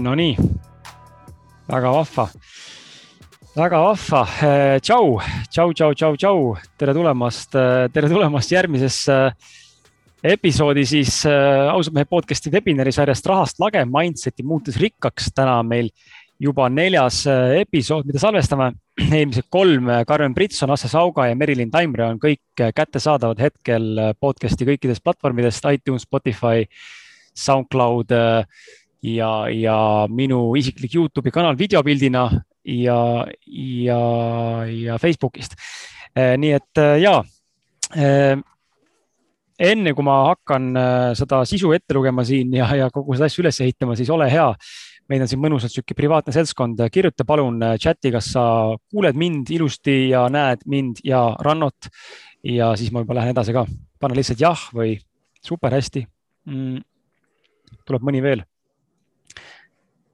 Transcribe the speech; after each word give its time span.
Nonii, 0.00 0.32
väga 1.68 1.90
vahva, 1.92 2.24
väga 3.52 3.80
vahva. 3.84 4.20
tšau, 4.80 5.18
tšau, 5.52 5.72
tšau, 5.76 5.94
tšau, 5.94 6.14
tšau, 6.16 6.38
tere 6.80 6.94
tulemast, 6.96 7.52
tere 7.92 8.08
tulemast 8.08 8.54
järgmisesse 8.54 9.18
episoodi 10.24 10.86
siis 10.88 11.18
äh, 11.28 11.68
ausalt 11.68 11.98
mehe 11.98 12.08
podcast'i 12.08 12.52
webinari 12.52 12.94
sarjast 12.96 13.28
Rahast 13.28 13.60
lage, 13.60 13.84
Mindseti 13.84 14.44
muutes 14.44 14.80
rikkaks. 14.80 15.34
täna 15.36 15.58
on 15.60 15.68
meil 15.68 15.92
juba 16.40 16.70
neljas 16.72 17.26
episood, 17.60 18.08
mida 18.08 18.22
salvestame. 18.22 18.72
eelmised 19.18 19.50
kolm, 19.52 19.92
Karmen 20.08 20.34
Britson, 20.34 20.72
Asse 20.72 20.88
Sauga 20.88 21.28
ja 21.28 21.36
Merilin 21.36 21.70
Taimre 21.72 22.08
on 22.08 22.20
kõik 22.20 22.64
kättesaadavad 22.76 23.40
hetkel 23.40 24.16
podcast'i 24.20 24.68
kõikidest 24.68 25.04
platvormidest, 25.04 25.68
iTunes, 25.76 26.08
Spotify, 26.08 26.64
SoundCloud 27.36 28.12
ja, 29.02 29.48
ja 29.48 29.78
minu 30.12 30.42
isiklik 30.58 30.94
Youtube'i 30.94 31.32
kanal 31.32 31.58
videopildina 31.58 32.28
ja, 32.64 33.00
ja, 33.46 34.00
ja 34.68 34.98
Facebookist. 35.00 35.56
nii 36.14 36.52
et 36.52 36.80
ja 37.00 37.20
enne 39.60 39.92
kui 39.94 40.04
ma 40.06 40.16
hakkan 40.30 40.70
seda 41.18 41.42
sisu 41.48 41.72
ette 41.76 41.94
lugema 41.94 42.24
siin 42.26 42.52
ja, 42.56 42.68
ja 42.76 42.88
kogu 42.92 43.14
seda 43.16 43.28
asja 43.30 43.44
üles 43.44 43.60
ehitama, 43.62 43.96
siis 43.98 44.10
ole 44.10 44.28
hea. 44.30 44.48
meil 45.10 45.24
on 45.24 45.30
siin 45.30 45.40
mõnusalt 45.42 45.74
sihuke 45.74 45.94
privaatne 45.98 46.32
seltskond, 46.34 46.78
kirjuta 46.92 47.24
palun 47.26 47.58
chati, 47.82 48.12
kas 48.14 48.28
sa 48.36 48.44
kuuled 48.92 49.16
mind 49.18 49.50
ilusti 49.50 50.10
ja 50.12 50.28
näed 50.30 50.62
mind 50.66 51.02
ja 51.04 51.36
Rannot. 51.40 51.90
ja 52.44 52.74
siis 52.76 52.92
ma 52.92 53.02
juba 53.04 53.18
lähen 53.18 53.34
edasi 53.34 53.54
ka, 53.56 53.66
pane 54.00 54.18
lihtsalt 54.18 54.40
jah 54.40 54.68
või 54.74 54.98
super 55.44 55.72
hästi 55.72 56.04
mm.. 56.46 56.80
tuleb 57.86 58.06
mõni 58.06 58.22
veel 58.22 58.44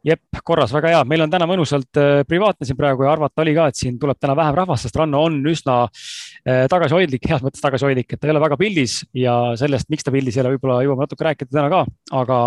jep, 0.06 0.40
korras, 0.46 0.72
väga 0.74 0.92
hea, 0.94 1.02
meil 1.08 1.24
on 1.24 1.32
täna 1.32 1.48
mõnusalt 1.50 1.98
äh, 2.00 2.20
privaatne 2.28 2.68
siin 2.68 2.78
praegu 2.78 3.06
ja 3.06 3.12
arvata 3.14 3.42
oli 3.42 3.54
ka, 3.56 3.68
et 3.70 3.78
siin 3.78 3.98
tuleb 4.00 4.18
täna 4.22 4.36
vähem 4.38 4.56
rahvast, 4.60 4.86
sest 4.86 4.98
Ranno 5.00 5.24
on 5.26 5.38
üsna 5.50 5.82
äh, 5.86 6.66
tagasihoidlik, 6.70 7.26
heas 7.30 7.42
mõttes 7.44 7.64
tagasihoidlik, 7.64 8.12
et 8.12 8.22
ta 8.22 8.28
ei 8.28 8.34
ole 8.34 8.42
väga 8.44 8.58
pildis 8.60 9.00
ja 9.16 9.36
sellest, 9.58 9.90
miks 9.92 10.06
ta 10.06 10.14
pildis 10.14 10.38
ei 10.38 10.44
ole, 10.44 10.54
võib-olla 10.54 10.82
jõuame 10.86 11.06
natuke 11.06 11.26
rääkida 11.26 11.50
täna 11.50 11.70
ka, 11.72 11.82
aga 12.22 12.38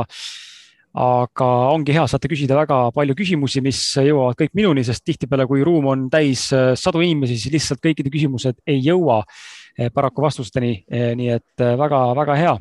aga 0.99 1.47
ongi 1.69 1.93
hea, 1.93 2.07
saate 2.09 2.31
küsida 2.31 2.55
väga 2.57 2.79
palju 2.95 3.13
küsimusi, 3.19 3.61
mis 3.61 3.77
jõuavad 4.01 4.39
kõik 4.39 4.55
minuni, 4.57 4.81
sest 4.87 5.03
tihtipeale, 5.05 5.45
kui 5.47 5.61
ruum 5.67 5.91
on 5.91 6.07
täis 6.11 6.47
äh, 6.55 6.71
sadu 6.79 7.03
inimesi, 7.05 7.37
siis 7.37 7.53
lihtsalt 7.59 7.83
kõikide 7.83 8.11
küsimused 8.13 8.63
ei 8.67 8.81
jõua 8.87 9.21
paraku 9.95 10.25
vastusteni. 10.25 10.81
nii 10.89 11.29
et 11.31 11.63
väga-väga 11.79 12.35
hea 12.35 12.55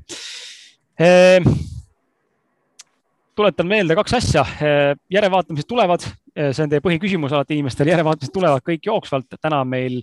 tuletan 3.39 3.71
meelde 3.71 3.97
kaks 3.99 4.17
asja. 4.19 4.45
Eh, 4.59 4.97
järelevaatamised 5.15 5.69
tulevad, 5.69 6.05
eh, 6.35 6.51
see 6.53 6.65
on 6.65 6.73
teie 6.73 6.83
põhiküsimus 6.85 7.35
alati 7.35 7.59
inimestel, 7.59 7.91
järelevaatamised 7.93 8.35
tulevad 8.35 8.65
kõik 8.67 8.91
jooksvalt. 8.91 9.39
täna 9.41 9.61
on 9.63 9.69
meil 9.69 10.01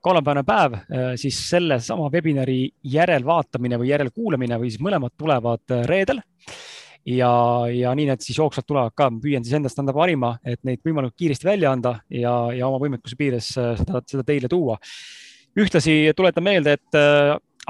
kolmapäevane 0.00 0.44
päev, 0.48 0.74
eh, 0.74 1.14
siis 1.20 1.38
sellesama 1.50 2.08
webinari 2.12 2.70
järelvaatamine 2.84 3.78
või 3.78 3.92
järelkuulamine 3.92 4.58
või 4.58 4.70
siis 4.70 4.80
mõlemad 4.80 5.12
tulevad 5.18 5.74
reedel 5.86 6.22
ja, 7.04 7.32
ja 7.68 7.94
nii 7.94 8.06
need 8.06 8.24
siis 8.24 8.38
jooksvalt 8.38 8.66
tulevad 8.66 8.96
ka, 8.96 9.10
püüan 9.10 9.44
siis 9.44 9.58
endast 9.58 9.78
anda 9.78 9.92
parima, 9.92 10.38
et 10.44 10.62
neid 10.64 10.80
võimalikult 10.84 11.18
kiiresti 11.18 11.48
välja 11.48 11.72
anda 11.72 12.00
ja, 12.08 12.32
ja 12.56 12.68
oma 12.68 12.80
võimekuse 12.80 13.16
piires 13.16 13.52
seda, 13.52 14.00
seda 14.06 14.24
teile 14.24 14.48
tuua. 14.48 14.78
ühtlasi 15.56 16.14
tuletan 16.16 16.44
meelde, 16.44 16.72
et 16.72 17.00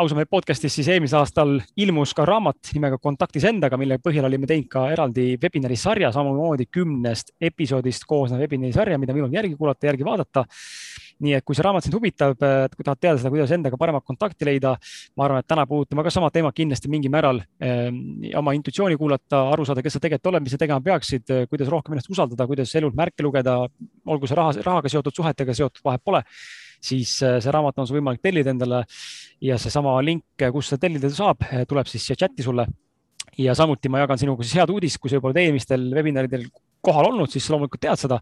ausamehe 0.01 0.29
podcast'is 0.31 0.73
siis 0.79 0.89
eelmisel 0.89 1.19
aastal 1.21 1.59
ilmus 1.81 2.15
ka 2.17 2.25
raamat 2.29 2.71
nimega 2.73 2.97
Kontaktis 3.03 3.45
endaga, 3.49 3.77
mille 3.81 3.99
põhjal 4.01 4.25
olime 4.29 4.49
teinud 4.49 4.69
ka 4.73 4.87
eraldi 4.95 5.35
webinari 5.43 5.77
sarja, 5.77 6.09
samamoodi 6.15 6.67
kümnest 6.73 7.35
episoodist 7.51 8.07
koosnev 8.09 8.41
webinari 8.41 8.73
sarja, 8.73 8.99
mida 9.01 9.17
võimalik 9.17 9.37
järgi 9.37 9.59
kuulata, 9.59 9.91
järgi 9.91 10.07
vaadata. 10.07 10.45
nii 11.21 11.35
et 11.37 11.45
kui 11.45 11.53
see 11.53 11.65
raamat 11.67 11.85
sind 11.85 11.93
huvitab, 11.99 12.39
kui 12.73 12.85
tahad 12.87 13.01
teada 13.01 13.21
seda, 13.21 13.29
kuidas 13.33 13.51
endaga 13.53 13.77
paremat 13.77 14.07
kontakti 14.09 14.47
leida, 14.49 14.71
ma 15.21 15.27
arvan, 15.27 15.43
et 15.45 15.49
täna 15.53 15.67
puudutame 15.69 16.05
ka 16.07 16.13
sama 16.15 16.31
teemat 16.33 16.57
kindlasti 16.57 16.89
mingil 16.89 17.13
määral 17.13 17.43
eh,. 17.61 17.91
oma 18.41 18.55
intuitsiooni 18.57 18.97
kuulata, 18.97 19.43
aru 19.53 19.69
saada, 19.69 19.85
kes 19.85 19.99
sa 19.99 20.01
tegelikult 20.01 20.33
oled, 20.33 20.47
mis 20.47 20.57
sa 20.57 20.63
tegema 20.63 20.81
peaksid, 20.81 21.29
kuidas 21.51 21.69
rohkem 21.69 21.93
ennast 21.93 22.09
usaldada, 22.09 22.49
kuidas 22.49 22.73
elult 22.81 22.97
märke 22.97 23.27
lugeda, 23.27 23.59
olgu 24.07 24.31
see 24.31 24.41
raha, 24.41 24.57
rahaga 24.65 24.89
seotud, 24.89 25.13
suhetega 25.21 25.61
seotud, 25.61 25.85
vahet 25.85 26.09
pole 26.09 26.25
siis 26.81 27.19
äh, 27.23 27.39
see 27.43 27.53
raamat 27.55 27.81
on 27.81 27.89
sul 27.89 28.01
võimalik 28.01 28.23
tellida 28.25 28.55
endale 28.55 28.85
ja 29.45 29.59
seesama 29.61 29.97
link, 30.05 30.25
kus 30.53 30.73
seda 30.73 30.87
tellida 30.87 31.11
saab, 31.13 31.45
äh, 31.51 31.67
tuleb 31.69 31.91
siis 31.91 32.09
siia 32.09 32.19
chati 32.19 32.47
sulle. 32.47 32.67
ja 33.39 33.55
samuti 33.55 33.89
ma 33.89 34.01
jagan 34.03 34.19
sinuga 34.19 34.45
siis 34.45 34.59
head 34.59 34.73
uudist, 34.73 34.99
kui 35.01 35.09
sa 35.09 35.17
juba 35.17 35.31
oled 35.31 35.39
eelmistel 35.41 35.87
webinaridel 35.95 36.49
kohal 36.85 37.11
olnud, 37.11 37.31
siis 37.31 37.47
loomulikult 37.53 37.81
tead 37.81 38.01
seda. 38.01 38.19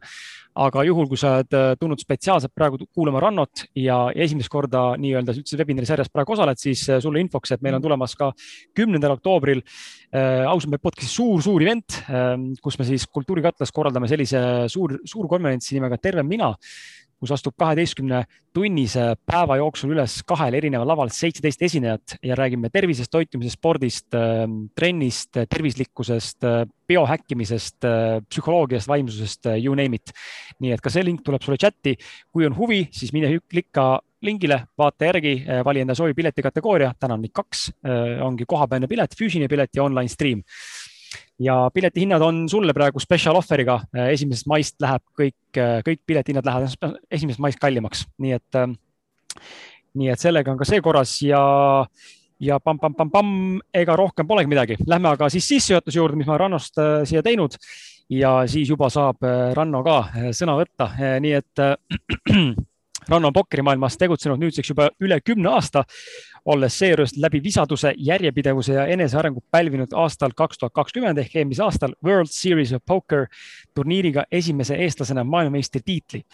aga 0.59 0.83
juhul, 0.83 1.07
kui 1.07 1.19
sa 1.21 1.37
oled 1.37 1.55
äh, 1.55 1.73
tulnud 1.79 2.01
spetsiaalselt 2.03 2.51
praegu 2.55 2.81
kuulama 2.91 3.21
Rannot 3.23 3.63
ja, 3.79 3.99
esimest 4.15 4.51
korda 4.51 4.97
nii-öelda 4.99 5.37
üldse 5.39 5.59
webinari 5.61 5.87
sarjas 5.87 6.11
praegu 6.11 6.35
osaled, 6.35 6.59
siis 6.59 6.83
sulle 7.03 7.23
infoks, 7.23 7.53
et 7.55 7.63
meil 7.63 7.77
on 7.79 7.85
tulemas 7.85 8.17
ka 8.19 8.33
kümnendal 8.75 9.15
oktoobril 9.15 9.63
äh, 9.63 10.43
ausalt 10.51 10.73
öeldes 10.73 10.83
podcast'i 10.83 11.15
suur-suur 11.15 11.63
event 11.63 12.01
äh,, 12.11 12.35
kus 12.63 12.79
me 12.81 12.89
siis 12.89 13.07
Kultuurikatlas 13.07 13.71
korraldame 13.75 14.11
sellise 14.11 14.41
suur, 14.73 14.99
suur 15.07 15.31
konverentsi 15.31 15.79
nimega 15.79 16.01
Terve 16.03 16.27
mina 16.27 16.51
kus 17.19 17.33
astub 17.35 17.57
kaheteistkümne 17.59 18.23
tunnise 18.55 19.13
päeva 19.27 19.59
jooksul 19.59 19.93
üles 19.95 20.21
kahel 20.27 20.57
erineval 20.59 20.89
laval 20.93 21.11
seitseteist 21.15 21.63
esinejat 21.67 22.17
ja 22.25 22.37
räägime 22.39 22.71
tervisest, 22.73 23.11
toitumisest, 23.11 23.59
spordist, 23.59 24.07
ähm, 24.15 24.69
trennist, 24.79 25.35
tervislikkusest, 25.51 26.45
äh, 26.45 26.65
biohäkkimisest, 26.89 27.85
äh, 27.85 28.19
psühholoogiast, 28.31 28.89
vaimsusest, 28.89 29.47
äh, 29.47 29.59
you 29.65 29.75
name 29.75 29.99
it. 29.99 30.13
nii 30.59 30.73
et 30.75 30.83
ka 30.83 30.91
see 30.91 31.05
link 31.05 31.23
tuleb 31.27 31.43
sulle 31.43 31.59
chati. 31.59 31.97
kui 32.33 32.47
on 32.47 32.57
huvi, 32.57 32.89
siis 32.93 33.13
mine 33.13 33.39
klikka 33.51 34.01
lingile, 34.23 34.65
vaata 34.79 35.07
järgi, 35.13 35.47
vali 35.65 35.81
enda 35.81 35.95
soovib 35.95 36.17
pileti 36.17 36.43
kategooria, 36.43 36.91
täna 36.99 37.15
on 37.15 37.23
neid 37.23 37.33
kaks, 37.33 37.69
ongi 38.27 38.45
kohapealne 38.51 38.89
pilet, 38.91 39.15
füüsiline 39.15 39.47
pilet 39.49 39.71
ja 39.77 39.85
online 39.85 40.11
stream 40.11 40.43
ja 41.39 41.71
piletihinnad 41.75 42.23
on 42.23 42.49
sulle 42.49 42.75
praegu 42.75 43.01
special 43.01 43.39
offer'iga. 43.39 43.81
Äh, 43.97 44.13
esimesest 44.17 44.49
maist 44.51 44.79
läheb 44.83 45.03
kõik, 45.19 45.39
äh, 45.57 45.81
kõik 45.87 46.03
piletihinnad 46.07 46.47
lähevad 46.47 47.03
esimesest 47.11 47.43
maist 47.43 47.61
kallimaks, 47.63 48.07
nii 48.19 48.37
et, 48.39 48.59
ähm, 48.59 48.77
nii 49.99 50.13
et 50.13 50.23
sellega 50.23 50.53
on 50.53 50.59
ka 50.59 50.69
see 50.69 50.83
korras 50.85 51.19
ja, 51.23 51.43
ja 52.41 52.59
pamm-pamm-pamm-pamm, 52.61 53.61
ega 53.75 53.97
rohkem 53.99 54.27
polegi 54.27 54.51
midagi. 54.51 54.79
Lähme 54.87 55.13
aga 55.15 55.31
siis 55.33 55.47
sissejuhatuse 55.49 56.01
juurde, 56.01 56.19
mis 56.19 56.29
ma 56.29 56.39
Rannost 56.39 56.79
äh, 56.83 57.03
siia 57.09 57.23
teinud 57.23 57.59
ja 58.11 58.41
siis 58.49 58.71
juba 58.71 58.89
saab 58.89 59.21
Ranno 59.53 59.83
ka 59.85 59.99
sõna 60.33 60.55
võtta, 60.57 60.87
nii 61.21 61.33
et 61.37 61.61
Ranno 63.09 63.29
on 63.29 63.37
pokkerimaailmas 63.37 63.97
tegutsenud 64.01 64.41
nüüdseks 64.41 64.73
juba 64.73 64.89
üle 65.05 65.19
kümne 65.25 65.51
aasta, 65.53 65.85
olles 66.49 66.79
seejuures 66.81 67.13
läbi 67.21 67.43
visaduse, 67.45 67.93
järjepidevuse 67.97 68.73
ja 68.73 68.87
enesearengu 68.87 69.43
pälvinud 69.51 69.93
aastal 69.93 70.33
kaks 70.37 70.59
tuhat 70.59 70.73
kakskümmend 70.73 71.21
ehk 71.21 71.37
eelmisel 71.37 71.67
aastal 71.67 71.95
World 72.05 72.33
Series 72.33 72.73
of 72.73 72.85
Poker 72.87 73.27
turniiriga 73.75 74.25
esimese 74.33 74.79
eestlasena 74.87 75.25
maailmameistritiitli 75.25 76.25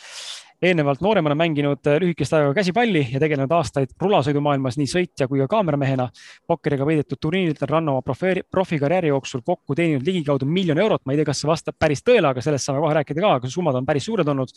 eelnevalt 0.64 1.02
nooremana 1.04 1.34
mänginud 1.38 1.88
lühikest 2.00 2.34
aega 2.36 2.54
käsipalli 2.56 3.02
ja 3.12 3.20
tegelenud 3.20 3.52
aastaid 3.52 3.94
rulasõidumaailmas 4.00 4.78
nii 4.80 4.90
sõitja 4.90 5.28
kui 5.28 5.42
ka 5.42 5.48
kaameramehena. 5.56 6.08
pokkeriga 6.46 6.86
võidetud 6.88 7.20
turniiridel 7.20 7.68
Ranno 7.68 7.98
oma 7.98 8.16
profikarjääri 8.50 9.10
jooksul 9.12 9.42
kokku 9.44 9.74
teeninud 9.74 10.06
ligikaudu 10.06 10.46
miljon 10.46 10.78
eurot. 10.78 11.02
ma 11.04 11.12
ei 11.12 11.18
tea, 11.18 11.24
kas 11.24 11.42
see 11.42 11.50
vastab 11.50 11.76
päris 11.78 12.02
tõele, 12.02 12.30
aga 12.30 12.40
sellest 12.40 12.70
saame 12.70 12.80
kohe 12.80 12.94
rääkida 12.94 13.20
ka, 13.20 13.34
aga 13.40 13.50
summad 13.50 13.74
on 13.74 13.86
päris 13.86 14.04
suured 14.04 14.28
olnud 14.28 14.54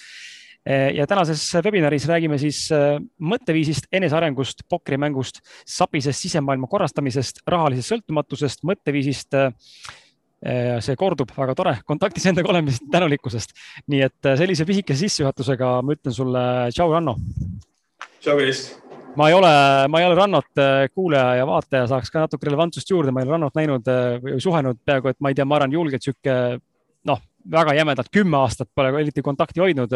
ja 0.95 1.07
tänases 1.07 1.43
webinaris 1.63 2.07
räägime 2.09 2.37
siis 2.41 2.65
eh, 2.75 2.97
mõtteviisist, 3.19 3.87
enesearengust, 3.91 4.65
pokkerimängust, 4.69 5.39
sapisest 5.67 6.25
sisemaailma 6.25 6.67
korrastamisest, 6.67 7.43
rahalisest 7.47 7.93
sõltumatusest, 7.93 8.65
mõtteviisist. 8.67 9.37
Eh, 9.37 10.75
see 10.85 10.93
kordub, 10.99 11.31
väga 11.33 11.55
tore, 11.57 11.71
kontaktis 11.87 12.27
endaga 12.29 12.51
olemisest, 12.51 12.83
tänulikkusest. 12.93 13.55
nii 13.89 14.01
et 14.05 14.27
sellise 14.37 14.67
pisikese 14.69 15.07
sissejuhatusega 15.07 15.71
ma 15.81 15.95
ütlen 15.95 16.13
sulle 16.13 16.43
tšau, 16.75 16.91
Ranno. 16.93 17.15
tšau, 18.19 18.37
Kris 18.37 18.67
ma 19.17 19.31
ei 19.31 19.33
ole, 19.33 19.49
ma 19.89 19.99
ei 19.99 20.05
ole 20.05 20.15
Rannot 20.15 20.61
kuulaja 20.93 21.39
ja 21.39 21.45
vaataja, 21.49 21.87
saaks 21.89 22.11
ka 22.13 22.27
natuke 22.27 22.45
relevantsust 22.45 22.91
juurde, 22.91 23.09
ma 23.09 23.23
ei 23.23 23.25
ole 23.25 23.33
Rannot 23.33 23.57
näinud 23.57 23.89
või 24.21 24.37
suhelnud 24.43 24.77
peaaegu, 24.85 25.09
et 25.09 25.17
ma 25.19 25.31
ei 25.31 25.39
tea, 25.39 25.45
ma 25.49 25.57
arvan, 25.57 25.73
julgelt 25.73 26.05
sihuke 26.05 26.35
noh, 27.09 27.23
väga 27.51 27.73
jämedalt 27.77 28.11
kümme 28.13 28.37
aastat 28.37 28.69
pole 28.75 28.91
eriti 29.01 29.23
kontakti 29.25 29.63
hoidnud 29.63 29.95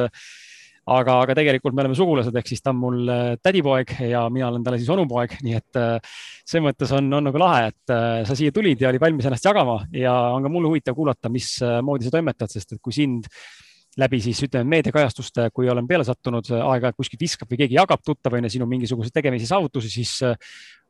aga, 0.99 1.17
aga 1.25 1.35
tegelikult 1.37 1.75
me 1.75 1.83
oleme 1.85 1.97
sugulased, 1.97 2.35
ehk 2.37 2.51
siis 2.51 2.63
ta 2.63 2.73
on 2.73 2.79
mul 2.81 3.11
äh, 3.11 3.23
tädipoeg 3.43 3.95
ja 4.09 4.25
mina 4.33 4.49
olen 4.49 4.65
talle 4.65 4.79
siis 4.81 4.91
onupoeg, 4.93 5.37
nii 5.45 5.57
et 5.57 5.79
äh, 5.79 6.19
selles 6.43 6.65
mõttes 6.67 6.93
on, 6.97 7.09
on 7.17 7.27
nagu 7.29 7.41
lahe, 7.41 7.71
et 7.71 7.93
äh, 7.95 8.21
sa 8.27 8.37
siia 8.37 8.53
tulid 8.55 8.81
ja 8.81 8.91
oli 8.91 9.01
valmis 9.01 9.27
ennast 9.29 9.47
jagama 9.47 9.81
ja 9.95 10.13
on 10.35 10.45
ka 10.45 10.53
mul 10.53 10.69
huvitav 10.69 10.97
kuulata, 10.97 11.31
mismoodi 11.33 12.07
sa 12.07 12.15
toimetad, 12.17 12.51
sest 12.53 12.77
et 12.77 12.83
kui 12.83 12.95
sind 12.95 13.29
läbi 13.99 14.21
siis 14.23 14.39
ütleme 14.45 14.69
meediakajastuste, 14.71 15.49
kui 15.51 15.67
olen 15.69 15.87
peale 15.87 16.05
sattunud, 16.07 16.47
aeg-ajalt 16.55 16.95
kuskilt 16.95 17.25
viskab 17.25 17.49
või 17.51 17.59
keegi 17.59 17.75
jagab 17.75 17.99
tuttavaine 18.07 18.47
sinu 18.51 18.63
mingisuguseid 18.71 19.11
tegemisi, 19.17 19.49
saavutusi, 19.49 19.91
siis 19.91 20.13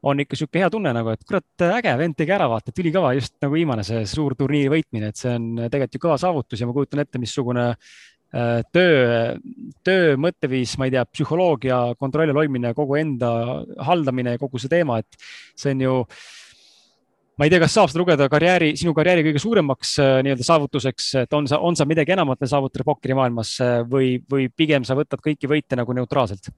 on 0.06 0.22
ikka 0.22 0.34
niisugune 0.36 0.64
hea 0.64 0.70
tunne 0.74 0.92
nagu, 0.94 1.12
et 1.14 1.26
kurat, 1.28 1.66
äge, 1.78 1.94
vend 1.98 2.18
tegi 2.18 2.34
ära, 2.34 2.48
vaata, 2.50 2.70
et 2.70 2.82
ülikõva, 2.82 3.14
just 3.18 3.36
nagu 3.42 3.54
viimane 3.54 3.86
see 3.86 4.02
suur 4.10 4.36
turniiri 4.38 4.72
võitmine, 4.74 5.12
et 5.12 5.18
see 5.18 5.34
on 5.34 5.50
tegelikult 5.64 5.98
ju 5.98 6.04
kõva 6.06 6.18
saavutus 6.22 6.62
ja 6.62 6.70
ma 6.70 6.76
kujutan 6.78 7.04
ette, 7.04 7.22
missugune 7.22 7.68
töö, 8.32 9.34
töö 9.84 10.14
mõtteviis, 10.24 10.78
ma 10.80 10.88
ei 10.88 10.94
tea, 10.94 11.02
psühholoogia 11.10 11.80
kontrolli 12.00 12.32
all 12.32 12.40
hoidmine, 12.40 12.72
kogu 12.78 12.96
enda 12.96 13.32
haldamine 13.84 14.38
ja 14.38 14.40
kogu 14.40 14.62
see 14.62 14.72
teema, 14.72 15.02
et 15.04 15.20
see 15.60 15.74
on 15.76 15.84
ju 15.84 15.98
ma 17.42 17.48
ei 17.48 17.52
tea, 17.52 17.62
kas 17.64 17.74
saab 17.74 17.90
seda 17.90 18.02
lugeda 18.04 18.28
karjääri, 18.30 18.74
sinu 18.78 18.92
karjääri 18.94 19.24
kõige 19.26 19.42
suuremaks 19.42 19.94
äh, 20.04 20.18
nii-öelda 20.26 20.46
saavutuseks, 20.46 21.08
et 21.24 21.32
on 21.34 21.48
sa, 21.50 21.58
on 21.58 21.78
sa 21.80 21.88
midagi 21.90 22.14
enamat 22.14 22.38
veel 22.44 22.52
saavutada 22.52 22.86
pokkerimaailmas 22.86 23.54
äh, 23.66 23.78
või, 23.90 24.12
või 24.30 24.46
pigem 24.54 24.86
sa 24.86 24.98
võtad 25.00 25.24
kõiki 25.26 25.50
võite 25.50 25.80
nagu 25.80 25.96
neutraalselt? 25.98 26.52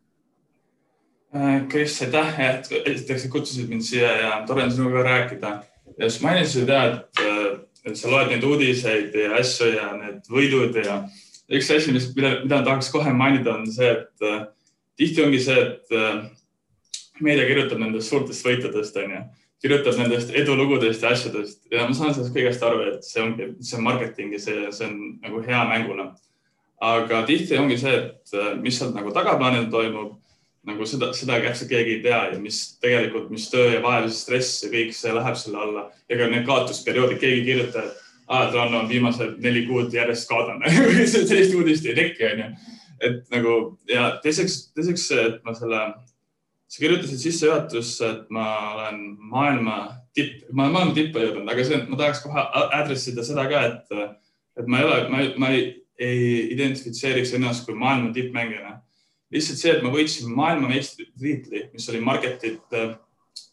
Äh, 1.33 1.63
Kris, 1.71 1.95
aitäh, 2.03 2.33
et 2.45 2.67
esiteks 2.83 3.29
kutsusid 3.31 3.71
mind 3.71 3.85
siia 3.87 4.11
ja 4.19 4.33
tore 4.47 4.67
on 4.67 4.73
sinuga 4.75 5.05
rääkida. 5.07 5.53
ja 5.97 6.09
siis 6.09 6.21
mainisid 6.25 6.67
ja, 6.67 6.83
et, 6.91 7.23
äh, 7.23 7.47
et 7.85 7.97
sa 7.97 8.11
loed 8.11 8.33
neid 8.33 8.43
uudiseid 8.43 9.15
ja 9.15 9.37
asju 9.39 9.71
ja 9.77 9.87
need 10.01 10.27
võidud 10.29 10.83
ja 10.83 11.03
üks 11.51 11.69
asi, 11.73 11.91
mis, 11.95 12.09
mida, 12.15 12.37
mida 12.43 12.61
tahaks 12.63 12.91
kohe 12.93 13.13
mainida, 13.15 13.57
on 13.57 13.69
see, 13.71 13.91
et 13.91 14.27
äh, 14.27 14.45
tihti 14.99 15.23
ongi 15.25 15.39
see, 15.43 15.59
et 15.59 15.95
äh, 15.95 16.25
meedia 17.23 17.47
kirjutab 17.49 17.81
nendest 17.81 18.11
suurtest 18.11 18.45
võitudest, 18.45 18.97
onju, 19.03 19.23
kirjutab 19.63 19.99
nendest 19.99 20.33
edulugudest 20.35 21.03
ja 21.03 21.13
asjadest 21.15 21.61
ja 21.71 21.85
ma 21.87 21.95
saan 21.95 22.15
sellest 22.15 22.35
kõigest 22.35 22.63
aru, 22.65 22.81
et 22.91 23.07
see 23.07 23.23
ongi, 23.23 23.53
see 23.63 23.79
on 23.79 23.87
marketing 23.87 24.35
ja 24.35 24.41
see, 24.43 24.67
see 24.75 24.89
on 24.89 24.99
nagu 25.23 25.43
hea 25.45 25.63
mänguna. 25.69 26.13
aga 26.83 27.21
tihti 27.23 27.55
ongi 27.57 27.77
see, 27.79 27.93
et 27.95 28.35
äh, 28.35 28.53
mis 28.59 28.79
sealt 28.79 28.95
nagu 28.95 29.11
tagaplaanil 29.15 29.69
toimub 29.71 30.19
nagu 30.67 30.85
seda, 30.87 31.11
seda 31.15 31.39
täpselt 31.43 31.69
keegi 31.71 31.97
ei 31.97 32.03
tea 32.03 32.19
ja 32.33 32.39
mis 32.39 32.59
tegelikult, 32.83 33.29
mis 33.31 33.49
töö 33.51 33.69
ja 33.73 33.81
vaev, 33.83 34.07
stress 34.15 34.63
ja 34.63 34.71
kõik 34.71 34.93
see 34.95 35.11
läheb 35.15 35.39
selle 35.39 35.59
alla. 35.59 35.83
ega 36.09 36.27
need 36.31 36.45
kaotusperioodid, 36.47 37.19
keegi 37.19 37.41
ei 37.41 37.47
kirjuta, 37.47 37.83
et 37.83 38.02
Tranno 38.27 38.83
on 38.83 38.89
viimased 38.89 39.37
neli 39.43 39.65
kuud 39.67 39.93
järjest 39.93 40.29
kaotanud 40.29 40.67
sellist 41.11 41.55
uudist 41.57 41.85
ei 41.89 41.95
teki, 41.97 42.25
onju. 42.31 42.49
et 43.03 43.21
nagu 43.33 43.55
ja 43.89 44.13
teiseks, 44.23 44.57
teiseks 44.75 45.07
see, 45.11 45.27
et 45.29 45.41
ma 45.43 45.55
selle, 45.57 45.81
sa 46.71 46.83
kirjutasid 46.83 47.19
sissejuhatusse, 47.25 48.09
et 48.09 48.31
ma 48.33 48.47
olen 48.73 49.01
maailma 49.19 49.77
tipp, 50.15 50.45
ma 50.51 50.67
olen 50.67 50.77
maailma 50.77 50.97
tippu 50.97 51.23
jõudnud, 51.23 51.49
aga 51.51 51.67
see, 51.67 51.81
ma 51.89 51.99
tahaks 51.99 52.23
kohe 52.23 52.47
address 52.63 53.11
ida 53.11 53.25
seda 53.27 53.47
ka, 53.51 53.65
et, 53.71 54.17
et 54.61 54.71
ma 54.71 54.79
ei 54.79 54.87
ole, 54.87 55.01
ma, 55.11 55.27
ma 55.43 55.51
ei, 55.55 55.67
ei 55.99 56.23
identifitseeriks 56.55 57.35
ennast 57.37 57.67
kui 57.67 57.75
maailma 57.77 58.13
tippmängijana 58.15 58.79
lihtsalt 59.33 59.59
see, 59.59 59.73
et 59.73 59.83
ma 59.83 59.91
võitsin 59.93 60.31
maailmameistritiitli, 60.37 61.67
mis 61.73 61.87
oli 61.91 62.01
marketit, 62.05 62.75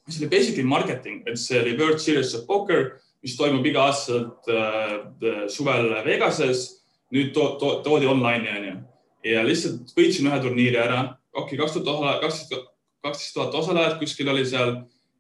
mis 0.07 0.19
oli 0.21 0.29
basically 0.33 0.67
marketing, 0.69 1.23
et 1.29 1.41
see 1.41 1.61
oli 1.61 1.77
World 1.79 2.03
Series 2.03 2.35
of 2.37 2.45
Poker, 2.49 2.99
mis 3.25 3.37
toimub 3.37 3.67
iga-aastaselt 3.67 4.51
äh, 4.51 5.47
suvel 5.53 5.91
Vegases. 6.07 6.81
nüüd 7.11 7.33
to, 7.35 7.57
to, 7.59 7.71
toodi 7.83 8.07
online'i 8.07 8.53
onju 8.55 8.75
ja 9.27 9.41
lihtsalt 9.43 9.91
võitsin 9.97 10.29
ühe 10.31 10.37
turniiri 10.41 10.79
ära. 10.79 11.17
okei 11.35 11.59
kaks 11.59 11.75
tuhat, 11.83 12.21
kaksteist, 12.23 12.55
kaksteist 13.03 13.35
tuhat 13.35 13.55
osalejat 13.55 13.99
kuskil 13.99 14.31
oli 14.31 14.45
seal 14.47 14.77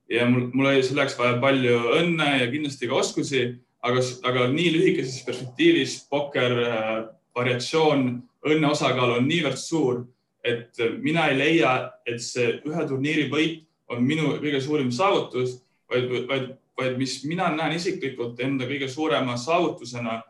ja 0.08 0.28
mul, 0.30 0.50
mul 0.54 0.70
oli 0.70 0.84
selleks 0.86 1.18
vaja 1.18 1.40
palju 1.42 1.80
õnne 1.98 2.30
ja 2.44 2.46
kindlasti 2.52 2.86
ka 2.86 2.94
oskusi, 3.02 3.42
aga, 3.82 4.04
aga 4.22 4.46
nii 4.54 4.70
lühikeses 4.76 5.24
perspektiivis 5.26 6.04
pokker 6.10 6.56
äh, 6.62 6.94
variatsioon, 7.36 8.08
õnne 8.46 8.70
osakaal 8.70 9.18
on 9.18 9.28
niivõrd 9.28 9.58
suur 9.58 10.04
et 10.44 10.80
mina 11.02 11.28
ei 11.30 11.38
leia, 11.38 11.72
et 12.08 12.20
see 12.22 12.56
ühe 12.66 12.86
turniiri 12.88 13.28
võit 13.32 13.64
on 13.90 14.02
minu 14.06 14.34
kõige 14.40 14.60
suurem 14.64 14.90
saavutus, 14.94 15.58
vaid, 15.90 16.08
vaid, 16.28 16.50
vaid 16.80 16.98
mis 16.98 17.20
mina 17.28 17.50
näen 17.54 17.76
isiklikult 17.76 18.40
enda 18.40 18.68
kõige 18.68 18.88
suurema 18.88 19.36
saavutusena, 19.36 20.20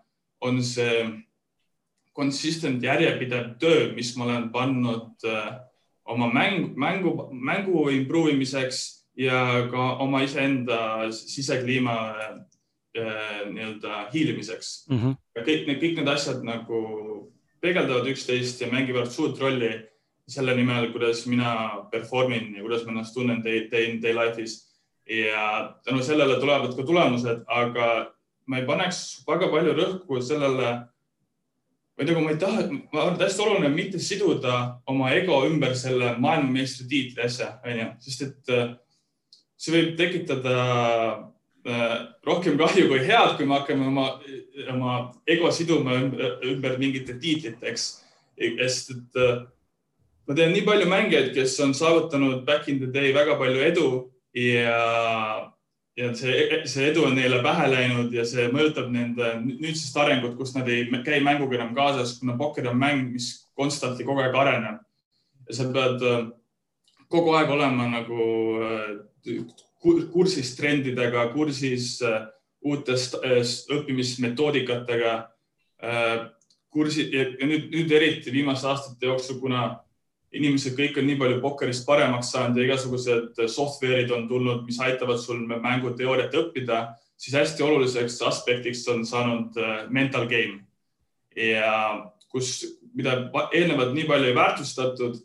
on 0.41 0.63
see 0.65 1.05
consistent 2.17 2.83
järjepidev 2.83 3.55
töö, 3.61 3.91
mis 3.95 4.13
ma 4.17 4.27
olen 4.27 4.49
pannud 4.53 5.27
äh, 5.29 5.51
oma 6.11 6.31
mäng, 6.33 6.73
mängu, 6.77 7.29
mängu 7.33 7.89
improve 7.95 8.35
imiseks 8.35 9.07
ja 9.17 9.69
ka 9.71 9.97
oma 10.03 10.23
iseenda 10.27 11.11
sisekliima 11.13 11.97
äh, 12.19 13.45
nii-öelda 13.53 14.09
hiilimiseks 14.15 14.89
mm. 14.89 14.99
-hmm. 14.99 15.45
kõik 15.47 15.67
need, 15.69 15.79
kõik 15.83 16.01
need 16.01 16.09
asjad 16.11 16.43
nagu 16.45 16.81
peegeldavad 17.61 18.09
üksteist 18.11 18.61
ja 18.61 18.71
mängivad 18.73 19.11
suurt 19.13 19.39
rolli 19.41 19.71
selle 20.31 20.55
nimel, 20.57 20.91
kuidas 20.93 21.25
mina 21.27 21.87
perform 21.91 22.33
in 22.33 22.55
ja 22.57 22.63
kuidas 22.63 22.85
ma 22.87 22.95
ennast 22.95 23.15
tunnen 23.15 23.43
day, 23.45 23.67
day 23.71 23.91
in 23.91 24.03
day 24.03 24.15
life'is. 24.15 24.70
Ja 25.11 25.75
tänu 25.85 26.03
sellele 26.03 26.41
tulevad 26.41 26.77
ka 26.77 26.83
tulemused, 26.87 27.43
aga 27.47 27.87
ma 28.47 28.59
ei 28.61 28.67
paneks 28.67 29.23
väga 29.27 29.51
palju 29.51 29.75
rõhku 29.75 30.23
sellele. 30.23 30.87
või 31.99 32.07
nagu 32.09 32.21
ma 32.25 32.31
ei 32.33 32.39
taha, 32.41 32.63
ma 32.71 33.01
arvan, 33.03 33.17
et 33.19 33.23
hästi 33.27 33.43
oluline 33.45 33.67
on 33.69 33.75
mitte 33.77 33.99
siduda 34.01 34.55
oma 34.89 35.11
ego 35.13 35.43
ümber 35.45 35.75
selle 35.77 36.15
maailmameistritiitli 36.17 37.21
asja, 37.27 37.51
onju, 37.61 37.89
sest 38.01 38.23
et 38.25 38.53
äh, 38.57 38.71
see 39.61 39.75
võib 39.75 39.91
tekitada 39.99 40.55
äh, 41.67 41.97
rohkem 42.25 42.57
kahju 42.57 42.87
kui 42.89 43.03
head, 43.05 43.35
kui 43.37 43.45
me 43.45 43.59
hakkame 43.59 43.91
oma, 43.91 44.07
oma 44.73 44.95
ego 45.29 45.51
siduma 45.53 45.99
ümber, 45.99 46.39
ümber 46.55 46.79
mingite 46.81 47.19
tiitliteks. 47.21 47.91
sest 48.63 48.95
et 48.95 49.21
äh, 49.21 49.45
ma 50.27 50.39
tean 50.39 50.55
nii 50.57 50.65
palju 50.65 50.89
mängijaid, 50.89 51.35
kes 51.35 51.59
on 51.61 51.75
saavutanud 51.75 52.47
back 52.47 52.69
in 52.69 52.81
the 52.81 52.87
day 52.87 53.13
väga 53.13 53.37
palju 53.37 53.61
edu 53.67 53.91
ja, 54.35 55.53
ja 55.97 56.11
see, 56.15 56.61
see 56.71 56.91
edu 56.91 57.05
on 57.09 57.17
neile 57.19 57.41
pähe 57.45 57.69
läinud 57.71 58.13
ja 58.15 58.25
see 58.29 58.49
mõjutab 58.53 58.91
nende 58.93 59.33
nüüdsest 59.45 59.97
arengut, 60.01 60.37
kus 60.39 60.55
nad 60.57 60.69
ei 60.71 60.87
käi 61.07 61.21
mänguga 61.25 61.59
enam 61.59 61.75
kaasas, 61.77 62.19
kuna 62.21 62.37
pokker 62.41 62.69
on 62.71 62.79
mäng, 62.81 63.11
mis 63.15 63.33
konstantli 63.59 64.07
kogu 64.07 64.23
aeg 64.25 64.37
areneb. 64.37 64.79
ja 65.49 65.57
sa 65.57 65.67
pead 65.75 66.05
äh, 66.07 66.29
kogu 67.11 67.35
aeg 67.35 67.51
olema 67.51 67.89
nagu 67.91 68.21
äh, 68.65 69.43
kursis 70.13 70.55
trendidega, 70.57 71.29
kursis 71.35 71.99
äh, 72.07 72.27
uutest 72.61 73.15
õppimismetoodikatega 73.73 75.13
kursi 76.71 77.07
ja 77.09 77.23
nüüd, 77.41 77.71
nüüd 77.73 77.93
eriti 77.97 78.33
viimaste 78.33 78.69
aastate 78.69 79.09
jooksul, 79.09 79.39
kuna 79.41 79.81
inimesed 80.37 80.77
kõik 80.79 80.99
on 81.01 81.09
nii 81.09 81.19
palju 81.19 81.41
pokkerist 81.43 81.87
paremaks 81.87 82.31
saanud 82.35 82.59
ja 82.61 82.69
igasugused 82.69 83.41
software'id 83.51 84.13
on 84.15 84.29
tulnud, 84.31 84.63
mis 84.67 84.79
aitavad 84.83 85.19
sul 85.19 85.43
mänguteooriat 85.51 86.37
õppida, 86.39 86.83
siis 87.19 87.37
hästi 87.37 87.65
oluliseks 87.67 88.21
aspektiks 88.29 88.85
on 88.93 89.03
saanud 89.07 89.59
äh, 89.59 89.83
mental 89.91 90.29
game. 90.31 90.63
Ja 91.37 92.07
kus, 92.31 92.63
mida 92.95 93.17
eelnevalt 93.55 93.93
nii 93.97 94.07
palju 94.07 94.31
ei 94.31 94.39
väärtustatud 94.39 95.21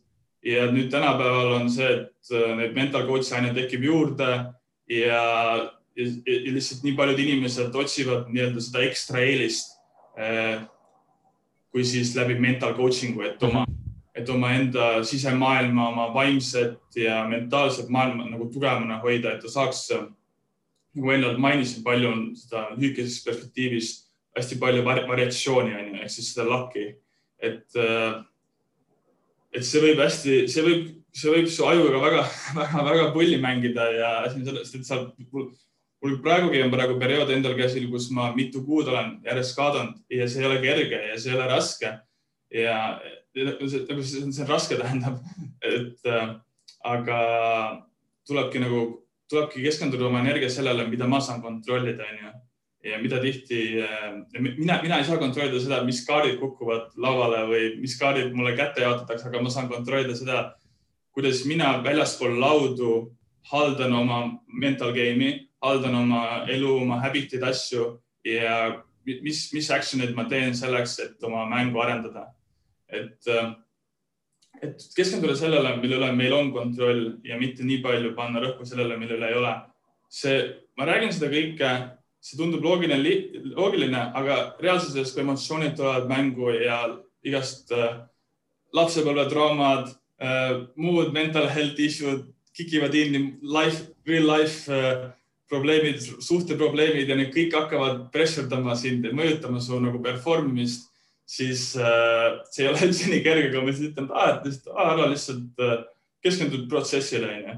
ja 0.45 0.67
nüüd 0.73 0.91
tänapäeval 0.93 1.55
on 1.59 1.71
see, 1.73 1.87
et 2.01 2.33
äh, 2.33 2.51
neid 2.57 2.75
mental 2.77 3.05
coach'e 3.09 3.37
aina 3.37 3.53
tekib 3.53 3.85
juurde 3.85 4.29
ja, 4.89 5.21
ja, 5.97 6.05
ja 6.25 6.53
lihtsalt 6.57 6.85
nii 6.85 6.97
paljud 6.97 7.21
inimesed 7.21 7.77
otsivad 7.77 8.29
nii-öelda 8.33 8.61
seda 8.61 8.85
ekstra 8.89 9.21
eelist 9.25 9.77
äh, 10.17 10.65
kui 11.75 11.85
siis 11.85 12.13
läbi 12.17 12.37
mental 12.39 12.73
coaching'u, 12.77 13.25
et 13.27 13.41
oma 13.43 13.65
et 14.15 14.29
omaenda 14.31 15.03
sisemaailma, 15.03 15.89
oma 15.89 16.07
vaimset 16.13 16.95
ja 16.95 17.25
mentaalset 17.27 17.89
maailma 17.91 18.29
nagu 18.29 18.47
tugevamana 18.51 19.01
hoida, 19.03 19.35
et 19.35 19.43
ta 19.43 19.51
saaks, 19.51 19.89
nagu 20.95 21.11
eelnevalt 21.11 21.41
mainisin, 21.43 21.83
palju 21.83 22.11
on 22.11 22.21
seda 22.39 22.69
lühikeses 22.77 23.19
perspektiivis 23.25 23.91
hästi 24.35 24.59
palju 24.59 24.85
variatsiooni 24.85 25.75
on 25.75 25.91
ju, 25.91 25.99
ehk 26.03 26.11
siis 26.11 26.31
seda 26.33 26.47
lakki, 26.47 26.85
et, 27.43 27.67
et 29.55 29.67
see 29.67 29.83
võib 29.83 30.01
hästi, 30.03 30.39
see 30.51 30.63
võib, 30.63 30.87
see 31.15 31.35
võib 31.35 31.51
su 31.51 31.67
ajuga 31.67 32.01
väga-väga-väga 32.03 33.11
pulli 33.15 33.39
mängida 33.43 33.89
ja 33.95 34.15
asi 34.23 34.41
on 34.41 34.49
selles, 34.49 34.73
et 34.75 34.87
sa, 34.87 35.01
mul, 35.31 36.17
praegugi 36.23 36.63
on 36.63 36.73
praegu 36.73 36.97
periood 37.01 37.31
endal 37.35 37.55
käsil, 37.59 37.87
kus 37.91 38.09
ma 38.15 38.31
mitu 38.35 38.63
kuud 38.67 38.91
olen 38.91 39.17
järjest 39.25 39.55
kaadanud 39.59 40.01
ja 40.11 40.27
see 40.31 40.43
ei 40.43 40.49
ole 40.49 40.59
kerge 40.63 40.99
ja 41.11 41.15
see 41.19 41.31
ei 41.31 41.39
ole 41.39 41.47
raske. 41.51 41.95
Ja 42.53 42.75
see, 43.35 43.83
nagu 43.89 44.03
see, 44.05 44.23
on 44.25 44.49
raske, 44.49 44.77
tähendab, 44.79 45.19
et 45.65 46.09
äh, 46.09 46.35
aga 46.85 47.19
tulebki 48.27 48.61
nagu, 48.63 48.81
tulebki 49.31 49.63
keskenduda 49.65 50.07
oma 50.07 50.21
energia 50.23 50.49
sellele, 50.53 50.87
mida 50.89 51.07
ma 51.09 51.21
saan 51.21 51.43
kontrollida, 51.43 52.07
onju. 52.11 52.33
ja 52.85 52.99
mida 53.01 53.17
tihti 53.17 53.81
äh,, 53.81 54.11
mina, 54.37 54.77
mina 54.83 54.99
ei 55.01 55.05
saa 55.07 55.17
kontrollida 55.17 55.59
seda, 55.59 55.81
mis 55.83 56.03
kaardid 56.05 56.37
kukuvad 56.37 56.93
lauale 57.01 57.41
või 57.49 57.63
mis 57.81 57.97
kaardid 57.97 58.33
mulle 58.37 58.53
kätte 58.57 58.85
jaotatakse, 58.85 59.29
aga 59.29 59.41
ma 59.41 59.49
saan 59.49 59.69
kontrollida 59.71 60.15
seda, 60.15 60.43
kuidas 61.15 61.45
mina 61.49 61.79
väljaspool 61.83 62.37
laudu 62.39 62.91
haldan 63.51 63.93
oma 63.93 64.19
mental 64.47 64.93
game'i, 64.93 65.47
haldan 65.61 65.95
oma 65.97 66.21
elu, 66.51 66.71
oma 66.83 66.99
habit'id, 67.01 67.43
asju 67.45 67.95
ja 68.25 68.83
mis, 69.05 69.45
mis 69.53 69.69
action'id 69.71 70.15
ma 70.17 70.25
teen 70.29 70.55
selleks, 70.57 70.97
et 71.03 71.23
oma 71.25 71.45
mängu 71.49 71.81
arendada. 71.81 72.27
Et, 72.89 73.29
et 74.63 74.87
keskenduda 74.95 75.35
sellele, 75.39 75.75
mille 75.81 75.99
üle 75.99 76.11
meil 76.15 76.35
on 76.37 76.51
kontroll 76.55 77.05
ja 77.25 77.39
mitte 77.41 77.65
nii 77.65 77.81
palju 77.85 78.13
panna 78.17 78.43
rõhku 78.43 78.67
sellele, 78.67 78.97
mille 79.01 79.17
üle 79.19 79.31
ei 79.31 79.39
ole. 79.39 79.55
see, 80.09 80.37
ma 80.77 80.85
räägin 80.87 81.11
seda 81.11 81.27
kõike, 81.31 81.71
see 82.23 82.37
tundub 82.39 82.63
loogiline, 82.63 83.15
loogiline, 83.55 84.03
aga 84.15 84.37
reaalsuses, 84.61 85.11
kui 85.13 85.23
emotsioonid 85.25 85.75
tulevad 85.75 86.07
mängu 86.09 86.53
ja 86.55 86.79
igast 87.25 87.73
äh, 87.73 88.05
lapsepõlvetraumad 88.73 89.89
äh,, 90.21 90.63
muud 90.77 91.11
mental 91.13 91.49
health 91.51 91.81
issue'd 91.81 92.29
kikivad 92.55 92.95
in 92.95 93.37
life, 93.41 93.91
real 94.07 94.29
life 94.29 94.71
äh, 94.71 95.09
probleemid, 95.49 95.99
suhteprobleemid 96.23 97.09
ja 97.09 97.17
need 97.17 97.33
kõik 97.33 97.53
hakkavad 97.55 98.07
pressure 98.13 98.47
dama 98.49 98.75
sind 98.79 99.05
ja 99.05 99.13
mõjutama 99.15 99.61
su 99.61 99.77
nagu 99.81 100.01
perform 100.03 100.53
imist, 100.53 100.89
siis 101.25 101.75
äh, 101.77 102.39
see 102.51 102.65
ei 102.65 102.71
ole 102.71 102.87
üldse 102.87 103.09
nii 103.09 103.23
kerge, 103.25 103.49
kui 103.51 103.61
ma 103.61 103.71
lihtsalt 103.71 103.91
ütlen, 103.91 104.09
et 104.09 104.15
ah, 104.15 104.31
et 104.35 104.47
lihtsalt 104.49 104.81
ära 104.85 105.07
lihtsalt 105.11 105.63
äh, 105.65 105.75
keskendud 106.25 106.67
protsessile 106.69 107.31
onju. 107.31 107.57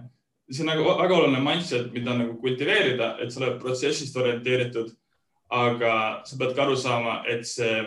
see 0.51 0.63
on 0.63 0.71
nagu 0.71 0.85
väga 0.87 1.15
oluline 1.17 1.43
mindset, 1.43 1.91
mida 1.93 2.15
nagu 2.15 2.37
kultiveerida, 2.41 3.15
et 3.21 3.31
sa 3.33 3.41
oled 3.43 3.59
protsessist 3.61 4.15
orienteeritud. 4.15 4.93
aga 5.49 6.21
sa 6.27 6.35
pead 6.39 6.55
ka 6.55 6.63
aru 6.65 6.75
saama, 6.75 7.21
et 7.27 7.45
see, 7.47 7.83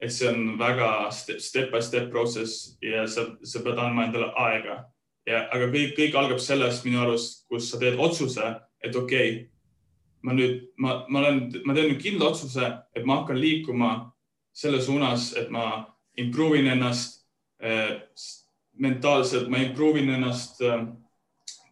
et 0.00 0.12
see 0.14 0.28
on 0.30 0.56
väga 0.58 1.10
step 1.10 1.72
by 1.72 1.80
step 1.82 2.10
process 2.10 2.76
ja 2.82 3.06
sa, 3.10 3.26
sa 3.42 3.62
pead 3.64 3.78
andma 3.78 4.04
endale 4.06 4.30
aega 4.38 4.84
ja, 5.26 5.48
aga 5.50 5.66
kõik, 5.66 5.96
kõik 5.98 6.14
algab 6.14 6.38
sellest 6.38 6.84
minu 6.86 7.02
arust, 7.02 7.42
kus 7.50 7.72
sa 7.72 7.78
teed 7.78 7.98
otsuse 7.98 8.54
et 8.82 8.96
okei 8.96 9.30
okay,, 9.30 9.48
ma 10.24 10.34
nüüd, 10.36 10.64
ma, 10.80 11.00
ma 11.08 11.22
olen, 11.22 11.42
ma 11.64 11.76
teen 11.76 11.92
nüüd 11.92 12.00
kindla 12.02 12.30
otsuse, 12.32 12.66
et 12.96 13.06
ma 13.08 13.20
hakkan 13.20 13.40
liikuma 13.40 13.90
selle 14.52 14.80
suunas, 14.82 15.32
et 15.36 15.50
ma 15.50 15.86
improve 16.20 16.58
in 16.58 16.70
ennast 16.74 17.22
äh, 17.62 18.00
mentaalselt, 18.80 19.48
ma 19.48 19.62
improve 19.62 20.00
in 20.00 20.10
ennast 20.16 20.60
äh,, 20.62 20.84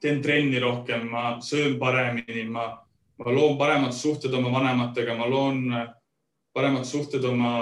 teen 0.01 0.23
trenni 0.23 0.61
rohkem, 0.63 1.09
ma 1.11 1.41
söön 1.43 1.79
paremini, 1.79 2.45
ma, 2.49 2.69
ma 3.19 3.35
loon 3.35 3.59
paremad 3.59 3.93
suhted 3.93 4.35
oma 4.35 4.53
vanematega, 4.55 5.17
ma 5.19 5.27
loon 5.27 5.73
äh, 5.73 5.89
paremad 6.55 6.87
suhted 6.87 7.25
oma 7.25 7.53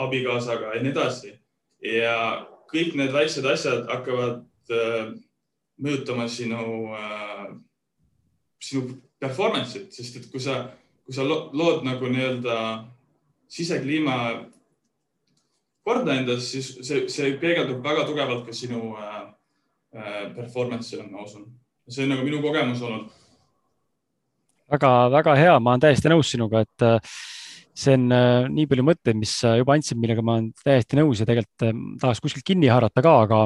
abikaasaga 0.00 0.74
ja 0.74 0.82
nii 0.82 0.92
edasi. 0.92 1.38
ja 1.84 2.16
kõik 2.72 2.94
need 2.96 3.12
väiksed 3.12 3.44
asjad 3.44 3.84
hakkavad 3.90 4.40
mõjutama 5.84 6.24
sinu 6.32 6.94
sinu 8.64 8.88
performance'it, 9.20 9.92
sest 9.92 10.18
et 10.18 10.28
kui 10.32 10.42
sa, 10.42 10.68
kui 11.04 11.14
sa 11.16 11.24
lood 11.26 11.84
nagu 11.86 12.08
nii-öelda 12.10 12.56
sisekliima 13.54 14.18
korda 15.84 16.16
endas, 16.18 16.48
siis 16.50 16.72
see, 16.80 17.04
see 17.12 17.34
peegeldub 17.40 17.84
väga 17.84 18.06
tugevalt 18.08 18.46
ka 18.46 18.56
sinu 18.56 18.94
äh, 18.98 19.20
äh, 19.94 20.24
performance'ile, 20.36 21.06
ma 21.10 21.26
usun. 21.26 21.46
see 21.88 22.06
on 22.06 22.14
nagu 22.14 22.24
minu 22.26 22.40
kogemus 22.42 22.82
olnud 22.82 23.12
väga,. 24.70 24.90
väga-väga 25.12 25.36
hea, 25.38 25.56
ma 25.60 25.74
olen 25.74 25.84
täiesti 25.84 26.12
nõus 26.12 26.30
sinuga, 26.32 26.64
et 26.64 26.86
äh, 26.86 27.14
see 27.74 27.96
on 27.98 28.08
äh, 28.14 28.46
nii 28.52 28.68
palju 28.70 28.86
mõtteid, 28.86 29.18
mis 29.18 29.34
sa 29.42 29.56
juba 29.58 29.76
andsid, 29.76 29.98
millega 30.00 30.24
ma 30.24 30.38
olen 30.38 30.50
täiesti 30.64 30.98
nõus 30.98 31.20
ja 31.20 31.28
tegelikult 31.28 31.66
äh, 31.68 31.76
tahaks 32.02 32.22
kuskilt 32.24 32.46
kinni 32.46 32.70
haarata 32.72 33.04
ka, 33.04 33.14
aga, 33.26 33.42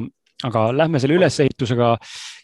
aga 0.46 0.68
lähme 0.76 1.00
selle 1.02 1.16
ülesehitusega 1.18 1.94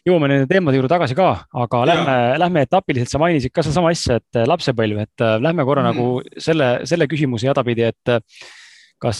jõuame 0.07 0.27
nende 0.31 0.49
teemade 0.49 0.79
juurde 0.79 0.91
tagasi 0.91 1.15
ka, 1.15 1.29
aga 1.63 1.81
ja. 1.81 1.87
lähme, 1.91 2.17
lähme 2.43 2.65
etapiliselt, 2.67 3.11
sa 3.11 3.21
mainisid 3.21 3.53
ka 3.55 3.63
sedasama 3.63 3.93
asja, 3.95 4.19
et 4.19 4.41
lapsepõlv, 4.51 4.99
et 5.05 5.23
äh, 5.23 5.37
lähme 5.39 5.63
korra 5.63 5.85
mm 5.85 5.87
-hmm. 5.87 5.95
nagu 5.95 6.41
selle, 6.47 6.69
selle 6.83 7.07
küsimuse 7.07 7.47
jadapidi, 7.47 7.87
et 7.87 8.15
kas 9.05 9.19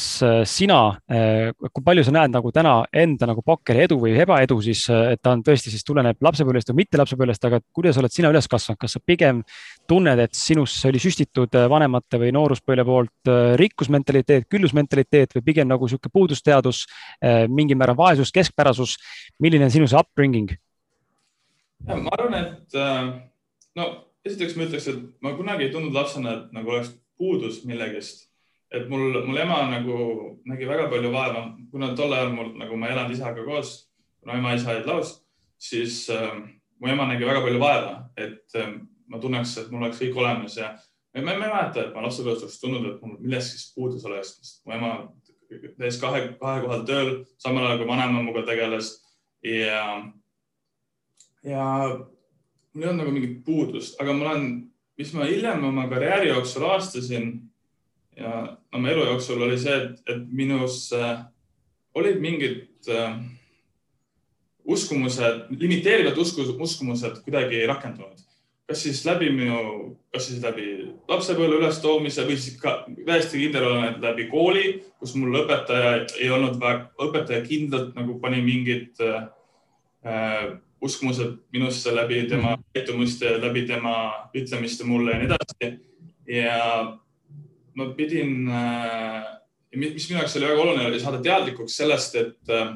sina, 0.50 0.80
kui 1.06 1.84
palju 1.86 2.06
sa 2.08 2.14
näed 2.16 2.34
nagu 2.34 2.50
täna 2.54 2.74
enda 2.90 3.28
nagu 3.30 3.44
pokkeri 3.46 3.84
edu 3.86 4.00
või 4.02 4.16
ebaedu 4.24 4.58
siis, 4.66 4.82
et 4.90 5.22
ta 5.22 5.36
on 5.36 5.44
tõesti 5.46 5.70
siis 5.70 5.86
tuleneb 5.86 6.18
lapsepõlvest 6.26 6.72
või 6.72 6.80
mitte 6.80 6.98
lapsepõlvest, 6.98 7.46
aga 7.46 7.60
kuidas 7.76 8.00
oled 8.02 8.14
sina 8.14 8.32
üles 8.34 8.50
kasvanud, 8.50 8.80
kas 8.82 8.98
sa 8.98 9.04
pigem 9.06 9.44
tunned, 9.86 10.24
et 10.26 10.34
sinusse 10.34 10.90
oli 10.90 11.02
süstitud 11.04 11.54
vanemate 11.70 12.18
või 12.22 12.34
nooruspõlve 12.34 12.88
poolt 12.88 13.34
rikkusmentaliteet, 13.62 14.50
küllusmentaliteet 14.50 15.38
või 15.38 15.48
pigem 15.52 15.70
nagu 15.70 15.90
sihuke 15.92 16.10
puudusteadus, 16.10 16.86
mingil 17.54 17.78
määral 17.78 18.00
vaesus, 18.00 18.34
keskpärasus. 18.34 18.98
milline 19.40 19.70
on 19.70 19.72
sinu 19.72 19.88
see 19.88 20.00
upbringing? 20.00 20.58
ma 21.86 22.14
arvan, 22.18 22.36
et 22.40 22.78
äh, 22.80 23.10
no 23.78 23.90
esiteks 24.26 24.56
ma 24.58 24.68
ütleks, 24.68 24.88
et 24.90 25.02
ma 25.24 25.36
kunagi 25.38 25.68
ei 25.68 25.74
tundnud 25.74 25.96
lapsena, 25.96 26.34
et 26.38 26.56
nagu 26.56 26.74
oleks 26.74 26.94
puudus 27.20 27.64
millegist. 27.68 28.26
Et 28.72 28.90
mul, 28.90 29.22
mul 29.28 29.38
ema 29.38 29.62
nagu 29.70 29.98
nägi 30.50 30.68
väga 30.70 30.90
palju 30.92 31.12
vaeva, 31.14 31.46
kuna 31.72 31.94
tol 31.98 32.14
ajal 32.14 32.34
mul 32.34 32.54
nagu 32.60 32.78
ma 32.80 32.90
elanud 32.92 33.14
isaga 33.16 33.46
koos, 33.46 33.76
kuna 34.22 34.40
ema-isa 34.40 34.74
olid 34.74 34.90
laos, 34.90 35.16
siis 35.62 36.06
äh, 36.14 36.34
mu 36.82 36.90
ema 36.92 37.08
nägi 37.10 37.28
väga 37.28 37.44
palju 37.46 37.62
vaeva, 37.62 37.96
et 38.18 38.58
äh, 38.60 38.76
ma 39.08 39.22
tunneks, 39.22 39.58
et 39.62 39.72
mul 39.72 39.86
oleks 39.86 40.02
kõik 40.02 40.20
olemas 40.22 40.58
ja 40.58 40.74
ma, 40.74 41.22
ma 41.22 41.36
ei 41.36 41.44
mäleta, 41.44 41.86
et 41.86 41.94
ma 41.96 42.04
lapsepõlves 42.06 42.44
oleks 42.44 42.60
tundnud, 42.64 42.90
et 42.90 43.06
mul 43.06 43.20
millestki 43.22 43.72
puudus 43.78 44.06
oleks, 44.10 44.36
sest 44.42 44.66
mu 44.66 44.76
ema 44.76 44.92
käis 45.80 46.00
kahe, 46.02 46.28
kahe 46.40 46.62
kohal 46.66 46.86
tööl, 46.90 47.12
samal 47.42 47.68
ajal 47.68 47.82
kui 47.82 47.90
vanaema 47.90 48.22
minuga 48.22 48.46
tegeles 48.48 48.96
ja 49.46 49.82
ja 51.46 51.66
mul 52.74 52.84
ei 52.84 52.90
olnud 52.90 53.04
nagu 53.04 53.14
mingit 53.14 53.44
puudust, 53.46 54.00
aga 54.02 54.14
ma 54.14 54.32
olen, 54.32 54.48
mis 55.00 55.14
ma 55.14 55.28
hiljem 55.30 55.64
oma 55.70 55.86
karjääri 55.92 56.32
jooksul 56.32 56.66
avastasin 56.66 57.36
ja 58.18 58.58
oma 58.74 58.90
elu 58.90 59.06
jooksul 59.12 59.42
oli 59.42 59.58
see, 59.60 59.76
et, 59.76 60.04
et 60.10 60.28
minus 60.32 60.88
äh, 60.96 61.24
olid 61.96 62.22
mingid 62.24 62.92
äh, 62.92 63.18
uskumused, 64.66 65.48
limiteerivad 65.60 66.18
uskus, 66.18 66.50
uskumused 66.60 67.22
kuidagi 67.24 67.66
rakendunud. 67.68 68.24
kas 68.66 68.82
siis 68.82 69.04
läbi 69.06 69.28
minu, 69.30 69.58
kas 70.10 70.26
siis 70.26 70.40
läbi 70.42 70.88
lapsepõlve 71.06 71.60
ülestoomise 71.60 72.24
või 72.26 72.38
siis 72.42 72.56
ka 72.58 72.80
täiesti 73.06 73.44
kindel 73.44 73.68
olen, 73.68 73.84
et 73.92 74.00
läbi 74.02 74.26
kooli, 74.32 74.64
kus 74.98 75.14
mul 75.16 75.38
õpetaja 75.44 75.92
ei 76.18 76.32
olnud 76.34 76.58
väga, 76.58 76.88
õpetaja 77.06 77.44
kindlalt 77.46 77.94
nagu 77.94 78.18
pani 78.20 78.42
mingid 78.42 79.04
äh, 79.06 79.28
äh 80.06 80.54
uskumused 80.86 81.38
minusse 81.54 81.96
läbi 81.96 82.24
tema 82.30 82.56
mhm. 82.56 82.64
käitumiste, 82.74 83.38
läbi 83.42 83.66
tema 83.66 83.96
ütlemiste 84.36 84.84
mulle 84.86 85.12
ja 85.12 85.18
nii 85.18 85.30
edasi. 85.30 85.70
ja 86.28 86.58
ma 87.76 87.90
pidin, 87.98 88.50
äh, 88.50 89.22
mis 89.76 90.10
minu 90.10 90.20
jaoks 90.22 90.36
oli 90.40 90.50
väga 90.50 90.66
oluline, 90.66 90.90
oli 90.90 91.00
saada 91.04 91.22
teadlikuks 91.24 91.78
sellest, 91.78 92.16
et, 92.16 92.38
äh, 92.50 92.76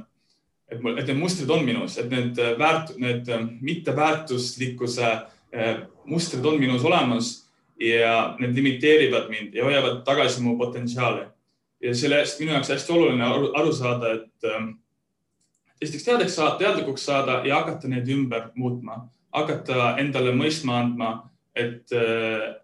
et 0.69 0.81
mul, 0.83 0.97
et 0.99 1.07
need 1.07 1.19
mustrid 1.19 1.49
on 1.49 1.65
minus, 1.65 1.97
et 1.97 2.09
need 2.11 2.39
väärt-, 2.59 2.95
need 3.01 3.29
mitteväärtuslikkuse 3.61 5.13
mustrid 6.05 6.45
on 6.45 6.59
minus 6.61 6.83
olemas 6.85 7.49
ja 7.79 8.35
need 8.39 8.55
limiteerivad 8.55 9.29
mind 9.29 9.55
ja 9.55 9.65
hoiavad 9.65 10.03
tagasi 10.05 10.41
mu 10.41 10.57
potentsiaali. 10.57 11.25
ja 11.81 11.95
sellest 11.95 12.39
minu 12.39 12.51
jaoks 12.51 12.69
hästi 12.69 12.91
oluline 12.91 13.23
aru, 13.23 13.51
aru 13.55 13.71
saada, 13.73 14.11
et 14.11 14.43
äh, 14.43 14.65
esiteks 15.81 16.03
teadeks 16.03 16.35
saada, 16.35 16.57
teadlikuks 16.57 17.05
saada 17.05 17.41
ja 17.47 17.61
hakata 17.61 17.87
neid 17.87 18.07
ümber 18.11 18.49
muutma, 18.55 19.05
hakata 19.31 19.93
endale 19.97 20.33
mõistma 20.35 20.81
andma, 20.83 21.29
et, 21.61 21.95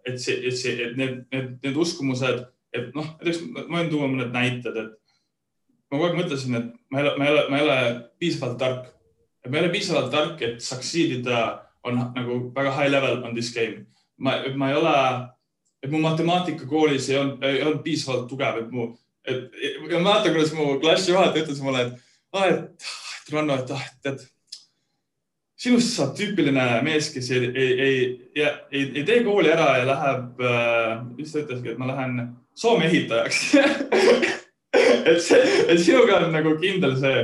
et 0.09 0.19
see, 0.21 0.37
et 0.47 0.57
see, 0.57 0.75
et 0.85 0.97
need, 0.99 1.23
need, 1.33 1.55
need 1.63 1.79
uskumused, 1.81 2.43
et 2.75 2.91
noh, 2.95 3.11
näiteks 3.19 3.41
ma 3.55 3.79
võin 3.79 3.91
tuua 3.91 4.09
mõned 4.11 4.33
näited, 4.35 4.79
et 4.81 4.95
ma 5.89 5.97
kogu 5.97 6.09
aeg 6.09 6.19
mõtlesin, 6.19 6.57
et 6.59 6.73
ma 6.91 7.01
ei 7.01 7.07
ole, 7.07 7.13
ma 7.19 7.27
ei 7.27 7.33
ole, 7.35 7.45
ma 7.51 7.59
ei 7.59 7.67
ole 7.67 7.77
piisavalt 8.21 8.59
tark, 8.61 8.89
et 9.43 9.51
ma 9.51 9.59
ei 9.59 9.65
ole 9.65 9.73
piisavalt 9.75 10.11
tark, 10.13 10.43
et 10.47 10.59
succeed 10.63 11.19
ida 11.19 11.45
on 11.85 12.01
nagu 12.15 12.39
väga 12.55 12.73
high 12.79 12.91
level 12.91 13.23
on 13.23 13.35
this 13.37 13.53
game. 13.53 13.85
ma, 14.17 14.37
ma 14.55 14.69
ei 14.71 14.77
ole, 14.79 14.93
et 15.83 15.91
mu 15.91 15.99
matemaatika 16.03 16.67
koolis 16.69 17.09
ei 17.11 17.19
olnud, 17.19 17.43
ei 17.43 17.63
olnud 17.63 17.83
piisavalt 17.83 18.29
tugev, 18.31 18.61
et 18.63 18.71
mu, 18.71 18.89
et 19.27 19.49
ma 19.91 19.99
mäletan, 19.99 20.31
kuidas 20.33 20.53
mu 20.55 20.79
klassijuhataja 20.79 21.43
ütles 21.43 21.61
mulle, 21.63 21.87
et 21.87 22.07
ah,, 22.35 22.47
et 22.51 23.33
Ranno, 23.33 23.57
et 23.57 23.71
ah, 23.73 23.85
tead, 24.05 24.23
sinust 25.59 25.95
saab 25.95 26.15
tüüpiline 26.17 26.65
mees, 26.85 27.11
kes 27.13 27.29
ei, 27.31 27.49
ei, 27.51 27.75
ei, 27.85 27.99
ei, 28.35 28.83
ei 28.83 29.03
tee 29.07 29.21
kooli 29.23 29.51
ära 29.53 29.69
ja 29.79 29.85
läheb 29.89 30.41
äh,, 30.43 30.95
mis 31.15 31.31
ta 31.31 31.43
ütleski, 31.43 31.73
et 31.73 31.79
ma 31.81 31.91
lähen 31.91 32.33
Soome 32.55 32.85
ehitajaks. 32.87 33.39
Et 35.05 35.19
see, 35.23 35.39
et 35.71 35.79
sinuga 35.79 36.17
on 36.25 36.33
nagu 36.33 36.55
kindel 36.59 36.95
see. 36.99 37.19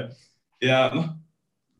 Ja 0.63 0.85
noh, 0.93 1.07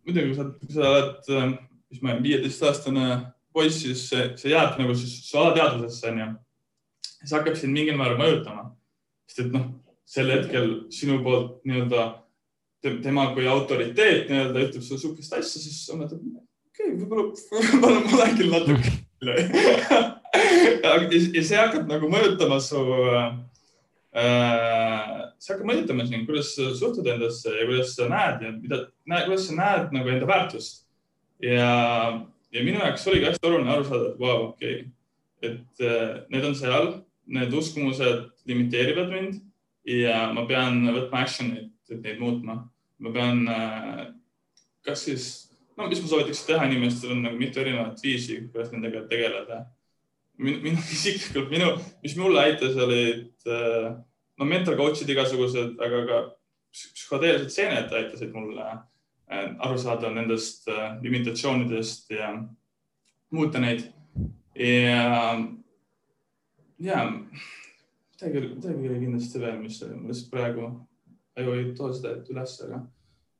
muidugi 0.07 0.33
sa, 0.35 0.45
sa 0.71 0.87
oled, 0.87 1.29
äh, 1.31 1.51
mis 1.91 2.01
ma 2.01 2.13
olen, 2.13 2.23
viieteistaastane 2.25 3.05
poiss, 3.53 3.81
siis 3.83 4.05
see, 4.09 4.25
see 4.39 4.51
jääb 4.51 4.79
nagu 4.81 4.95
su 4.97 5.37
alateadvusesse 5.39 6.09
onju. 6.11 6.27
see 7.21 7.35
hakkab 7.37 7.59
sind 7.59 7.75
mingil 7.77 7.99
määral 7.99 8.19
mõjutama, 8.19 8.65
sest 9.29 9.45
et 9.45 9.51
noh, 9.53 9.67
sel 10.09 10.31
hetkel 10.33 10.71
sinu 10.91 11.19
poolt 11.23 11.59
nii-öelda 11.67 12.07
tema 12.81 13.27
kui 13.35 13.47
autoriteet 13.47 14.29
nii-öelda 14.29 14.65
ütleb 14.67 14.83
sulle 14.85 15.01
sihukest 15.01 15.33
asja, 15.37 15.61
siis 15.61 15.85
sa 15.85 15.97
mõtled, 15.99 16.21
okei 16.71 16.89
okay,, 16.89 16.97
võib-olla, 16.97 17.23
võib-olla 17.53 17.99
ma 18.05 18.13
olen 18.17 18.37
küll 18.39 18.51
natuke 18.55 18.89
ja 21.35 21.43
see 21.43 21.59
hakkab 21.59 21.85
nagu 21.89 22.09
mõjutama 22.09 22.57
su 22.63 22.81
äh,, 24.17 25.27
see 25.37 25.53
hakkab 25.53 25.67
mõjutama 25.69 26.07
sind, 26.07 26.25
kuidas 26.29 26.55
sa 26.55 26.71
suhtud 26.77 27.07
endasse 27.11 27.53
ja 27.53 27.67
kuidas 27.69 27.93
sa 27.97 28.09
näed 28.11 28.47
ja 28.47 28.53
mida, 28.55 28.77
kuidas 29.27 29.45
sa 29.47 29.59
näed 29.59 29.93
nagu 29.95 30.07
enda 30.15 30.29
väärtust. 30.29 30.87
ja, 31.43 31.69
ja 32.51 32.65
minu 32.65 32.81
jaoks 32.81 33.07
oligi 33.07 33.29
hästi 33.29 33.47
oluline 33.49 33.71
aru 33.75 33.85
saada, 33.87 34.09
et 34.09 34.19
vau 34.19 34.27
wow,, 34.33 34.49
okei 34.49 34.75
okay., 34.79 34.89
et 35.41 35.85
äh, 35.85 36.21
need 36.29 36.45
on 36.45 36.55
seal, 36.57 36.91
need 37.25 37.53
uskumused 37.53 38.29
limiteerivad 38.45 39.09
mind 39.09 39.39
ja 39.87 40.29
ma 40.33 40.45
pean 40.49 40.83
võtma 40.85 41.23
action'it, 41.25 41.73
et 41.89 42.01
neid 42.03 42.19
muutma. 42.21 42.70
Ma 43.01 43.11
pean 43.13 43.47
äh, 43.49 44.01
kas 44.85 45.05
siis, 45.07 45.27
no 45.77 45.87
mis 45.89 46.01
ma 46.03 46.09
soovitaks 46.11 46.43
teha 46.47 46.67
inimestel 46.69 47.15
on 47.15 47.23
nagu 47.25 47.39
mitu 47.39 47.61
erinevat 47.61 48.01
viisi, 48.03 48.37
kuidas 48.51 48.71
nendega 48.73 49.05
tegeleda. 49.09 49.65
minu 50.41 50.77
isiklikult, 50.95 51.49
minu, 51.53 51.73
mis 52.03 52.15
mulle 52.17 52.45
aitas, 52.45 52.77
olid 52.77 53.49
äh, 53.49 53.89
no 54.39 54.47
mental 54.49 54.77
coach'id 54.79 55.09
igasugused, 55.09 55.77
aga 55.81 56.03
ka 56.09 56.21
psühhodeelsed 56.71 57.51
seened 57.53 57.93
aitasid 57.93 58.33
mulle 58.33 58.67
äh, 58.69 59.49
aru 59.59 59.77
saada 59.81 60.13
nendest 60.13 60.69
limitatsioonidest 61.01 62.13
ja 62.15 62.35
muuta 63.31 63.59
neid. 63.59 63.89
ja, 64.55 65.35
ja 66.79 67.03
midagi, 67.09 68.47
midagi 68.47 68.89
oli 68.89 69.03
kindlasti 69.05 69.41
veel, 69.41 69.59
mis 69.61 69.81
lihtsalt 69.81 70.31
praegu 70.33 70.71
aju 71.37 71.53
ei 71.57 71.69
too 71.77 71.91
seda 71.95 72.15
üles, 72.31 72.57
aga 72.65 72.81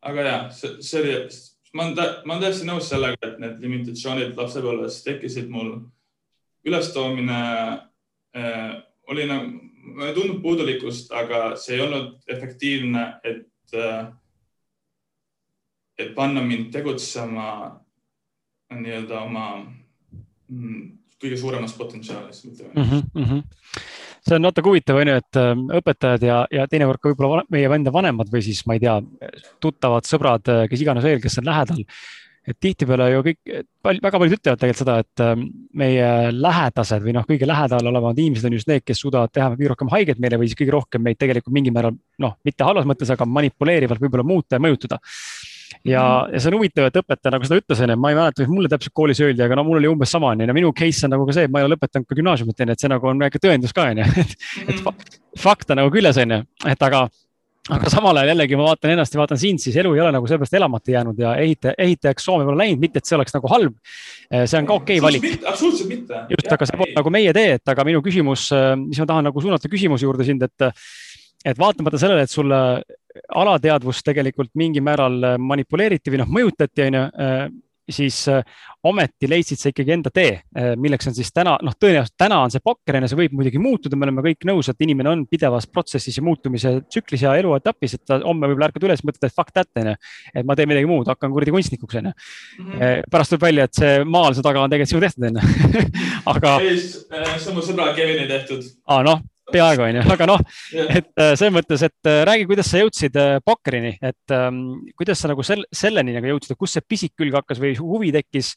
aga 0.01 0.27
ja 0.27 0.35
see, 0.55 0.77
see 0.85 1.01
oli, 1.01 1.15
ma 1.73 1.87
olen, 1.87 1.97
ma 2.25 2.35
olen 2.35 2.45
täiesti 2.45 2.67
nõus 2.67 2.89
sellega, 2.91 3.19
et 3.27 3.41
need 3.41 3.65
limitatsioonid 3.65 4.37
lapsepõlves 4.37 5.01
tekkisid 5.05 5.51
mul. 5.53 5.75
ülestoomine 6.65 7.41
äh, 8.37 8.71
oli 9.09 9.25
nagu, 9.29 9.51
mulle 9.81 10.09
ei 10.11 10.15
tundnud 10.15 10.41
puudulikkust, 10.43 11.11
aga 11.11 11.55
see 11.57 11.75
ei 11.77 11.85
olnud 11.85 12.19
efektiivne, 12.29 13.05
et 13.23 13.77
äh,, 13.77 14.09
et 15.97 16.15
panna 16.15 16.41
mind 16.41 16.71
tegutsema 16.73 17.47
nii-öelda 18.71 19.19
oma 19.21 19.45
mm, 19.61 20.85
kõige 21.21 21.37
suuremas 21.37 21.73
potentsiaalis, 21.77 22.45
ütleme 22.45 22.73
mm. 22.73 23.25
-hmm 23.25 24.00
see 24.27 24.37
on 24.37 24.45
natuke 24.45 24.69
huvitav, 24.69 24.99
on 25.01 25.11
ju, 25.11 25.19
et 25.21 25.39
ähm, 25.41 25.67
õpetajad 25.81 26.25
ja, 26.25 26.39
ja 26.53 26.65
teinekord 26.69 27.01
ka 27.01 27.11
võib-olla 27.11 27.45
meie 27.53 27.69
enda 27.77 27.93
vanemad 27.93 28.29
või 28.31 28.43
siis 28.45 28.63
ma 28.69 28.77
ei 28.77 28.83
tea, 28.83 28.97
tuttavad, 29.63 30.07
sõbrad, 30.09 30.51
äh, 30.51 30.65
kes 30.71 30.83
iganes 30.85 31.05
veel, 31.05 31.21
kes 31.23 31.39
on 31.41 31.49
lähedal. 31.49 31.85
et 32.41 32.57
tihtipeale 32.57 33.05
ju 33.11 33.19
kõik, 33.21 33.49
väga 33.85 34.17
paljud 34.17 34.33
ütlevad 34.33 34.61
tegelikult 34.61 34.79
seda, 34.81 34.95
et 35.03 35.21
ähm, 35.21 35.43
meie 35.77 36.07
lähedased 36.33 37.03
või 37.05 37.13
noh, 37.13 37.25
kõige 37.29 37.45
lähedal 37.45 37.85
olevad 37.91 38.17
inimesed 38.17 38.49
on 38.49 38.55
just 38.57 38.69
need, 38.69 38.81
kes 38.85 39.01
suudavad 39.03 39.29
teha 39.29 39.51
kõige 39.53 39.69
rohkem 39.69 39.91
haiget 39.93 40.21
meile 40.21 40.39
või 40.41 40.49
siis 40.49 40.57
kõige 40.57 40.73
rohkem 40.73 41.05
meid 41.05 41.19
tegelikult 41.21 41.53
mingil 41.53 41.75
määral 41.75 41.93
noh, 42.21 42.33
mitte 42.45 42.65
halvas 42.65 42.89
mõttes, 42.89 43.13
aga 43.13 43.29
manipuleerivalt 43.29 44.01
võib-olla 44.01 44.25
muuta 44.25 44.57
ja 44.57 44.65
mõjutada 44.65 44.97
ja, 45.87 46.03
ja 46.31 46.41
see 46.41 46.51
on 46.51 46.57
huvitav, 46.59 46.89
et 46.89 46.99
õpetaja 47.01 47.33
nagu 47.35 47.47
seda 47.47 47.61
ütles, 47.61 47.81
onju, 47.85 47.97
ma 48.01 48.11
ei 48.11 48.19
mäleta, 48.19 48.43
mis 48.43 48.51
mulle 48.51 48.71
täpselt 48.71 48.95
koolis 48.97 49.21
öeldi, 49.23 49.43
aga 49.45 49.57
no 49.59 49.65
mul 49.67 49.79
oli 49.81 49.89
umbes 49.91 50.13
sama, 50.13 50.33
onju, 50.35 50.55
minu 50.57 50.71
case 50.77 51.07
on 51.07 51.15
nagu 51.15 51.27
ka 51.27 51.37
see, 51.37 51.49
et 51.49 51.53
ma 51.53 51.61
ei 51.61 51.67
ole 51.67 51.75
lõpetanud 51.77 52.07
ka 52.09 52.19
gümnaasiumit, 52.19 52.63
onju, 52.65 52.77
et 52.77 52.85
see 52.85 52.91
nagu 52.91 53.11
on 53.11 53.25
väike 53.25 53.41
tõendus 53.43 53.75
ka, 53.77 53.89
onju, 53.93 54.07
et, 54.23 54.37
et 54.69 54.77
mhm. 54.77 55.11
fakt 55.41 55.73
on 55.73 55.81
nagu 55.83 55.93
küljes, 55.93 56.21
onju, 56.21 56.43
et 56.73 56.87
aga 56.89 57.05
aga 57.69 57.91
samal 57.93 58.17
ajal 58.17 58.31
jällegi 58.31 58.57
ma 58.57 58.65
vaatan 58.71 58.95
ennast 58.95 59.13
ja 59.13 59.19
vaatan 59.21 59.39
sind, 59.39 59.61
siis 59.61 59.75
elu 59.77 59.91
ei 59.93 60.01
ole 60.01 60.09
nagu 60.15 60.25
sellepärast 60.27 60.55
elamata 60.57 60.91
jäänud 60.95 61.19
ja 61.21 61.35
ehitaja, 61.43 61.75
ehitajaks 61.85 62.25
Soome 62.25 62.47
pole 62.47 62.57
läinud, 62.57 62.81
mitte 62.81 62.97
et 63.01 63.05
see 63.05 63.15
oleks 63.17 63.35
nagu 63.35 63.51
halb. 63.51 63.75
see 64.33 64.57
on 64.57 64.69
ka 64.69 64.77
okei 64.79 64.97
okay 64.97 65.05
valik. 65.05 65.27
absoluutselt 65.45 65.91
mitte. 65.91 66.23
just, 66.33 66.49
aga 66.55 66.67
see 66.67 66.79
pole 66.81 66.95
nagu 66.97 67.13
meie 67.13 67.33
tee, 67.37 67.59
et 67.59 67.73
aga 67.73 67.85
minu 67.85 68.01
küsimus, 68.01 68.47
mis 68.81 69.01
ma 69.03 69.07
tahan 69.13 69.29
nagu 69.29 69.45
suunata 69.45 69.69
küsimuse 69.71 70.07
juurde 70.07 70.25
sind, 70.27 70.41
et 70.49 70.71
et 71.45 71.57
vaatamata 71.57 71.97
sellele, 72.01 72.25
et 72.25 72.33
sulle 72.33 72.57
alateadvust 73.35 74.05
tegelikult 74.05 74.53
mingil 74.59 74.85
määral 74.85 75.35
manipuleeriti 75.41 76.13
või 76.13 76.23
noh, 76.23 76.31
mõjutati, 76.39 76.87
on 76.87 76.97
ju, 76.97 77.03
äh, 77.25 77.43
siis 77.91 78.17
äh, 78.31 78.43
ometi 78.87 79.27
leidsid 79.29 79.59
sa 79.59 79.71
ikkagi 79.71 79.91
enda 79.95 80.11
tee, 80.13 80.37
äh, 80.57 80.69
milleks 80.79 81.09
on 81.09 81.15
siis 81.17 81.31
täna, 81.33 81.57
noh, 81.65 81.75
tõenäoliselt 81.75 82.15
täna 82.19 82.37
on 82.45 82.53
see 82.53 82.61
ju, 82.63 83.09
see 83.09 83.19
võib 83.19 83.33
muidugi 83.35 83.59
muutuda, 83.61 83.97
me 83.99 84.07
oleme 84.07 84.23
kõik 84.29 84.47
nõus, 84.47 84.69
et 84.71 84.85
inimene 84.85 85.11
on 85.11 85.25
pidevas 85.29 85.67
protsessis 85.67 86.17
ja 86.17 86.23
muutumise 86.23 86.73
tsüklis 86.87 87.25
ja 87.25 87.33
eluetapis, 87.39 87.97
et 87.97 88.05
ta 88.07 88.21
homme 88.23 88.47
võib-olla 88.47 88.69
ärkad 88.69 88.87
üles, 88.87 89.03
mõtled, 89.07 89.27
et 89.27 89.35
fuck 89.35 89.51
that, 89.55 89.69
on 89.81 89.91
ju. 89.91 89.97
et 90.35 90.47
ma 90.47 90.55
teen 90.55 90.71
midagi 90.71 90.89
muud, 90.89 91.09
hakkan 91.11 91.33
kuradi 91.33 91.55
kunstnikuks, 91.55 91.99
on 91.99 92.11
ju. 92.11 92.15
Mhm. 92.61 93.09
pärast 93.11 93.33
tuleb 93.33 93.47
välja, 93.49 93.67
et 93.67 93.81
see 93.81 94.05
maaluse 94.05 94.45
taga 94.45 94.63
on 94.63 94.71
tegelikult 94.71 94.93
sinu 94.93 95.03
tehtud, 95.03 95.27
on 95.27 95.41
ju. 95.41 95.83
aga. 96.35 96.55
see 96.61 97.51
on 97.51 97.59
mu 97.59 97.65
sõbra 97.65 97.91
Kevini 97.97 98.29
tehtud. 98.29 98.71
aa, 98.87 99.03
noh 99.07 99.25
peaaegu 99.51 99.85
onju, 99.87 100.03
aga 100.13 100.27
noh 100.29 100.41
et 100.81 101.09
äh, 101.17 101.33
selles 101.39 101.53
mõttes, 101.55 101.83
et 101.87 102.09
äh, 102.09 102.21
räägi, 102.27 102.47
kuidas 102.49 102.69
sa 102.71 102.81
jõudsid 102.81 103.17
äh, 103.19 103.33
pokkerini, 103.45 103.95
et 104.11 104.35
um, 104.37 104.61
kuidas 104.97 105.21
sa 105.23 105.31
nagu 105.31 105.45
sel, 105.45 105.65
selleni 105.75 106.15
nagu 106.15 106.31
jõudsid, 106.33 106.53
et 106.53 106.61
kust 106.61 106.77
see 106.77 106.85
pisik 106.87 107.15
külge 107.19 107.39
hakkas 107.39 107.61
või 107.61 107.73
huvi 107.79 108.13
tekkis 108.15 108.53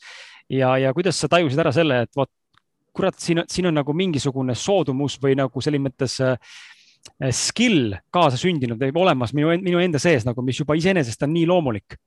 ja, 0.53 0.75
ja 0.81 0.93
kuidas 0.97 1.19
sa 1.21 1.31
tajusid 1.33 1.61
ära 1.65 1.73
selle, 1.75 2.05
et 2.07 2.13
vot 2.19 2.31
kurat, 2.95 3.19
siin, 3.19 3.43
siin 3.51 3.71
on 3.71 3.79
nagu 3.81 3.97
mingisugune 3.97 4.55
soodumus 4.59 5.19
või 5.23 5.35
nagu 5.39 5.65
selles 5.65 5.83
mõttes 5.83 6.19
äh, 6.23 6.37
skill 7.35 7.97
kaasasündinud 8.15 8.81
või 8.81 8.95
olemas 9.07 9.35
minu, 9.37 9.51
minu 9.65 9.83
enda 9.83 10.01
sees 10.03 10.27
nagu, 10.29 10.45
mis 10.47 10.61
juba 10.61 10.77
iseenesest 10.79 11.27
on 11.27 11.35
nii 11.35 11.49
loomulik. 11.51 11.99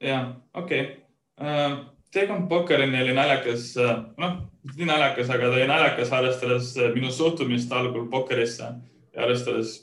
ja 0.00 0.24
okei 0.54 0.82
okay. 0.82 0.98
uh 1.42 1.78
teekond 2.14 2.48
pokkerini 2.48 3.02
oli 3.02 3.14
naljakas, 3.16 3.72
noh, 4.18 4.36
mitte 4.64 4.80
nii 4.80 4.88
naljakas, 4.88 5.30
aga 5.32 5.50
ta 5.50 5.58
oli 5.58 5.68
naljakas, 5.68 6.12
arvestades 6.16 6.70
minu 6.94 7.10
suhtumist 7.12 7.72
algul 7.72 8.08
pokkerisse 8.12 8.68
ja 8.68 9.24
arvestades, 9.26 9.82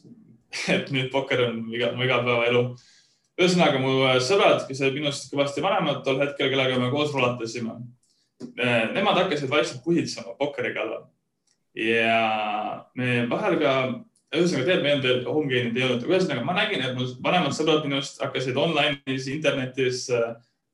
et 0.76 0.92
nüüd 0.96 1.12
pokker 1.14 1.46
on 1.48 1.60
iga, 1.74 1.92
mu 1.96 2.06
igapäevaelu. 2.08 2.64
ühesõnaga 3.36 3.82
mu 3.84 3.98
sõbrad, 4.24 4.64
kes 4.68 4.82
olid 4.82 4.98
minust 5.02 5.28
kõvasti 5.34 5.64
vanemad 5.64 6.02
tol 6.06 6.22
hetkel, 6.22 6.50
kellega 6.54 6.80
me 6.80 6.90
koos 6.94 7.14
rulatasime, 7.14 7.78
nemad 8.96 9.22
hakkasid 9.22 9.52
vaikselt 9.52 9.84
puhitsema 9.84 10.38
pokkeri 10.40 10.74
kallal 10.76 11.06
ja 11.76 12.86
me 12.96 13.26
vahel 13.30 13.60
ka, 13.60 13.76
ühesõnaga 14.36 14.70
tead, 14.70 14.82
meil 14.84 15.04
veel 15.04 15.22
home 15.28 15.52
game'id 15.52 15.78
ei 15.78 15.86
olnud, 15.86 16.08
ühesõnaga 16.08 16.48
ma 16.48 16.56
nägin, 16.58 16.82
et 16.82 16.98
mu 16.98 17.06
vanemad 17.24 17.54
sõbrad 17.56 17.86
minust 17.86 18.24
hakkasid 18.24 18.58
online'is, 18.58 19.30
internetis 19.32 20.08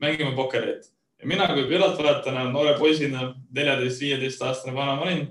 mängima 0.01 0.35
pokkerit 0.37 0.87
ja 1.21 1.29
mina 1.29 1.47
kui 1.53 1.67
kõrvaltvaatajana, 1.69 2.49
noore 2.49 2.73
poisina, 2.79 3.29
neljateist, 3.53 4.01
viieteist 4.01 4.41
aastane 4.45 4.73
vana 4.75 4.95
ma 4.97 5.05
olin, 5.05 5.21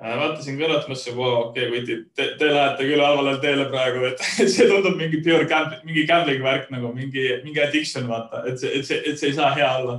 äh, 0.00 0.14
vaatasin 0.20 0.56
kõrvalt, 0.60 0.88
mõtlesin, 0.88 1.16
vau, 1.18 1.30
okei 1.48 1.68
okay,, 1.68 1.82
kutid, 1.82 2.06
te, 2.16 2.28
te 2.40 2.50
lähete 2.52 2.88
küll 2.88 3.04
halvale 3.04 3.36
teele 3.42 3.68
praegu, 3.72 4.06
et 4.08 4.24
see 4.54 4.68
tundub 4.70 4.96
mingi 5.00 5.20
pure 5.24 5.44
gambling, 5.50 5.84
mingi 5.88 6.06
gambling 6.08 6.44
värk 6.44 6.72
nagu 6.74 6.92
mingi, 6.96 7.26
mingi 7.44 7.64
addiction, 7.64 8.08
vaata, 8.10 8.44
et 8.48 8.60
see, 8.62 8.72
et 8.80 8.88
see, 8.88 9.00
et 9.04 9.20
see 9.20 9.32
ei 9.32 9.38
saa 9.38 9.52
hea 9.58 9.70
olla. 9.82 9.98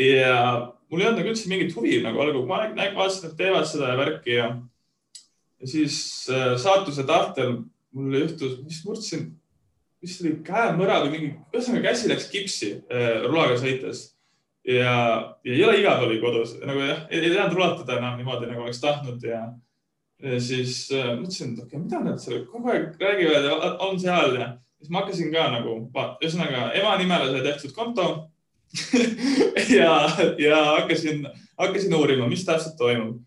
ja 0.00 0.38
mul 0.90 1.00
ei 1.00 1.08
olnud 1.08 1.22
nagu 1.22 1.30
üldse 1.32 1.50
mingit 1.50 1.76
huvi 1.76 2.00
nagu 2.04 2.20
algul, 2.20 2.44
ma 2.48 2.66
vaatasin, 2.68 3.30
et 3.30 3.38
teevad 3.38 3.68
seda 3.70 3.94
värki 3.98 4.36
ja, 4.36 4.50
ja 5.62 5.70
siis 5.70 5.96
äh, 6.32 6.52
saatuse 6.60 7.06
tahtel 7.08 7.62
mul 7.94 8.18
juhtus, 8.20 8.58
mis 8.66 8.82
murdsin, 8.84 9.30
mis 10.04 10.18
oli 10.20 10.34
käemõra 10.44 10.98
või 11.06 11.14
mingi, 11.14 11.30
ühesõnaga 11.54 11.94
käsi 11.94 12.10
läks 12.10 12.26
kipsi 12.28 12.74
äh, 12.90 13.22
rulaga 13.24 13.56
sõites 13.62 14.10
ja, 14.68 14.94
ja 15.44 15.58
jõle 15.58 15.78
igav 15.80 16.04
oli 16.06 16.18
kodus, 16.22 16.56
nagu 16.64 16.82
jah, 16.84 17.04
ei 17.10 17.28
teadnud 17.28 17.58
rulatada 17.58 17.98
enam 17.98 18.18
niimoodi, 18.20 18.48
nagu 18.50 18.64
oleks 18.64 18.80
tahtnud 18.82 19.24
ja, 19.28 19.42
ja 20.24 20.40
siis 20.42 20.86
äh, 20.94 21.12
mõtlesin, 21.18 21.54
et 21.54 21.64
okei 21.64 21.78
okay,, 21.78 21.82
mida 21.84 22.02
nad 22.04 22.22
seal 22.22 22.44
kogu 22.50 22.72
aeg 22.72 22.94
räägivad 23.00 23.48
ja 23.50 23.74
on 23.84 24.00
seal 24.00 24.38
ja 24.40 24.54
siis 24.78 24.92
ma 24.92 25.02
hakkasin 25.02 25.32
ka 25.34 25.50
nagu, 25.58 25.76
ühesõnaga 26.22 26.70
ema 26.80 26.96
nimele 27.00 27.30
sai 27.32 27.44
tehtud 27.44 27.76
konto 27.76 28.08
ja, 29.78 29.92
ja 30.40 30.64
hakkasin, 30.80 31.28
hakkasin 31.60 31.94
uurima, 31.94 32.26
mis 32.30 32.42
täpselt 32.46 32.74
toimub, 32.80 33.20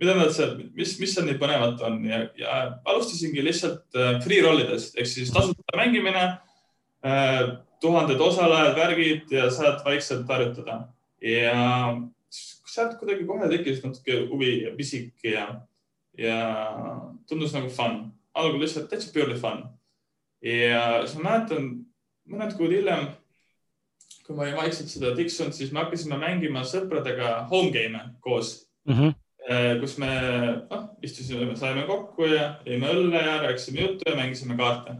mida 0.00 0.16
nad 0.18 0.32
seal, 0.34 0.56
mis, 0.74 0.96
mis 0.98 1.14
seal 1.14 1.28
nii 1.28 1.38
põnevat 1.38 1.84
on 1.86 2.00
ja, 2.08 2.24
ja 2.38 2.58
alustasingi 2.88 3.44
lihtsalt 3.44 3.98
äh, 3.98 4.18
free 4.24 4.40
roll 4.44 4.64
idest 4.64 4.98
ehk 4.98 5.10
siis 5.10 5.32
tasuta 5.34 5.78
mängimine 5.78 6.24
äh, 7.04 7.58
tuhanded 7.80 8.20
osalejad, 8.20 8.76
värgid 8.76 9.32
ja 9.32 9.48
saad 9.50 9.82
vaikselt 9.84 10.28
harjutada. 10.28 10.88
ja 11.22 11.98
sealt 12.30 12.98
kuidagi 13.00 13.26
kohe 13.26 13.48
tekkis 13.50 13.82
natuke 13.82 14.20
huvi 14.30 14.52
ja 14.62 14.74
pisik 14.76 15.24
ja, 15.24 15.46
ja 16.18 16.38
tundus 17.28 17.54
nagu 17.56 17.70
fun. 17.70 18.12
algul 18.34 18.60
lihtsalt 18.62 18.90
täitsa 18.90 19.12
purely 19.12 19.38
fun. 19.38 19.64
ja 20.42 21.06
siis 21.06 21.18
ma 21.18 21.30
mäletan 21.30 21.70
mõned 22.28 22.54
kuud 22.58 22.74
hiljem, 22.74 23.08
kui 24.26 24.36
ma 24.36 24.44
olin 24.44 24.60
vaikselt 24.60 24.92
seda 24.92 25.14
tiksunud, 25.16 25.56
siis 25.56 25.72
me 25.72 25.82
hakkasime 25.82 26.20
mängima 26.20 26.62
sõpradega 26.68 27.48
home 27.50 27.72
game'e 27.74 28.12
koos 28.20 28.68
mm. 28.86 28.94
-hmm 28.94 29.16
kus 29.80 29.94
me 29.96 30.08
noh, 30.68 30.82
istusime, 31.02 31.54
saime 31.56 31.86
kokku 31.88 32.26
ja 32.28 32.58
jõime 32.66 32.90
õlle 32.92 33.22
ja 33.22 33.38
rääkisime 33.46 33.80
juttu 33.80 34.10
ja 34.10 34.16
mängisime 34.16 34.56
kaarte. 34.58 34.96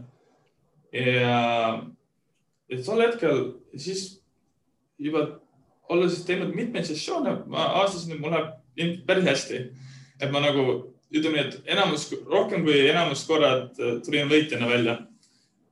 ja 0.93 1.83
et 2.69 2.85
tol 2.85 3.01
hetkel 3.03 3.43
siis 3.77 4.19
juba 4.99 5.25
olles 5.89 6.19
teinud 6.27 6.53
mitmeid 6.55 6.85
sessioone, 6.85 7.35
ma 7.49 7.69
aastasin, 7.81 8.15
et 8.15 8.21
mul 8.21 8.35
läheb 8.35 9.05
päris 9.07 9.29
hästi. 9.29 9.61
et 10.19 10.31
ma 10.31 10.41
nagu 10.43 10.65
ütleme 11.09 11.37
nii, 11.37 11.45
et 11.47 11.71
enamus, 11.73 12.09
rohkem 12.27 12.65
kui 12.65 12.83
enamus 12.89 13.23
korrad 13.25 13.71
tulin 14.05 14.29
võitjana 14.29 14.69
välja. 14.69 14.99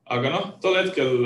aga 0.06 0.32
noh, 0.32 0.50
tol 0.62 0.80
hetkel 0.80 1.20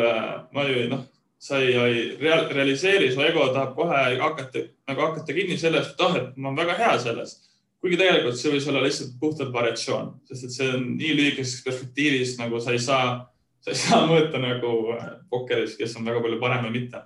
ma 0.52 0.66
ju 0.68 0.90
noh, 0.90 1.06
sa 1.42 1.62
ei, 1.62 1.74
ei 1.74 2.02
real, 2.20 2.48
realiseeri, 2.50 3.12
su 3.14 3.22
ego 3.22 3.48
tahab 3.54 3.76
kohe 3.76 4.02
hakata 4.20 4.66
nagu 4.90 5.08
hakata 5.08 5.34
kinni 5.34 5.58
sellest, 5.58 5.96
et 5.96 6.06
ah, 6.06 6.18
et 6.18 6.38
ma 6.38 6.50
olen 6.50 6.62
väga 6.66 6.78
hea 6.78 7.00
selles 7.00 7.40
kuigi 7.82 7.98
tegelikult 7.98 8.38
see 8.38 8.54
võis 8.54 8.68
olla 8.70 8.84
lihtsalt 8.86 9.16
puhtalt 9.20 9.54
variatsioon, 9.54 10.14
sest 10.30 10.46
et 10.46 10.54
see 10.54 10.70
on 10.70 10.84
nii 11.00 11.16
lühikeses 11.18 11.64
perspektiivis 11.66 12.36
nagu 12.38 12.62
sa 12.62 12.76
ei 12.76 12.82
saa, 12.82 13.16
sa 13.62 13.74
ei 13.74 13.80
saa 13.80 14.06
mõõta 14.10 14.42
nagu 14.42 14.98
pokkeris, 15.30 15.78
kes 15.80 15.96
on 16.00 16.08
väga 16.08 16.24
palju 16.24 16.40
parem 16.42 16.68
või 16.68 16.82
mitte. 16.82 17.04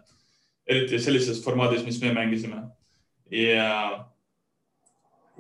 eriti 0.66 0.98
sellises 1.00 1.44
formaadis, 1.44 1.84
mis 1.86 2.02
me 2.02 2.14
mängisime. 2.14 2.64
ja, 3.32 4.06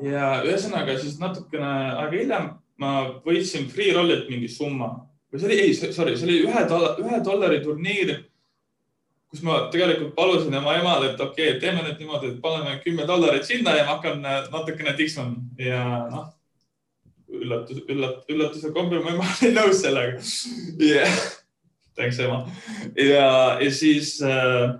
ja 0.03 0.29
ühesõnaga 0.43 0.97
siis 0.99 1.17
natukene 1.19 1.71
aega 1.95 2.11
hiljem 2.11 2.53
ma 2.77 2.93
võitsin 3.25 3.67
free 3.71 3.93
rollilt 3.95 4.29
mingi 4.29 4.47
summa 4.51 4.91
või 5.31 5.39
see 5.39 5.49
oli, 5.49 5.59
ei, 5.61 5.73
sorry, 5.75 6.15
see 6.17 6.27
oli 6.27 6.39
ühe 6.47 6.63
dollari, 6.69 7.03
ühe 7.05 7.19
dollari 7.23 7.59
turniir 7.63 8.15
kus 9.31 9.43
ma 9.43 9.65
tegelikult 9.71 10.13
palusin 10.15 10.53
oma 10.55 10.77
emale, 10.79 11.11
et 11.13 11.21
okei 11.21 11.49
okay,, 11.49 11.59
teeme 11.59 11.83
nüüd 11.83 11.99
niimoodi, 11.99 12.33
et 12.33 12.41
paneme 12.43 12.77
kümme 12.83 13.07
dollarit 13.07 13.47
sinna 13.47 13.75
ja 13.75 13.85
ma 13.87 13.97
hakkan 13.97 14.21
natukene 14.23 14.95
tiksma 14.95 15.27
ja 15.59 15.81
noh, 16.11 16.29
üllatus, 17.45 17.81
üllat-, 17.87 18.23
üllatuse 18.31 18.71
kombel 18.75 19.03
mu 19.03 19.13
ema 19.15 19.27
oli 19.37 19.51
nõus 19.55 19.83
sellega 19.85 20.21
yeah.. 20.81 21.19
Thanks 21.95 22.17
ema. 22.19 22.41
ja, 22.99 23.27
ja 23.61 23.69
siis 23.71 24.17
äh, 24.25 24.73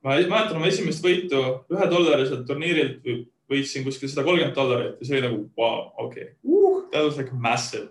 ma 0.00 0.14
mäletan 0.16 0.56
oma 0.56 0.70
esimest 0.70 1.04
võitu 1.04 1.42
ühe 1.74 1.90
dollariselt 1.90 2.46
turniirilt 2.48 3.04
võitsin 3.48 3.84
kuskil 3.86 4.10
sada 4.10 4.24
kolmkümmend 4.26 4.56
dollarit 4.56 5.00
ja 5.00 5.08
see 5.08 5.18
oli 5.18 5.26
nagu 5.26 5.42
wow, 5.58 5.90
okei 6.06 6.30
okay. 6.30 6.34
uh,, 6.44 6.80
that 6.92 7.04
was 7.04 7.18
like 7.20 7.34
massive. 7.34 7.88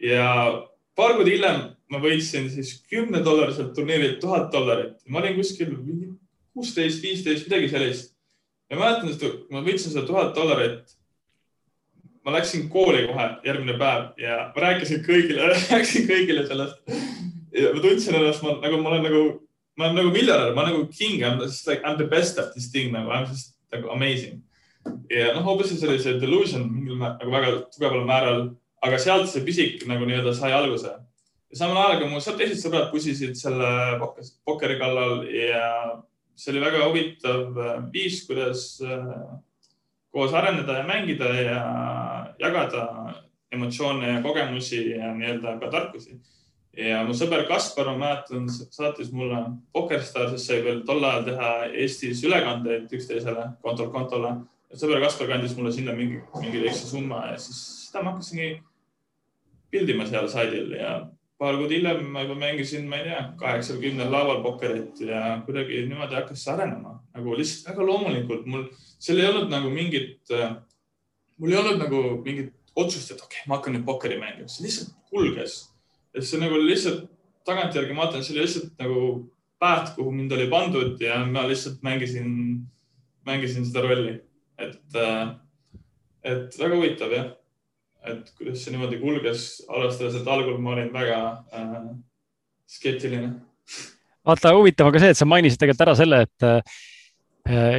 ja 0.00 0.28
paar 0.96 1.16
kuud 1.16 1.30
hiljem 1.30 1.70
ma 1.92 2.00
võitsin 2.02 2.48
siis 2.52 2.76
kümne 2.90 3.20
dollariselt 3.24 3.74
turniirilt 3.76 4.20
tuhat 4.22 4.50
dollarit. 4.52 4.98
ma 5.08 5.20
olin 5.22 5.38
kuskil 5.38 5.72
kuusteist, 6.54 7.02
viisteist, 7.02 7.48
midagi 7.48 7.70
sellist. 7.72 8.12
ja 8.70 8.78
mäletan 8.80 9.12
kui 9.18 9.54
ma 9.54 9.64
võitsin 9.66 9.92
seda 9.94 10.06
tuhat 10.08 10.34
dollarit. 10.36 10.96
Ma 12.24 12.34
läksin 12.38 12.68
kooli 12.72 13.06
kohe 13.08 13.28
järgmine 13.44 13.76
päev 13.78 14.20
ja 14.20 14.38
ma 14.54 14.66
rääkisin 14.66 15.04
kõigile 15.06 15.50
rääkisin 15.70 16.08
kõigile 16.08 16.46
sellest. 16.48 16.80
ma 17.74 17.80
tundsin 17.80 18.18
ennast, 18.18 18.42
ma 18.42 18.56
nagu, 18.62 18.80
ma 18.82 18.94
olen 18.94 19.06
nagu, 19.08 19.22
ma 19.78 19.88
olen 19.88 20.00
nagu 20.00 20.14
miljonär, 20.14 20.54
ma 20.54 20.64
olen 20.64 20.74
nagu 20.74 20.88
king, 20.90 21.22
I 21.22 21.30
m 21.30 21.40
just 21.44 21.68
like 21.68 21.84
I 21.84 21.92
m 21.92 22.00
the 22.00 22.08
best 22.08 22.38
at 22.38 22.52
this 22.56 22.70
thing 22.72 22.92
nagu, 22.94 23.12
I 23.12 23.22
m 23.22 23.30
just 23.30 23.54
nagu 23.74 23.92
amazing. 23.92 24.42
ja 25.10 25.32
noh, 25.32 25.44
hoopis 25.44 25.72
see 25.72 25.88
oli 25.88 26.02
see 26.02 26.18
delusion 26.20 26.68
mingil 26.72 27.00
nagu 27.00 27.32
väga 27.32 27.56
tugeval 27.72 28.04
määral, 28.08 28.44
aga 28.84 29.00
sealt 29.00 29.30
see 29.32 29.44
pisik 29.44 29.86
nagu 29.88 30.04
nii-öelda 30.08 30.34
sai 30.36 30.52
alguse 30.52 30.92
ja 31.54 31.60
samal 31.60 31.78
ajal, 31.84 32.00
kui 32.02 32.10
mu 32.10 32.20
teised 32.20 32.58
sõbrad 32.60 32.90
pusisid 32.90 33.36
selle 33.38 33.68
pokkeri 34.44 34.76
kallal 34.80 35.22
ja 35.30 35.62
see 36.34 36.50
oli 36.52 36.62
väga 36.64 36.86
huvitav 36.88 37.58
äh, 37.62 37.76
viis, 37.94 38.24
kuidas 38.26 38.64
äh, 38.82 39.12
koos 40.14 40.34
areneda 40.34 40.78
ja 40.78 40.86
mängida 40.86 41.28
ja 41.34 41.60
jagada 42.38 42.84
emotsioone 43.52 44.12
ja 44.12 44.22
kogemusi 44.22 44.90
ja 44.90 45.14
nii-öelda 45.14 45.58
ka 45.58 45.70
tarkusi. 45.70 46.20
ja 46.76 47.04
mu 47.06 47.14
sõber 47.14 47.44
Kaspar, 47.46 47.86
ma 47.92 47.98
mäletan, 47.98 48.46
saatis 48.50 49.12
mulle 49.14 49.38
Pokerstar, 49.72 50.30
sest 50.30 50.50
sai 50.50 50.60
veel 50.64 50.80
tol 50.86 51.02
ajal 51.06 51.26
teha 51.28 51.50
Eestis 51.70 52.22
ülekandeid 52.26 52.94
üksteisele 52.94 53.48
kontolt 53.62 53.92
kontole. 53.94 54.36
sõber 54.74 55.02
Kaspar 55.02 55.30
kandis 55.30 55.56
mulle 55.58 55.72
sinna 55.72 55.94
mingi, 55.98 56.22
mingi 56.40 56.62
väikse 56.62 56.86
summa 56.86 57.26
ja 57.32 57.38
siis 57.38 57.60
seda 57.88 58.02
ma 58.02 58.14
hakkasingi 58.14 58.62
pildima 59.70 60.06
seal 60.06 60.28
saidil 60.30 60.76
ja 60.78 60.96
paar 61.38 61.58
kuud 61.58 61.74
hiljem 61.74 62.06
ma 62.10 62.22
juba 62.22 62.38
mängisin, 62.38 62.86
ma 62.88 63.02
ei 63.02 63.10
tea, 63.10 63.22
kaheksal, 63.38 63.82
kümnel 63.82 64.10
laual 64.14 64.42
pokkerit 64.46 65.00
ja 65.02 65.40
kuidagi 65.46 65.86
niimoodi 65.88 66.22
hakkas 66.22 66.44
see 66.44 66.54
arenema 66.54 66.93
nagu 67.14 67.36
lihtsalt 67.38 67.70
väga 67.70 67.86
loomulikult. 67.88 68.46
mul, 68.50 68.66
seal 69.02 69.20
ei 69.20 69.28
olnud 69.30 69.52
nagu 69.52 69.70
mingit, 69.70 70.32
mul 71.38 71.52
ei 71.52 71.60
olnud 71.60 71.82
nagu 71.82 72.02
mingit 72.24 72.52
otsust, 72.74 73.12
et 73.12 73.20
okei 73.20 73.40
okay,, 73.40 73.48
ma 73.48 73.58
hakkan 73.58 73.76
nüüd 73.76 73.86
pokkeri 73.86 74.18
mängima, 74.20 74.50
see 74.50 74.66
lihtsalt 74.66 74.94
kulges. 75.10 75.60
et 76.14 76.26
see 76.26 76.42
nagu 76.42 76.58
lihtsalt 76.58 77.06
tagantjärgi 77.46 77.94
ma 77.94 78.06
vaatan, 78.06 78.24
see 78.24 78.34
oli 78.34 78.46
lihtsalt 78.46 78.74
nagu 78.82 79.06
päät, 79.62 79.94
kuhu 79.96 80.10
mind 80.12 80.34
oli 80.34 80.50
pandud 80.50 81.00
ja 81.00 81.20
ma 81.24 81.46
lihtsalt 81.48 81.82
mängisin, 81.86 82.28
mängisin 83.26 83.66
seda 83.68 83.86
rolli. 83.86 84.18
et, 84.58 85.00
et 86.24 86.58
väga 86.58 86.76
huvitav 86.76 87.14
jah 87.14 87.32
et 88.04 88.32
kuidas 88.38 88.64
see 88.64 88.74
niimoodi 88.74 88.98
kulges, 89.00 89.44
arvestades, 89.68 90.18
et 90.18 90.28
algul 90.28 90.58
ma 90.62 90.74
olin 90.74 90.90
väga 90.92 91.20
äh, 91.56 91.86
skeptiline. 92.68 93.30
vaata, 94.26 94.52
huvitav 94.56 94.88
on 94.88 94.96
ka 94.96 95.02
see, 95.02 95.14
et 95.14 95.20
sa 95.20 95.28
mainisid 95.28 95.60
tegelikult 95.60 95.86
ära 95.86 95.96
selle, 95.98 96.20
et 96.26 96.46
äh, 96.46 96.76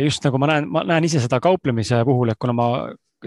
just 0.04 0.26
nagu 0.26 0.38
ma 0.42 0.52
näen, 0.52 0.70
ma 0.70 0.84
näen 0.86 1.08
ise 1.08 1.22
seda 1.24 1.40
kauplemise 1.42 2.04
puhul, 2.06 2.30
et 2.34 2.40
kuna 2.42 2.54
ma 2.54 2.68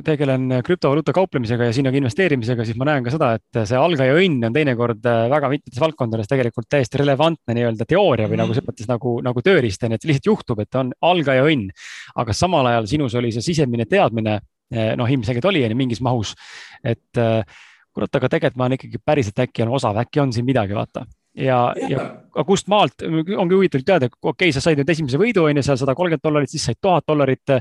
tegelen 0.05 0.61
krüptovaluuta 0.62 1.11
kauplemisega 1.16 1.66
ja 1.66 1.72
sinna 1.74 1.90
ka 1.90 1.98
investeerimisega, 1.98 2.62
siis 2.66 2.77
ma 2.79 2.87
näen 2.87 3.03
ka 3.03 3.11
seda, 3.11 3.33
et 3.35 3.61
see 3.66 3.79
algaja 3.81 4.14
õnn 4.14 4.46
on 4.46 4.55
teinekord 4.55 5.09
äh, 5.11 5.24
väga 5.33 5.48
mitmetes 5.51 5.81
valdkondades 5.83 6.31
tegelikult 6.31 6.68
täiesti 6.70 7.01
relevantne 7.01 7.57
nii-öelda 7.57 7.88
teooria 7.88 8.29
või 8.29 8.37
mm 8.37 8.44
nagu 8.44 8.55
selles 8.55 8.68
mõttes 8.68 8.87
nagu, 8.87 9.16
nagu 9.27 9.42
tööriist 9.42 9.83
on 9.83 9.96
ju, 9.96 9.98
et 9.98 10.07
lihtsalt 10.12 10.31
juhtub, 10.31 10.62
et 10.62 10.79
on 10.79 10.92
algaja 11.03 11.48
õnn. 11.48 11.72
aga 12.22 12.37
samal 12.37 12.70
ajal 12.70 12.87
sinus 12.87 13.18
oli 13.18 13.33
see 13.35 13.42
sisemine 13.51 13.88
teadmine 13.90 14.38
Eh, 14.68 14.92
noh, 15.01 15.09
ilmselgelt 15.09 15.46
oli 15.48 15.62
on 15.64 15.72
ju 15.72 15.77
mingis 15.79 16.01
mahus. 16.05 16.35
et 16.85 17.20
kurat, 17.96 18.14
aga 18.14 18.29
tegelikult 18.29 18.59
ma 18.61 18.66
olen 18.66 18.77
ikkagi 18.77 19.01
päriselt 19.01 19.40
äkki 19.42 19.64
on 19.64 19.72
osav, 19.74 19.96
äkki 19.96 20.20
on 20.20 20.33
siin 20.33 20.44
midagi, 20.46 20.77
vaata. 20.77 21.07
Ja, 21.38 21.61
ja, 21.88 22.09
ja 22.37 22.44
kust 22.46 22.68
maalt, 22.70 23.05
ongi 23.05 23.55
huvitav 23.55 23.85
teada, 23.87 24.09
okei 24.11 24.48
okay,, 24.48 24.55
sa 24.55 24.62
said 24.64 24.81
nüüd 24.81 24.90
esimese 24.94 25.20
võidu, 25.20 25.46
on 25.46 25.61
ju, 25.61 25.64
seal 25.66 25.79
sada 25.81 25.94
kolmkümmend 25.98 26.24
dollarit, 26.24 26.53
siis 26.53 26.66
said 26.68 26.81
tuhat 26.83 27.07
dollarit. 27.09 27.59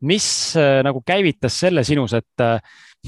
mis 0.00 0.26
eh, 0.56 0.80
nagu 0.80 1.02
käivitas 1.04 1.58
selle 1.60 1.84
sinus, 1.84 2.14
et 2.16 2.44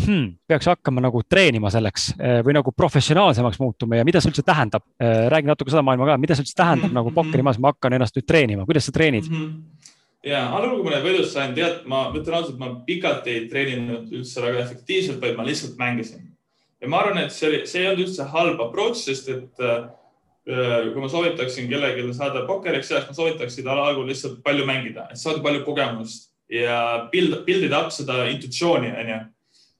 hmm, 0.05 0.26
peaks 0.48 0.68
hakkama 0.68 1.00
nagu 1.00 1.22
treenima 1.24 1.70
selleks 1.72 2.11
või 2.44 2.52
nagu 2.52 2.72
professionaalsemaks 2.76 3.61
muutuma 3.61 3.96
ja 3.96 4.05
mida 4.05 4.20
see 4.20 4.28
üldse 4.28 4.44
tähendab? 4.44 4.85
räägi 5.00 5.48
natuke 5.48 5.72
seda 5.72 5.83
maailma 5.83 6.11
ka, 6.11 6.18
mida 6.20 6.37
see 6.37 6.44
üldse 6.44 6.57
tähendab 6.57 6.90
mm 6.90 6.90
-hmm. 6.90 7.00
nagu 7.00 7.14
pokkerimaas, 7.16 7.59
ma 7.59 7.72
hakkan 7.72 7.96
ennast 7.96 8.16
nüüd 8.16 8.28
treenima, 8.28 8.66
kuidas 8.68 8.87
sa 8.88 8.92
treenid 8.92 9.28
mm? 9.31 9.40
-hmm 9.40 9.90
ja 10.26 10.42
algul, 10.55 10.81
kui 10.81 10.88
ma 10.88 10.96
need 10.96 11.07
võidud 11.07 11.28
sain, 11.28 11.55
tead, 11.57 11.83
ma 11.90 12.05
ütlen 12.14 12.38
ausalt, 12.38 12.59
ma 12.61 12.70
pikalt 12.87 13.26
ei 13.31 13.46
treeninud 13.50 14.12
üldse 14.14 14.44
väga 14.44 14.62
efektiivselt, 14.62 15.20
vaid 15.22 15.38
ma 15.38 15.46
lihtsalt 15.46 15.78
mängisin. 15.81 16.32
Ja 16.83 16.90
ma 16.90 17.01
arvan, 17.03 17.23
et 17.23 17.35
see 17.35 17.49
oli, 17.49 17.62
see 17.71 17.83
ei 17.83 17.90
olnud 17.92 18.07
üldse 18.07 18.27
halb 18.33 18.61
approach, 18.64 19.05
sest 19.05 19.31
et 19.33 19.62
äh, 19.62 19.87
kui 20.90 21.03
ma 21.03 21.11
soovitaksin 21.11 21.68
kellelegi 21.71 22.09
saada 22.16 22.45
pokkeriks, 22.49 22.90
siis 22.90 23.09
ma 23.09 23.16
soovitaksin 23.16 23.66
tal 23.66 23.83
algul 23.85 24.09
lihtsalt 24.11 24.40
palju 24.45 24.66
mängida, 24.68 25.07
et 25.11 25.21
saada 25.21 25.42
palju 25.45 25.64
kogemust 25.66 26.33
ja 26.53 27.09
build, 27.12 27.45
build 27.47 27.68
ida 27.68 27.85
up 27.87 27.95
seda 27.95 28.25
intuitsiooni, 28.33 28.90
onju. 29.05 29.21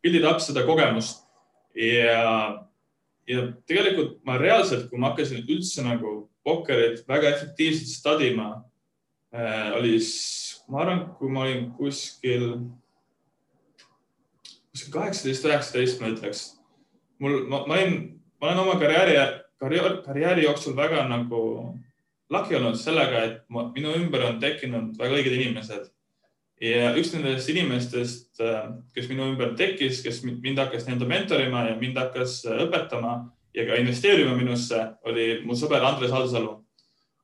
Build 0.03 0.21
ida 0.21 0.31
up 0.33 0.43
seda 0.43 0.63
kogemust 0.67 1.25
ja, 1.77 2.63
ja 3.29 3.47
tegelikult 3.69 4.21
ma 4.27 4.39
reaalselt, 4.41 4.89
kui 4.91 5.03
ma 5.03 5.11
hakkasin 5.11 5.43
üldse 5.43 5.85
nagu 5.87 6.21
pokkerit 6.47 7.03
väga 7.11 7.35
efektiivselt 7.35 7.91
studima 7.91 8.53
Äh, 9.35 9.73
oli, 9.73 9.97
ma 10.69 10.83
arvan, 10.83 11.07
kui 11.17 11.31
ma 11.33 11.47
olin 11.47 11.71
kuskil, 11.73 12.51
kuskil 14.69 14.93
kaheksateist, 14.93 15.47
üheksateist, 15.49 16.03
ma 16.03 16.11
ütleks. 16.13 16.43
Mul, 17.23 17.47
ma, 17.49 17.63
ma 17.67 17.79
olin, 17.79 17.97
ma 18.41 18.51
olen 18.51 18.61
oma 18.65 18.77
karjääri, 18.81 19.17
karjääri, 19.63 19.97
karjääri 20.07 20.45
jooksul 20.45 20.77
väga 20.77 21.07
nagu 21.09 21.43
laki 22.33 22.57
olnud 22.57 22.79
sellega, 22.81 23.25
et 23.29 23.43
ma, 23.53 23.69
minu 23.75 23.95
ümber 23.99 24.25
on 24.27 24.41
tekkinud 24.43 24.97
väga 25.01 25.19
õiged 25.21 25.37
inimesed. 25.39 25.91
ja 26.63 26.93
üks 26.95 27.11
nendest 27.11 27.49
inimestest, 27.51 28.41
äh, 28.41 28.69
kes 28.95 29.09
minu 29.11 29.27
ümber 29.33 29.57
tekkis, 29.59 29.99
kes 30.05 30.21
mind 30.23 30.61
hakkas 30.63 30.85
nii-öelda 30.87 31.09
mentorima 31.11 31.65
ja 31.67 31.79
mind 31.79 31.99
hakkas 31.99 32.37
äh, 32.47 32.61
õpetama 32.63 33.17
ja 33.55 33.65
ka 33.67 33.81
investeerima 33.83 34.37
minusse, 34.39 34.79
oli 35.03 35.41
mu 35.43 35.57
sõber 35.59 35.83
Andres 35.83 36.15
Alsalu, 36.15 36.61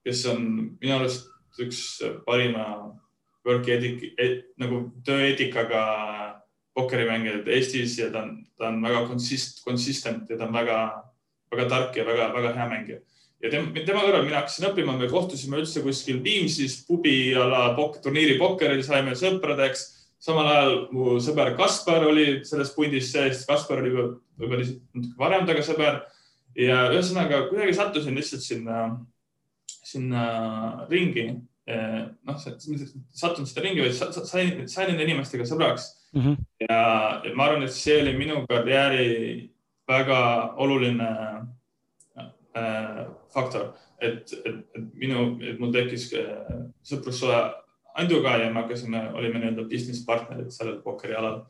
kes 0.03 0.25
on 0.33 0.43
minu 0.81 0.97
arust 0.97 1.31
üks 1.63 2.01
parima 2.27 2.65
work 3.47 3.71
ethic 3.71 4.03
et, 4.19 4.51
nagu 4.59 4.89
tööeetikaga 5.07 5.85
pokkerimängijaid 6.79 7.49
Eestis 7.51 7.99
ja 7.99 8.09
ta 8.15 8.23
on, 8.23 8.39
ta 8.59 8.71
on 8.71 8.81
väga 8.85 9.05
consist, 9.11 9.63
consistent 9.67 10.31
ja 10.31 10.39
ta 10.39 10.47
on 10.47 10.55
väga, 10.55 10.79
väga 11.53 11.69
tark 11.71 11.97
ja 11.99 12.07
väga-väga 12.07 12.55
hea 12.55 12.69
mängija. 12.71 12.99
ja 13.43 13.51
tema, 13.51 13.73
tema 13.87 14.05
kõrval 14.07 14.27
mina 14.27 14.41
hakkasin 14.43 14.69
õppima, 14.71 14.97
me 14.99 15.11
kohtusime 15.11 15.61
üldse 15.63 15.83
kuskil 15.83 16.23
Viimsis 16.23 16.81
pubi 16.87 17.35
ala 17.39 17.73
pok, 17.77 18.01
turniiri 18.03 18.39
pokkeril, 18.39 18.83
saime 18.87 19.17
sõpradeks. 19.19 19.87
samal 20.19 20.49
ajal 20.51 20.73
mu 20.93 21.19
sõber 21.23 21.53
Kaspar 21.57 22.07
oli 22.07 22.45
selles 22.45 22.73
pundis 22.75 23.13
sees, 23.13 23.45
Kaspar 23.47 23.83
oli 23.83 23.93
võib-olla 23.95 24.65
natuke 24.65 25.19
varem 25.19 25.47
temaga 25.47 25.67
sõber 25.67 26.01
ja 26.59 26.89
ühesõnaga 26.95 27.47
kuidagi 27.51 27.75
sattusin 27.75 28.19
lihtsalt 28.19 28.43
sinna, 28.43 28.89
sinna 29.67 30.25
ringi 30.91 31.31
noh, 31.69 32.39
sattunud 32.39 33.49
seda 33.49 33.63
ringi, 33.63 33.83
vaid 33.85 34.27
sain, 34.27 34.69
sain 34.71 34.89
nende 34.89 35.05
inimestega 35.05 35.47
sõbraks 35.47 35.98
mm. 36.15 36.21
-hmm. 36.21 36.37
ja, 36.69 37.23
ma 37.35 37.45
arvan, 37.45 37.63
et 37.63 37.73
see 37.73 38.01
oli 38.03 38.17
minu 38.17 38.47
karjääri 38.49 39.51
väga 39.89 40.55
oluline 40.57 41.09
äh, 42.19 43.07
faktor, 43.35 43.73
et, 44.01 44.33
et, 44.45 44.59
et 44.75 44.95
minu, 44.95 45.39
et 45.43 45.61
mul 45.61 45.73
tekkis 45.73 46.13
äh, 46.15 46.69
sõprussuhe 46.85 47.41
Anduga 47.99 48.37
ja 48.39 48.51
me 48.53 48.61
hakkasime, 48.63 49.09
olime 49.19 49.41
nii-öelda 49.41 49.65
business 49.67 50.05
partnerid 50.07 50.53
sellel 50.55 50.77
pokkerialal. 50.83 51.41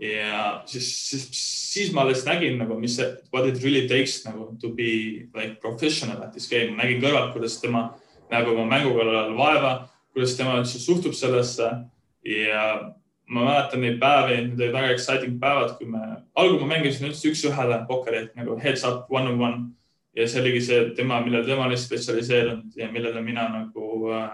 ja 0.00 0.62
siis, 0.66 0.86
siis, 1.10 1.24
siis 1.72 1.92
ma 1.92 2.04
alles 2.06 2.22
nägin 2.24 2.56
nagu, 2.58 2.78
mis 2.80 2.94
see, 2.96 3.08
what 3.34 3.48
it 3.48 3.58
really 3.62 3.88
takes 3.88 4.22
nagu 4.24 4.56
to 4.60 4.70
be 4.72 5.26
like 5.34 5.58
professional 5.60 6.22
at 6.22 6.32
this 6.32 6.48
game, 6.48 6.76
nägin 6.78 7.02
kõrvalt, 7.02 7.34
kuidas 7.34 7.58
tema 7.60 7.82
näeb 8.30 8.48
oma 8.48 8.64
mängu 8.70 8.94
kallal 8.96 9.34
vaeva, 9.36 9.72
kuidas 10.14 10.36
tema 10.38 10.56
üldse 10.62 10.80
suhtub 10.80 11.12
sellesse 11.12 11.68
ja 12.24 12.62
ma 13.30 13.44
mäletan 13.46 13.84
neid 13.84 13.98
päevi, 14.02 14.36
need 14.46 14.60
olid 14.60 14.74
väga 14.74 14.94
exciting 14.94 15.36
päevad, 15.42 15.76
kui 15.78 15.86
me, 15.90 16.00
algul 16.34 16.58
ma 16.62 16.72
mängisin 16.74 17.06
üldse 17.10 17.30
üks-ühele 17.30 17.84
pokkerit 17.88 18.32
nagu 18.38 18.56
heads 18.58 18.82
up 18.88 19.10
one 19.12 19.30
on 19.30 19.38
one 19.40 19.60
ja 20.16 20.26
see 20.28 20.42
oligi 20.42 20.62
see 20.66 20.80
tema, 20.98 21.20
millele 21.22 21.46
tema 21.46 21.68
oli 21.68 21.78
spetsialiseerunud 21.78 22.76
ja 22.76 22.90
millele 22.92 23.22
mina 23.22 23.46
nagu 23.52 24.10
äh, 24.10 24.30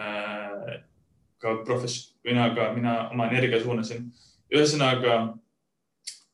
äh, 0.00 0.78
ka 1.38 1.58
profess-, 1.68 2.14
mina 2.24 2.48
ka, 2.56 2.72
mina 2.74 3.08
oma 3.10 3.28
energia 3.28 3.60
suunasin. 3.62 4.08
ühesõnaga 4.54 5.36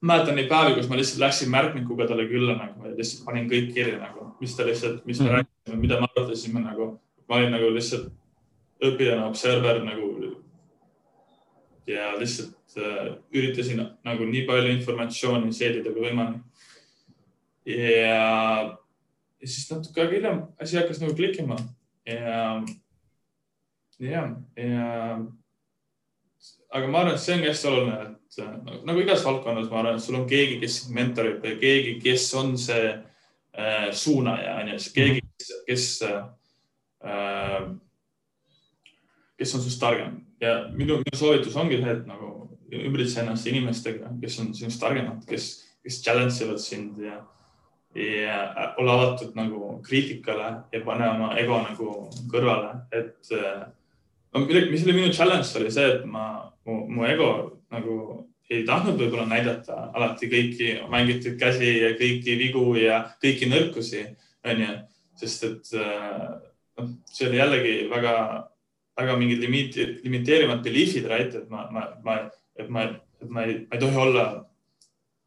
mäletan 0.03 0.37
neid 0.39 0.51
päevi, 0.51 0.77
kus 0.77 0.89
ma 0.91 0.99
lihtsalt 0.99 1.23
läksin 1.23 1.51
märkmikuga 1.51 2.07
talle 2.11 2.27
külla 2.31 2.57
nagu 2.59 2.87
ja 2.87 2.95
lihtsalt 2.97 3.27
panin 3.27 3.51
kõik 3.51 3.73
kirja 3.75 3.99
nagu, 4.03 4.33
mis 4.41 4.55
ta 4.57 4.67
lihtsalt, 4.67 5.05
mis 5.07 5.21
me 5.21 5.25
mm 5.25 5.31
-hmm. 5.31 5.37
rääkisime, 5.37 5.81
mida 5.81 6.01
me 6.01 6.09
arutasime 6.11 6.61
nagu. 6.61 7.01
ma 7.29 7.37
olin 7.37 7.51
nagu 7.51 7.75
lihtsalt 7.75 8.13
õpilane, 8.83 9.27
observer 9.27 9.85
nagu. 9.85 10.09
Ja 11.87 12.13
lihtsalt 12.19 12.77
äh, 12.79 13.15
üritasin 13.35 13.83
nagu 14.05 14.27
nii 14.29 14.47
palju 14.47 14.73
informatsiooni 14.77 15.53
seedida 15.55 15.93
kui 15.93 16.07
võimalik. 16.07 16.41
ja, 17.67 18.79
siis 19.43 19.71
natuke 19.71 20.03
aega 20.03 20.17
hiljem 20.17 20.41
asi 20.63 20.79
hakkas 20.79 21.03
nagu 21.03 21.15
klikkima 21.19 21.59
ja, 22.07 22.63
ja, 23.99 24.25
ja 24.57 24.89
aga 26.73 26.89
ma 26.89 27.03
arvan, 27.03 27.15
et 27.15 27.23
see 27.23 27.37
on 27.37 27.47
hästi 27.47 27.71
oluline, 27.71 27.99
et 28.03 28.43
äh, 28.43 28.53
nagu 28.89 29.03
igas 29.03 29.25
valdkonnas, 29.27 29.71
ma 29.71 29.83
arvan, 29.83 29.99
et 29.99 30.05
sul 30.05 30.19
on 30.21 30.29
keegi, 30.31 30.59
kes 30.63 30.81
sind 30.83 30.97
mentorib 30.97 31.43
või 31.45 31.59
keegi, 31.61 31.99
kes 32.03 32.27
on 32.41 32.55
see 32.61 32.89
äh, 32.95 33.89
suunaja, 33.91 34.57
on 34.63 34.73
ju, 34.73 34.83
keegi, 34.97 35.25
kes, 35.37 35.55
kes 35.69 35.89
äh,, 37.03 37.65
kes 39.37 39.57
on 39.57 39.65
sinust 39.65 39.81
targem 39.83 40.21
ja 40.43 40.55
minu, 40.75 40.99
minu 41.03 41.19
soovitus 41.19 41.57
ongi 41.59 41.79
see, 41.83 41.93
et 41.97 42.09
nagu 42.09 42.33
ümbritse 42.73 43.21
ennast 43.23 43.47
inimestega, 43.51 44.15
kes 44.23 44.39
on 44.43 44.51
sinust 44.57 44.81
targemad, 44.83 45.23
kes, 45.29 45.53
kes 45.85 46.01
challenge 46.05 46.41
ivad 46.45 46.61
sind 46.63 46.99
ja, 47.05 47.21
ja 47.99 48.39
olla 48.81 48.97
avatud 48.99 49.37
nagu 49.39 49.77
kriitikale 49.85 50.51
ja 50.73 50.83
pane 50.85 51.09
oma 51.13 51.33
ego 51.41 51.61
nagu 51.63 51.95
kõrvale, 52.33 52.75
et 52.95 53.33
äh, 53.37 53.65
no 54.33 54.45
mis 54.49 54.87
oli 54.87 54.97
minu 54.97 55.13
challenge 55.13 55.53
oli 55.61 55.73
see, 55.75 55.89
et 55.97 56.07
ma 56.09 56.29
mu, 56.67 56.85
mu 56.89 57.09
ego 57.09 57.33
nagu 57.73 57.97
ei 58.53 58.65
tahtnud 58.69 58.99
võib-olla 59.01 59.27
näidata 59.31 59.91
alati 59.97 60.29
kõiki 60.29 60.73
mängitud 60.93 61.39
käsi 61.41 61.77
ja 61.81 61.93
kõiki 61.97 62.37
vigu 62.41 62.65
ja 62.77 63.03
kõiki 63.23 63.49
nõrkusi, 63.49 64.03
onju, 64.49 64.73
sest 65.21 65.47
et 65.49 65.77
äh, 65.79 66.33
noh, 66.81 66.91
see 67.13 67.29
oli 67.29 67.41
jällegi 67.41 67.77
väga, 67.93 68.15
väga 68.99 69.17
mingid 69.17 69.43
limiit, 69.43 69.77
limiteerivad 70.05 70.63
belief'id, 70.65 71.09
right, 71.09 71.35
et 71.35 71.51
ma, 71.51 71.67
ma, 71.73 71.89
ma, 72.05 72.17
et 72.59 72.69
ma, 72.69 72.89
et 73.23 73.29
ma 73.31 73.45
ei, 73.49 73.61
ma 73.67 73.77
ei 73.77 73.81
tohi 73.81 74.01
olla 74.05 74.25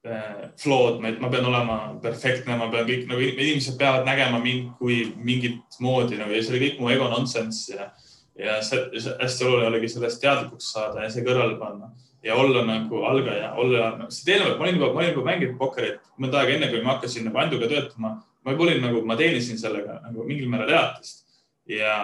äh, 0.06 0.49
flawed, 0.62 0.99
ma 1.01 1.30
pean 1.34 1.49
olema 1.49 1.78
perfektne, 2.04 2.58
ma 2.60 2.69
pean 2.73 2.88
kõik 2.89 3.08
nagu 3.10 3.25
inimesed 3.25 3.80
peavad 3.80 4.06
nägema 4.08 4.41
mind 4.43 4.75
kui 4.80 5.04
mingit 5.17 5.80
moodi 5.82 6.19
nagu 6.21 6.36
ja 6.36 6.43
see 6.43 6.56
oli 6.56 6.65
kõik 6.67 6.84
mu 6.84 6.93
ego 6.93 7.10
nonsense 7.12 7.73
ja 7.73 7.89
ja 8.36 8.58
see, 8.63 8.99
see 8.99 9.13
hästi 9.19 9.45
oluline 9.47 9.69
oligi 9.69 9.89
sellest 9.93 10.19
teadlikuks 10.23 10.73
saada 10.75 11.06
ja 11.06 11.12
see 11.12 11.23
kõrvale 11.23 11.56
panna 11.60 11.91
ja 12.25 12.36
olla 12.36 12.65
nagu 12.65 13.04
algaja, 13.08 13.54
olla 13.54 13.91
nagu,, 13.99 14.12
sest 14.12 14.30
eelnevalt 14.30 14.60
ma 14.60 14.65
olin 14.65 14.80
juba, 14.80 14.89
ma 14.93 15.01
olin 15.01 15.12
juba 15.13 15.25
mänginud 15.30 15.58
pokkerit 15.60 16.10
mõnda 16.19 16.41
aega 16.41 16.56
enne, 16.58 16.69
kui 16.71 16.82
ma 16.84 16.95
hakkasin 16.95 17.28
nagu 17.30 17.39
Anduga 17.39 17.69
töötama. 17.71 18.15
ma 18.45 18.54
juba 18.54 18.67
olin 18.67 18.82
nagu, 18.82 19.01
ma 19.06 19.17
teenisin 19.19 19.60
sellega 19.62 19.99
nagu 20.04 20.25
mingil 20.28 20.49
määral 20.49 20.73
elatist 20.73 21.23
ja 21.69 21.95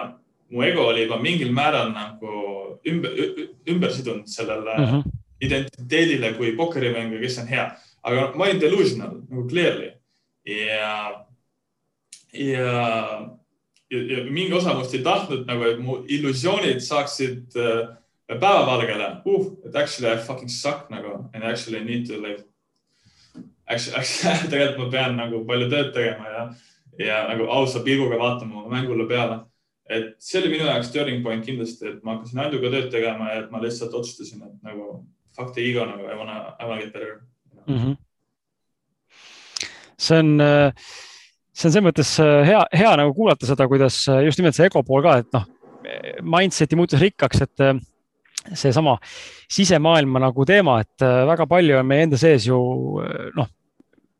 mu 0.52 0.62
ego 0.66 0.86
oli 0.92 1.06
juba 1.06 1.18
mingil 1.22 1.52
määral 1.52 1.90
nagu 1.94 2.32
ümber, 2.88 3.18
ümber 3.68 3.90
sidunud 3.90 4.28
sellele 4.28 4.76
mm 4.78 4.84
-hmm. 4.84 5.02
identiteedile 5.40 6.32
kui 6.36 6.52
pokkerimängija, 6.56 7.20
kes 7.20 7.38
on 7.38 7.46
hea, 7.46 7.70
aga 8.02 8.32
ma 8.36 8.44
olin 8.44 8.60
delusional 8.60 9.16
nagu 9.28 9.48
clearly 9.48 9.92
ja, 10.44 11.24
ja 12.32 13.28
ja, 13.92 14.16
ja 14.16 14.24
mingi 14.30 14.52
osa 14.52 14.74
must 14.74 14.94
ei 14.94 15.02
tahtnud 15.04 15.44
nagu, 15.48 15.66
et 15.68 15.80
mu 15.80 15.98
illusioonid 16.08 16.80
saaksid 16.80 17.56
äh, 17.60 17.92
päevavalgele 18.32 19.08
uh,, 19.24 19.46
et 19.66 19.76
actually 19.76 20.14
I 20.14 20.18
fucking 20.26 20.50
suck 20.50 20.90
nagu 20.90 21.28
and 21.34 21.44
actually 21.44 21.80
I 21.80 21.84
need 21.84 22.06
to 22.06 22.20
like. 22.22 22.44
Actually, 23.66 23.98
actually 23.98 24.48
tegelikult 24.52 24.86
ma 24.86 24.90
pean 24.90 25.16
nagu 25.16 25.44
palju 25.48 25.70
tööd 25.72 25.92
tegema 25.94 26.34
ja, 26.36 26.44
ja 26.98 27.22
nagu 27.28 27.48
ausa 27.52 27.84
pilguga 27.84 28.18
vaatama 28.20 28.62
oma 28.62 28.76
mängule 28.76 29.08
peale. 29.08 29.42
Et 29.90 30.14
see 30.22 30.40
oli 30.40 30.52
minu 30.54 30.68
jaoks 30.68 30.92
turning 30.94 31.22
point 31.24 31.44
kindlasti, 31.46 31.88
et 31.88 32.02
ma 32.04 32.16
hakkasin 32.16 32.44
Anduga 32.44 32.70
tööd 32.72 32.90
tegema 32.92 33.32
ja 33.32 33.46
ma 33.50 33.62
lihtsalt 33.62 33.94
otsustasin, 33.98 34.42
et 34.46 34.66
nagu 34.66 35.02
fuck 35.36 35.54
the 35.54 35.64
ego 35.70 35.86
nagu 35.88 36.06
I 36.06 36.18
wanna, 36.18 36.54
I 36.58 36.68
wanna 36.68 36.82
get 36.82 36.92
better 36.92 37.22
mm. 37.66 37.78
-hmm. 37.78 37.96
see 39.98 40.18
on 40.18 40.40
äh 40.40 40.72
see 41.52 41.68
on 41.68 41.72
selles 41.72 41.86
mõttes 41.86 42.12
äh, 42.22 42.42
hea, 42.48 42.60
hea 42.72 42.92
nagu 42.96 43.14
kuulata 43.16 43.46
seda, 43.48 43.68
kuidas 43.68 44.02
äh, 44.08 44.24
just 44.26 44.40
nimelt 44.40 44.56
see 44.56 44.66
ego 44.66 44.82
pool 44.86 45.02
ka, 45.04 45.18
et 45.22 45.28
noh, 45.36 45.48
mindset'i 46.22 46.78
muutus 46.78 47.02
rikkaks, 47.02 47.42
et 47.42 47.62
seesama 48.58 48.96
sisemaailma 49.50 50.22
nagu 50.22 50.44
teema, 50.46 50.78
et 50.80 51.02
väga 51.02 51.46
palju 51.50 51.76
on 51.78 51.86
meie 51.86 52.06
enda 52.06 52.18
sees 52.18 52.46
ju 52.46 52.58
noh, 53.36 53.48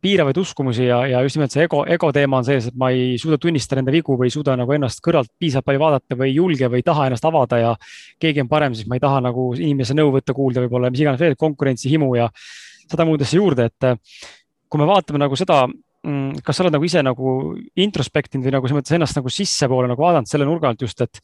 piiravaid 0.03 0.39
uskumusi 0.43 0.89
ja, 0.89 0.99
ja 1.07 1.21
just 1.23 1.39
nimelt 1.39 1.55
see 1.55 1.63
ego, 1.67 1.85
ego 1.87 2.11
teema 2.15 2.41
on 2.41 2.47
sees, 2.47 2.67
et 2.71 2.79
ma 2.79 2.91
ei 2.95 3.15
suuda 3.23 3.39
tunnistada 3.43 3.83
enda 3.83 3.95
vigu 3.95 4.17
või 4.19 4.31
ei 4.31 4.35
suuda 4.35 4.57
nagu 4.59 4.75
ennast 4.75 5.03
kõrvalt 5.05 5.31
piisavalt 5.39 5.69
palju 5.69 5.83
vaadata 5.83 6.19
või 6.19 6.33
ei 6.33 6.37
julge 6.41 6.71
või 6.73 6.83
ei 6.83 6.87
taha 6.87 7.07
ennast 7.09 7.29
avada 7.29 7.61
ja 7.61 7.73
keegi 8.23 8.43
on 8.43 8.51
parem, 8.51 8.75
siis 8.75 8.89
ma 8.91 8.99
ei 8.99 9.05
taha 9.05 9.23
nagu 9.29 9.47
inimese 9.55 9.95
nõu 9.99 10.11
võtta 10.17 10.35
kuulda, 10.35 10.65
võib-olla 10.65 10.91
mis 10.91 11.05
iganes 11.05 11.23
veel, 11.23 11.39
konkurentsihimu 11.39 12.11
ja 12.19 12.29
sada 12.83 13.07
muud 13.07 13.23
asja 13.23 13.39
juurde, 13.39 13.71
et 13.71 13.89
kui 14.69 14.83
me 14.83 14.91
vaatame 14.91 15.23
nagu 15.23 15.39
seda 15.39 15.63
kas 16.43 16.59
sa 16.59 16.65
oled 16.65 16.75
nagu 16.75 16.87
ise 16.87 17.03
nagu 17.07 17.33
introspektinud 17.79 18.47
või 18.47 18.57
nagu 18.57 18.67
selles 18.67 18.81
mõttes 18.81 18.97
ennast 18.97 19.19
nagu 19.19 19.31
sissepoole 19.31 19.91
nagu 19.91 20.03
vaadanud 20.03 20.31
selle 20.31 20.49
nurga 20.49 20.73
alt 20.73 20.83
just, 20.83 21.01
et 21.05 21.21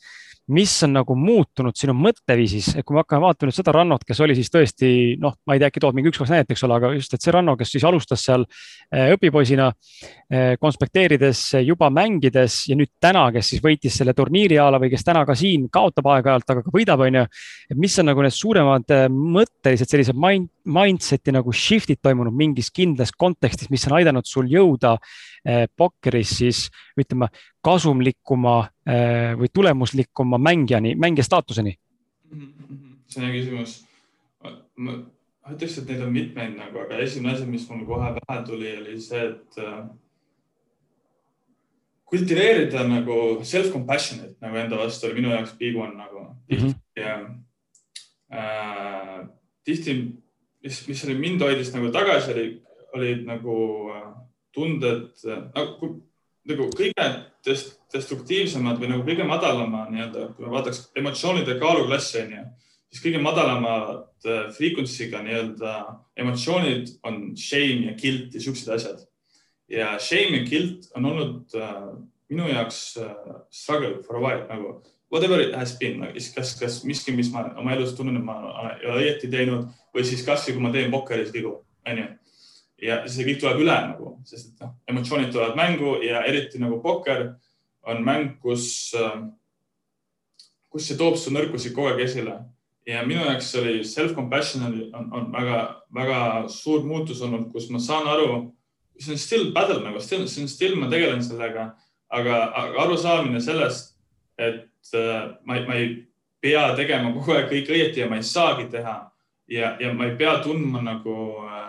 mis 0.49 0.73
on 0.85 0.95
nagu 0.97 1.15
muutunud 1.17 1.77
sinu 1.77 1.93
mõtteviisis, 1.97 2.71
et 2.79 2.87
kui 2.87 2.97
me 2.97 3.03
hakkame 3.03 3.27
vaatama 3.27 3.51
nüüd 3.51 3.57
seda 3.59 3.73
Rannot, 3.77 4.05
kes 4.09 4.21
oli 4.25 4.37
siis 4.39 4.49
tõesti 4.53 4.91
noh, 5.21 5.35
ma 5.45 5.55
ei 5.55 5.61
tea, 5.61 5.69
äkki 5.69 5.83
tood 5.85 5.97
mingi 5.97 6.09
üks-kaks 6.09 6.33
näidet, 6.33 6.55
eks 6.55 6.65
ole, 6.65 6.79
aga 6.79 6.93
just, 6.97 7.13
et 7.13 7.25
see 7.25 7.35
Ranno, 7.35 7.53
kes 7.61 7.75
siis 7.75 7.85
alustas 7.85 8.25
seal 8.25 8.47
eh, 8.49 9.11
õpipoisina 9.13 9.69
eh, 9.69 10.55
konspekteerides, 10.61 11.43
juba 11.67 11.91
mängides 11.93 12.63
ja 12.71 12.79
nüüd 12.81 12.95
täna, 13.03 13.27
kes 13.35 13.53
siis 13.53 13.65
võitis 13.65 14.01
selle 14.01 14.17
turniiri 14.17 14.57
a 14.63 14.71
la 14.73 14.81
või 14.81 14.89
kes 14.95 15.05
täna 15.05 15.27
ka 15.29 15.37
siin 15.37 15.69
kaotab 15.73 16.09
aeg-ajalt, 16.15 16.49
aga 16.55 16.65
ka 16.65 16.73
võidab, 16.73 17.05
on 17.05 17.21
ju. 17.21 17.27
et 17.69 17.83
mis 17.85 17.99
on 18.01 18.09
nagu 18.09 18.25
need 18.25 18.37
suuremad 18.39 18.97
eh, 18.97 19.05
mõttelised 19.13 19.93
sellised 19.93 20.17
mind, 20.17 20.49
mindset'i 20.69 21.33
nagu 21.37 21.53
shift'id 21.53 22.01
toimunud 22.01 22.33
mingis 22.33 22.73
kindlas 22.73 23.13
kontekstis, 23.13 23.69
mis 23.73 23.85
on 23.89 23.99
aidanud 24.01 24.29
sul 24.29 24.49
jõuda 24.49 24.68
pokkeris 25.77 26.37
siis 26.39 26.65
ütleme 26.99 27.31
kasumlikuma 27.65 28.57
äh, 28.89 29.35
või 29.39 29.49
tulemuslikuma 29.55 30.39
mängijani, 30.39 30.95
mängija 30.95 31.25
staatuseni? 31.25 31.77
see 33.09 33.23
on 33.23 33.29
hea 33.29 33.39
küsimus. 33.39 33.79
ma 34.77 34.99
ütleks, 35.55 35.79
et 35.81 35.89
neid 35.89 36.03
on 36.05 36.13
mitmeid 36.13 36.59
nagu, 36.59 36.83
aga 36.85 37.01
esimene 37.05 37.35
asi, 37.35 37.47
mis 37.49 37.65
mul 37.71 37.87
kohe 37.89 38.13
pähe 38.19 38.45
tuli, 38.47 38.75
oli 38.83 38.99
see, 39.01 39.25
et 39.31 39.61
äh, 39.63 39.81
kultiveerida 42.09 42.85
nagu 42.89 43.19
self-compassion'it 43.45 44.39
nagu 44.45 44.61
enda 44.61 44.79
vastu 44.81 45.09
oli 45.09 45.21
minu 45.21 45.33
jaoks 45.35 45.57
big 45.61 45.77
one 45.77 45.97
nagu 45.97 46.25
mm. 46.25 46.57
-hmm. 46.57 46.75
ja 46.97 47.15
äh, 48.33 49.29
tihti, 49.65 49.97
mis, 50.65 50.89
mis 50.89 51.05
oli 51.05 51.19
mind 51.19 51.45
hoidis 51.45 51.73
nagu 51.75 51.93
tagasi, 51.93 52.33
oli, 52.33 52.47
olid 52.93 53.27
nagu 53.27 53.57
äh, 53.97 54.07
tunded 54.59 55.25
nagu, 55.55 55.91
nagu 56.49 56.69
kõige 56.75 57.09
destruktiivsemad 57.95 58.81
või 58.81 58.91
nagu 58.93 59.05
kõige 59.07 59.27
madalama 59.29 59.87
nii-öelda, 59.93 60.33
kui 60.35 60.47
me 60.47 60.53
vaataks 60.57 60.89
emotsioonide 60.99 61.57
kaaluklassi 61.61 62.25
onju, 62.25 62.43
siis 62.91 63.05
kõige 63.05 63.23
madalamad 63.23 64.27
äh, 64.27 64.49
frequency'ga 64.57 65.23
nii-öelda 65.25 65.75
emotsioonid 66.25 66.95
on 67.09 67.33
shame 67.39 67.89
ja 67.91 67.97
guilt 67.99 68.35
ja 68.35 68.45
siuksed 68.45 68.75
asjad. 68.75 69.05
ja 69.69 69.99
shame 70.01 70.41
ja 70.41 70.45
guilt 70.49 70.89
on 70.97 71.05
olnud 71.05 71.57
äh, 71.57 71.83
minu 72.29 72.49
jaoks 72.49 72.97
äh, 72.97 73.13
struggle 73.51 74.03
for 74.03 74.17
a 74.17 74.21
while 74.21 74.47
nagu 74.49 74.79
whatever 75.11 75.41
it 75.41 75.55
has 75.55 75.79
been, 75.79 76.01
kas, 76.35 76.55
kas 76.61 76.83
miski, 76.85 77.13
mis 77.17 77.31
ma 77.33 77.47
oma 77.57 77.73
elus 77.73 77.95
tunnen, 77.97 78.17
et 78.17 78.25
ma 78.25 78.39
ei 78.75 78.89
ole 78.89 79.05
õieti 79.05 79.31
teinud 79.33 79.69
või 79.95 80.05
siis 80.05 80.25
kasvõi 80.27 80.57
kui 80.57 80.65
ma 80.65 80.73
teen 80.75 80.93
pokkeris 80.93 81.33
vigu, 81.33 81.55
onju. 81.89 82.09
Ja 82.83 83.01
see 83.11 83.27
kõik 83.27 83.41
tuleb 83.43 83.63
üle 83.65 83.77
nagu, 83.91 84.13
sest 84.29 84.53
et 84.53 84.63
noh, 84.63 84.75
emotsioonid 84.91 85.33
tulevad 85.35 85.59
mängu 85.59 85.97
ja 86.05 86.23
eriti 86.29 86.61
nagu 86.63 86.81
pokker 86.83 87.33
on 87.89 88.05
mäng, 88.05 88.37
kus, 88.43 88.93
kus 90.69 90.87
see 90.87 90.99
toob 91.01 91.17
su 91.19 91.33
nõrkusi 91.35 91.73
kogu 91.75 91.93
aeg 91.93 92.05
esile. 92.05 92.37
Ja 92.89 93.03
minu 93.05 93.21
jaoks 93.21 93.51
oli 93.61 93.83
self-compassion 93.85 94.65
on, 94.97 95.09
on 95.13 95.27
väga-väga 95.33 96.21
suur 96.53 96.87
muutus 96.89 97.21
olnud, 97.25 97.51
kus 97.53 97.69
ma 97.73 97.81
saan 97.83 98.09
aru, 98.09 98.29
see 98.99 99.13
on 99.13 99.21
still 99.21 99.51
battle 99.53 99.83
nagu, 99.85 100.01
see 100.01 100.21
on 100.23 100.49
still, 100.49 100.77
ma 100.81 100.89
tegelen 100.93 101.21
sellega, 101.25 101.71
aga, 102.09 102.39
aga 102.57 102.85
arusaamine 102.87 103.41
sellest, 103.45 103.93
et 104.41 104.95
äh, 104.97 105.29
ma, 105.45 105.61
ma 105.69 105.77
ei 105.77 105.91
pea 106.41 106.65
tegema 106.79 107.13
kogu 107.13 107.37
aeg 107.37 107.51
kõik 107.53 107.73
õieti 107.75 108.03
ja 108.03 108.09
ma 108.11 108.21
ei 108.21 108.27
saagi 108.27 108.69
teha. 108.73 108.99
Ja, 109.49 109.73
ja 109.81 109.95
ma 109.97 110.05
ei 110.05 110.17
pea 110.17 110.39
tundma 110.45 110.83
nagu 110.85 111.15
äh,, 111.49 111.68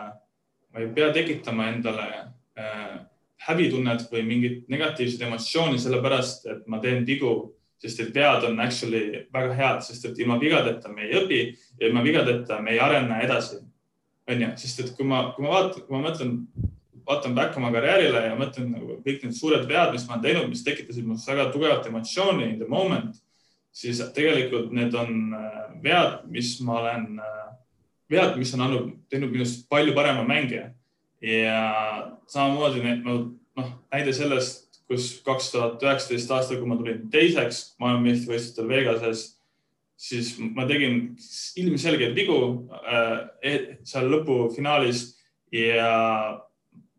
ma 0.80 0.88
ei 0.88 0.92
pea 0.96 1.12
tekitama 1.12 1.68
endale 1.74 2.08
äh, 2.56 2.98
häbitunnet 3.50 4.08
või 4.12 4.24
mingit 4.24 4.68
negatiivset 4.72 5.28
emotsiooni 5.28 5.80
sellepärast, 5.80 6.46
et 6.48 6.68
ma 6.72 6.80
teen 6.80 7.04
vigu 7.08 7.34
sest 7.80 8.02
et 8.04 8.15
vead 8.15 8.44
on 8.48 8.60
actually 8.60 9.26
väga 9.34 9.56
head, 9.56 9.84
sest 9.88 10.10
et 10.10 10.20
ilma 10.20 10.39
vigadeta 10.39 10.92
me 10.92 11.06
ei 11.08 11.15
õpi 11.22 11.39
ja 11.80 11.88
ilma 11.88 12.04
vigadeta 12.04 12.60
me 12.63 12.76
ei 12.76 12.82
arene 12.84 13.22
edasi. 13.24 13.62
onju, 14.30 14.50
sest 14.62 14.80
et 14.84 14.89
kui 14.98 15.08
ma, 15.10 15.32
kui 15.34 15.42
ma 15.42 15.56
vaatan, 15.56 15.86
kui 15.86 15.96
ma 15.96 16.04
mõtlen, 16.04 16.34
vaatan 17.08 17.34
back 17.34 17.56
oma 17.58 17.72
karjäärile 17.74 18.28
ja 18.28 18.36
mõtlen 18.38 18.68
nagu 18.76 19.00
kõik 19.06 19.24
need 19.24 19.34
suured 19.34 19.63
vead, 19.65 19.96
mis 19.96 20.06
ma 20.06 20.18
olen 20.18 20.26
teinud, 20.28 20.52
mis 20.52 20.62
tekitasid 20.68 21.08
minus 21.08 21.26
väga 21.26 21.48
tugevat 21.54 21.88
emotsiooni 21.89 22.52
in 22.52 22.60
the 22.60 22.68
moment, 22.70 23.15
siis 23.74 24.04
tegelikult 24.13 24.70
need 24.76 24.94
on 24.94 25.34
äh, 25.34 25.63
vead, 25.82 26.20
mis 26.30 26.60
ma 26.62 26.78
olen, 26.84 27.15
äh, 27.24 27.48
vead, 28.10 28.38
mis 28.39 28.54
on 28.58 28.65
andnud, 28.65 28.93
teinud 29.10 29.34
minust 29.34 29.67
palju 29.69 29.93
parema 29.98 30.26
mängija. 30.28 30.72
Ja 31.22 31.60
samamoodi 32.32 32.82
noh, 33.04 33.72
näide 33.91 34.13
sellest 34.15 34.69
kus 34.89 35.19
kaks 35.26 35.52
tuhat 35.54 35.84
üheksateist 35.86 36.32
aastal, 36.34 36.58
kui 36.58 36.69
ma 36.69 36.78
tulin 36.80 37.06
teiseks 37.13 37.76
maailmameistrivõistlustel 37.82 38.69
Vegases, 38.72 39.24
siis 40.00 40.34
ma 40.39 40.65
tegin 40.65 41.12
ilmselgeid 41.62 42.15
vigu 42.17 42.39
äh, 42.74 43.76
seal 43.86 44.10
lõpufinaalis 44.10 45.04
ja 45.54 45.91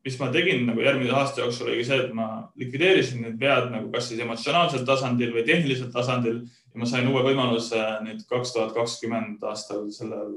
mis 0.07 0.17
ma 0.21 0.31
tegin 0.33 0.63
nagu 0.69 0.85
järgmise 0.85 1.17
aasta 1.17 1.43
jooksul 1.43 1.73
oligi 1.73 1.89
see, 1.89 1.99
et 2.05 2.15
ma 2.17 2.29
likvideerisin 2.61 3.25
need 3.25 3.41
vead 3.43 3.73
nagu 3.75 3.91
kas 3.93 4.09
siis 4.09 4.23
emotsionaalsel 4.23 4.87
tasandil 4.89 5.35
või 5.35 5.45
tehnilisel 5.49 5.91
tasandil. 5.93 6.45
Ja 6.71 6.79
ma 6.79 6.87
sain 6.87 7.09
uue 7.11 7.25
võimaluse 7.27 7.81
nüüd 8.05 8.23
kaks 8.31 8.55
tuhat 8.55 8.77
kakskümmend 8.77 9.43
aastal 9.51 9.89
sellel 9.93 10.37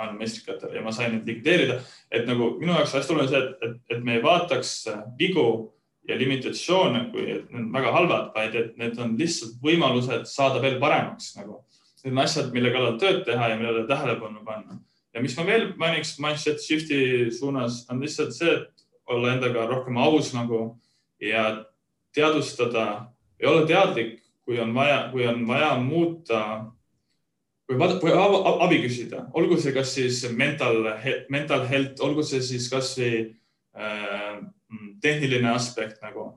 maailmameistrikatel 0.00 0.74
ja 0.78 0.84
ma 0.84 0.92
sain 0.96 1.12
neid 1.14 1.28
likvideerida. 1.28 1.80
et 2.10 2.26
nagu 2.26 2.54
minu 2.60 2.72
jaoks 2.72 2.96
hästi 2.96 3.14
oluline 3.14 3.30
see, 3.30 3.44
et, 3.44 3.68
et, 3.68 3.76
et 3.96 4.04
me 4.04 4.16
ei 4.16 4.24
vaataks 4.24 4.72
vigu 5.18 5.46
ja 6.08 6.18
limitatsioone, 6.18 7.04
kui 7.12 7.26
need 7.26 7.54
on 7.54 7.72
väga 7.72 7.92
halvad, 7.94 8.30
vaid 8.34 8.54
et 8.58 8.76
need 8.80 8.98
on 9.02 9.16
lihtsalt 9.18 9.58
võimalused 9.64 10.26
saada 10.30 10.62
veel 10.62 10.78
paremaks 10.82 11.34
nagu. 11.38 11.60
Need 12.02 12.14
on 12.14 12.22
asjad, 12.22 12.48
mille 12.54 12.72
kallal 12.72 12.96
tööd 13.00 13.22
teha 13.26 13.50
ja 13.52 13.58
millele 13.60 13.84
tähelepanu 13.88 14.44
panna. 14.44 14.80
ja 15.14 15.20
mis 15.20 15.34
ma 15.36 15.42
veel 15.46 15.72
mainiks 15.76 16.14
mindset 16.22 16.62
shift'i 16.62 17.30
suunas 17.34 17.82
on 17.90 18.00
lihtsalt 18.00 18.32
see, 18.34 18.52
et 18.56 18.84
olla 19.10 19.34
endaga 19.34 19.66
rohkem 19.66 19.98
aus 19.98 20.30
nagu 20.34 20.78
ja 21.20 21.64
teadvustada 22.14 23.10
ja 23.40 23.50
olla 23.50 23.66
teadlik, 23.66 24.20
kui 24.46 24.60
on 24.60 24.74
vaja, 24.74 25.08
kui 25.12 25.26
on 25.26 25.42
vaja 25.48 25.74
muuta 25.82 26.42
või, 27.70 27.90
või 28.02 28.14
abi 28.66 28.80
küsida, 28.82 29.28
olgu 29.38 29.56
see 29.60 29.72
kas 29.76 29.94
siis 29.94 30.24
mental, 30.34 30.82
mental 31.32 31.66
health, 31.70 32.02
olgu 32.04 32.26
see 32.26 32.42
siis 32.44 32.66
kasvõi 32.72 33.12
äh, 33.78 34.40
Mm, 34.70 35.00
tehniline 35.02 35.50
aspekt 35.50 35.98
nagu 36.02 36.28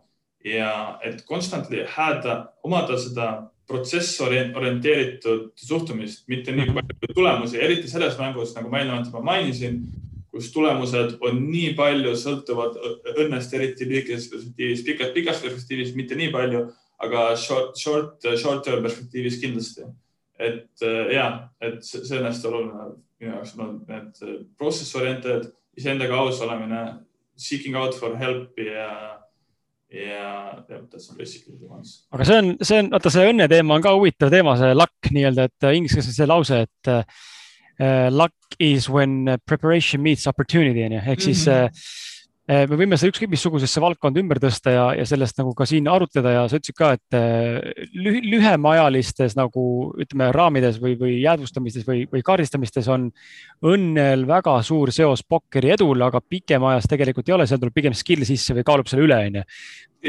ja 0.44 0.98
et 1.06 1.22
constantly 1.28 1.84
hääda, 1.86 2.48
omada 2.66 2.96
seda 2.98 3.28
protsessi 3.70 4.24
orienteeritud 4.26 5.52
suhtumist, 5.56 6.26
mitte 6.28 6.52
nii 6.52 6.66
mhm. 6.66 6.80
palju 6.80 7.14
tulemusi, 7.14 7.60
eriti 7.62 7.92
selles 7.92 8.18
mängus, 8.18 8.56
nagu 8.58 8.72
ma 8.72 8.82
eelnevalt 8.82 9.12
juba 9.12 9.22
mainisin, 9.24 9.84
kus 10.34 10.50
tulemused 10.52 11.20
on 11.22 11.44
nii 11.46 11.76
palju 11.78 12.16
sõltuvad 12.18 12.80
õnnest, 13.14 13.54
eriti 13.54 13.86
lühikeses 13.88 14.32
perspektiivis, 14.34 14.82
pikas, 14.88 15.14
pikas 15.14 15.44
perspektiivis 15.46 15.94
mitte 15.96 16.18
nii 16.18 16.34
palju, 16.34 16.66
aga 17.06 17.28
short, 17.38 17.78
short, 17.78 18.26
short 18.42 18.66
term 18.66 18.82
perspektiivis 18.84 19.38
kindlasti. 19.46 19.86
Et 20.40 20.86
ja, 21.14 21.26
et 21.62 21.84
see 21.86 22.18
on 22.18 22.26
hästi 22.26 22.48
oluline 22.50 22.88
minu 23.24 23.36
jaoks 23.36 23.56
on 23.56 23.66
olnud 23.66 23.92
need 23.92 24.48
process 24.60 24.96
oriented, 25.00 25.50
iseendaga 25.78 26.20
aus 26.20 26.42
olemine 26.44 26.82
seeking 27.36 27.78
out 27.78 27.96
for 27.98 28.18
help 28.18 28.58
ja, 28.60 29.20
ja 29.90 30.64
that's 30.68 31.10
basically 31.18 31.58
the 31.58 31.70
ones. 31.70 32.04
aga 32.12 32.26
see 32.26 32.40
on, 32.42 32.56
see 32.62 32.80
on, 32.84 32.92
vaata 32.94 33.14
see 33.14 33.30
õnne 33.32 33.48
teema 33.52 33.78
on 33.78 33.86
ka 33.86 33.94
huvitav 33.96 34.34
teema, 34.34 34.56
see 34.60 34.74
luck 34.78 35.12
nii-öelda, 35.14 35.48
et 35.50 35.70
inglise 35.72 35.98
keeles 35.98 36.12
on 36.12 36.18
see 36.18 36.30
lause, 36.30 36.64
et 36.68 36.92
uh, 36.94 38.10
luck 38.14 38.58
is 38.60 38.90
when 38.90 39.38
preparation 39.48 40.04
meets 40.04 40.28
opportunity 40.30 40.86
on 40.86 40.98
ju, 40.98 41.04
ehk 41.06 41.22
siis 41.30 41.48
mm 41.48 41.54
-hmm. 41.54 42.12
Eh, 42.44 42.66
me 42.68 42.76
võime 42.76 42.98
seda 43.00 43.14
ükskõik 43.14 43.30
missugusesse 43.32 43.80
valdkonda 43.80 44.20
ümber 44.20 44.36
tõsta 44.44 44.72
ja, 44.74 44.88
ja 45.00 45.06
sellest 45.08 45.38
nagu 45.40 45.54
ka 45.56 45.64
siin 45.70 45.86
arutleda 45.88 46.34
ja 46.34 46.42
sa 46.52 46.58
ütlesid 46.60 46.76
ka, 46.76 46.90
et 46.98 47.16
eh, 47.16 47.86
lüh, 47.96 48.18
lühemaajalistes 48.34 49.38
nagu 49.40 49.64
ütleme 50.04 50.28
raamides 50.36 50.82
või, 50.84 50.98
või 51.00 51.14
jäädvustamistes 51.22 51.88
või, 51.88 52.02
või 52.12 52.26
kaardistamistes 52.28 52.90
on 52.92 53.08
õnnel 53.72 54.28
väga 54.28 54.58
suur 54.68 54.92
seos 54.92 55.24
pokkeri 55.24 55.72
edul, 55.78 56.04
aga 56.04 56.20
pikemaajas 56.20 56.90
tegelikult 56.92 57.32
ei 57.32 57.38
ole, 57.38 57.48
seal 57.48 57.64
tuleb 57.64 57.80
pigem 57.80 57.96
skill 57.96 58.28
sisse 58.28 58.58
või 58.58 58.68
kaalub 58.68 58.92
selle 58.92 59.08
üle, 59.08 59.24
onju. 59.30 59.48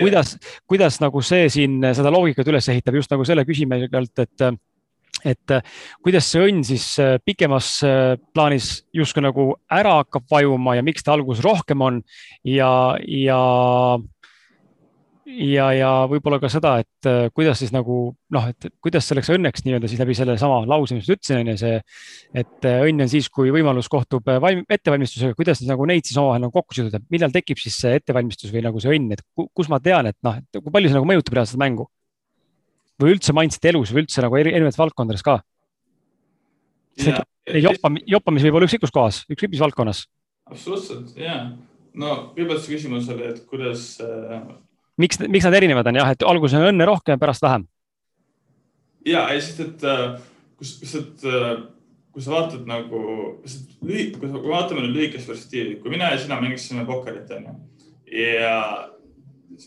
kuidas, 0.00 0.34
kuidas 0.66 0.98
nagu 1.06 1.22
see 1.22 1.46
siin 1.54 1.78
seda 1.94 2.10
loogikat 2.10 2.50
üles 2.50 2.66
ehitab 2.74 2.98
just 2.98 3.14
nagu 3.14 3.30
selle 3.30 3.46
küsimuse 3.46 3.86
pealt, 3.94 4.26
et 4.26 4.48
et 5.24 5.54
äh, 5.54 5.76
kuidas 6.04 6.28
see 6.30 6.44
õnn 6.48 6.64
siis 6.66 6.86
äh, 7.02 7.16
pikemas 7.24 7.76
äh, 7.86 8.14
plaanis 8.36 8.84
justkui 8.94 9.24
nagu 9.24 9.52
ära 9.72 10.00
hakkab 10.02 10.28
vajuma 10.30 10.78
ja 10.78 10.86
miks 10.86 11.04
ta 11.04 11.16
alguses 11.16 11.44
rohkem 11.44 11.84
on 11.84 12.02
ja, 12.46 12.70
ja 13.00 13.38
ja, 15.24 15.70
ja 15.72 15.90
võib-olla 16.04 16.36
ka 16.36 16.50
seda, 16.52 16.74
et 16.82 17.08
kuidas 17.32 17.56
siis 17.62 17.70
nagu 17.72 17.94
noh, 18.34 18.48
et 18.52 18.66
kuidas 18.84 19.08
selleks 19.08 19.30
õnneks 19.32 19.64
nii-öelda 19.64 19.88
siis 19.88 20.02
läbi 20.02 20.16
sellesama 20.18 20.60
lause, 20.68 20.98
mis 20.98 21.08
ma 21.08 21.16
ütlesin, 21.16 21.40
on 21.40 21.48
ju 21.48 21.54
see, 21.62 21.78
et 22.42 22.68
õnn 22.68 23.06
on 23.06 23.10
siis, 23.10 23.30
kui 23.32 23.48
võimalus 23.54 23.88
kohtub 23.92 24.28
valm, 24.28 24.66
ettevalmistusega, 24.68 25.36
kuidas 25.38 25.62
siis 25.62 25.72
nagu 25.72 25.88
neid 25.88 26.04
siis 26.04 26.20
omavahel 26.20 26.44
nagu 26.44 26.52
kokku 26.52 26.76
siduda, 26.76 27.00
millal 27.14 27.32
tekib 27.32 27.60
siis 27.62 27.80
see 27.80 27.96
ettevalmistus 28.02 28.52
või 28.52 28.66
nagu 28.68 28.84
see 28.84 28.92
õnn, 28.98 29.16
et 29.16 29.24
kus 29.56 29.72
ma 29.72 29.80
tean, 29.84 30.12
et 30.12 30.20
noh, 30.28 30.36
et 30.44 30.60
kui 30.60 30.76
palju 30.76 30.92
see 30.92 31.00
nagu 31.00 31.08
mõjutab 31.08 31.40
reaalselt 31.40 31.64
mängu 31.64 31.88
või 33.00 33.14
üldse 33.16 33.34
mindset 33.36 33.70
elus 33.70 33.92
või 33.92 34.04
üldse 34.04 34.24
nagu 34.24 34.38
eri, 34.38 34.52
erinevates 34.54 34.80
valdkondades 34.80 35.24
ka? 35.26 35.40
joppam-, 36.98 37.98
joppamis 38.06 38.44
võib 38.46 38.58
olla 38.58 38.68
ükskõik 38.68 38.84
kus 38.86 38.94
kohas, 38.94 39.22
ükskõik 39.30 39.54
mis 39.54 39.62
valdkonnas. 39.64 40.04
absoluutselt 40.50 41.16
ja, 41.18 41.38
no 41.94 42.14
kõigepealt 42.36 42.64
see 42.64 42.76
küsimus 42.76 43.10
oli, 43.12 43.26
et 43.32 43.42
kuidas 43.50 43.86
äh.... 44.04 44.40
miks, 45.00 45.20
miks 45.26 45.48
nad 45.48 45.58
erinevad 45.58 45.90
on 45.90 46.00
jah, 46.00 46.14
et 46.14 46.26
alguses 46.26 46.58
on 46.60 46.70
õnne 46.70 46.88
rohkem, 46.88 47.20
pärast 47.20 47.44
vähem? 47.44 47.66
ja, 49.08 49.26
sest 49.34 49.62
et 49.66 49.86
äh, 49.90 50.16
kus, 50.60 50.76
kus, 50.82 50.96
et 51.02 51.28
äh, 51.28 51.52
kui 52.14 52.22
sa 52.22 52.36
vaatad 52.36 52.66
nagu, 52.70 53.04
kui 53.42 54.08
me 54.22 54.42
vaatame 54.46 54.86
nüüd 54.86 54.94
lühikest 54.94 55.30
perspektiivi, 55.30 55.80
kui 55.82 55.92
mina 55.92 56.14
ja 56.14 56.20
sina 56.22 56.38
mängisime 56.40 56.86
pokkerit 56.86 57.32
onju 57.34 57.58
ja 58.14 58.58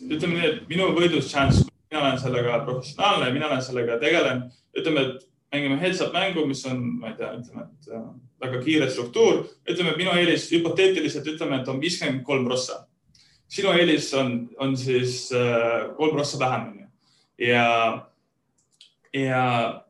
ütleme 0.07 0.38
nii, 0.38 0.47
et 0.47 0.69
minu 0.71 0.93
võidus 0.95 1.28
chance 1.32 1.66
mina 1.97 2.09
olen 2.09 2.19
sellega 2.19 2.59
professionaalne, 2.65 3.31
mina 3.33 3.47
olen 3.47 3.61
sellega 3.61 3.97
tegelen, 3.99 4.43
ütleme, 4.77 5.01
et 5.01 5.27
mängime 5.53 5.79
heads-up 5.81 6.13
mängu, 6.13 6.45
mis 6.45 6.65
on, 6.69 6.83
ma 6.99 7.11
ei 7.11 7.17
tea, 7.17 7.31
ütleme, 7.39 7.65
et 7.65 7.89
äh, 7.93 8.03
väga 8.43 8.61
kiire 8.63 8.89
struktuur. 8.89 9.45
ütleme, 9.69 9.95
minu 9.97 10.13
eelis 10.13 10.49
hüpoteetiliselt 10.51 11.27
ütleme, 11.33 11.61
et 11.61 11.67
on 11.67 11.81
viiskümmend 11.81 12.23
kolm 12.27 12.45
prossa. 12.45 12.85
sinu 13.47 13.71
eelis 13.71 14.13
on, 14.13 14.49
on 14.59 14.77
siis 14.77 15.31
äh, 15.31 15.95
kolm 15.97 16.13
prossa 16.15 16.39
vähem, 16.39 16.69
onju. 16.71 16.87
ja, 17.37 18.07
ja 19.13 19.83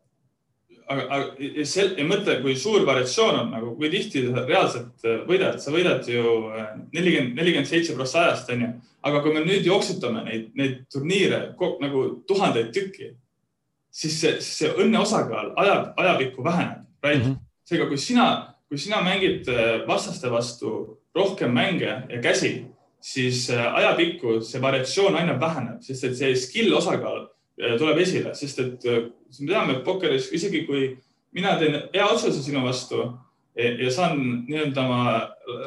aga, 0.88 1.05
aga 1.15 1.63
see, 1.67 1.85
ja 1.97 2.05
mõtle, 2.07 2.38
kui 2.43 2.55
suur 2.59 2.85
variatsioon 2.88 3.39
on 3.41 3.53
nagu, 3.53 3.73
kui 3.79 3.89
tihti 3.93 4.23
sa 4.27 4.43
reaalselt 4.47 5.05
äh, 5.07 5.21
võidad, 5.27 5.59
sa 5.63 5.73
võidad 5.75 6.07
ju 6.11 6.35
äh, 6.51 6.69
nelikümmend, 6.95 7.38
nelikümmend 7.38 7.69
seitse 7.69 7.95
prossa 7.97 8.23
ajast, 8.25 8.51
onju. 8.53 8.73
aga 9.07 9.21
kui 9.23 9.33
me 9.35 9.43
nüüd 9.45 9.67
jooksutame 9.67 10.23
neid, 10.25 10.49
neid 10.57 10.79
turniire 10.91 11.41
nagu 11.83 12.03
tuhandeid 12.27 12.71
tükki, 12.75 13.11
siis 13.93 14.17
see, 14.21 14.33
see 14.43 14.71
õnne 14.83 15.01
osakaal 15.03 15.53
aja, 15.59 15.77
ajapikku 15.97 16.43
väheneb, 16.45 16.88
right 17.03 17.21
mm? 17.21 17.29
-hmm. 17.31 17.43
seega, 17.67 17.88
kui 17.88 17.97
sina, 17.97 18.27
kui 18.69 18.77
sina 18.81 19.01
mängid 19.03 19.47
äh, 19.51 19.88
vastaste 19.88 20.31
vastu 20.31 20.99
rohkem 21.15 21.53
mänge 21.53 22.03
ja 22.09 22.21
käsi, 22.21 22.67
siis 23.01 23.49
ajapikku 23.49 24.41
see 24.41 24.61
variatsioon 24.61 25.15
aina 25.15 25.39
väheneb, 25.39 25.81
sest 25.81 26.03
et 26.03 26.15
see 26.17 26.35
skill 26.35 26.73
osakaal 26.77 27.27
tuleb 27.57 27.97
esile, 28.03 28.33
sest 28.37 28.59
et 28.61 28.85
me 28.85 29.47
teame, 29.49 29.77
et 29.77 29.85
pokkeris 29.85 30.29
isegi 30.35 30.63
kui 30.67 30.91
mina 31.35 31.55
teen 31.59 31.79
hea 31.93 32.05
otsuse 32.05 32.43
sinu 32.43 32.63
vastu 32.65 33.01
ja 33.57 33.91
saan 33.91 34.19
nii-öelda 34.45 34.83
oma 34.85 35.01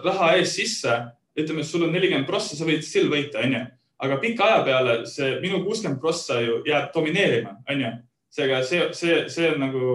raha 0.05 0.34
eest 0.38 0.61
sisse, 0.61 0.95
ütleme, 1.38 1.64
sul 1.66 1.86
on 1.86 1.95
nelikümmend 1.95 2.28
prossa, 2.28 2.57
sa 2.57 2.66
võid 2.68 2.84
still 2.86 3.11
võita, 3.11 3.43
onju. 3.43 3.64
aga 4.01 4.16
pika 4.22 4.47
aja 4.47 4.62
peale 4.64 4.95
see 5.11 5.34
minu 5.43 5.64
kuuskümmend 5.64 6.01
prossa 6.01 6.38
ju 6.41 6.61
jääb 6.66 6.93
domineerima, 6.95 7.57
onju. 7.70 7.93
seega 8.30 8.62
see, 8.66 8.88
see, 8.95 9.24
see 9.28 9.51
on 9.51 9.62
nagu 9.64 9.86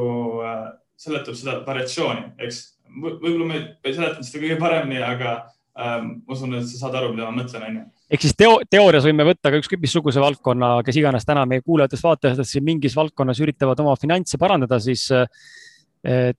äh, 0.43 0.63
seletab 0.99 1.37
seda 1.39 1.61
variatsiooni, 1.67 2.33
eks. 2.43 2.63
võib-olla 2.95 3.47
ma 3.47 3.59
ei 3.61 3.95
seletanud 3.95 4.27
seda 4.27 4.43
kõige 4.43 4.59
paremini, 4.59 4.99
aga 5.03 5.35
ähm, 5.79 6.17
ma 6.27 6.35
usun, 6.35 6.55
et 6.59 6.67
sa 6.67 6.85
saad 6.85 6.99
aru, 6.99 7.13
mida 7.15 7.29
ma 7.29 7.43
mõtlen, 7.43 7.69
onju 7.69 7.85
ehk 8.11 8.21
siis 8.21 8.35
teo, 8.37 8.57
teoorias 8.69 9.05
võime 9.07 9.25
võtta 9.27 9.51
ka 9.51 9.59
ükskõik 9.59 9.81
missuguse 9.83 10.21
valdkonna, 10.21 10.77
kes 10.85 10.99
iganes 11.01 11.25
täna 11.25 11.45
meie 11.49 11.63
kuulajatest-vaatajatest 11.65 12.53
siin 12.53 12.65
mingis 12.67 12.95
valdkonnas 12.97 13.41
üritavad 13.41 13.81
oma 13.81 13.95
finantse 13.99 14.39
parandada, 14.41 14.79
siis 14.83 15.07
äh, 15.15 15.25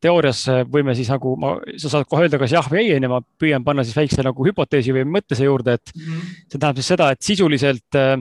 teoorias 0.00 0.44
võime 0.70 0.94
siis 0.94 1.10
nagu 1.10 1.34
ma, 1.42 1.56
sa 1.80 1.90
saad 1.90 2.06
kohe 2.06 2.26
öelda, 2.26 2.38
kas 2.42 2.54
jah 2.54 2.70
või 2.70 2.84
ei, 2.84 2.94
onju, 2.96 3.10
ma 3.10 3.20
püüan 3.40 3.66
panna 3.66 3.84
siis 3.86 3.98
väikse 3.98 4.22
nagu 4.26 4.46
hüpoteesi 4.46 4.94
või 4.94 5.06
mõtte 5.18 5.38
siia 5.38 5.50
juurde, 5.50 5.78
et 5.80 5.94
mm 5.94 6.06
-hmm. 6.06 6.32
see 6.46 6.58
tähendab 6.58 6.82
siis 6.82 6.92
seda, 6.94 7.10
et 7.10 7.22
sisuliselt 7.26 7.98
äh, 7.98 8.14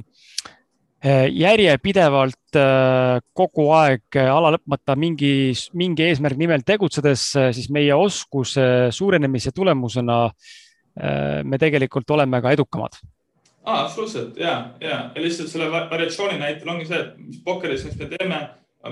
äh, 1.06 1.26
järjepidevalt 1.30 2.62
kogu 3.36 3.72
aeg 3.76 4.16
ala 4.16 4.56
lõpmata 4.56 4.96
mingi, 4.98 5.52
mingi 5.74 6.06
eesmärgi 6.08 6.40
nimel 6.40 6.62
tegutsedes, 6.66 7.34
siis 7.52 7.68
meie 7.70 7.94
oskuse 7.94 8.88
suurenemise 8.96 9.52
tulemusena 9.52 10.30
me 11.44 11.58
tegelikult 11.60 12.10
oleme 12.16 12.40
ka 12.40 12.54
edukamad 12.56 12.96
aa, 13.66 13.86
absoluutselt 13.86 14.38
ja, 14.40 14.54
ja, 14.82 15.00
lihtsalt 15.18 15.50
selle 15.52 15.70
variatsiooni 15.74 16.38
näitel 16.42 16.70
ongi 16.70 16.88
see, 16.90 17.02
et 17.02 17.18
mis 17.20 17.42
pokkeris, 17.46 17.86
me 17.98 18.10
teeme, 18.12 18.40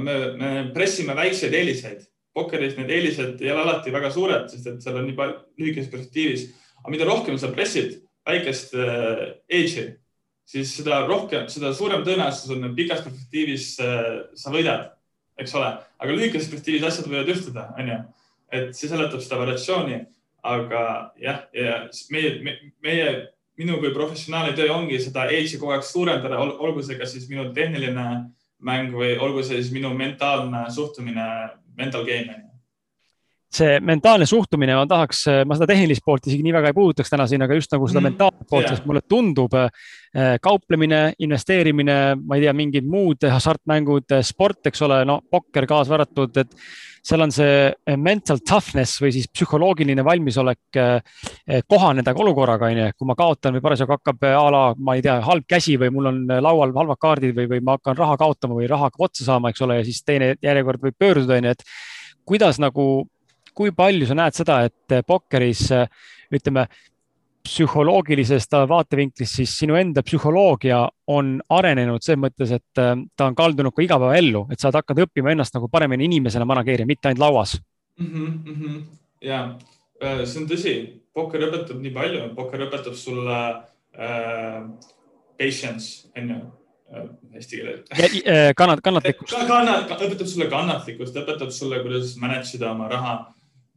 me, 0.01 0.17
me 0.39 0.51
pressime 0.73 1.15
väikseid 1.17 1.53
eeliseid. 1.53 2.09
pokkeris 2.33 2.77
need 2.79 2.89
eelised 2.89 3.41
ei 3.45 3.51
ole 3.53 3.61
alati 3.61 3.91
väga 3.93 4.09
suured, 4.11 4.47
sest 4.49 4.65
et 4.71 4.79
seal 4.81 4.95
on 4.97 5.05
nii 5.05 5.17
palju 5.17 5.35
lühikeses 5.61 5.91
perspektiivis, 5.91 6.47
aga 6.79 6.93
mida 6.95 7.05
rohkem 7.05 7.37
sa 7.37 7.51
pressid 7.53 7.99
väikest 8.25 8.73
äh, 8.79 9.21
edge'i, 9.51 9.91
siis 10.49 10.71
seda 10.79 11.03
rohkem, 11.05 11.45
seda 11.51 11.73
suurem 11.77 12.01
tõenäosus 12.07 12.55
on 12.55 12.73
pikas 12.77 13.03
perspektiivis 13.05 13.67
äh, 13.83 14.09
sa 14.39 14.53
võidad, 14.55 14.89
eks 15.37 15.53
ole, 15.59 15.69
aga 15.77 16.17
lühikeses 16.17 16.49
perspektiivis 16.49 16.87
asjad 16.89 17.11
võivad 17.11 17.29
juhtuda, 17.29 17.67
onju. 17.77 17.99
et 18.53 18.73
see 18.77 18.89
seletab 18.89 19.21
seda 19.21 19.39
variatsiooni, 19.43 20.01
aga 20.43 20.83
jah, 21.21 21.45
ja 21.55 21.77
meie, 22.11 22.57
meie 22.83 23.07
minu 23.57 23.79
kui 23.81 23.93
professionaali 23.93 24.55
töö 24.57 24.71
ongi 24.73 24.99
seda 25.01 25.27
edge'i 25.29 25.59
kogu 25.61 25.75
aeg 25.75 25.85
suurendada, 25.85 26.39
olgu 26.39 26.83
see 26.83 26.97
kas 26.99 27.13
siis 27.13 27.27
minu 27.29 27.51
tehniline 27.53 28.07
mäng 28.63 28.95
või 28.95 29.13
olgu 29.19 29.43
see 29.43 29.59
siis 29.61 29.73
minu 29.75 29.93
mentaalne 29.97 30.65
suhtumine, 30.73 31.27
mental 31.77 32.05
game 32.07 32.52
see 33.53 33.79
mentaalne 33.85 34.25
suhtumine, 34.29 34.75
ma 34.77 34.85
tahaks, 34.89 35.25
ma 35.47 35.57
seda 35.57 35.67
tehnilist 35.69 36.03
poolt 36.05 36.29
isegi 36.29 36.45
nii 36.45 36.55
väga 36.55 36.71
ei 36.71 36.77
puudutaks 36.77 37.11
täna 37.13 37.27
siin, 37.29 37.43
aga 37.45 37.57
just 37.57 37.73
nagu 37.73 37.89
seda 37.89 38.01
mm, 38.01 38.09
mentaalset 38.09 38.47
poolt 38.49 38.65
yeah., 38.65 38.77
sest 38.77 38.87
mulle 38.89 39.03
tundub 39.09 39.53
eh, 39.59 40.33
kauplemine, 40.41 41.01
investeerimine, 41.25 41.97
ma 42.21 42.39
ei 42.39 42.47
tea, 42.47 42.55
mingid 42.57 42.89
muud 42.89 43.27
hasartmängud, 43.29 44.17
sport, 44.25 44.71
eks 44.71 44.83
ole, 44.87 45.03
no 45.09 45.19
pokker 45.29 45.67
kaasa 45.69 45.97
arvatud, 45.97 46.41
et 46.41 46.57
seal 47.03 47.25
on 47.25 47.33
see 47.35 47.95
mental 47.99 48.39
toughness 48.47 49.01
või 49.03 49.11
siis 49.15 49.29
psühholoogiline 49.31 50.05
valmisolek 50.07 50.81
eh, 50.81 51.63
kohaneda 51.69 52.15
ka 52.15 52.25
olukorraga, 52.25 52.71
onju. 52.73 52.91
kui 52.97 53.09
ma 53.09 53.17
kaotan 53.19 53.57
või 53.57 53.65
parasjagu 53.65 53.97
hakkab 53.97 54.29
a 54.33 54.43
la, 54.55 54.65
ma 54.79 54.97
ei 54.97 55.05
tea, 55.05 55.19
halb 55.25 55.47
käsi 55.49 55.77
või 55.81 55.93
mul 55.93 56.11
on 56.13 56.21
laual 56.41 56.73
halvad 56.77 57.01
kaardid 57.01 57.37
või, 57.37 57.49
või 57.55 57.65
ma 57.65 57.77
hakkan 57.77 57.99
raha 57.99 58.17
kaotama 58.21 58.57
või 58.57 58.69
raha 58.71 58.89
hakkab 58.89 59.09
otsa 59.09 59.27
saama, 59.29 59.53
eks 59.53 59.65
ole, 59.67 59.81
ja 59.81 59.87
siis 59.89 60.01
teine 60.07 60.33
järjekord 60.41 60.87
võib 60.87 60.97
pöörduda, 60.99 61.37
onju, 61.37 61.57
et 61.57 61.67
kuidas 62.25 62.59
nagu 62.61 63.03
kui 63.55 63.71
palju 63.75 64.07
sa 64.09 64.17
näed 64.17 64.37
seda, 64.37 64.63
et 64.67 64.97
pokkeris 65.07 65.67
ütleme, 66.33 66.67
psühholoogilisest 67.43 68.55
vaatevinklist, 68.69 69.35
siis 69.41 69.53
sinu 69.59 69.75
enda 69.75 69.99
psühholoogia 70.05 70.77
on 71.11 71.33
arenenud 71.51 72.03
selles 72.05 72.21
mõttes, 72.23 72.53
et 72.55 72.79
äh, 72.79 72.93
ta 73.19 73.27
on 73.27 73.35
kaldunud 73.35 73.75
ka 73.75 73.83
igapäevaellu, 73.83 74.45
et 74.47 74.61
sa 74.61 74.69
oled 74.69 74.79
hakanud 74.79 75.09
õppima 75.09 75.33
ennast 75.33 75.57
nagu 75.57 75.67
paremini 75.71 76.07
inimesena 76.07 76.47
manageerima, 76.47 76.87
mitte 76.87 77.11
ainult 77.11 77.19
lauas 77.25 77.57
mm. 77.99 78.07
-hmm, 78.07 78.31
mm 78.45 78.61
-hmm. 78.61 78.81
ja 79.27 79.41
äh, 79.99 80.23
see 80.23 80.39
on 80.41 80.47
tõsi, 80.47 80.75
pokker 81.13 81.43
õpetab 81.49 81.83
nii 81.83 81.91
palju, 81.91 82.29
pokker 82.35 82.63
õpetab 82.69 82.95
sulle 82.95 83.39
äh, 83.99 84.63
patience, 85.37 86.07
on 86.15 86.29
ju 86.29 86.41
Äh, 86.93 87.09
eesti 87.33 87.57
keeles. 87.57 87.79
Äh, 88.27 88.53
kannat-, 88.57 88.81
kannatlikkust. 88.85 89.33
kannat-, 89.49 89.89
õpetab 89.97 90.29
sulle 90.29 90.45
kannatlikkust, 90.51 91.15
õpetab 91.23 91.53
sulle, 91.53 91.79
kuidas 91.81 92.13
manage 92.21 92.53
ida 92.57 92.69
oma 92.73 92.89
raha. 92.91 93.13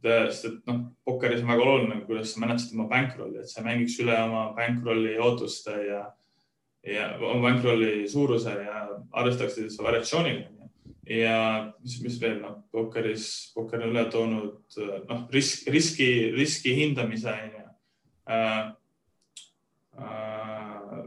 Sest 0.03 0.45
et 0.45 0.59
noh, 0.69 0.83
pokkeris 1.07 1.41
on 1.41 1.51
väga 1.51 1.65
oluline, 1.65 2.01
kuidas 2.05 2.33
sa 2.33 2.43
manage 2.43 2.67
id 2.67 2.75
oma 2.77 2.87
bankrolli, 2.91 3.41
et 3.41 3.49
sa 3.49 3.63
mängiks 3.65 3.97
üle 4.03 4.17
oma 4.21 4.43
bankrolli 4.57 5.15
ootuste 5.23 5.73
ja, 5.87 6.03
ja 6.85 7.09
oma 7.17 7.49
bankrolli 7.49 8.07
suuruse 8.09 8.53
ja 8.61 8.83
arvestaksid 9.11 9.71
selle 9.71 9.89
variatsiooniga. 9.89 10.53
ja 11.07 11.37
mis, 11.81 12.01
mis 12.03 12.17
veel, 12.21 12.41
noh, 12.43 12.59
pokkeris, 12.71 13.51
pokker 13.55 13.85
on 13.85 13.93
üle 13.93 14.05
toonud 14.11 14.79
noh, 15.07 15.21
risk, 15.33 15.69
riski, 15.71 16.09
riski 16.35 16.75
hindamise 16.75 17.31
onju 17.31 17.63
äh, 18.27 18.57
äh, 19.97 21.05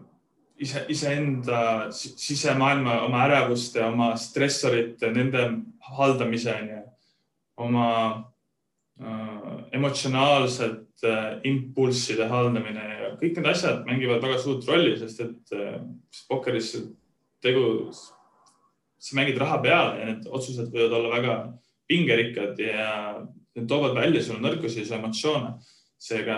ise, 0.60 0.84
iseenda 0.88 1.90
sisemaailma, 1.92 3.00
oma 3.06 3.24
ärevuste, 3.26 3.82
oma 3.84 4.12
stressorite, 4.20 5.12
nende 5.14 5.46
haldamise, 5.96 6.54
onju, 6.62 6.82
oma 7.60 7.88
äh, 9.00 9.50
emotsionaalsete 9.76 11.10
äh, 11.10 11.40
impulsside 11.48 12.28
haldamine 12.30 12.86
ja 12.86 13.10
kõik 13.20 13.36
need 13.38 13.50
asjad 13.52 13.84
mängivad 13.88 14.22
väga 14.24 14.38
suurt 14.42 14.66
rolli, 14.68 14.96
sest 15.00 15.22
et 15.24 15.54
äh, 15.56 15.80
pokkeris 16.28 16.74
tegu, 17.40 17.90
sa 19.00 19.16
mängid 19.16 19.38
raha 19.40 19.60
peale 19.64 20.00
ja 20.00 20.08
need 20.10 20.28
otsused 20.28 20.72
võivad 20.72 20.96
olla 20.98 21.12
väga 21.16 21.36
pingerikkad 21.90 22.60
ja 22.62 22.88
need 23.56 23.68
toovad 23.68 23.96
välja 23.96 24.22
sul 24.22 24.40
nõrkusi, 24.42 24.84
su 24.86 24.94
emotsioone. 24.96 25.54
seega, 26.00 26.36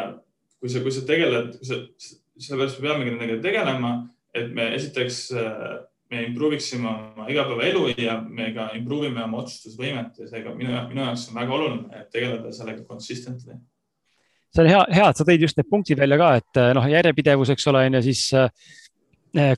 kui 0.59 0.71
sa, 0.71 0.81
kui 0.83 0.91
sa 0.91 1.05
tegeled, 1.07 1.53
sellepärast 1.63 2.81
me 2.81 2.89
peamegi 2.89 3.13
nendega 3.13 3.37
tegelema, 3.45 3.93
et 4.35 4.49
me 4.55 4.73
esiteks, 4.75 5.19
äh, 5.39 5.77
me 6.13 6.23
improve 6.29 6.59
iksime 6.61 6.89
oma 6.91 7.27
igapäevaelu 7.33 7.87
ja 7.97 8.19
me 8.21 8.51
ka 8.55 8.69
improve 8.77 9.09
ime 9.09 9.25
oma 9.25 9.43
otsustusvõimet 9.43 10.21
ja 10.21 10.29
seega 10.29 10.55
minu, 10.57 10.75
minu 10.91 11.07
jaoks 11.07 11.29
on 11.31 11.39
väga 11.41 11.57
oluline 11.59 12.03
tegeleda 12.13 12.53
sellega 12.53 12.85
consistently. 12.89 13.57
see 14.53 14.65
on 14.65 14.69
hea, 14.69 14.85
hea, 14.93 15.09
et 15.09 15.17
sa 15.17 15.25
tõid 15.25 15.47
just 15.47 15.57
need 15.57 15.71
punktid 15.71 16.01
välja 16.03 16.19
ka, 16.21 16.31
et 16.43 16.63
noh, 16.77 16.89
järjepidevus, 16.93 17.55
eks 17.55 17.69
ole, 17.73 17.87
on 17.89 17.97
ju, 17.97 18.03
siis 18.11 18.27
äh, 18.37 18.51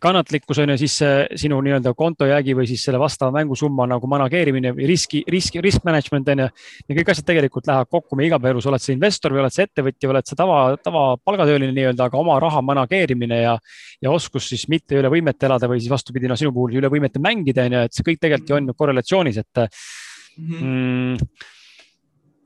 kannatlikkus 0.01 0.59
on 0.63 0.71
ju 0.71 0.77
siis 0.79 0.97
sinu 1.41 1.57
nii-öelda 1.65 1.95
kontojäägi 1.99 2.55
või 2.55 2.67
siis 2.71 2.85
selle 2.87 2.99
vastava 3.03 3.33
mängusumma 3.35 3.89
nagu 3.91 4.07
manageerimine 4.07 4.71
või 4.77 4.87
riski, 4.87 5.25
riski, 5.31 5.59
risk 5.65 5.83
management 5.85 6.29
on 6.31 6.45
ju. 6.45 6.49
ja 6.89 6.97
kõik 6.99 7.11
asjad 7.11 7.27
tegelikult 7.27 7.67
lähevad 7.67 7.91
kokku 7.91 8.17
meie 8.17 8.31
igapäevaelus, 8.31 8.69
oled 8.71 8.83
sa 8.83 8.93
investor 8.95 9.35
või 9.35 9.43
oled 9.43 9.55
sa 9.55 9.67
ettevõtja 9.67 10.09
või 10.09 10.15
oled 10.15 10.31
sa 10.31 10.39
tava, 10.39 10.61
tavapalgatööline 10.85 11.75
nii-öelda, 11.75 12.07
aga 12.07 12.21
oma 12.21 12.39
raha 12.43 12.63
manageerimine 12.63 13.41
ja, 13.43 13.57
ja 14.03 14.15
oskus 14.15 14.47
siis 14.53 14.69
mitte 14.71 14.99
üle 15.01 15.11
võimete 15.11 15.49
elada 15.51 15.71
või 15.71 15.83
siis 15.83 15.91
vastupidi, 15.91 16.31
no 16.31 16.39
sinu 16.39 16.55
puhul 16.55 16.79
üle 16.79 16.93
võimete 16.93 17.23
mängida 17.23 17.67
on 17.67 17.79
ju, 17.79 17.83
et 17.89 17.99
see 17.99 18.07
kõik 18.07 18.23
tegelikult 18.23 18.55
ju 18.55 18.61
on 18.61 18.73
korrelatsioonis, 18.79 19.43
et 19.43 19.65
mm. 20.39 20.55
-hmm. 20.55 21.53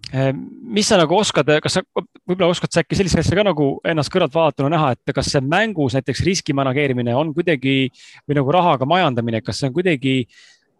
Eh, 0.09 0.30
mis 0.32 0.88
sa 0.88 0.96
nagu 0.96 1.12
oskad, 1.18 1.50
kas 1.61 1.74
sa 1.76 1.82
võib-olla 1.92 2.48
oskad 2.48 2.72
sa 2.72 2.80
äkki 2.80 2.96
sellist 2.96 3.18
asja 3.20 3.36
ka 3.36 3.44
nagu 3.44 3.66
ennast 3.84 4.09
kõrvalt 4.12 4.32
vaadatuna 4.32 4.70
näha, 4.72 4.92
et 4.96 5.12
kas 5.12 5.28
see 5.34 5.42
mängus 5.44 5.96
näiteks 5.98 6.22
riski 6.24 6.56
manageerimine 6.56 7.12
on 7.16 7.34
kuidagi 7.36 7.90
või 8.24 8.38
nagu 8.40 8.54
rahaga 8.56 8.88
majandamine, 8.88 9.42
kas 9.44 9.61
see 9.61 9.68
on 9.68 9.76
kuidagi 9.76 10.14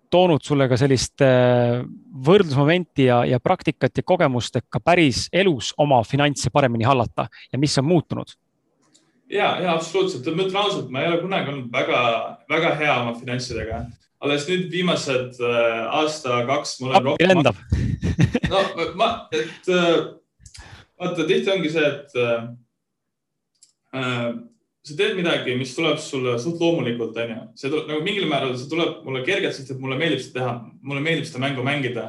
toonud 0.09 0.41
sulle 0.41 0.65
ka 0.71 0.79
sellist 0.81 1.21
eh, 1.21 1.83
võrdlusmomenti 2.25 3.11
ja, 3.11 3.21
ja 3.29 3.41
praktikat 3.41 4.01
ja 4.01 4.07
kogemust, 4.09 4.57
et 4.57 4.65
ka 4.73 4.81
päris 4.81 5.27
elus 5.29 5.75
oma 5.77 6.01
finantse 6.09 6.49
paremini 6.49 6.89
hallata? 6.89 7.29
Ja 7.53 7.61
mis 7.61 7.77
on 7.77 7.89
muutunud? 7.91 8.33
ja, 9.29 9.59
ja 9.61 9.75
absoluutselt, 9.75 10.25
ma 10.33 10.47
ütlen 10.47 10.63
ausalt, 10.63 10.89
ma 10.89 11.05
ei 11.05 11.13
ole 11.13 11.21
kunagi 11.21 11.53
olnud 11.53 11.73
väga, 11.73 11.99
väga 12.49 12.75
hea 12.81 12.95
oma 13.03 13.13
finantsidega 13.19 13.85
alles 14.25 14.49
nüüd 14.51 14.71
viimased 14.73 15.39
äh, 15.45 15.99
aasta-kaks 16.01 16.79
ma 16.81 16.91
olen 16.91 17.11
rohkem. 17.13 17.29
lendab 17.29 17.57
no 18.51 18.63
ma, 18.99 19.11
et 19.33 19.69
äh, 19.71 19.99
vaata, 20.99 21.27
tihti 21.27 21.53
ongi 21.53 21.73
see, 21.73 21.87
et 21.87 22.17
äh, 22.19 22.47
äh, 23.99 24.31
sa 24.89 24.97
teed 24.97 25.19
midagi, 25.19 25.55
mis 25.59 25.75
tuleb 25.77 26.01
sulle 26.03 26.39
suht 26.43 26.63
loomulikult, 26.63 27.19
onju. 27.21 27.41
see 27.59 27.71
tuleb 27.71 27.91
nagu 27.93 28.05
mingil 28.07 28.29
määral, 28.31 28.57
see 28.59 28.71
tuleb 28.71 29.05
mulle 29.07 29.23
kergelt, 29.27 29.57
sest 29.57 29.75
et 29.75 29.83
mulle 29.83 29.99
meeldib 30.01 30.25
seda 30.25 30.41
teha, 30.41 30.57
mulle 30.83 31.05
meeldib 31.05 31.29
seda 31.29 31.45
mängu 31.45 31.67
mängida. 31.67 32.09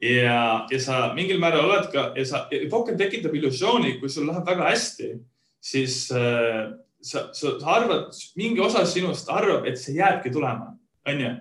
ja, 0.00 0.66
ja 0.70 0.78
sa 0.80 1.00
mingil 1.16 1.40
määral 1.42 1.66
oled 1.68 1.90
ka 1.92 2.10
ja 2.16 2.26
sa, 2.28 2.46
pokker 2.70 2.96
tekitab 3.00 3.34
illusiooni, 3.36 3.98
kui 4.00 4.08
sul 4.08 4.28
läheb 4.28 4.46
väga 4.46 4.70
hästi, 4.70 5.14
siis 5.60 6.06
äh, 6.14 6.70
sa, 7.02 7.28
sa, 7.34 7.56
sa 7.60 7.74
arvad, 7.80 8.14
mingi 8.36 8.62
osa 8.64 8.86
sinust 8.88 9.28
arvab, 9.32 9.66
et 9.68 9.80
see 9.80 9.98
jääbki 9.98 10.32
tulema 10.32 10.76
onju. 11.08 11.36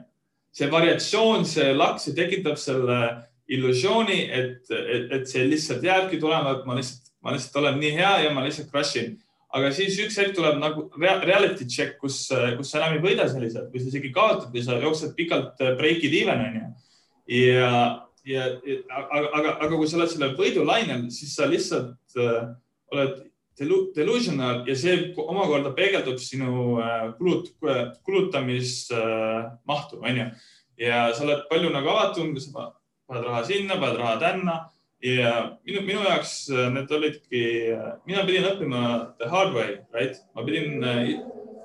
see 0.51 0.67
variatsioon, 0.71 1.45
see 1.45 1.73
laks, 1.77 2.07
see 2.07 2.15
tekitab 2.17 2.57
selle 2.57 2.99
illusiooni, 3.53 4.19
et, 4.33 4.69
et, 4.73 5.11
et 5.13 5.29
see 5.29 5.45
lihtsalt 5.45 5.85
jääbki 5.85 6.19
tulema, 6.21 6.55
et 6.57 6.65
ma 6.65 6.77
lihtsalt, 6.77 7.11
ma 7.25 7.33
lihtsalt 7.35 7.59
olen 7.61 7.79
nii 7.81 7.91
hea 7.97 8.13
ja 8.25 8.31
ma 8.33 8.45
lihtsalt 8.45 8.71
crush 8.71 9.01
in. 9.01 9.17
aga 9.53 9.71
siis 9.73 9.95
üks 9.97 10.17
hetk 10.21 10.35
tuleb 10.37 10.59
nagu 10.61 10.83
reality 11.01 11.65
check, 11.65 11.95
kus, 12.01 12.27
kus 12.57 12.69
sa 12.69 12.81
enam 12.81 12.99
ei 12.99 13.01
võida 13.01 13.25
selliselt 13.29 13.71
või 13.73 13.81
sa 13.81 13.89
isegi 13.89 14.11
kaotad 14.13 14.51
või 14.53 14.61
sa 14.65 14.77
jooksed 14.77 15.15
pikalt 15.17 15.63
break'id 15.79 16.13
even 16.21 16.43
onju. 16.45 16.67
ja, 17.33 17.71
ja, 18.29 18.45
aga, 18.89 19.23
aga, 19.25 19.55
aga 19.55 19.71
kui 19.73 19.89
sa 19.89 19.97
oled 19.97 20.13
sellel 20.13 20.35
võidulainel, 20.37 21.07
siis 21.13 21.33
sa 21.37 21.49
lihtsalt 21.49 22.21
uh, 22.21 22.53
oled 22.93 23.17
delusional 23.59 24.63
ja 24.67 24.75
see 24.77 25.13
omakorda 25.19 25.73
peegeldub 25.75 26.19
sinu 26.21 26.79
äh, 26.79 27.13
kulut, 27.17 27.51
kulutamismahtu, 28.05 30.01
onju. 30.01 30.25
ja 30.79 31.13
sa 31.13 31.23
oled 31.25 31.47
palju 31.49 31.71
nagu 31.73 31.89
avatum, 31.91 32.35
sa 32.39 32.69
paned 33.07 33.25
raha 33.27 33.43
sinna, 33.47 33.79
paned 33.81 33.99
raha 33.99 34.19
tänna 34.19 34.59
ja 35.03 35.33
minu, 35.67 35.81
minu 35.87 36.05
jaoks 36.07 36.49
äh, 36.53 36.69
need 36.75 36.91
olidki, 36.91 37.43
äh, 37.75 37.91
mina 38.07 38.23
pidin 38.27 38.47
õppima 38.53 38.83
the 39.19 39.29
hard 39.29 39.53
way, 39.57 39.77
right? 39.95 40.15
ma 40.35 40.45
pidin, 40.47 40.79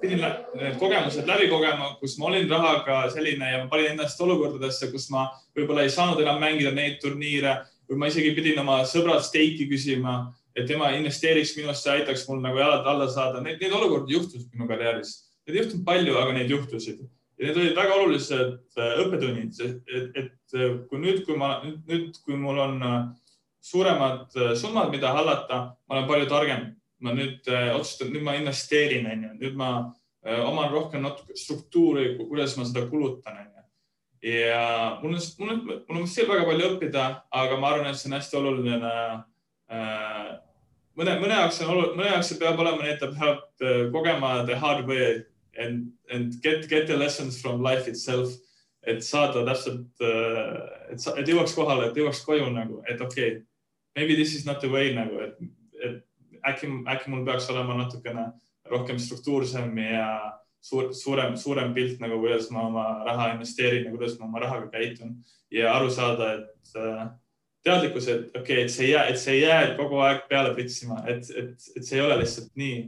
pidin 0.03 0.25
need 0.59 0.79
kogemused 0.83 1.29
läbi 1.31 1.51
kogema, 1.53 1.95
kus 2.01 2.19
ma 2.19 2.33
olin 2.33 2.51
rahaga 2.51 3.05
selline 3.15 3.53
ja 3.53 3.63
ma 3.63 3.71
panin 3.71 3.95
ennast 3.95 4.21
olukordadesse, 4.21 4.91
kus 4.93 5.09
ma 5.15 5.29
võib-olla 5.57 5.87
ei 5.87 5.95
saanud 5.95 6.21
enam 6.25 6.43
mängida 6.43 6.75
neid 6.75 6.99
turniire 7.03 7.61
või 7.91 8.01
ma 8.01 8.09
isegi 8.11 8.33
pidin 8.37 8.59
oma 8.65 8.83
sõbralt 8.89 9.27
steiki 9.27 9.69
küsima 9.71 10.35
et 10.55 10.69
tema 10.71 10.93
investeeriks 10.95 11.57
minusse, 11.59 11.91
aitaks 11.91 12.29
mul 12.29 12.41
nagu 12.45 12.59
jalad 12.61 12.87
alla 12.87 13.09
saada. 13.11 13.43
Neid, 13.43 13.61
neid 13.63 13.75
olukordi 13.75 14.15
juhtus 14.15 14.47
minu 14.53 14.69
karjääris. 14.71 15.17
Neid 15.45 15.57
ei 15.57 15.63
juhtunud 15.65 15.87
palju, 15.87 16.17
aga 16.21 16.37
neid 16.39 16.53
juhtusid 16.55 17.05
ja 17.39 17.49
need 17.49 17.59
olid 17.59 17.77
väga 17.77 17.97
olulised 17.99 18.79
äh, 18.79 18.95
õppetunnid, 19.03 19.59
et, 19.65 19.93
et 20.15 20.57
äh, 20.57 20.79
kui 20.91 21.01
nüüd, 21.03 21.25
kui 21.27 21.37
ma 21.39 21.57
nüüd, 21.65 21.81
nüüd, 21.91 22.21
kui 22.27 22.39
mul 22.39 22.61
on 22.63 22.79
äh, 22.87 22.97
suuremad 23.65 24.35
summad, 24.61 24.93
mida 24.93 25.11
hallata, 25.17 25.61
ma 25.89 25.99
olen 25.99 26.09
palju 26.11 26.31
targem. 26.31 26.73
ma 27.05 27.13
nüüd 27.13 27.45
otsustan, 27.75 28.15
nüüd 28.15 28.23
ma 28.25 28.33
investeerin, 28.39 29.05
onju, 29.11 29.31
nüüd 29.37 29.57
ma 29.61 29.67
oman 30.47 30.71
rohkem 30.73 31.03
natuke 31.05 31.35
struktuuri, 31.37 32.15
kuidas 32.17 32.55
ma 32.57 32.65
seda 32.65 32.87
kulutan, 32.89 33.35
onju. 33.43 33.65
ja 34.31 34.63
mul 35.03 35.19
on, 35.19 35.27
mul 35.41 35.53
on, 35.53 35.59
mul 35.89 35.99
on 36.01 36.09
veel 36.09 36.31
väga 36.31 36.47
palju 36.49 36.71
õppida, 36.71 37.05
aga 37.43 37.59
ma 37.61 37.73
arvan, 37.75 37.91
et 37.91 38.01
see 38.01 38.09
on 38.09 38.17
hästi 38.17 38.39
oluline 38.41 38.93
äh, 38.95 40.31
mõne, 40.99 41.17
mõne 41.23 41.39
jaoks 41.41 41.61
on 41.65 41.73
oluline, 41.75 41.99
mõne 41.99 42.13
jaoks 42.13 42.33
peab 42.41 42.61
olema 42.63 42.97
ta 43.01 43.11
peab 43.13 43.65
äh, 43.65 43.85
kogema 43.95 44.35
the 44.47 44.57
hard 44.59 44.89
way 44.89 45.25
and, 45.59 45.93
and 46.11 46.41
get, 46.43 46.69
get 46.69 46.87
the 46.87 46.97
lessons 46.97 47.41
from 47.41 47.63
life 47.63 47.89
itself. 47.91 48.41
et 48.85 49.01
saada 49.01 49.41
täpselt, 49.49 49.87
äh, 50.05 50.57
et, 50.93 51.01
et 51.17 51.29
jõuaks 51.31 51.55
kohale, 51.57 51.87
et 51.89 51.97
jõuaks 51.97 52.19
koju 52.21 52.51
nagu, 52.53 52.83
et 52.85 53.01
okei 53.01 53.31
okay,, 53.31 53.39
maybe 53.97 54.13
this 54.15 54.35
is 54.37 54.45
not 54.45 54.61
the 54.61 54.69
way 54.69 54.91
nagu, 54.93 55.23
et, 55.25 55.39
et 55.81 56.03
äkki, 56.45 56.69
äkki 56.93 57.09
mul 57.09 57.25
peaks 57.25 57.49
olema 57.49 57.79
natukene 57.79 58.27
rohkem 58.69 58.99
struktuursem 59.01 59.73
ja 59.81 60.05
suur, 60.61 60.93
suurem, 60.93 61.37
suurem 61.41 61.73
pilt 61.73 62.03
nagu, 62.05 62.19
kuidas 62.21 62.51
ma 62.53 62.67
oma 62.69 62.85
raha 63.09 63.31
investeerin 63.35 63.89
ja 63.89 63.95
kuidas 63.95 64.19
ma 64.19 64.29
oma 64.29 64.45
rahaga 64.45 64.69
käitun 64.73 65.17
ja 65.53 65.73
aru 65.79 65.89
saada, 65.93 66.35
et 66.35 66.77
äh, 66.77 67.07
teadlikkus, 67.65 68.09
et 68.13 68.37
okei 68.37 68.41
okay,, 68.41 68.65
et 68.65 68.73
see 68.73 68.89
ei 68.89 68.93
jää, 68.93 69.07
et 69.11 69.21
see 69.21 69.39
ei 69.39 69.43
jää 69.45 69.63
kogu 69.79 70.03
aeg 70.05 70.27
peale 70.29 70.53
pritsima, 70.57 71.01
et, 71.11 71.25
et, 71.33 71.55
et 71.77 71.87
see 71.87 71.99
ei 71.99 72.05
ole 72.05 72.19
lihtsalt 72.21 72.53
nii. 72.61 72.83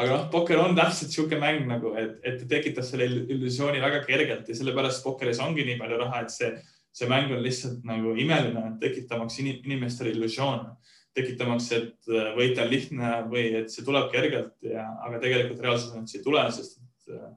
aga 0.00 0.10
noh, 0.12 0.26
pokker 0.32 0.60
on 0.60 0.76
täpselt 0.76 1.10
niisugune 1.10 1.40
mäng 1.42 1.64
nagu, 1.68 1.94
et, 1.98 2.18
et 2.24 2.36
ta 2.40 2.48
tekitab 2.48 2.86
selle 2.86 3.08
illusiooni 3.08 3.80
väga 3.82 4.02
kergelt 4.06 4.48
ja 4.48 4.56
sellepärast 4.56 5.02
pokkeris 5.04 5.40
ongi 5.44 5.64
nii 5.66 5.78
palju 5.80 5.98
raha, 6.00 6.22
et 6.24 6.32
see, 6.32 6.50
see 6.96 7.08
mäng 7.10 7.32
on 7.34 7.42
lihtsalt 7.44 7.84
nagu 7.88 8.14
imeline, 8.16 8.64
tekitamaks 8.80 9.40
inimestele 9.42 10.12
illusioone, 10.14 10.76
tekitamaks, 11.16 11.70
et 11.76 12.12
äh, 12.12 12.32
võita 12.36 12.64
on 12.64 12.72
lihtne 12.72 13.14
või 13.32 13.46
et 13.62 13.72
see 13.72 13.84
tuleb 13.86 14.12
kergelt 14.12 14.54
ja, 14.64 14.84
aga 15.06 15.20
tegelikult 15.22 15.64
reaalsus 15.64 15.94
on, 15.94 16.04
et 16.04 16.12
see 16.12 16.20
ei 16.20 16.26
tule, 16.28 16.44
sest 16.54 16.76
et 16.80 17.16
äh, 17.16 17.32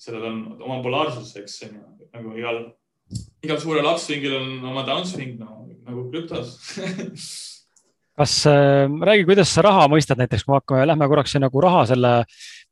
sellel 0.00 0.28
on 0.28 0.44
oma 0.60 0.78
polaarsus, 0.84 1.32
eks 1.40 1.62
nagu 2.12 2.36
igal, 2.36 2.62
igal 3.44 3.60
suurel 3.60 3.88
upswingil 3.88 4.36
on 4.36 4.70
oma 4.72 4.84
downswing 4.88 5.40
no 5.40 5.60
nagu 5.86 6.06
krüptos 6.10 6.56
kas 8.20 8.34
äh,, 8.46 8.86
räägi, 9.08 9.24
kuidas 9.28 9.52
sa 9.54 9.64
raha 9.64 9.86
mõistad 9.88 10.20
näiteks, 10.20 10.44
kui 10.44 10.52
me 10.52 10.60
hakkame, 10.60 10.86
lähme 10.90 11.08
korraks 11.08 11.36
nagu 11.40 11.62
raha 11.64 11.86
selle 11.88 12.12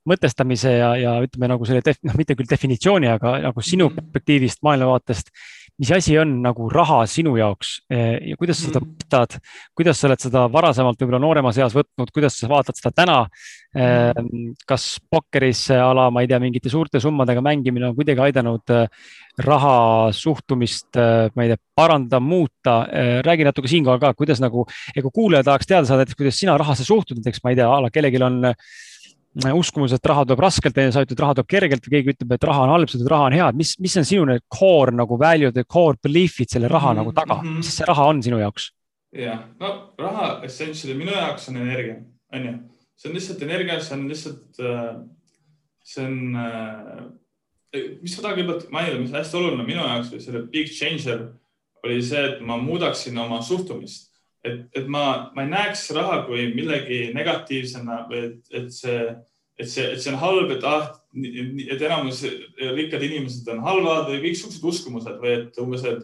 mõtestamise 0.09 0.73
ja, 0.79 0.91
ja 0.99 1.15
ütleme 1.25 1.51
nagu 1.53 1.69
selle, 1.69 1.95
noh, 2.05 2.17
mitte 2.19 2.37
küll 2.37 2.49
definitsiooni, 2.51 3.09
aga 3.13 3.39
nagu 3.49 3.65
sinu 3.65 3.89
-hmm. 3.89 3.97
perspektiivist, 4.01 4.63
maailmavaatest 4.63 5.33
mis 5.79 5.91
asi 5.95 6.17
on 6.19 6.33
nagu 6.43 6.67
raha 6.73 7.05
sinu 7.11 7.37
jaoks 7.39 7.77
eh, 7.93 8.33
ja 8.33 8.39
kuidas 8.39 8.59
sa 8.59 8.67
seda 8.67 8.83
võtad, 8.83 9.37
mhm. 9.37 9.61
kuidas 9.79 10.01
sa 10.01 10.09
oled 10.09 10.25
seda 10.25 10.43
varasemalt 10.51 10.99
võib-olla 10.99 11.23
nooremas 11.23 11.61
eas 11.61 11.77
võtnud, 11.77 12.11
kuidas 12.15 12.39
sa 12.41 12.51
vaatad 12.51 12.79
seda 12.79 12.95
täna? 12.97 13.19
Eh, 13.79 14.21
kas 14.67 14.89
pokkeris 15.13 15.69
a 15.77 15.91
la, 15.95 16.09
ma 16.11 16.25
ei 16.25 16.31
tea, 16.31 16.41
mingite 16.43 16.73
suurte 16.73 17.03
summadega 17.03 17.43
mängimine 17.45 17.91
on 17.91 17.97
kuidagi 17.99 18.25
aidanud 18.27 18.75
eh, 18.75 18.89
raha 19.45 20.11
suhtumist, 20.17 20.99
ma 20.99 21.45
ei 21.45 21.53
tea, 21.53 21.61
parandada, 21.79 22.19
muuta. 22.19 22.81
räägi 23.23 23.45
natuke 23.47 23.71
siinkohal 23.71 24.01
ka, 24.03 24.11
kuidas 24.19 24.41
nagu, 24.43 24.65
ega 24.99 25.13
kuulaja 25.15 25.47
tahaks 25.47 25.69
teada 25.71 25.87
saada, 25.87 26.03
et 26.03 26.19
kuidas 26.19 26.41
sina 26.41 26.57
rahasse 26.59 26.83
suhtud, 26.83 27.21
näiteks 27.21 27.45
ma 27.45 27.53
ei 27.53 27.61
tea, 27.61 27.69
a 27.71 27.85
la 27.85 27.93
kellelgi 27.95 28.19
on 28.27 28.41
uskumus, 29.55 29.93
et 29.95 30.09
raha 30.11 30.25
tuleb 30.27 30.43
raskelt, 30.43 30.79
sa 30.93 31.03
ütled, 31.05 31.21
raha 31.23 31.37
tuleb 31.39 31.51
kergelt 31.51 31.87
või 31.87 31.95
keegi 31.97 32.15
ütleb, 32.15 32.33
et 32.35 32.47
raha 32.49 32.65
on 32.65 32.73
halb, 32.75 32.91
sa 32.91 32.99
ütled, 32.99 33.11
raha 33.13 33.29
on 33.29 33.37
hea, 33.37 33.51
et 33.53 33.59
mis, 33.59 33.75
mis 33.83 33.97
on 34.01 34.09
sinu 34.09 34.25
need 34.29 34.45
core 34.53 34.95
nagu 34.95 35.19
value'd, 35.21 35.61
core 35.71 36.01
belief'id 36.05 36.51
selle 36.51 36.71
raha 36.71 36.93
mm 36.93 36.99
-hmm. 36.99 37.05
nagu 37.05 37.15
taga, 37.15 37.39
mhm. 37.43 37.61
mis 37.63 37.77
see 37.77 37.89
raha 37.89 38.09
on 38.13 38.23
sinu 38.23 38.41
jaoks? 38.43 38.73
jah, 39.13 39.45
no 39.61 39.95
raha 39.99 40.41
essentially 40.45 40.95
minu 40.95 41.13
jaoks 41.13 41.49
on 41.49 41.57
energia, 41.57 41.97
on 42.33 42.45
ju, 42.47 42.59
see 42.97 43.11
on 43.11 43.15
lihtsalt 43.17 43.43
energia, 43.43 43.81
see 43.81 43.97
on 43.97 44.09
lihtsalt, 44.09 44.61
äh, 44.61 44.97
see 45.85 46.05
on, 46.05 46.37
äh, 46.37 47.93
mis 48.03 48.17
ma 48.17 48.23
tahan 48.23 48.37
kõigepealt 48.39 48.71
mainida, 48.71 49.01
mis 49.01 49.13
on 49.13 49.21
hästi 49.21 49.37
oluline 49.37 49.65
minu 49.65 49.81
jaoks 49.81 50.13
või 50.13 50.21
selle 50.21 50.43
big 50.53 50.69
changer 50.69 51.33
oli 51.85 52.03
see, 52.03 52.25
et 52.25 52.41
ma 52.41 52.57
muudaksin 52.57 53.19
oma 53.19 53.43
suhtumist 53.43 54.09
et, 54.45 54.61
et 54.77 54.87
ma, 54.91 55.31
ma 55.35 55.45
ei 55.45 55.51
näeks 55.51 55.89
raha 55.97 56.23
kui 56.29 56.49
millegi 56.55 57.09
negatiivsena 57.17 58.03
või 58.11 58.25
et, 58.29 58.39
et 58.55 58.71
see, 58.75 59.01
et 59.59 59.69
see, 59.69 59.85
et 59.93 60.03
see 60.03 60.13
on 60.13 60.21
halb, 60.23 60.51
et 60.55 60.65
ah, 60.67 60.89
et 61.19 61.83
enamus 61.83 62.23
rikkad 62.79 63.03
inimesed 63.03 63.49
on 63.53 63.63
halvad 63.65 64.11
või 64.13 64.23
kõiksugused 64.29 64.67
uskumused 64.71 65.21
või 65.23 65.35
et 65.35 65.63
umbes, 65.63 65.87
et 65.89 66.03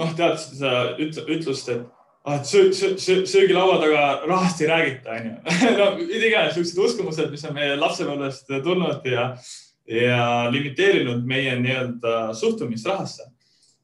noh, 0.00 0.14
tead 0.18 0.38
seda 0.42 0.72
ütlust, 1.02 1.68
et 1.74 1.84
ah, 2.24 2.38
et 2.38 2.48
söö, 2.48 2.70
söö, 2.74 2.96
söö, 2.98 3.26
söögilaua 3.28 3.78
taga 3.82 4.06
rahast 4.26 4.62
ei 4.62 4.70
räägita, 4.70 5.18
onju. 5.18 5.36
no 5.78 5.90
iganes 6.18 6.56
siuksed 6.56 6.80
uskumused, 6.86 7.30
mis 7.30 7.44
on 7.48 7.54
meie 7.58 7.76
lapsepõlvest 7.78 8.50
tulnud 8.64 9.06
ja, 9.10 9.28
ja 9.90 10.24
limiteerinud 10.50 11.22
meie 11.28 11.54
nii-öelda 11.60 12.32
suhtumist 12.38 12.88
rahasse 12.90 13.30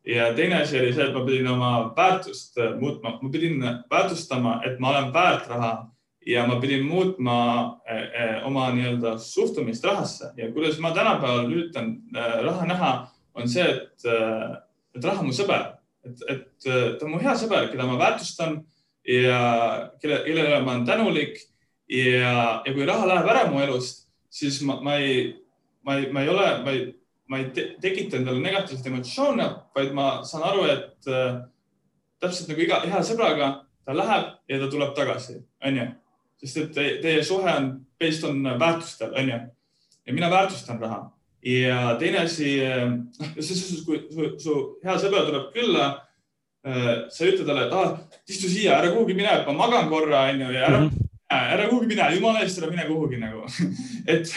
ja 0.08 0.32
teine 0.34 0.62
asi 0.62 0.78
oli 0.80 0.92
see, 0.92 1.04
et 1.04 1.14
ma 1.14 1.22
pidin 1.26 1.48
oma 1.52 1.70
väärtust 1.96 2.56
muutma, 2.80 3.18
ma 3.22 3.30
pidin 3.30 3.60
väärtustama, 3.90 4.60
et 4.64 4.78
ma 4.80 4.94
olen 4.94 5.12
väärt 5.12 5.48
raha 5.52 5.72
ja 6.28 6.44
ma 6.46 6.58
pidin 6.60 6.84
muutma 6.84 7.36
äh, 7.88 8.02
äh, 8.04 8.46
oma 8.46 8.68
nii-öelda 8.76 9.14
suhtumist 9.22 9.84
rahasse 9.84 10.32
ja 10.36 10.50
kuidas 10.52 10.78
ma 10.84 10.92
tänapäeval 10.96 11.48
üritan 11.52 11.94
raha 12.44 12.66
näha, 12.68 12.92
on 13.34 13.48
see, 13.48 13.64
et, 13.64 14.04
et 14.96 15.04
raha 15.04 15.22
on 15.22 15.30
mu 15.30 15.36
sõber, 15.36 15.70
et, 16.04 16.24
et 16.28 16.68
ta 16.68 17.06
on 17.06 17.14
mu 17.14 17.22
hea 17.22 17.34
sõber, 17.38 17.70
keda 17.72 17.86
ma 17.88 17.96
väärtustan 18.00 18.60
ja 19.08 19.40
kelle, 20.02 20.22
kellele 20.26 20.60
ma 20.60 20.74
olen 20.74 20.86
tänulik. 20.88 21.38
Ja, 21.88 22.60
ja 22.66 22.72
kui 22.74 22.84
raha 22.84 23.06
läheb 23.08 23.28
ära 23.32 23.46
mu 23.48 23.62
elust, 23.64 24.02
siis 24.28 24.58
ma, 24.68 24.76
ma 24.84 24.98
ei, 25.00 25.30
ma 25.86 25.96
ei, 25.96 26.10
ma 26.12 26.20
ei 26.20 26.28
ole, 26.28 26.48
ma 26.66 26.74
ei 26.74 26.82
ma 27.28 27.38
ei 27.38 27.50
te 27.52 27.64
tekita 27.80 28.16
endale 28.16 28.40
negatiivseid 28.40 28.88
emotsioone, 28.88 29.46
vaid 29.76 29.94
ma 29.96 30.08
saan 30.24 30.46
aru, 30.48 30.64
et 30.72 31.08
äh, 31.12 31.40
täpselt 32.22 32.52
nagu 32.52 32.64
iga 32.64 32.80
hea 32.86 33.00
sõbraga, 33.04 33.50
ta 33.84 33.96
läheb 33.96 34.30
ja 34.48 34.60
ta 34.62 34.68
tuleb 34.72 34.94
tagasi, 34.96 35.38
onju. 35.64 35.88
Sest 36.42 36.58
et 36.62 36.74
te, 36.74 36.88
teie 37.02 37.22
suhe 37.26 37.52
on 37.52 37.70
based 38.00 38.26
on 38.28 38.42
väärtustel, 38.60 39.14
onju. 39.18 39.38
ja 40.06 40.14
mina 40.14 40.30
väärtustan 40.30 40.80
raha. 40.80 41.00
ja 41.44 41.96
teine 41.98 42.18
asi, 42.26 42.58
noh, 42.60 43.32
selles 43.38 43.64
suhtes, 43.64 43.84
kui 43.86 44.02
su, 44.10 44.30
su 44.42 44.58
hea 44.84 44.96
sõber 44.98 45.26
tuleb 45.28 45.50
külla 45.54 45.88
äh,, 46.66 46.94
sa 47.14 47.26
ütled 47.26 47.46
talle, 47.46 47.66
et 47.66 47.76
ah, 47.78 47.98
istu 48.28 48.50
siia, 48.50 48.78
ära 48.78 48.92
kuhugi 48.94 49.16
mine, 49.18 49.42
ma 49.46 49.56
magan 49.64 49.90
korra, 49.90 50.26
onju, 50.32 50.50
ja 50.54 50.64
ära 50.66 50.80
mm, 50.80 50.88
-hmm. 50.88 51.10
ära 51.56 51.68
kuhugi 51.68 51.92
mine, 51.94 52.08
jumala 52.16 52.42
eest 52.42 52.62
ära 52.62 52.70
mine 52.70 52.88
kuhugi 52.90 53.20
nagu 53.22 53.46
et 54.14 54.34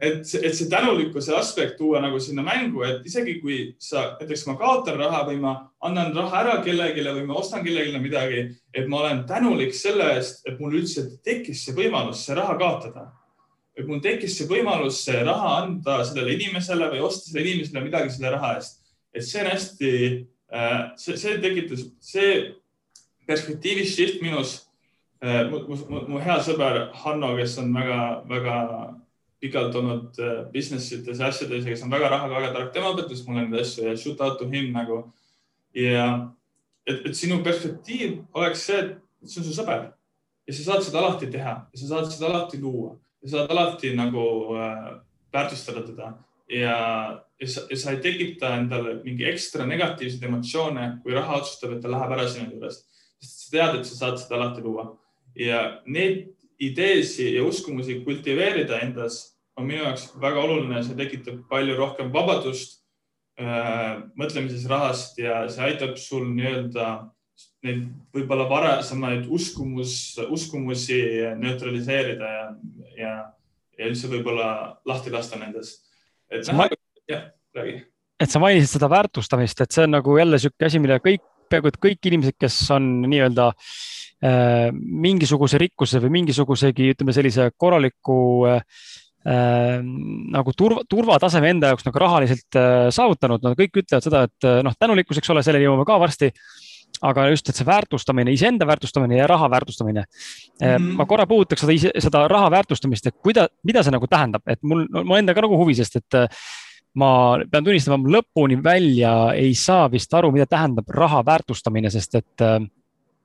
et, 0.00 0.22
et 0.22 0.54
see 0.54 0.68
tänulikkuse 0.70 1.34
aspekt 1.36 1.76
tuua 1.78 2.00
nagu 2.02 2.18
sinna 2.20 2.42
mängu, 2.46 2.82
et 2.86 3.06
isegi 3.06 3.36
kui 3.40 3.58
sa, 3.82 4.14
näiteks 4.20 4.46
ma 4.48 4.56
kaotan 4.60 4.98
raha 4.98 5.22
või 5.28 5.38
ma 5.42 5.54
annan 5.84 6.14
raha 6.16 6.40
ära 6.40 6.56
kellelegi 6.64 7.04
või 7.06 7.26
ma 7.28 7.38
ostan 7.40 7.64
kellelegi 7.64 8.00
midagi, 8.02 8.40
et 8.74 8.88
ma 8.90 9.02
olen 9.02 9.24
tänulik 9.28 9.74
selle 9.76 10.14
eest, 10.16 10.42
et 10.48 10.58
mul 10.60 10.78
üldse 10.80 11.06
tekkis 11.24 11.64
see 11.66 11.76
võimalus 11.76 12.24
see 12.26 12.38
raha 12.38 12.58
kaotada. 12.60 13.12
et 13.76 13.86
mul 13.86 13.98
tekkis 14.00 14.36
see 14.38 14.46
võimalus 14.46 15.00
see 15.04 15.22
raha 15.26 15.56
anda 15.62 16.04
sellele 16.04 16.36
inimesele 16.36 16.90
või 16.92 17.00
osta 17.02 17.30
sellele 17.30 17.50
inimesele 17.50 17.84
midagi 17.84 18.10
selle 18.10 18.30
raha 18.30 18.54
eest. 18.58 18.82
et 19.14 19.22
see 19.22 19.40
on 19.40 19.50
hästi, 19.50 19.90
see, 20.96 21.16
see 21.16 21.38
tekitas, 21.42 21.88
see 22.00 22.54
perspektiivi 23.26 23.86
shift 23.86 24.22
minus 24.22 24.64
mu, 25.22 25.64
mu, 25.68 26.00
mu 26.08 26.20
hea 26.20 26.36
sõber 26.42 26.90
Hanno, 27.04 27.34
kes 27.38 27.58
on 27.62 27.72
väga-väga 27.74 28.60
pikalt 29.44 29.76
olnud 29.76 30.16
business 30.54 30.92
ites 30.96 31.20
ja 31.20 31.28
asjades 31.28 31.66
ja 31.66 31.74
kes 31.74 31.84
on 31.84 31.92
väga 31.92 32.08
rahaga 32.12 32.40
väga 32.40 32.52
tark, 32.54 32.72
tema 32.72 32.94
õpetas 32.94 33.20
mulle 33.26 33.44
neid 33.44 33.60
asju 33.60 33.84
ja 33.90 33.96
shoot 34.00 34.22
out 34.24 34.38
to 34.40 34.48
him 34.48 34.72
nagu. 34.72 35.02
ja 35.76 36.06
et, 36.86 37.06
et 37.08 37.16
sinu 37.16 37.40
perspektiiv 37.44 38.20
oleks 38.36 38.66
see, 38.68 38.80
et 39.22 39.30
see 39.30 39.40
on 39.42 39.48
su 39.48 39.56
sõber. 39.56 39.88
Ja 40.44 40.52
sa 40.52 40.66
saad 40.66 40.84
seda 40.84 41.00
alati 41.00 41.30
teha 41.32 41.54
ja 41.72 41.80
sa 41.80 41.90
saad 41.90 42.10
seda 42.12 42.28
alati 42.28 42.60
luua 42.60 42.92
ja 43.22 43.30
sa 43.30 43.36
saad 43.38 43.52
alati 43.54 43.94
nagu 43.96 44.24
äh, 44.60 44.90
väärtustada 45.32 45.84
teda. 45.86 46.12
Ja, 46.48 46.76
ja 47.40 47.48
sa, 47.48 47.64
ja 47.70 47.76
sa 47.80 47.94
ei 47.94 48.02
tekita 48.04 48.52
endale 48.58 48.98
mingi 49.04 49.24
ekstra 49.24 49.64
negatiivseid 49.66 50.26
emotsioone, 50.28 50.90
kui 51.02 51.16
raha 51.16 51.40
otsustab, 51.40 51.72
et 51.72 51.80
ta 51.82 51.88
läheb 51.88 52.12
ära 52.12 52.26
sinu 52.28 52.50
juurest, 52.52 52.84
sest 53.22 53.46
sa 53.46 53.54
tead, 53.54 53.78
et 53.78 53.88
sa 53.88 54.00
saad 54.02 54.20
seda 54.20 54.36
alati 54.36 54.64
luua. 54.64 54.90
Ja 55.34 55.62
neid 55.88 56.28
ideesi 56.62 57.32
ja 57.34 57.46
uskumusi 57.48 58.02
kultiveerida 58.04 58.82
endas 58.84 59.33
on 59.58 59.68
minu 59.68 59.84
jaoks 59.84 60.08
väga 60.20 60.42
oluline, 60.42 60.82
see 60.84 60.96
tekitab 60.98 61.42
palju 61.50 61.76
rohkem 61.78 62.10
vabadust 62.14 62.80
äh, 63.40 64.02
mõtlemises 64.18 64.66
rahast 64.70 65.18
ja 65.20 65.44
see 65.52 65.64
aitab 65.68 65.98
sul 66.00 66.26
nii-öelda 66.32 66.88
neid 67.64 67.86
võib-olla 68.14 68.46
varasemaid 68.50 69.26
uskumus, 69.32 69.94
uskumusi 70.30 70.98
neutraliseerida 71.40 72.30
ja, 72.36 72.44
ja, 72.98 73.14
ja 73.78 73.88
üldse 73.90 74.10
võib-olla 74.12 74.48
lahti 74.86 75.12
lasta 75.14 75.40
nendest. 75.40 75.82
et 76.30 76.46
näha, 76.50 76.68
jah, 77.10 77.26
räägi. 77.56 77.78
et 78.20 78.30
sa 78.30 78.42
mainisid 78.42 78.76
seda 78.76 78.90
väärtustamist, 78.92 79.64
et 79.64 79.74
see 79.74 79.86
on 79.86 79.96
nagu 79.96 80.18
jälle 80.18 80.38
niisugune 80.38 80.70
asi, 80.70 80.82
mille 80.82 81.00
kõik, 81.02 81.24
peaaegu 81.50 81.70
et 81.72 81.80
kõik 81.88 82.10
inimesed, 82.10 82.38
kes 82.38 82.58
on 82.76 82.86
nii-öelda 83.08 83.48
äh, 83.50 84.68
mingisuguse 84.74 85.58
rikkuse 85.62 86.02
või 86.04 86.20
mingisugusegi, 86.20 86.92
ütleme 86.94 87.16
sellise 87.16 87.50
korraliku 87.56 88.20
Äh, 88.52 88.62
nagu 89.24 90.52
turva, 90.56 90.82
turvataseme 90.88 91.54
enda 91.54 91.72
jaoks 91.72 91.86
nagu 91.86 92.00
rahaliselt 92.02 92.58
äh, 92.60 92.90
saavutanud, 92.92 93.44
nad 93.44 93.56
kõik 93.56 93.80
ütlevad 93.80 94.04
seda, 94.04 94.26
et 94.28 94.48
äh, 94.48 94.60
noh, 94.66 94.76
tänulikkus, 94.76 95.20
eks 95.20 95.32
ole, 95.32 95.42
selleni 95.46 95.64
jõuame 95.64 95.86
ka 95.88 95.96
varsti. 96.02 96.32
aga 97.04 97.24
just, 97.28 97.48
et 97.48 97.56
see 97.58 97.66
väärtustamine, 97.66 98.32
iseenda 98.32 98.66
väärtustamine 98.66 99.16
ja 99.16 99.26
raha 99.26 99.48
väärtustamine 99.50 100.04
mm. 100.04 100.66
-hmm. 100.66 100.92
ma 100.96 101.06
korra 101.06 101.26
puudutaks 101.26 101.60
seda, 101.60 101.90
seda 102.00 102.28
raha 102.28 102.50
väärtustamist, 102.50 103.06
et 103.06 103.16
kuida-, 103.26 103.48
mida 103.64 103.82
see 103.82 103.90
nagu 103.90 104.06
tähendab, 104.06 104.42
et 104.46 104.62
mul, 104.62 104.86
mul 105.02 105.18
enda 105.18 105.34
ka 105.34 105.42
nagu 105.42 105.56
huvi, 105.58 105.74
sest 105.74 105.96
et 105.96 106.16
ma 106.94 107.38
pean 107.50 107.64
tunnistama, 107.64 107.98
ma 107.98 108.18
lõpuni 108.18 108.62
välja 108.62 109.32
ei 109.34 109.54
saa 109.54 109.90
vist 109.90 110.14
aru, 110.14 110.30
mida 110.30 110.46
tähendab 110.46 110.88
raha 110.88 111.24
väärtustamine, 111.26 111.90
sest 111.90 112.14
et 112.14 112.46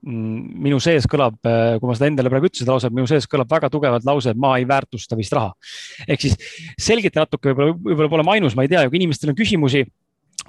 minu 0.08 0.80
sees 0.84 1.08
kõlab, 1.10 1.36
äh, 1.43 1.78
kui 1.80 1.89
ma 1.89 1.95
seda 1.97 2.08
endale 2.08 2.32
praegu 2.32 2.47
ütlesin, 2.47 2.70
lause, 2.70 2.91
minu 2.93 3.08
sees 3.10 3.28
kõlab 3.28 3.50
väga 3.52 3.70
tugevalt 3.74 4.06
lause, 4.08 4.32
et 4.32 4.39
ma 4.39 4.54
ei 4.58 4.68
väärtusta 4.70 5.18
vist 5.20 5.34
raha. 5.36 5.52
ehk 6.08 6.22
siis 6.24 6.38
selgita 6.80 7.26
natuke, 7.26 7.52
võib-olla, 7.52 7.76
võib-olla 7.76 8.14
pole 8.14 8.28
ma 8.28 8.38
ainus, 8.38 8.56
ma 8.56 8.64
ei 8.64 8.72
tea, 8.72 8.86
kui 8.88 9.02
inimestel 9.02 9.34
on 9.34 9.39
küsimusi 9.39 9.84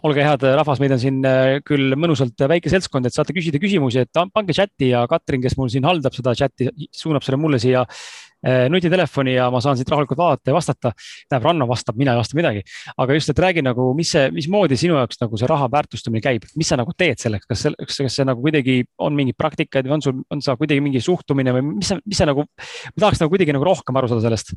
olge 0.07 0.25
head, 0.25 0.47
rahvas, 0.61 0.81
meid 0.83 0.95
on 0.95 1.03
siin 1.03 1.21
äh, 1.29 1.59
küll 1.67 1.95
mõnusalt 1.99 2.47
väike 2.51 2.73
seltskond, 2.73 3.07
et 3.07 3.17
saate 3.17 3.35
küsida 3.37 3.61
küsimusi, 3.63 4.05
et 4.05 4.21
pange 4.35 4.57
chati 4.57 4.93
ja 4.93 5.05
Katrin, 5.11 5.43
kes 5.45 5.57
mul 5.59 5.71
siin 5.73 5.87
haldab 5.89 6.17
seda 6.17 6.35
chati, 6.39 6.71
suunab 6.97 7.25
selle 7.27 7.39
mulle 7.41 7.61
siia 7.63 7.83
äh, 7.85 8.67
nutitelefoni 8.73 9.35
ja 9.37 9.49
ma 9.53 9.61
saan 9.65 9.79
siit 9.79 9.91
rahulikult 9.93 10.21
vaadata 10.21 10.53
ja 10.53 10.57
vastata. 10.57 10.93
tähendab, 11.29 11.49
Ranno 11.49 11.69
vastab, 11.69 11.99
mina 12.01 12.15
ei 12.15 12.21
vasta 12.23 12.39
midagi, 12.39 12.65
aga 12.97 13.19
just, 13.19 13.33
et 13.33 13.43
räägi 13.45 13.65
nagu, 13.67 13.91
mis 13.99 14.15
see, 14.15 14.31
mismoodi 14.35 14.79
sinu 14.81 14.97
jaoks 14.99 15.21
nagu 15.21 15.41
see 15.41 15.51
raha 15.51 15.69
väärtustamine 15.73 16.25
käib, 16.25 16.49
mis 16.57 16.73
sa 16.73 16.81
nagu 16.81 16.97
teed 16.97 17.21
selleks, 17.21 17.49
kas, 17.51 17.67
kas, 17.77 18.01
kas 18.07 18.19
see 18.21 18.29
nagu 18.29 18.43
kuidagi 18.45 18.81
on 18.99 19.17
mingeid 19.19 19.39
praktikaid 19.41 19.91
või 19.91 19.99
on 19.99 20.07
sul, 20.07 20.25
on 20.33 20.45
sa 20.45 20.57
kuidagi 20.61 20.85
mingi 20.85 21.05
suhtumine 21.05 21.55
või 21.59 21.67
mis 21.75 21.93
mis 22.05 22.21
sa 22.21 22.29
nagu, 22.31 22.47
ma 22.47 23.05
tahaks 23.05 23.21
nagu 23.21 23.35
kuidagi 23.35 23.57
nagu 23.57 23.69
rohkem 23.69 24.01
aru 24.01 24.11
saada 24.11 24.25
sellest. 24.25 24.57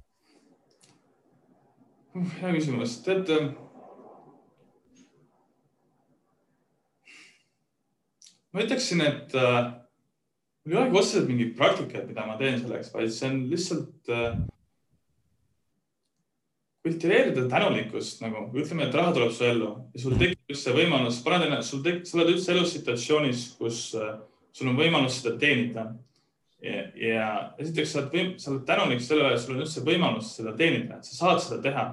hea 2.13 2.55
küsimus, 2.55 2.99
tead 3.03 3.29
ma 8.53 8.63
ütleksin, 8.63 9.01
et 9.01 9.33
äh, 9.35 9.59
mul 10.65 10.75
ei 10.75 10.81
olegi 10.83 10.99
otseselt 10.99 11.29
mingeid 11.29 11.55
praktikaid, 11.57 12.09
mida 12.09 12.25
ma 12.27 12.37
teen 12.39 12.59
selleks, 12.61 12.91
vaid 12.93 13.13
see 13.13 13.29
on 13.29 13.39
lihtsalt 13.51 14.13
äh, 14.13 14.35
kultiveerida 16.83 17.47
tänulikkust 17.49 18.21
nagu, 18.23 18.45
ütleme, 18.59 18.87
et 18.87 18.95
raha 18.95 19.13
tuleb 19.15 19.33
su 19.33 19.45
ellu 19.47 19.71
ja 19.95 20.03
sul 20.03 20.15
tekib 20.19 20.57
see 20.59 20.75
võimalus, 20.75 21.21
paned 21.25 21.47
ennast, 21.47 21.71
sul 21.71 21.83
tekib, 21.85 22.05
sa 22.07 22.19
oled 22.19 22.33
üldse 22.35 22.55
elus 22.55 22.73
situatsioonis, 22.75 23.45
kus 23.59 23.83
äh, 23.97 24.17
sul 24.53 24.71
on 24.71 24.79
võimalus 24.79 25.21
seda 25.21 25.37
teenida. 25.41 25.89
ja, 26.63 26.83
ja 26.95 27.27
esiteks 27.59 27.91
sa 27.91 28.03
oled, 28.03 28.35
sa 28.39 28.51
oled 28.51 28.65
tänulik 28.67 29.01
sellele, 29.03 29.33
et 29.33 29.41
sul 29.41 29.55
on 29.55 29.63
üldse 29.65 29.83
võimalus 29.83 30.35
seda 30.37 30.53
teenida, 30.59 30.99
et 30.99 31.07
sa 31.09 31.17
saad 31.17 31.41
seda 31.43 31.61
teha 31.65 31.87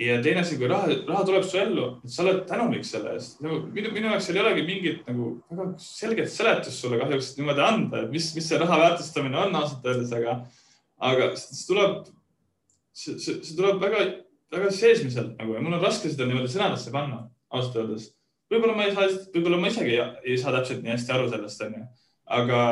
ja 0.00 0.16
teine 0.24 0.40
asi, 0.40 0.56
kui 0.58 0.68
raha, 0.70 0.88
raha 1.08 1.24
tuleb 1.28 1.44
su 1.44 1.58
ellu, 1.60 1.86
sa 2.08 2.22
oled 2.24 2.40
tänulik 2.48 2.86
selle 2.88 3.14
eest. 3.16 3.40
nagu 3.44 3.60
minu, 3.74 3.92
minu 3.92 4.08
jaoks 4.08 4.28
seal 4.28 4.38
ei 4.38 4.44
olegi 4.44 4.64
mingit 4.68 5.02
nagu 5.08 5.32
väga 5.50 5.66
selget 5.84 6.32
seletust 6.32 6.80
sulle 6.80 7.00
kahjuks 7.00 7.34
niimoodi 7.38 7.64
anda, 7.66 8.04
et 8.04 8.14
mis, 8.14 8.30
mis 8.36 8.48
see 8.48 8.60
raha 8.60 8.78
väärtustamine 8.84 9.42
on 9.42 9.58
ausalt 9.60 9.90
öeldes, 9.90 10.14
aga, 10.16 10.38
aga 11.10 11.28
see 11.40 11.66
tuleb, 11.68 11.98
see, 12.96 13.18
see, 13.18 13.36
see 13.44 13.58
tuleb 13.58 13.82
väga, 13.82 14.06
väga 14.56 14.72
seesmiselt 14.78 15.36
nagu 15.36 15.58
ja 15.58 15.64
mul 15.66 15.76
on 15.76 15.84
raske 15.84 16.12
seda 16.12 16.28
niimoodi 16.30 16.52
sõnadesse 16.54 16.94
panna 16.94 17.26
ausalt 17.52 17.80
öeldes. 17.82 18.10
võib-olla 18.50 18.78
ma 18.78 18.88
ei 18.88 18.96
saa, 18.96 19.10
võib-olla 19.34 19.60
ma 19.60 19.72
isegi 19.72 19.96
ei, 19.98 20.06
ei 20.32 20.40
saa 20.40 20.56
täpselt 20.56 20.84
nii 20.84 20.96
hästi 20.96 21.16
aru 21.16 21.28
sellest, 21.34 21.66
onju, 21.68 21.84
aga, 22.40 22.62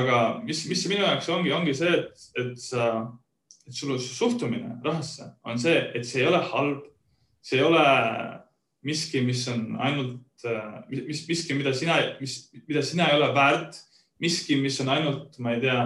aga 0.00 0.22
mis, 0.46 0.64
mis 0.70 0.88
minu 0.88 1.04
jaoks 1.04 1.28
ongi, 1.34 1.52
ongi 1.60 1.76
see, 1.76 1.92
et, 1.98 2.30
et 2.40 2.56
sa 2.70 2.88
et 3.02 3.21
sul 3.72 3.98
suhtumine 3.98 4.78
rahasse 4.84 5.32
on 5.44 5.58
see, 5.58 5.78
et 5.94 6.06
see 6.06 6.22
ei 6.22 6.28
ole 6.28 6.40
halb, 6.52 6.84
see 7.42 7.58
ei 7.58 7.64
ole 7.66 7.84
miski, 8.82 9.22
mis 9.24 9.46
on 9.48 9.76
ainult, 9.80 10.46
mis, 10.90 11.24
miski, 11.28 11.54
mida 11.54 11.72
sina, 11.74 11.98
mis, 12.20 12.36
mida 12.68 12.82
sina 12.82 13.08
ei 13.10 13.18
ole 13.20 13.30
väärt, 13.34 13.78
miski, 14.22 14.58
mis 14.60 14.78
on 14.82 14.90
ainult, 14.92 15.38
ma 15.42 15.54
ei 15.56 15.62
tea, 15.62 15.78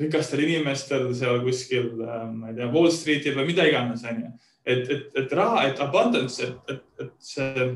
rikastel 0.00 0.42
inimestel 0.42 1.08
seal 1.14 1.40
kuskil, 1.44 1.92
ma 2.34 2.50
ei 2.50 2.58
tea, 2.58 2.70
Wall 2.74 2.90
Streetil 2.94 3.36
või 3.38 3.52
mida 3.52 3.66
iganes, 3.68 4.02
onju. 4.10 4.32
et, 4.66 4.88
et, 4.90 5.10
et 5.22 5.34
raha, 5.38 5.68
et 5.68 5.82
abundance, 5.82 6.42
et, 6.42 6.72
et, 6.74 6.86
et 7.04 7.12
see, 7.22 7.66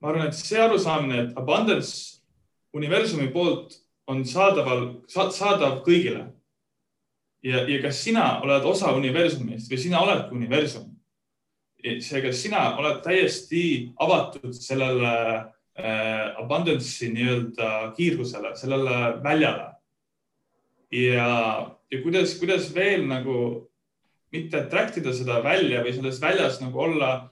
ma 0.00 0.12
arvan, 0.12 0.28
et 0.28 0.36
see 0.36 0.60
arusaamine, 0.60 1.24
et 1.24 1.40
abundance 1.40 2.20
universumi 2.76 3.30
poolt 3.32 3.80
on 4.10 4.20
saadaval, 4.26 4.84
saadav 5.08 5.80
kõigile 5.86 6.28
ja, 7.42 7.62
ja 7.68 7.80
kas 7.82 8.02
sina 8.04 8.26
oled 8.44 8.66
osa 8.68 8.92
universumist 8.96 9.70
või 9.70 9.80
sina 9.80 10.02
oledki 10.04 10.36
universum. 10.36 10.88
seega 11.80 12.32
sina 12.32 12.76
oled 12.76 13.00
täiesti 13.04 13.62
avatud 14.00 14.52
sellele 14.52 15.14
äh, 15.80 16.36
abundance'i 16.42 17.08
nii-öelda 17.14 17.92
kiirgusele, 17.96 18.54
sellele 18.56 19.22
väljale. 19.24 19.72
ja, 20.92 21.30
ja 21.90 22.02
kuidas, 22.02 22.34
kuidas 22.38 22.74
veel 22.74 23.06
nagu 23.08 23.66
mitte 24.32 24.60
attract 24.60 24.98
ida 25.00 25.12
seda 25.14 25.40
välja 25.42 25.82
või 25.82 25.94
selles 25.94 26.20
väljas 26.20 26.60
nagu 26.60 26.78
olla 26.78 27.30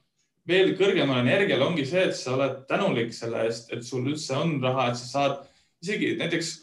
veel 0.49 0.73
kõrgemal 0.79 1.21
energial 1.21 1.63
ongi 1.63 1.85
see, 1.87 2.07
et 2.09 2.17
sa 2.17 2.35
oled 2.35 2.65
tänulik 2.71 3.13
selle 3.13 3.45
eest, 3.47 3.69
et 3.73 3.85
sul 3.85 4.07
üldse 4.09 4.35
on 4.37 4.57
raha, 4.63 4.89
et 4.91 4.97
sa 4.97 5.11
saad 5.13 5.37
isegi 5.85 6.15
näiteks 6.19 6.55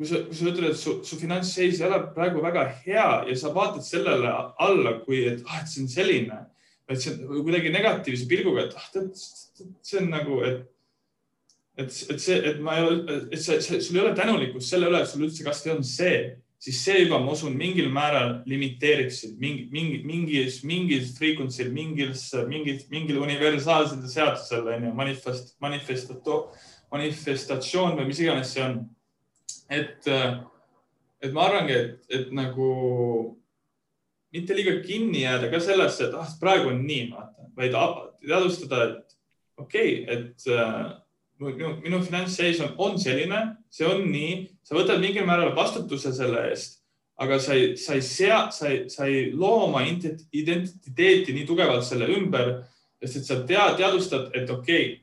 kui 0.00 0.08
sa, 0.08 0.22
kui 0.24 0.36
sa 0.38 0.46
ütled, 0.48 0.70
et 0.70 0.78
su, 0.80 0.94
su 1.04 1.18
finantsseis 1.20 1.82
ei 1.82 1.84
ole 1.90 1.98
praegu 2.14 2.40
väga 2.40 2.62
hea 2.86 3.08
ja 3.28 3.34
sa 3.36 3.50
vaatad 3.52 3.84
sellele 3.84 4.30
alla, 4.64 4.94
kui 5.04 5.26
et 5.28 5.42
ah, 5.44 5.58
et 5.60 5.68
see 5.68 5.82
on 5.84 5.90
selline, 5.92 6.38
et 6.88 7.02
see 7.02 7.18
on 7.20 7.42
kuidagi 7.44 7.72
negatiivse 7.74 8.28
pilguga, 8.30 8.64
et 8.64 8.78
ah, 8.80 8.86
see 9.84 9.98
on 10.00 10.08
nagu, 10.08 10.38
et 10.48 10.62
et, 11.76 11.92
et 12.12 12.20
see, 12.20 12.38
et 12.48 12.62
ma 12.64 12.78
ei 12.78 12.86
ole, 12.86 13.18
et 13.28 13.40
see, 13.40 13.60
sul 13.60 13.98
ei 13.98 14.02
ole 14.06 14.14
tänulikkust 14.16 14.72
selle 14.72 14.88
üle, 14.88 15.02
et 15.02 15.10
sul 15.10 15.26
üldse 15.26 15.44
kasvõi 15.44 15.74
on 15.74 15.84
see, 15.86 16.14
siis 16.60 16.80
see 16.84 17.02
juba, 17.02 17.20
ma 17.20 17.34
usun, 17.36 17.56
mingil 17.56 17.88
määral 17.92 18.38
limiteerib 18.48 19.12
sind 19.14 19.36
mingi, 19.40 19.66
mingi, 19.72 20.00
mingis, 20.08 20.60
mingis 20.64 21.12
frequency'l, 21.16 21.72
mingis, 21.76 22.26
mingis, 22.48 22.86
mingil 22.92 23.20
universaalsel 23.20 24.00
seadusel 24.08 24.72
on 24.78 24.88
ju, 24.88 24.94
manifest, 24.96 25.54
manifestato, 25.60 26.40
manifestatsioon 26.92 28.00
või 28.00 28.08
mis 28.10 28.24
iganes 28.24 28.56
see 28.56 28.64
on 28.64 28.80
et, 29.70 30.08
äh, 30.08 30.40
et 31.22 31.32
ma 31.32 31.46
arvangi, 31.48 31.76
et, 31.76 32.08
et 32.10 32.32
nagu 32.36 32.70
mitte 34.34 34.56
liiga 34.56 34.78
kinni 34.84 35.24
jääda 35.24 35.50
ka 35.52 35.60
sellesse, 35.62 36.08
et 36.08 36.16
ah, 36.18 36.34
praegu 36.40 36.70
on 36.72 36.82
nii, 36.86 37.06
vaata, 37.12 37.48
vaid 37.58 37.76
teadvustada, 38.22 38.82
et 38.88 39.16
okei 39.60 39.94
okay,, 40.02 40.16
et 40.16 40.50
äh, 40.54 40.92
minu, 41.40 41.74
minu 41.82 42.02
finantsseis 42.04 42.60
on, 42.64 42.74
on 42.78 42.98
selline, 43.00 43.40
see 43.72 43.88
on 43.88 44.04
nii, 44.10 44.44
sa 44.66 44.78
võtad 44.78 45.02
mingil 45.02 45.26
määral 45.28 45.54
vastutuse 45.56 46.12
selle 46.16 46.46
eest, 46.50 46.80
aga 47.20 47.40
sa 47.42 47.56
ei, 47.58 47.74
sa 47.76 47.98
ei 47.98 48.04
sea, 48.06 48.40
sa 48.54 48.70
ei, 48.70 48.82
sa 48.92 49.08
ei 49.10 49.28
loo 49.34 49.66
oma 49.66 49.82
identiteeti 49.84 51.34
nii 51.36 51.46
tugevalt 51.48 51.84
selle 51.86 52.08
ümber, 52.14 52.56
sest 53.02 53.22
et 53.22 53.28
sa 53.28 53.40
tead, 53.48 53.76
teadvustad, 53.80 54.30
et 54.36 54.50
okei 54.50 54.84
okay,, 54.86 54.98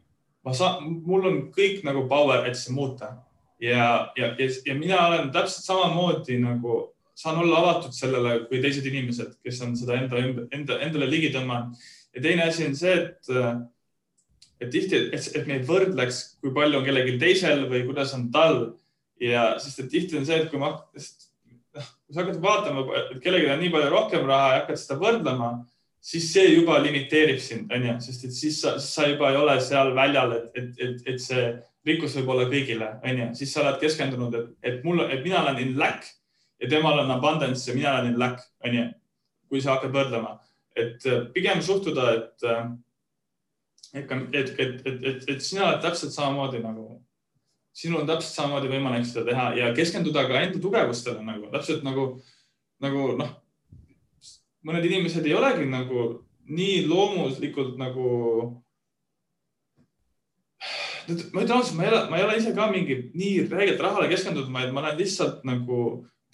ma 0.48 0.54
saan, 0.56 1.02
mul 1.06 1.28
on 1.28 1.40
kõik 1.54 1.84
nagu 1.86 2.06
power, 2.10 2.46
et 2.48 2.56
seda 2.56 2.78
muuta 2.78 3.12
ja, 3.60 4.14
ja, 4.18 4.34
ja, 4.38 4.50
ja 4.66 4.76
mina 4.76 5.02
olen 5.08 5.32
täpselt 5.32 5.66
samamoodi 5.66 6.38
nagu 6.42 6.80
saan 7.18 7.40
olla 7.42 7.62
avatud 7.64 7.96
sellele 7.98 8.40
kui 8.50 8.62
teised 8.62 8.86
inimesed, 8.86 9.38
kes 9.44 9.62
on 9.66 9.74
seda 9.78 9.98
enda, 9.98 10.22
enda, 10.54 10.78
endale 10.86 11.10
ligi 11.10 11.32
tõmmanud. 11.34 11.78
ja 12.16 12.22
teine 12.22 12.46
asi 12.46 12.68
on 12.68 12.76
see, 12.78 12.94
et, 12.94 13.32
et 14.62 14.70
tihti, 14.74 15.00
et, 15.14 15.32
et 15.40 15.48
me 15.48 15.58
ei 15.58 15.66
võrdleks, 15.66 16.20
kui 16.42 16.54
palju 16.54 16.82
on 16.82 16.86
kellelgi 16.86 17.18
teisel 17.22 17.66
või 17.72 17.86
kuidas 17.88 18.14
on 18.18 18.28
tal 18.34 18.60
ja 19.22 19.56
sest, 19.62 19.82
et 19.82 19.90
tihti 19.96 20.20
on 20.20 20.28
see, 20.30 20.44
et 20.44 20.52
kui 20.52 20.62
ma, 20.62 20.76
noh, 20.78 21.90
kui 22.06 22.14
sa 22.14 22.22
hakkad 22.22 22.38
vaatama, 22.44 22.86
et 23.08 23.18
kellelgi 23.24 23.50
on 23.54 23.66
nii 23.66 23.74
palju 23.74 23.90
rohkem 23.96 24.30
raha 24.30 24.54
ja 24.54 24.62
hakkad 24.62 24.82
seda 24.84 25.00
võrdlema, 25.02 25.52
siis 26.08 26.30
see 26.36 26.52
juba 26.52 26.78
limiteerib 26.84 27.42
sind, 27.42 27.74
onju, 27.74 27.98
sest 28.06 28.28
et 28.30 28.38
siis 28.38 28.62
sa, 28.62 28.76
sa 28.84 29.10
juba 29.10 29.32
ei 29.34 29.42
ole 29.42 29.58
seal 29.66 29.90
väljal, 29.98 30.38
et, 30.38 30.54
et, 30.54 30.70
et, 30.86 31.02
et 31.16 31.24
see 31.24 31.50
rikkus 31.88 32.16
võib 32.20 32.32
olla 32.34 32.48
kõigile, 32.52 32.92
onju, 33.06 33.32
siis 33.40 33.54
sa 33.54 33.64
oled 33.64 33.80
keskendunud, 33.82 34.36
et, 34.36 34.50
et 34.72 34.84
mul, 34.86 35.04
et 35.08 35.24
mina 35.24 35.42
olen 35.42 35.62
in 35.64 35.74
lack 35.80 36.08
ja 36.62 36.70
temal 36.72 37.00
on 37.04 37.14
abundance 37.14 37.70
ja 37.70 37.76
mina 37.78 37.96
olen 37.96 38.14
in 38.14 38.20
lack, 38.20 38.44
onju. 38.66 38.88
kui 39.48 39.62
sa 39.64 39.78
hakkad 39.78 39.94
võrdlema, 39.96 40.34
et 40.76 41.06
äh, 41.08 41.22
pigem 41.32 41.62
suhtuda, 41.64 42.08
et, 42.18 42.44
äh, 42.44 42.66
et, 43.94 44.12
et, 44.12 44.50
et, 44.60 44.82
et, 44.86 45.06
et, 45.12 45.28
et 45.32 45.44
sina 45.44 45.70
oled 45.70 45.80
täpselt 45.86 46.12
samamoodi 46.12 46.60
nagu, 46.60 47.00
sinul 47.78 48.02
on 48.02 48.10
täpselt 48.10 48.36
samamoodi 48.36 48.72
võimalik 48.74 49.08
seda 49.08 49.24
teha 49.30 49.50
ja 49.56 49.74
keskenduda 49.78 50.26
ka 50.28 50.42
enda 50.44 50.60
tugevustele 50.60 51.24
nagu 51.24 51.48
täpselt 51.54 51.86
nagu, 51.88 52.10
nagu 52.84 53.12
noh, 53.22 53.32
mõned 54.68 54.86
inimesed 54.90 55.26
ei 55.26 55.38
olegi 55.38 55.68
nagu 55.70 56.08
nii 56.48 56.86
loomuslikult 56.88 57.78
nagu 57.80 58.08
ma 61.08 61.44
ütlen 61.44 61.56
ausalt, 61.58 61.78
ma 61.78 61.86
ei 61.86 61.92
ole, 61.92 62.04
ma 62.12 62.20
ei 62.20 62.28
ole 62.28 62.38
ise 62.38 62.54
ka 62.56 62.68
mingi 62.72 63.00
nii 63.16 63.48
räigelt 63.52 63.82
rahale 63.84 64.10
keskendunud, 64.12 64.52
vaid 64.54 64.74
ma 64.76 64.84
olen 64.84 65.00
lihtsalt 65.00 65.44
nagu 65.48 65.82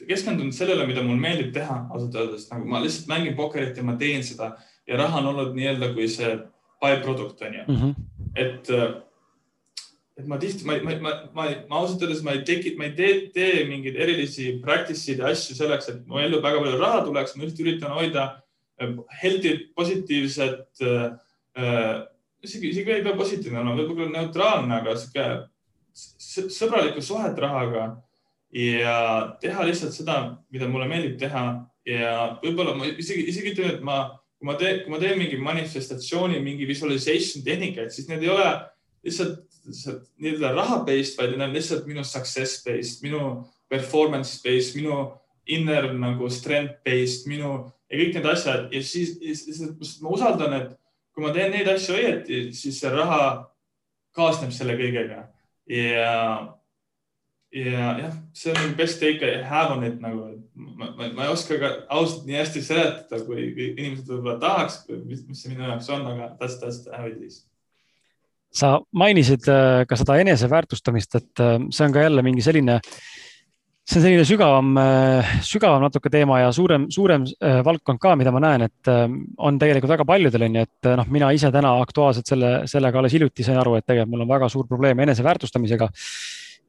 keskendunud 0.08 0.56
sellele, 0.56 0.88
mida 0.90 1.04
mul 1.06 1.20
meeldib 1.22 1.54
teha, 1.56 1.84
ausalt 1.94 2.16
öeldes, 2.18 2.48
nagu 2.52 2.68
ma 2.70 2.82
lihtsalt 2.84 3.10
mängin 3.12 3.38
pokkerit 3.38 3.78
ja 3.78 3.86
ma 3.86 3.96
teen 4.00 4.26
seda 4.26 4.54
ja 4.90 5.00
raha 5.00 5.22
on 5.22 5.32
olnud 5.32 5.56
nii-öelda 5.58 5.94
kui 5.96 6.08
see 6.12 6.36
by-product 6.84 7.42
onju 7.48 7.66
mm. 7.68 7.76
-hmm. 7.76 7.94
et, 8.36 8.72
et 10.18 10.28
ma 10.28 10.40
tihti, 10.42 10.66
ma, 10.68 10.78
ma, 10.84 10.96
ma, 11.02 11.14
ma, 11.34 11.50
ma 11.70 11.82
ausalt 11.82 12.02
öeldes, 12.04 12.24
ma 12.24 12.36
ei 12.38 12.44
teki, 12.48 12.76
ma 12.78 12.90
ei 12.90 12.96
tee, 12.98 13.14
tee 13.34 13.66
mingeid 13.70 13.96
erilisi 13.96 14.58
practice'id 14.66 15.22
ja 15.22 15.32
asju 15.32 15.56
selleks, 15.56 15.90
et 15.90 16.08
mu 16.08 16.20
ellu 16.20 16.42
väga 16.42 16.64
palju 16.64 16.82
raha 16.82 17.04
tuleks, 17.06 17.36
ma 17.36 17.46
lihtsalt 17.46 17.66
üritan 17.68 17.94
hoida 17.96 18.26
healthy, 19.22 19.70
positiivset 19.76 20.82
äh, 20.82 22.02
isegi, 22.44 22.70
isegi 22.74 22.92
ei 22.92 23.04
pea 23.06 23.16
positiivne 23.18 23.60
olema, 23.60 23.76
võib 23.80 23.94
olla 23.98 24.20
neutraalne, 24.20 24.80
aga 24.80 24.96
sihuke 25.00 25.28
sõbralikku 26.54 27.04
suhet 27.06 27.38
rahaga 27.40 27.86
ja 28.54 28.98
teha 29.42 29.66
lihtsalt 29.68 29.96
seda, 29.96 30.18
mida 30.54 30.68
mulle 30.70 30.90
meeldib 30.90 31.18
teha 31.22 31.46
ja 31.88 32.12
võib-olla 32.44 32.76
ma 32.78 32.90
isegi, 32.90 33.26
isegi 33.32 33.54
ütlen, 33.54 33.76
et 33.76 33.86
ma, 33.86 34.04
kui 34.38 34.50
ma 34.50 34.58
teen, 34.60 34.84
kui 34.84 34.94
ma 34.94 35.00
teen 35.02 35.18
mingi 35.20 35.40
manifestatsiooni, 35.42 36.42
mingi 36.44 36.68
visualization 36.70 37.46
tehnikaid, 37.46 37.94
siis 37.94 38.10
need 38.10 38.26
ei 38.26 38.32
ole 38.34 38.48
lihtsalt, 39.06 39.42
lihtsalt 39.68 40.06
nii-öelda 40.22 40.54
raha-based, 40.58 41.18
vaid 41.20 41.34
need 41.34 41.48
on 41.48 41.58
lihtsalt 41.58 41.90
minu 41.90 42.06
success 42.08 42.64
based, 42.66 43.04
minu 43.06 43.44
performance 43.72 44.42
based, 44.46 44.78
minu 44.78 45.06
inner 45.50 45.90
nagu 45.98 46.30
strength 46.32 46.82
based, 46.86 47.28
minu 47.28 47.56
ja 47.90 48.00
kõik 48.00 48.16
need 48.18 48.30
asjad. 48.32 48.70
Ja 48.74 48.82
siis, 48.86 49.18
siis 49.20 50.00
ma 50.04 50.14
usaldan, 50.16 50.56
et 50.60 50.72
kui 51.14 51.24
ma 51.26 51.32
teen 51.36 51.54
neid 51.54 51.70
asju 51.70 51.96
õieti, 51.98 52.48
siis 52.58 52.80
see 52.82 52.92
raha 52.94 53.22
kaasneb 54.18 54.54
selle 54.54 54.76
kõigega. 54.80 55.24
Ja, 55.70 56.18
ja 57.54 57.94
jah, 58.02 58.18
see 58.36 58.52
on 58.52 58.76
best 58.78 59.00
take 59.00 59.24
I 59.24 59.46
have 59.48 59.72
on 59.76 59.86
it 59.88 60.02
nagu, 60.04 60.28
ma, 60.54 60.92
ma, 60.98 61.08
ma 61.14 61.28
ei 61.28 61.32
oska 61.32 61.60
ka 61.62 61.72
ausalt 61.94 62.28
nii 62.28 62.42
hästi 62.42 62.66
seletada, 62.66 63.22
kui 63.24 63.48
inimesed 63.48 64.10
võib-olla 64.10 64.38
tahaks, 64.42 64.84
mis, 65.06 65.24
mis 65.30 65.42
see 65.44 65.54
minu 65.54 65.70
jaoks 65.70 65.90
on, 65.94 66.06
aga 66.12 66.34
that's, 66.42 66.60
that's 66.62 66.84
how 66.92 67.08
it 67.08 67.22
is. 67.24 67.44
Sa 68.54 68.76
mainisid 68.94 69.48
äh, 69.50 69.82
ka 69.90 69.98
seda 69.98 70.20
eneseväärtustamist, 70.22 71.16
et 71.18 71.42
äh, 71.42 71.58
see 71.74 71.88
on 71.88 71.96
ka 71.96 72.04
jälle 72.04 72.26
mingi 72.26 72.44
selline 72.46 72.76
äh, 72.78 73.02
see 73.84 74.00
on 74.00 74.06
selline 74.06 74.24
sügavam, 74.28 74.70
äh, 74.80 75.32
sügavam 75.44 75.84
natuke 75.84 76.12
teema 76.12 76.40
ja 76.40 76.52
suurem, 76.56 76.88
suurem 76.94 77.26
äh, 77.44 77.60
valdkond 77.66 78.00
ka, 78.02 78.14
mida 78.20 78.32
ma 78.32 78.40
näen, 78.44 78.66
et 78.70 78.92
äh, 78.92 79.04
on 79.44 79.60
tegelikult 79.60 79.92
väga 79.92 80.08
paljudel 80.08 80.48
on 80.48 80.56
ju, 80.60 80.66
et 80.70 80.90
noh, 81.02 81.10
mina 81.12 81.32
ise 81.36 81.52
täna 81.52 81.76
aktuaalselt 81.84 82.32
selle, 82.32 82.54
sellega 82.72 83.02
alles 83.02 83.16
hiljuti 83.16 83.44
sain 83.44 83.60
aru, 83.60 83.76
et 83.78 83.88
tegelikult 83.88 84.16
mul 84.16 84.26
on 84.26 84.32
väga 84.32 84.50
suur 84.54 84.70
probleem 84.70 85.04
eneseväärtustamisega. 85.04 85.90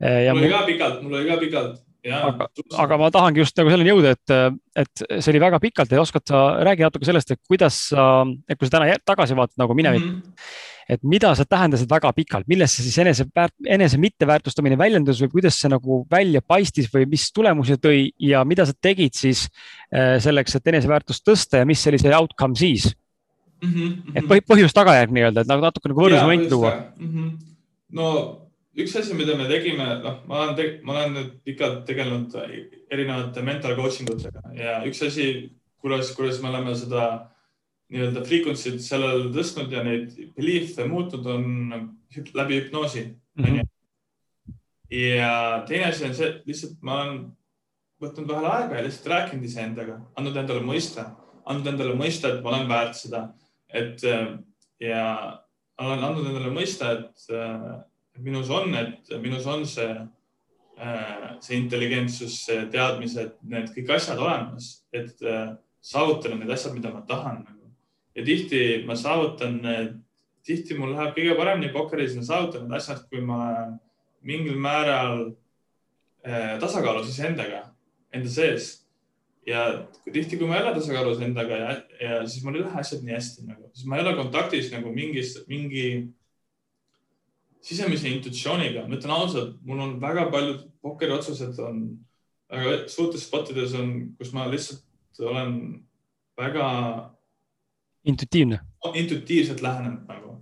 mul 0.02 0.42
oli 0.42 0.50
ka 0.50 0.64
pikalt, 0.66 1.02
mul 1.06 1.20
oli 1.20 1.30
ka 1.30 1.38
pikalt. 1.44 1.83
Aga, 2.12 2.48
aga 2.84 2.98
ma 3.00 3.10
tahangi 3.14 3.40
just 3.40 3.56
nagu 3.56 3.72
selleni 3.72 3.92
jõuda, 3.92 4.12
et, 4.12 4.60
et 4.84 5.04
see 5.14 5.32
oli 5.32 5.40
väga 5.42 5.60
pikalt 5.62 5.94
ja 5.94 6.02
oskad 6.02 6.26
sa, 6.28 6.44
räägi 6.66 6.84
natuke 6.84 7.08
sellest, 7.08 7.32
et 7.32 7.40
kuidas 7.48 7.80
sa, 7.94 8.26
et 8.48 8.60
kui 8.60 8.68
sa 8.68 8.76
täna 8.78 9.00
tagasi 9.06 9.36
vaatad 9.38 9.60
nagu 9.64 9.76
minevikku 9.78 10.12
mm. 10.12 10.22
-hmm 10.22 10.70
et 10.88 11.00
mida 11.06 11.30
sa 11.36 11.46
tähendasid 11.48 11.88
väga 11.90 12.12
pikalt, 12.16 12.48
millest 12.50 12.76
see 12.76 12.84
siis 12.88 12.98
enese, 13.00 13.24
enese 13.64 14.00
mitteväärtustamine 14.00 14.76
väljendus 14.76 15.22
või 15.24 15.32
kuidas 15.38 15.56
see 15.60 15.70
nagu 15.72 16.02
välja 16.10 16.42
paistis 16.44 16.90
või 16.92 17.06
mis 17.10 17.30
tulemusi 17.32 17.78
tõi 17.80 18.10
ja 18.20 18.44
mida 18.44 18.66
sa 18.68 18.76
tegid 18.76 19.16
siis 19.16 19.46
äh, 19.94 20.18
selleks, 20.20 20.58
et 20.58 20.72
eneseväärtust 20.74 21.24
tõsta 21.24 21.62
ja 21.62 21.68
mis 21.68 21.84
oli 21.88 22.00
see 22.02 22.12
outcome 22.12 22.58
siis 22.58 22.90
mm? 23.62 23.70
-hmm. 23.72 24.16
et 24.18 24.28
põh 24.28 24.44
põhjus-tagajärg 24.52 25.14
nii-öelda, 25.16 25.44
et 25.44 25.52
nagu 25.52 25.64
natuke 25.64 25.88
nagu 25.88 26.04
võrdlusmoment 26.04 26.50
luua 26.52 26.74
mm. 26.98 27.12
-hmm. 27.12 27.30
no 28.00 28.10
üks 28.74 28.96
asi, 28.98 29.14
mida 29.14 29.36
me 29.38 29.46
tegime, 29.50 29.86
noh, 30.02 30.22
ma 30.28 30.40
olen, 30.44 30.80
ma 30.86 30.96
olen 30.96 31.14
nüüd 31.18 31.34
pikalt 31.46 31.84
tegelenud 31.88 32.34
erinevate 32.92 33.44
mental 33.46 33.76
coaching 33.78 34.10
utega 34.10 34.42
ja 34.56 34.80
üks 34.88 35.02
asi, 35.06 35.28
kuidas, 35.82 36.10
kuidas 36.16 36.40
me 36.42 36.50
oleme 36.50 36.74
seda 36.78 37.04
nii-öelda 37.92 38.24
frequency'd 38.26 38.80
sellele 38.82 39.30
tõstnud 39.34 39.72
ja 39.74 39.84
neid 39.86 40.16
belief'e 40.34 40.88
muutnud 40.90 41.26
on 41.30 41.46
läbi 42.34 42.58
hüpnoosi 42.58 43.04
mm. 43.06 43.44
-hmm. 43.44 44.56
ja 44.98 45.32
teine 45.68 45.90
asi 45.92 46.08
on 46.08 46.14
see, 46.18 46.32
lihtsalt 46.48 46.82
ma 46.82 47.00
olen 47.02 47.20
võtnud 48.02 48.28
vahel 48.32 48.50
aega 48.50 48.78
ja 48.80 48.86
lihtsalt 48.88 49.10
rääkinud 49.12 49.46
iseendaga, 49.46 50.00
andnud 50.16 50.36
endale 50.36 50.64
mõista, 50.66 51.06
andnud 51.44 51.72
endale 51.74 51.94
mõista, 51.98 52.32
et 52.32 52.42
ma 52.42 52.54
olen 52.54 52.68
väärt 52.68 52.98
seda, 52.98 53.24
et 53.68 54.02
ja 54.80 55.04
olen 55.78 56.04
andnud 56.04 56.26
endale 56.26 56.50
mõista, 56.54 56.90
et, 56.98 57.28
et 57.30 57.93
minus 58.22 58.50
on, 58.54 58.74
et 58.78 59.10
minus 59.22 59.46
on 59.50 59.64
see, 59.66 59.88
see 61.42 61.58
intelligentsus, 61.58 62.44
teadmised, 62.72 63.34
need 63.50 63.72
kõik 63.74 63.94
asjad 63.96 64.20
olemas, 64.22 64.70
et 64.94 65.18
saavutada 65.84 66.38
need 66.38 66.52
asjad, 66.54 66.74
mida 66.76 66.92
ma 66.94 67.02
tahan 67.08 67.42
ja 68.14 68.24
tihti 68.24 68.84
ma 68.86 68.96
saavutan, 68.96 69.58
tihti 70.46 70.76
mul 70.78 70.94
läheb 70.94 71.14
kõige 71.16 71.34
paremini 71.38 71.72
pokkeris, 71.74 72.14
ma 72.18 72.26
saavutan 72.26 72.66
need 72.66 72.78
asjad, 72.78 73.02
kui 73.10 73.22
ma 73.24 73.40
olen 73.48 73.74
mingil 74.24 74.56
määral 74.60 75.26
äh, 76.24 76.54
tasakaalus 76.62 77.10
iseendaga, 77.12 77.66
enda 78.14 78.30
sees. 78.30 78.80
ja 79.44 79.84
kui 80.00 80.12
tihti, 80.12 80.38
kui 80.40 80.48
ma 80.48 80.56
ei 80.56 80.64
ole 80.64 80.70
tasakaalus 80.78 81.18
endaga 81.20 81.56
ja, 81.60 81.72
ja 82.00 82.20
siis 82.24 82.44
mul 82.46 82.56
ei 82.56 82.62
lähe 82.64 82.80
asjad 82.80 83.02
nii 83.04 83.12
hästi 83.12 83.42
nagu, 83.44 83.66
siis 83.74 83.88
ma 83.88 83.98
ei 83.98 84.04
ole 84.06 84.14
kontaktis 84.16 84.70
nagu 84.72 84.92
mingis, 84.94 85.34
mingi 85.50 85.84
sisemise 87.64 88.10
intuitsiooniga, 88.12 88.84
ma 88.88 88.98
ütlen 88.98 89.14
ausalt, 89.14 89.56
mul 89.64 89.80
on 89.80 89.96
väga 90.02 90.28
paljud 90.32 90.66
pokkeri 90.84 91.16
otsused 91.16 91.58
on 91.64 91.80
väga 92.52 92.76
suurtes 92.92 93.24
spottides 93.24 93.74
on, 93.78 93.94
kus 94.18 94.34
ma 94.36 94.46
lihtsalt 94.50 95.24
olen 95.24 95.56
väga 96.36 96.68
intuitiivne. 98.04 98.60
intuitiivselt 98.94 99.62
lähenenud 99.62 100.04
nagu 100.08 100.34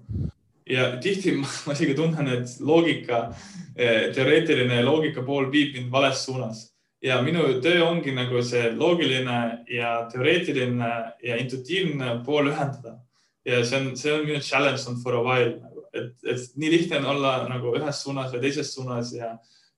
ja 0.67 0.97
tihti 1.01 1.37
ma, 1.37 1.47
ma 1.67 1.77
isegi 1.77 1.95
tunnen, 1.95 2.29
et 2.29 2.59
loogika, 2.61 3.29
eh, 3.77 4.11
teoreetiline 4.15 4.83
loogika 4.85 5.23
pool 5.23 5.51
viib 5.53 5.77
mind 5.77 5.93
vales 5.93 6.25
suunas 6.27 6.67
ja 7.03 7.23
minu 7.23 7.45
töö 7.63 7.85
ongi 7.85 8.15
nagu 8.15 8.43
see 8.43 8.71
loogiline 8.77 9.65
ja 9.71 9.95
teoreetiline 10.13 10.91
ja 11.23 11.37
intuitiivne 11.37 12.21
pool 12.27 12.51
ühendada. 12.51 12.99
ja 13.45 13.65
see 13.65 13.79
on, 13.79 13.97
see 13.97 14.13
on 14.13 14.27
minu 14.27 14.41
challenge 14.41 14.87
on 14.89 14.97
for 15.03 15.15
a 15.15 15.23
while 15.23 15.72
et, 15.93 16.15
et 16.25 16.57
nii 16.57 16.73
lihtne 16.73 17.03
on 17.03 17.11
olla 17.17 17.37
nagu 17.51 17.75
ühes 17.79 18.03
suunas 18.05 18.33
või 18.33 18.43
teises 18.47 18.73
suunas 18.75 19.13
ja, 19.17 19.35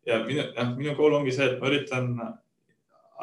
ja 0.07 0.23
minu, 0.25 0.47
noh, 0.57 0.73
minu 0.79 0.97
goal 0.99 1.19
ongi 1.21 1.35
see, 1.35 1.51
et 1.51 1.61
ma 1.61 1.71
üritan 1.73 2.11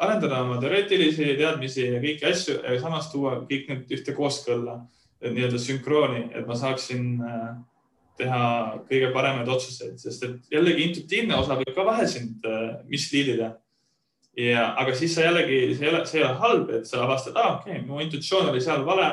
arendada 0.02 0.42
oma 0.42 0.58
teoreetilisi 0.60 1.34
teadmisi 1.38 1.86
ja 1.86 2.00
kõiki 2.02 2.28
asju 2.30 2.58
ja 2.62 2.78
samas 2.80 3.10
tuua 3.12 3.38
kõik 3.48 3.68
need 3.68 3.92
ühte 3.98 4.14
kooskõlla, 4.16 4.80
nii-öelda 5.22 5.60
sünkrooni, 5.60 6.24
et 6.34 6.48
ma 6.48 6.56
saaksin 6.58 7.04
äh, 7.22 7.50
teha 8.18 8.44
kõige 8.88 9.10
paremaid 9.14 9.50
otsuseid, 9.52 9.98
sest 10.00 10.24
et 10.26 10.54
jällegi 10.56 10.88
intuitiivne 10.88 11.36
osa 11.38 11.56
võib 11.60 11.74
ka 11.76 11.84
vähe 11.86 12.06
sind 12.10 12.46
äh, 12.48 12.80
misliidida. 12.90 13.52
ja, 14.36 14.72
aga 14.80 14.94
siis 14.96 15.14
sa 15.14 15.26
jällegi, 15.26 15.74
see 15.76 15.86
ei 15.86 15.92
ole, 15.92 16.06
see 16.08 16.20
ei 16.20 16.24
ole 16.24 16.40
halb, 16.40 16.70
et 16.78 16.88
sa 16.88 17.02
avastad, 17.04 17.36
aa 17.36 17.42
ah,, 17.48 17.60
okei 17.60 17.76
okay,, 17.76 17.86
mu 17.86 18.00
intuitsioon 18.00 18.48
oli 18.50 18.60
seal 18.64 18.84
vale. 18.86 19.10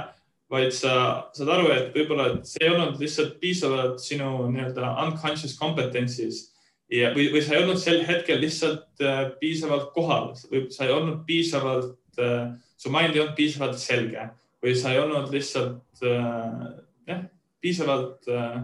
Vaid 0.50 0.74
sa 0.74 0.94
saad 1.36 1.52
aru, 1.54 1.70
et 1.74 1.92
võib-olla 1.94 2.40
see 2.48 2.64
ei 2.66 2.72
olnud 2.74 2.98
lihtsalt 3.02 3.38
piisavalt 3.42 4.02
sinu 4.02 4.48
nii-öelda 4.50 4.96
unconscious 5.06 5.54
competencies 5.60 6.48
ja, 6.90 7.12
või, 7.14 7.30
või 7.34 7.44
sa 7.46 7.56
ei 7.56 7.64
olnud 7.64 7.82
sel 7.82 8.02
hetkel 8.08 8.42
lihtsalt 8.42 9.06
äh, 9.06 9.22
piisavalt 9.42 9.92
kohal 9.94 10.32
või 10.50 10.66
sa 10.74 10.88
ei 10.88 10.96
olnud 10.96 11.22
piisavalt 11.28 12.22
äh,, 12.22 12.50
su 12.78 12.92
mind 12.94 13.16
ei 13.16 13.24
olnud 13.24 13.38
piisavalt 13.38 13.78
selge 13.82 14.30
või 14.64 14.76
sa 14.76 14.94
ei 14.94 15.02
olnud 15.04 15.30
lihtsalt 15.34 16.04
äh, 16.04 16.68
jah, 17.10 17.24
piisavalt 17.62 18.30
äh, 18.34 18.60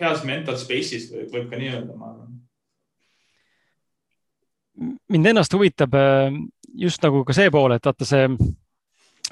heas 0.00 0.24
mental 0.26 0.58
space'is 0.60 1.10
või 1.12 1.28
võib 1.32 1.50
ka 1.50 1.60
nii 1.60 1.70
öelda, 1.74 1.98
ma 1.98 2.12
arvan. 2.12 2.32
mind 5.10 5.32
ennast 5.32 5.54
huvitab 5.54 5.94
äh, 5.98 6.38
just 6.74 7.02
nagu 7.02 7.24
ka 7.26 7.36
see 7.36 7.50
pool, 7.50 7.74
et 7.74 7.86
vaata 7.86 8.06
see 8.06 8.28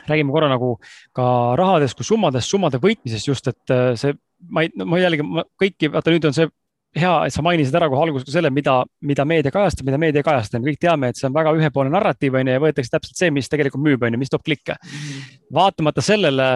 räägime 0.08 0.34
korra 0.34 0.50
nagu 0.52 0.74
ka 1.16 1.26
rahadest 1.58 1.98
kui 1.98 2.06
summadest, 2.06 2.50
summade 2.50 2.80
võitmisest 2.82 3.28
just, 3.28 3.48
et 3.52 3.74
äh, 3.74 3.92
see, 3.98 4.16
ma 4.50 4.66
ei, 4.66 4.72
ma 4.84 5.00
jällegi 5.00 5.26
ma 5.26 5.46
kõiki, 5.60 5.92
vaata 5.92 6.14
nüüd 6.14 6.30
on 6.30 6.36
see 6.36 6.50
hea, 6.96 7.12
et 7.26 7.32
sa 7.32 7.42
mainisid 7.44 7.76
ära 7.76 7.88
kohe 7.90 8.02
alguses 8.04 8.26
ka 8.26 8.34
selle, 8.34 8.50
mida, 8.52 8.74
mida 9.04 9.24
meedia 9.28 9.52
kajastab, 9.54 9.86
mida 9.88 9.98
meedia 10.00 10.20
ei 10.20 10.26
kajasta. 10.26 10.60
me 10.60 10.70
kõik 10.70 10.80
teame, 10.82 11.08
et 11.08 11.18
see 11.18 11.28
on 11.28 11.34
väga 11.34 11.54
ühepoolne 11.56 11.92
narratiiv 11.94 12.36
on 12.36 12.50
ju 12.50 12.56
ja 12.56 12.62
võetakse 12.62 12.92
täpselt 12.92 13.20
see, 13.20 13.30
mis 13.32 13.48
tegelikult 13.52 13.84
müüb, 13.84 14.04
on 14.04 14.12
ju, 14.12 14.20
mis 14.20 14.32
toob 14.32 14.44
klikke 14.44 14.76
mm. 14.76 14.90
-hmm. 14.90 15.36
vaatamata 15.56 16.04
sellele, 16.04 16.48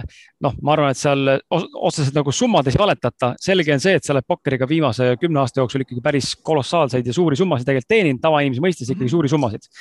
noh, 0.44 0.56
ma 0.62 0.74
arvan, 0.74 0.92
et 0.92 1.00
seal 1.00 1.38
otseselt 1.50 2.16
nagu 2.16 2.32
summades 2.32 2.76
ei 2.76 2.82
valetata. 2.82 3.34
selge 3.40 3.72
on 3.72 3.80
see, 3.80 3.96
et 3.96 4.04
sa 4.04 4.12
oled 4.12 4.28
pokkeriga 4.28 4.68
viimase 4.68 5.14
kümne 5.20 5.40
aasta 5.40 5.60
jooksul 5.60 5.86
ikkagi 5.86 6.04
päris 6.04 6.34
kolossaalseid 6.36 7.06
ja 7.06 7.12
suuri 7.12 7.36
summasid 7.36 7.66
tegelikult 7.66 7.88
teeninud, 7.88 8.20
tavainimese 8.20 8.60
mõistes 8.60 8.92
ikkagi 8.92 9.08
suuri 9.08 9.32
summasid 9.32 9.72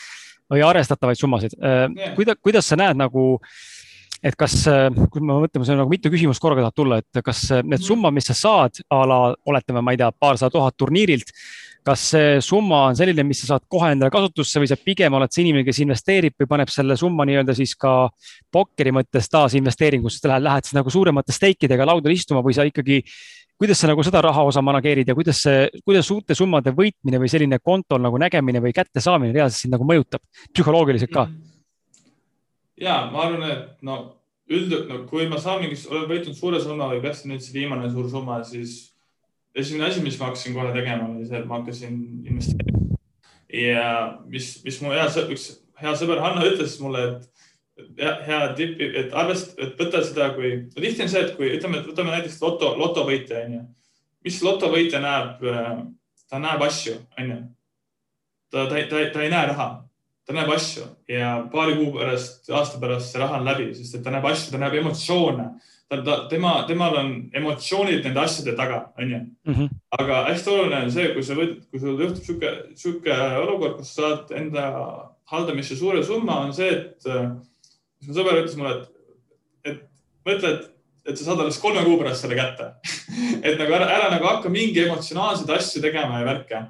või 0.51 0.65
arvestatavaid 0.65 1.19
summasid 1.19 1.55
yeah.. 1.57 1.87
Äh, 1.89 2.13
kuidas, 2.17 2.39
kuidas 2.43 2.69
sa 2.69 2.77
näed 2.79 2.99
nagu 2.99 3.35
et 4.25 4.37
kas, 4.39 4.55
äh, 4.71 4.87
kui 5.11 5.21
me 5.21 5.37
mõtleme, 5.43 5.67
see 5.67 5.75
on 5.75 5.83
nagu 5.83 5.91
mitu 5.91 6.09
küsimust 6.13 6.41
korraga 6.41 6.65
tahab 6.65 6.79
tulla, 6.79 6.97
et 7.01 7.21
kas 7.25 7.43
äh, 7.51 7.61
need 7.61 7.79
mhm. 7.79 7.85
summad, 7.85 8.15
mis 8.15 8.29
sa 8.31 8.37
saad 8.37 8.81
a 8.89 9.03
la, 9.09 9.19
oletame, 9.45 9.83
ma 9.85 9.93
ei 9.93 10.01
tea, 10.01 10.09
paarsada 10.17 10.53
tuhat 10.53 10.77
turniirilt, 10.79 11.33
kas 11.85 12.01
see 12.15 12.37
summa 12.41 12.87
on 12.89 12.97
selline, 12.97 13.21
mis 13.27 13.43
sa 13.43 13.51
saad 13.53 13.67
kohe 13.69 13.91
endale 13.93 14.13
kasutusse 14.13 14.61
või 14.61 14.69
sa 14.71 14.77
pigem 14.81 15.13
oled 15.13 15.33
see 15.33 15.43
inimene, 15.45 15.65
kes 15.67 15.83
investeerib 15.83 16.33
või 16.41 16.49
paneb 16.55 16.71
selle 16.73 16.97
summa 16.97 17.27
nii-öelda 17.29 17.53
siis 17.57 17.75
ka 17.77 18.07
pokkeri 18.53 18.95
mõttes 18.95 19.29
taas 19.29 19.53
investeeringusse, 19.59 20.23
lähed, 20.31 20.47
lähed 20.47 20.65
siis 20.65 20.77
nagu 20.79 20.93
suuremate 20.93 21.35
stake 21.35 21.69
idega 21.69 21.85
laudadel 21.85 22.17
istuma 22.17 22.41
või 22.45 22.57
sa 22.57 22.65
ikkagi, 22.65 23.03
kuidas 23.59 23.79
sa 23.79 23.87
nagu 23.87 24.03
seda 24.03 24.21
raha 24.25 24.43
osa 24.49 24.61
manageerid 24.65 25.07
ja 25.07 25.15
kuidas 25.15 25.41
see, 25.45 25.69
kuidas 25.85 26.07
suurte 26.07 26.35
summade 26.35 26.73
võitmine 26.75 27.21
või 27.21 27.31
selline 27.31 27.59
kontol 27.63 28.03
nagu 28.03 28.19
nägemine 28.21 28.61
või 28.63 28.75
kättesaamine 28.75 29.35
reaalselt 29.35 29.65
sind 29.65 29.75
nagu 29.77 29.87
mõjutab 29.87 30.23
psühholoogiliselt 30.53 31.13
ka 31.13 31.27
mm? 31.29 31.51
ja 32.81 33.05
ma 33.11 33.25
arvan, 33.25 33.45
et 33.49 33.85
no 33.85 33.99
üld-, 34.51 34.75
no 34.89 35.03
kui 35.09 35.27
ma 35.31 35.39
saan 35.41 35.63
mingit, 35.63 35.85
olen 35.89 36.07
võitnud 36.09 36.37
suure 36.37 36.59
summa 36.63 36.89
või 36.91 37.01
kas 37.03 37.23
nüüd 37.27 37.43
see 37.43 37.55
viimane 37.59 37.89
suur 37.91 38.09
summa, 38.11 38.41
siis 38.47 38.77
esimene 39.55 39.89
asi, 39.89 40.03
mis 40.03 40.17
ma 40.19 40.29
hakkasin 40.29 40.55
kohe 40.57 40.73
tegema, 40.75 41.09
oli 41.09 41.27
see, 41.27 41.39
et 41.39 41.47
ma 41.49 41.61
hakkasin 41.61 41.99
investeerima. 42.27 42.99
ja 43.55 43.87
mis, 44.31 44.51
mis 44.65 44.81
mu 44.83 44.91
hea, 44.93 45.07
üks 45.31 45.47
hea 45.81 45.95
sõber 45.99 46.23
Hanno 46.23 46.45
ütles 46.47 46.75
mulle, 46.83 47.05
et 47.13 47.44
hea, 47.99 48.41
tipp, 48.57 48.81
et 48.81 49.13
arvesta, 49.13 49.55
et 49.61 49.79
võta 49.79 50.03
seda 50.05 50.29
kui, 50.35 50.51
no 50.67 50.83
tihti 50.83 51.05
on 51.05 51.11
see, 51.11 51.23
et 51.25 51.33
kui 51.37 51.49
ütleme, 51.57 51.81
et 51.81 51.89
võtame 51.89 52.13
näiteks 52.15 52.37
loto, 52.43 52.73
lotovõitja 52.79 53.45
onju, 53.45 53.63
mis 54.25 54.41
lotovõitja 54.45 55.01
näeb, 55.03 55.43
ta 56.29 56.41
näeb 56.41 56.63
asju, 56.65 56.99
onju. 57.19 57.41
ta, 58.51 58.67
ta, 58.69 58.85
ta, 58.91 59.03
ta 59.13 59.25
ei 59.25 59.33
näe 59.33 59.51
raha 59.51 59.69
ta 60.25 60.33
näeb 60.33 60.49
asju 60.55 60.85
ja 61.09 61.29
paari 61.51 61.77
kuu 61.77 61.93
pärast, 61.99 62.49
aasta 62.49 62.81
pärast 62.81 63.13
see 63.13 63.21
raha 63.21 63.39
on 63.39 63.47
läbi, 63.47 63.69
sest 63.77 63.99
et 63.99 64.05
ta 64.05 64.13
näeb 64.13 64.25
asju, 64.29 64.51
ta 64.53 64.61
näeb 64.61 64.79
emotsioone. 64.81 65.47
ta, 65.89 65.99
ta, 66.01 66.13
tema, 66.29 66.55
temal 66.67 66.95
on 66.97 67.09
emotsioonid 67.37 68.07
nende 68.07 68.19
asjade 68.19 68.55
taga, 68.57 68.79
onju. 68.97 69.19
Mhm. 69.45 69.67
aga 69.99 70.23
hästi 70.31 70.49
oluline 70.49 70.79
on 70.83 70.91
see, 70.91 71.11
kui 71.13 71.23
sa 71.23 71.35
võid, 71.37 71.59
kui 71.69 71.79
sul 71.79 71.99
juhtub 72.01 72.23
sihuke, 72.25 72.53
sihuke 72.75 73.17
olukord, 73.43 73.77
kus 73.77 73.93
sa 73.93 74.01
saad 74.01 74.33
enda 74.39 74.63
haldamisse 75.29 75.77
suure 75.77 76.01
summa, 76.03 76.39
on 76.47 76.53
see, 76.53 76.71
et 76.71 77.05
mis 78.05 78.13
mu 78.13 78.17
sõber 78.19 78.39
ütles 78.43 78.55
mulle, 78.59 78.77
et, 78.77 79.73
et 79.73 79.83
mõtle, 80.29 80.53
et, 80.53 80.71
et 81.09 81.19
sa 81.19 81.31
saad 81.31 81.43
alles 81.43 81.59
kolme 81.61 81.83
kuu 81.85 81.99
pärast 82.01 82.25
selle 82.25 82.37
kätte 82.39 82.71
et 83.47 83.59
nagu 83.59 83.77
ära, 83.77 83.89
ära 83.97 84.09
nagu 84.13 84.29
hakka 84.29 84.53
mingi 84.53 84.85
emotsionaalseid 84.85 85.51
asju 85.57 85.83
tegema 85.83 86.21
ja 86.21 86.29
värke. 86.29 86.65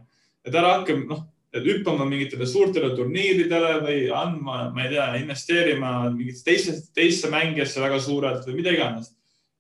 et 0.48 0.56
ära 0.56 0.78
hakka, 0.80 0.98
noh 1.06 1.26
hüppama 1.64 2.06
mingitele 2.06 2.46
suurtele 2.48 2.92
turniiridele 2.96 3.76
või 3.84 4.00
andma, 4.14 4.70
ma 4.76 4.84
ei 4.84 4.92
tea, 4.92 5.06
investeerima 5.22 5.92
mingitesse 6.12 6.44
teistesse, 6.48 6.90
teisse 6.96 7.30
mängijatesse 7.32 7.84
väga 7.84 8.00
suurelt 8.04 8.48
või 8.48 8.58
mida 8.60 8.74
iganes. 8.76 9.14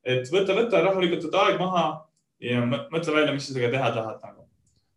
et 0.03 0.27
võta, 0.29 0.53
võta 0.53 0.81
rahulikult 0.83 1.33
aeg 1.33 1.59
maha 1.59 1.85
ja 2.39 2.61
mõtle 2.65 3.13
välja, 3.13 3.33
mis 3.33 3.47
sa 3.47 3.53
sellega 3.53 3.71
teha 3.77 3.91
tahad 3.95 4.19
nagu. 4.23 4.47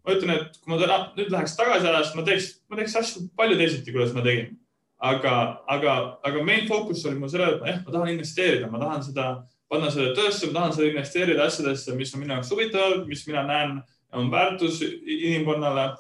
ma 0.05 0.15
ütlen, 0.17 0.35
et 0.35 0.59
kui 0.59 0.73
ma 0.73 0.81
täna, 0.81 0.99
nüüd 1.17 1.31
läheks 1.31 1.57
tagasi 1.57 1.87
ajas, 1.87 2.15
ma 2.17 2.25
teeks, 2.27 2.49
ma 2.69 2.81
teeks 2.81 2.97
asju 2.97 3.29
palju 3.37 3.59
teisiti, 3.61 3.93
kuidas 3.93 4.15
ma 4.17 4.25
tegin. 4.25 4.57
Aga, 4.99 5.35
aga, 5.69 5.95
aga 6.27 6.43
main 6.45 6.67
fookus 6.69 7.05
oli 7.07 7.19
mul 7.19 7.31
sellel, 7.31 7.59
et 7.59 7.71
jah, 7.71 7.81
ma 7.87 7.95
tahan 7.95 8.13
investeerida, 8.15 8.71
ma 8.71 8.81
tahan 8.83 9.03
seda, 9.07 9.27
panna 9.71 9.91
selle 9.95 10.15
töösse, 10.17 10.49
ma 10.49 10.61
tahan 10.61 10.75
seda 10.75 10.91
investeerida 10.91 11.47
asjadesse, 11.47 11.95
mis 11.97 12.15
on 12.15 12.25
minu 12.25 12.35
jaoks 12.35 12.53
huvitavad, 12.55 13.05
mis 13.11 13.27
mina 13.29 13.45
näen, 13.47 13.79
on 14.13 14.31
väärtus 14.33 14.81
inimkonnale 14.83 15.91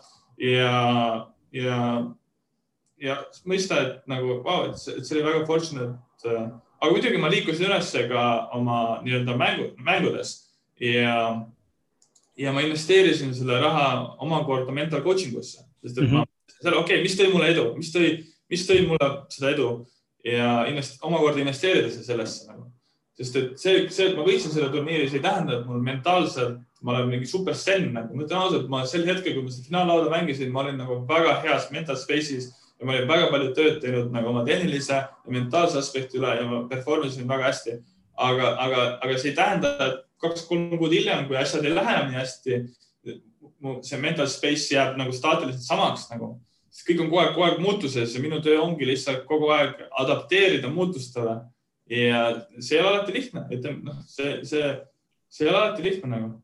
ja, 0.40 1.26
ja, 1.52 1.80
ja 3.00 3.18
mõista, 3.46 3.82
et 3.84 4.08
nagu 4.10 4.40
wow,, 4.40 4.70
et 4.70 4.80
see, 4.80 4.96
et 4.96 5.06
see 5.06 5.18
oli 5.18 5.26
väga 5.28 5.44
fortunate. 5.46 5.98
Äh, 6.24 6.48
aga 6.80 6.90
muidugi 6.94 7.20
ma 7.20 7.30
liikusin 7.30 7.68
üles 7.68 7.92
ka 8.10 8.24
oma 8.56 8.78
nii-öelda 9.04 9.36
mängu, 9.38 9.68
mängudes 9.84 10.32
ja, 10.80 11.36
ja 12.38 12.54
ma 12.54 12.64
investeerisin 12.64 13.34
selle 13.36 13.60
raha 13.60 14.16
omakorda 14.24 14.74
mental 14.74 15.04
coaching 15.04 15.36
usse, 15.38 15.62
sest 15.82 15.98
et 15.98 16.04
mm 16.04 16.10
-hmm. 16.10 16.24
ma, 16.24 16.70
okei 16.70 16.80
okay,, 16.80 17.02
mis 17.02 17.18
tõi 17.18 17.32
mulle 17.32 17.52
edu, 17.52 17.74
mis 17.76 17.92
tõi, 17.94 18.16
mis 18.50 18.64
tõi 18.68 18.86
mulle 18.88 19.10
seda 19.32 19.52
edu 19.54 19.68
ja 20.24 20.64
invest, 20.70 20.98
omakorda 21.04 21.42
investeerida 21.42 21.90
sellesse 21.90 22.48
nagu. 22.48 22.66
sest 23.18 23.36
et 23.36 23.58
see, 23.58 23.84
see, 23.90 24.10
et 24.10 24.16
ma 24.16 24.24
võitsin 24.26 24.52
selle 24.54 24.70
turniiri, 24.70 25.08
see 25.10 25.18
ei 25.18 25.24
tähenda, 25.24 25.58
et 25.58 25.66
mul 25.66 25.82
mentaalselt 25.82 26.60
ma 26.82 26.94
olen 26.94 27.08
mingi 27.10 27.26
super 27.26 27.56
zen 27.58 27.90
nagu, 27.94 28.14
ma 28.14 28.24
ütlen 28.24 28.38
ausalt, 28.38 28.68
ma 28.70 28.84
sel 28.86 29.06
hetkel, 29.08 29.34
kui 29.34 29.44
ma 29.44 29.52
seda 29.52 29.66
finaallauda 29.66 30.10
mängisin, 30.12 30.52
ma 30.54 30.62
olin 30.62 30.78
nagu 30.78 31.00
väga 31.08 31.38
heas 31.42 31.68
mental 31.74 31.98
space'is 31.98 32.50
ja 32.78 32.86
ma 32.86 32.94
olin 32.94 33.08
väga 33.10 33.30
palju 33.32 33.54
tööd 33.56 33.78
teinud 33.82 34.12
nagu 34.14 34.30
oma 34.30 34.44
tehnilise 34.46 35.00
ja 35.00 35.34
mentaalse 35.34 35.80
aspekti 35.80 36.20
üle 36.20 36.36
ja 36.38 36.44
ma 36.46 36.64
perform 36.70 37.08
isin 37.08 37.28
väga 37.30 37.50
hästi. 37.50 37.78
aga, 38.18 38.54
aga, 38.58 38.84
aga 39.02 39.16
see 39.18 39.30
ei 39.30 39.36
tähenda, 39.36 39.68
et 39.86 39.98
kaks-kolm 40.22 40.72
kuud 40.78 40.90
hiljem, 40.94 41.26
kui 41.28 41.36
asjad 41.38 41.66
ei 41.66 41.74
lähe 41.74 41.98
nii 42.08 42.18
hästi, 42.18 42.56
mu 43.62 43.76
see 43.86 43.98
mental 44.02 44.26
space 44.30 44.74
jääb 44.74 44.96
nagu 44.98 45.14
staatiliselt 45.14 45.62
samaks 45.62 46.08
nagu, 46.10 46.32
sest 46.78 46.86
kõik 46.86 47.00
on 47.02 47.10
kogu 47.10 47.22
aeg, 47.22 47.30
kogu 47.34 47.46
aeg 47.48 47.62
muutuses 47.62 48.12
ja 48.14 48.20
minu 48.22 48.38
töö 48.44 48.60
ongi 48.62 48.86
lihtsalt 48.86 49.24
kogu 49.26 49.50
aeg 49.50 49.80
adapteerida 49.98 50.70
muutustele. 50.70 51.40
ja 51.90 52.44
see 52.60 52.76
ei 52.76 52.82
ole 52.84 52.90
alati 52.90 53.14
lihtne, 53.14 53.46
ütleme 53.50 53.80
noh, 53.82 54.02
see, 54.06 54.44
see, 54.44 54.74
see 55.32 55.46
ei 55.46 55.50
ole 55.50 55.58
alati 55.58 55.82
lihtne 55.82 56.10
nagu 56.12 56.34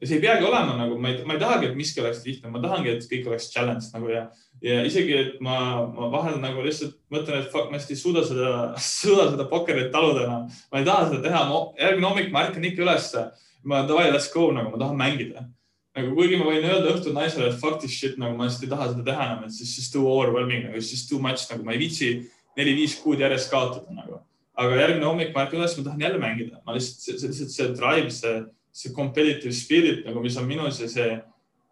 ja 0.00 0.08
see 0.08 0.18
ei 0.18 0.22
peagi 0.22 0.44
olema 0.44 0.76
nagu, 0.78 0.98
ma 1.00 1.10
ei, 1.10 1.24
ma 1.26 1.34
ei 1.34 1.40
tahagi, 1.40 1.70
et 1.70 1.76
miski 1.78 2.02
oleks 2.02 2.22
lihtne, 2.26 2.50
ma 2.52 2.60
tahangi, 2.62 2.92
et 2.92 3.06
kõik 3.10 3.28
oleks 3.30 3.48
challenge 3.52 3.90
nagu 3.94 4.10
ja, 4.12 4.24
ja 4.62 4.82
isegi, 4.86 5.16
et 5.16 5.42
ma, 5.44 5.56
ma 5.94 6.10
vahel 6.12 6.38
nagu 6.42 6.62
lihtsalt 6.64 6.96
mõtlen, 7.14 7.42
et 7.42 7.50
fuck, 7.52 7.70
ma 7.72 7.80
hästi 7.80 7.96
ei 7.96 8.00
suuda 8.00 8.24
seda, 8.28 8.52
suuda 8.84 9.30
seda 9.32 9.48
pokkerit 9.50 9.92
taluda 9.94 10.26
enam. 10.28 10.48
ma 10.72 10.82
ei 10.82 10.88
taha 10.88 11.10
seda 11.10 11.22
teha, 11.24 11.44
järgmine 11.80 12.10
hommik 12.10 12.32
ma 12.34 12.46
ärkan 12.48 12.68
ikka 12.70 12.84
ülesse. 12.86 13.26
ma 13.64 13.82
davai, 13.88 14.10
let's 14.12 14.28
go 14.32 14.50
nagu, 14.52 14.74
ma 14.74 14.80
tahan 14.80 14.98
mängida. 15.00 15.46
Nagu 15.94 16.14
kuigi 16.16 16.38
ma 16.40 16.48
võin 16.50 16.66
öelda 16.66 16.94
õhtul 16.94 17.14
naisele, 17.16 17.50
et 17.50 17.60
fuck 17.60 17.80
this 17.82 17.94
shit 17.94 18.18
nagu 18.18 18.36
ma 18.38 18.48
lihtsalt 18.48 18.66
ei 18.66 18.72
taha 18.74 18.90
seda 18.92 19.06
teha 19.06 19.28
enam, 19.28 19.44
et 19.46 19.54
it's 19.54 19.76
just 19.78 19.92
too 19.94 20.08
overwhelming 20.10 20.68
nagu, 20.68 20.82
just 20.82 21.08
too 21.10 21.20
much 21.22 21.46
nagu 21.52 21.66
ma 21.66 21.76
ei 21.76 21.82
viitsi 21.84 22.10
neli-viis 22.58 22.98
kuud 23.02 23.22
järjest 23.22 23.50
kaotada 23.52 23.94
nagu. 23.94 24.20
aga 24.54 24.76
järgmine 24.78 25.06
hommik 25.06 25.32
ma 25.34 25.46
ärkan 25.46 25.58
üles, 25.58 25.72
ma 25.78 25.84
tahan 25.88 26.02
jälle 26.04 26.18
mängida, 26.22 26.60
ma 26.66 26.76
lihtsalt, 26.76 27.18
see 27.18 27.30
lihtsalt 27.30 27.54
see 27.54 27.72
drive, 27.74 28.10
see 28.14 28.34
see 28.74 28.92
competitive 28.92 29.54
spirit 29.54 30.04
nagu, 30.06 30.20
mis 30.20 30.36
on 30.36 30.48
minus 30.50 30.80
ja 30.82 30.88
see, 30.90 31.10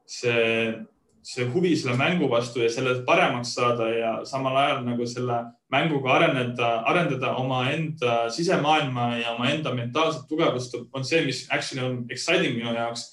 see, 0.06 0.42
see 1.26 1.46
huvi 1.50 1.72
selle 1.78 1.96
mängu 1.98 2.28
vastu 2.30 2.62
ja 2.62 2.68
selle 2.70 3.00
paremaks 3.06 3.56
saada 3.56 3.88
ja 3.90 4.12
samal 4.28 4.56
ajal 4.60 4.84
nagu 4.86 5.06
selle 5.10 5.40
mänguga 5.72 6.14
areneda, 6.18 6.68
arendada 6.86 7.34
omaenda 7.40 8.28
sisemaailma 8.30 9.08
ja 9.18 9.34
omaenda 9.34 9.74
mentaalset 9.74 10.28
tugevust 10.30 10.76
on 10.92 11.04
see, 11.04 11.24
mis 11.26 11.48
actually 11.50 11.82
on 11.82 12.04
exciting 12.10 12.54
minu 12.60 12.76
jaoks. 12.76 13.11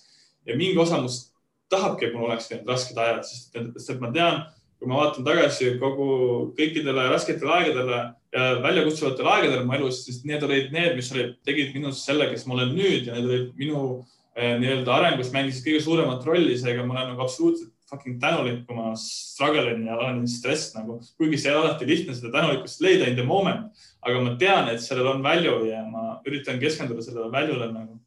Ja 0.49 0.57
mingi 0.57 0.79
osa 0.81 1.01
must 1.01 1.29
tahabki, 1.69 2.07
et 2.07 2.15
mul 2.15 2.29
oleks 2.29 2.49
need 2.51 2.67
rasked 2.69 2.97
ajad, 2.97 3.25
sest 3.27 3.57
et, 3.59 4.01
ma 4.01 4.11
tean, 4.13 4.43
kui 4.79 4.89
ma 4.89 5.01
vaatan 5.01 5.25
tagasi 5.27 5.73
kogu 5.81 6.09
kõikidele 6.57 7.09
rasketele 7.11 7.55
aegadele 7.57 7.99
ja 8.33 8.45
väljakutsuvatel 8.63 9.27
aegadel 9.33 9.65
mu 9.67 9.75
elus, 9.77 10.03
sest 10.05 10.25
need 10.29 10.45
olid 10.45 10.71
need, 10.73 10.95
mis 10.97 11.11
olid, 11.13 11.35
tegid 11.45 11.75
minust 11.75 12.07
selle, 12.07 12.29
kes 12.31 12.47
ma 12.47 12.57
olen 12.57 12.73
nüüd 12.77 13.09
ja 13.09 13.17
need 13.17 13.27
olid 13.27 13.51
minu 13.59 13.81
eh, 14.35 14.55
nii-öelda 14.61 14.95
arengus 14.95 15.33
mängisid 15.35 15.67
kõige 15.67 15.83
suuremat 15.85 16.25
rolli, 16.25 16.57
seega 16.57 16.85
ma 16.85 16.95
olen 16.95 17.13
nagu 17.13 17.25
absoluutselt 17.25 17.75
fucking 17.89 18.19
tänulik, 18.21 18.63
kui 18.67 18.77
ma 18.77 18.93
struggle 19.01 19.73
in 19.73 19.87
ja 19.89 19.97
olen 19.97 20.21
stress 20.29 20.75
nagu, 20.75 20.99
kuigi 21.17 21.39
see 21.41 21.51
ei 21.51 21.57
ole 21.57 21.71
alati 21.71 21.87
lihtne 21.89 22.13
seda 22.17 22.31
tänulikkust 22.35 22.83
leida 22.85 23.09
in 23.09 23.17
the 23.17 23.25
moment, 23.25 23.73
aga 24.05 24.21
ma 24.21 24.35
tean, 24.41 24.69
et 24.69 24.83
sellel 24.83 25.09
on 25.15 25.25
value 25.25 25.71
ja 25.71 25.81
ma 25.89 26.19
üritan 26.29 26.61
keskenduda 26.61 27.03
sellele 27.05 27.31
value'le 27.33 27.71
nagu 27.73 27.97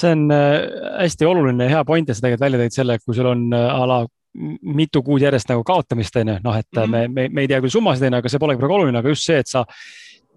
see 0.00 0.12
on 0.12 0.30
äh, 0.34 0.60
hästi 1.00 1.28
oluline 1.28 1.66
ja 1.66 1.78
hea 1.78 1.84
point, 1.88 2.08
et 2.08 2.18
sa 2.18 2.26
tegelikult 2.26 2.46
välja 2.46 2.62
tõid 2.62 2.76
selle, 2.76 2.98
kui 3.02 3.16
sul 3.16 3.30
on 3.30 3.46
äh, 3.56 3.66
a 3.72 3.86
la 3.88 4.00
mitu 4.76 5.00
kuud 5.02 5.22
järjest 5.24 5.48
nagu 5.48 5.62
kaotamist, 5.64 6.18
on 6.20 6.34
ju, 6.34 6.40
noh, 6.44 6.56
et 6.60 6.68
mm 6.68 6.82
-hmm. 6.82 6.90
me, 6.90 7.08
me, 7.08 7.28
me 7.28 7.46
ei 7.46 7.48
tea 7.48 7.60
küll 7.64 7.72
summasid, 7.72 8.04
on 8.06 8.18
ju, 8.18 8.18
aga 8.18 8.32
see 8.32 8.42
polegi 8.42 8.60
praegu 8.60 8.76
oluline, 8.76 8.98
aga 8.98 9.14
just 9.14 9.24
see, 9.24 9.38
et 9.40 9.48
sa 9.48 9.64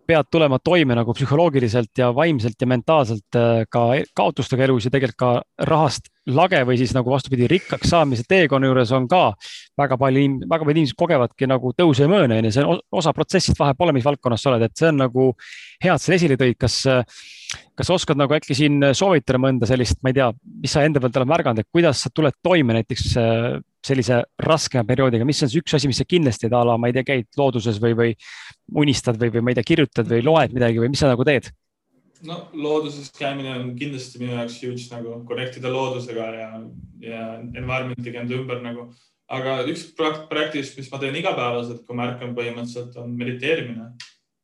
pead 0.08 0.30
tulema 0.32 0.58
toime 0.64 0.96
nagu 0.96 1.14
psühholoogiliselt 1.14 1.92
ja 1.98 2.08
vaimselt 2.16 2.62
ja 2.62 2.68
mentaalselt 2.68 3.38
ka 3.70 3.84
kaotustega 4.16 4.64
elus 4.64 4.88
ja 4.88 4.92
tegelikult 4.92 5.20
ka 5.20 5.66
rahast 5.70 6.10
lage 6.36 6.62
või 6.68 6.78
siis 6.80 6.94
nagu 6.96 7.12
vastupidi, 7.12 7.48
rikkaks 7.50 7.92
saamise 7.94 8.26
teekonna 8.30 8.70
juures 8.70 8.94
on 8.96 9.08
ka 9.10 9.24
väga 9.80 9.98
palju, 10.00 10.26
väga 10.46 10.68
paljud 10.68 10.78
inimesed 10.78 11.00
kogevadki 11.00 11.50
nagu 11.50 11.74
tõuse 11.78 12.06
ja 12.06 12.12
mõõne, 12.12 12.40
on 12.40 12.50
ju, 12.50 12.54
see 12.56 12.68
on 12.68 12.82
osa 13.02 13.14
protsessist, 13.16 13.60
vahet 13.60 13.80
pole, 13.80 13.96
mis 13.96 14.08
valdkonnas 14.08 14.46
sa 14.46 14.54
oled, 14.54 14.68
et 14.68 14.78
see 14.78 14.92
on 14.92 15.04
nagu 15.06 15.30
hea, 15.84 15.94
et 15.94 16.06
sa 16.06 16.16
esile 16.16 16.40
tõid, 16.40 16.58
kas 16.60 16.82
kas 17.80 17.90
oskad 17.90 18.20
nagu 18.20 18.34
äkki 18.36 18.54
siin 18.58 18.84
soovitada 18.94 19.40
mõnda 19.42 19.66
sellist, 19.70 19.98
ma 20.04 20.12
ei 20.12 20.18
tea, 20.20 20.28
mis 20.62 20.74
sa 20.76 20.84
enda 20.86 21.02
pealt 21.02 21.16
oled 21.18 21.32
märganud, 21.32 21.64
et 21.64 21.70
kuidas 21.74 22.04
sa 22.04 22.12
tuled 22.14 22.36
toime 22.46 22.76
näiteks 22.78 23.16
sellise 23.86 24.20
raskema 24.44 24.84
perioodiga, 24.88 25.26
mis 25.26 25.40
on 25.46 25.52
see 25.52 25.64
üks 25.64 25.78
asi, 25.78 25.90
mis 25.90 26.02
sa 26.02 26.06
kindlasti 26.06 26.46
teed 26.46 26.58
a 26.58 26.66
la, 26.68 26.76
ma 26.78 26.92
ei 26.92 26.98
tea, 26.98 27.08
käid 27.08 27.40
looduses 27.40 27.80
või, 27.82 27.96
või 27.98 28.12
unistad 28.84 29.18
või, 29.22 29.32
või 29.34 29.46
ma 29.48 29.54
ei 29.54 29.60
tea, 29.60 29.70
kirjutad 29.72 30.12
või 30.12 30.22
loed 30.28 30.54
midagi 30.56 30.84
või 30.84 30.92
mis 30.94 31.02
sa 31.02 31.10
nagu 31.10 31.26
teed? 31.26 31.50
No 32.28 32.40
looduses 32.54 33.12
käimine 33.16 33.54
on 33.56 33.76
kindlasti 33.80 34.20
minu 34.22 34.36
jaoks 34.36 34.58
huge 34.64 34.88
nagu 34.92 35.20
connect 35.28 35.60
ida 35.60 35.72
loodusega 35.74 36.26
ja, 36.36 36.50
ja 37.04 37.26
environment'iga 37.40 38.24
enda 38.24 38.38
ümber 38.40 38.64
nagu, 38.64 38.90
aga 39.32 39.60
üks 39.70 39.90
practice, 39.96 40.74
mis 40.78 40.90
ma 40.92 41.00
teen 41.02 41.18
igapäevaselt, 41.20 41.86
kui 41.88 41.98
ma 41.98 42.10
ärkan 42.10 42.36
põhimõtteliselt 42.38 42.98
on 43.02 43.14
mediteerimine. 43.20 43.92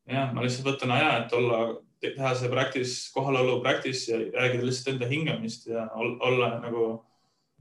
jah, 0.05 0.29
ma 0.33 0.45
lihtsalt 0.45 0.69
võtan 0.69 0.93
aja, 0.95 1.11
et 1.23 1.33
olla 1.33 1.63
teha 2.05 2.35
see 2.37 2.51
practice, 2.51 3.09
kohalolu 3.13 3.61
practice 3.63 4.11
ja 4.11 4.19
rääkida 4.19 4.65
lihtsalt 4.67 4.93
enda 4.93 5.09
hingamist 5.09 5.67
ja 5.67 5.87
olla 5.95 6.51
nagu, 6.61 6.85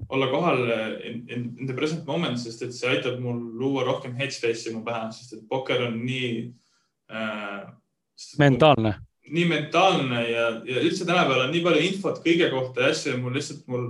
olla 0.09 0.29
kohal 0.29 0.67
in, 1.05 1.25
in, 1.29 1.49
in 1.59 1.67
the 1.67 1.75
present 1.75 2.07
moment, 2.07 2.39
sest 2.39 2.63
et 2.67 2.77
see 2.77 2.91
aitab 2.91 3.23
mul 3.25 3.41
luua 3.59 3.87
rohkem 3.89 4.15
headspace'i 4.19 4.75
mu 4.75 4.85
pähe, 4.85 5.09
sest 5.17 5.39
et 5.39 5.49
pokker 5.49 5.87
on 5.89 5.99
nii 6.05 6.31
äh,. 7.11 7.65
mentaalne. 8.39 8.99
Nii 9.35 9.45
mentaalne 9.51 10.25
ja, 10.29 10.49
ja 10.67 10.83
üldse 10.83 11.07
tänapäeval 11.07 11.47
on 11.47 11.55
nii 11.55 11.63
palju 11.65 11.87
infot 11.89 12.21
kõige 12.25 12.51
kohta 12.53 12.85
ja 12.85 12.93
asju 12.95 13.15
ja 13.15 13.21
mul 13.21 13.35
lihtsalt 13.37 13.65
mul, 13.71 13.89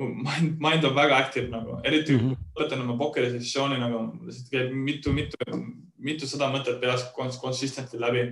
mul 0.00 0.14
mind, 0.26 0.56
mind 0.62 0.88
on 0.88 0.96
väga 0.96 1.20
active 1.24 1.50
nagu, 1.52 1.78
eriti 1.84 2.16
mm 2.16 2.20
-hmm. 2.20 2.40
kui 2.40 2.64
lõpetan 2.64 2.84
oma 2.84 2.98
pokkeri 2.98 3.30
sessiooni 3.36 3.78
nagu 3.80 4.02
lihtsalt 4.26 4.50
käib 4.54 4.74
mitu, 4.74 5.14
mitu, 5.16 5.60
mitusada 5.98 6.50
mõtet 6.52 6.80
peas 6.82 7.06
consistently 7.14 8.00
läbi 8.00 8.26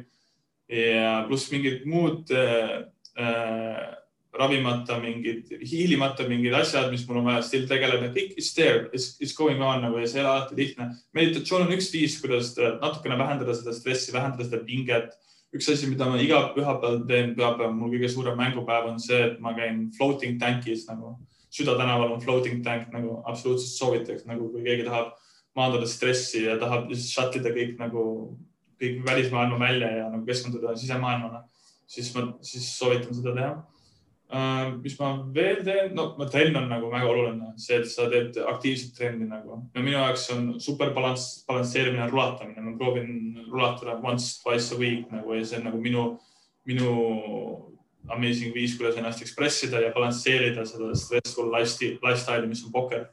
ja 0.69 1.25
pluss 1.29 1.53
mingid 1.53 1.87
muud 1.89 2.31
äh, 2.35 2.85
äh, 3.19 3.87
ravimata 4.39 4.99
mingid, 5.03 5.49
hiilimata 5.67 6.27
mingid 6.29 6.55
asjad, 6.55 6.91
mis 6.93 7.05
mul 7.09 7.23
on 7.23 7.31
vaja 7.31 7.43
still 7.47 7.67
tegeleda, 7.69 8.11
kõik 8.15 8.37
is 8.41 8.53
there, 8.55 8.89
is 8.95 9.35
going 9.37 9.63
on 9.65 9.83
nagu 9.83 9.99
ja 9.99 10.11
see 10.11 10.21
ei 10.21 10.25
ole 10.25 10.35
alati 10.35 10.59
lihtne. 10.59 10.91
meditatsioon 11.17 11.67
on 11.67 11.75
üks 11.79 11.91
viis, 11.95 12.19
kuidas 12.23 12.53
natukene 12.59 13.19
vähendada 13.19 13.57
seda 13.57 13.75
stressi, 13.77 14.13
vähendada 14.15 14.47
seda 14.47 14.61
pinget. 14.67 15.17
Üks 15.55 15.68
asi, 15.72 15.88
mida 15.88 16.09
ma 16.11 16.18
iga 16.20 16.42
pühapäev 16.55 17.07
teen, 17.09 17.34
pühapäev 17.36 17.72
mul 17.76 17.94
kõige 17.94 18.11
suurem 18.12 18.36
mängupäev 18.36 18.90
on 18.92 19.01
see, 19.01 19.20
et 19.30 19.40
ma 19.40 19.55
käin 19.57 19.86
floating 19.96 20.40
tank'is 20.40 20.86
nagu 20.90 21.16
Süda 21.51 21.78
tänaval 21.78 22.12
on 22.12 22.20
floating 22.20 22.64
tank 22.64 22.90
nagu 22.92 23.22
absoluutselt 23.24 23.72
soovitaks, 23.72 24.26
nagu 24.28 24.51
kui 24.53 24.62
keegi 24.66 24.84
tahab 24.84 25.14
maandada 25.57 25.86
stressi 25.88 26.44
ja 26.44 26.59
tahab 26.61 26.90
shut 26.92 27.38
ida 27.40 27.53
kõik 27.55 27.78
nagu 27.80 28.03
kõik 28.78 29.01
välismaailma 29.07 29.59
välja 29.59 29.88
ja 29.96 30.11
nagu 30.12 30.26
keskenduda 30.28 30.76
sisemaailmale, 30.76 31.40
siis 31.88 32.12
ma, 32.14 32.26
siis 32.44 32.68
soovitan 32.78 33.16
seda 33.16 33.34
teha. 33.34 33.55
Mis 34.83 34.99
ma 35.01 35.14
veel 35.33 35.62
teen, 35.64 35.95
no 35.97 36.11
trenn 36.29 36.57
on 36.61 36.68
nagu 36.68 36.91
väga 36.93 37.09
oluline, 37.09 37.53
see, 37.57 37.79
et 37.81 37.89
sa 37.89 38.11
teed 38.12 38.37
aktiivset 38.51 38.93
trenni 38.97 39.29
nagu. 39.29 39.62
Ja 39.74 39.81
minu 39.85 39.97
jaoks 39.97 40.29
on 40.35 40.51
super 40.61 40.93
balanss, 40.97 41.45
balansseerimine, 41.49 42.11
rulatamine, 42.12 42.61
ma 42.61 42.76
proovin 42.76 43.39
rulatada 43.49 43.97
once, 44.05 44.37
twice 44.43 44.74
a 44.74 44.79
week 44.79 45.09
nagu 45.12 45.33
ja 45.33 45.45
see 45.45 45.61
on 45.61 45.68
nagu 45.70 45.81
minu, 45.81 46.05
minu 46.68 46.91
amazing 48.12 48.53
viis, 48.53 48.76
kuidas 48.76 48.99
ennast 49.01 49.24
ekspressida 49.24 49.81
ja 49.81 49.95
balansseerida 49.97 50.66
seda 50.68 50.93
stressful 50.97 51.49
lifestyle'i, 51.53 52.49
mis 52.49 52.64
on 52.66 52.72
pokker 52.72 53.09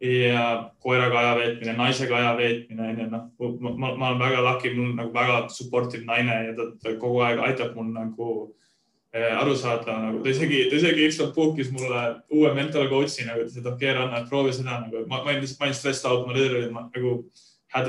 ja 0.00 0.70
koeraga 0.80 1.18
aja 1.18 1.36
veetmine, 1.40 1.74
naisega 1.76 2.16
aja 2.16 2.34
veetmine, 2.38 2.92
onju, 2.92 3.06
noh, 3.10 3.28
ma, 3.76 3.92
ma 3.98 4.12
olen 4.12 4.20
väga 4.22 4.44
lucky, 4.46 4.72
mul 4.76 4.94
nagu 4.96 5.12
väga 5.12 5.40
supportive 5.52 6.06
naine 6.08 6.36
ja 6.46 6.56
ta, 6.56 6.70
ta 6.80 6.94
kogu 7.02 7.20
aeg 7.26 7.42
aitab 7.50 7.74
mul 7.76 7.90
nagu 7.92 8.28
äh, 8.46 8.67
aru 9.14 9.54
saada 9.56 9.94
nagu, 10.02 10.22
ta 10.24 10.30
isegi, 10.30 10.66
ta 10.70 10.76
isegi 10.76 11.06
ükskord 11.08 11.34
book'is 11.36 11.70
mulle 11.72 12.02
uue 12.34 12.50
mental 12.56 12.88
coach'i 12.90 13.24
nagu, 13.24 13.46
ütles, 13.46 13.56
et 13.56 13.66
okei 13.66 13.88
okay,, 13.88 13.94
Ranna, 13.96 14.24
proovi 14.28 14.52
seda 14.52 14.82
nagu, 14.82 15.04
ma, 15.08 15.22
ma 15.22 15.32
olin 15.32 15.40
lihtsalt, 15.40 15.62
ma 15.62 15.68
olin 15.70 15.78
stressed 15.78 16.10
out, 16.10 16.26
ma 16.26 16.36
literally 16.36 16.68
ma, 16.74 16.84
nagu 16.94 17.14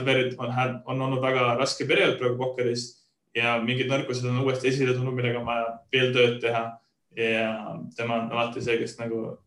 very, 0.05 0.31
on, 0.37 0.51
had, 0.51 0.79
on 0.87 1.01
olnud 1.01 1.21
väga 1.23 1.53
raske 1.59 1.87
periood 1.87 2.17
praegu 2.19 2.39
pokkeris 2.39 2.87
ja 3.35 3.57
mingid 3.63 3.91
nõrkused 3.91 4.25
on 4.27 4.41
uuesti 4.43 4.71
esile 4.71 4.95
tulnud, 4.95 5.15
millega 5.15 5.41
on 5.41 5.47
vaja 5.47 5.67
veel 5.93 6.13
tööd 6.15 6.39
teha. 6.43 6.65
ja 7.17 7.75
tema 7.97 8.19
on 8.21 8.31
alati 8.31 8.61
see, 8.61 8.77
kes 8.79 8.99
nagu 8.99 9.37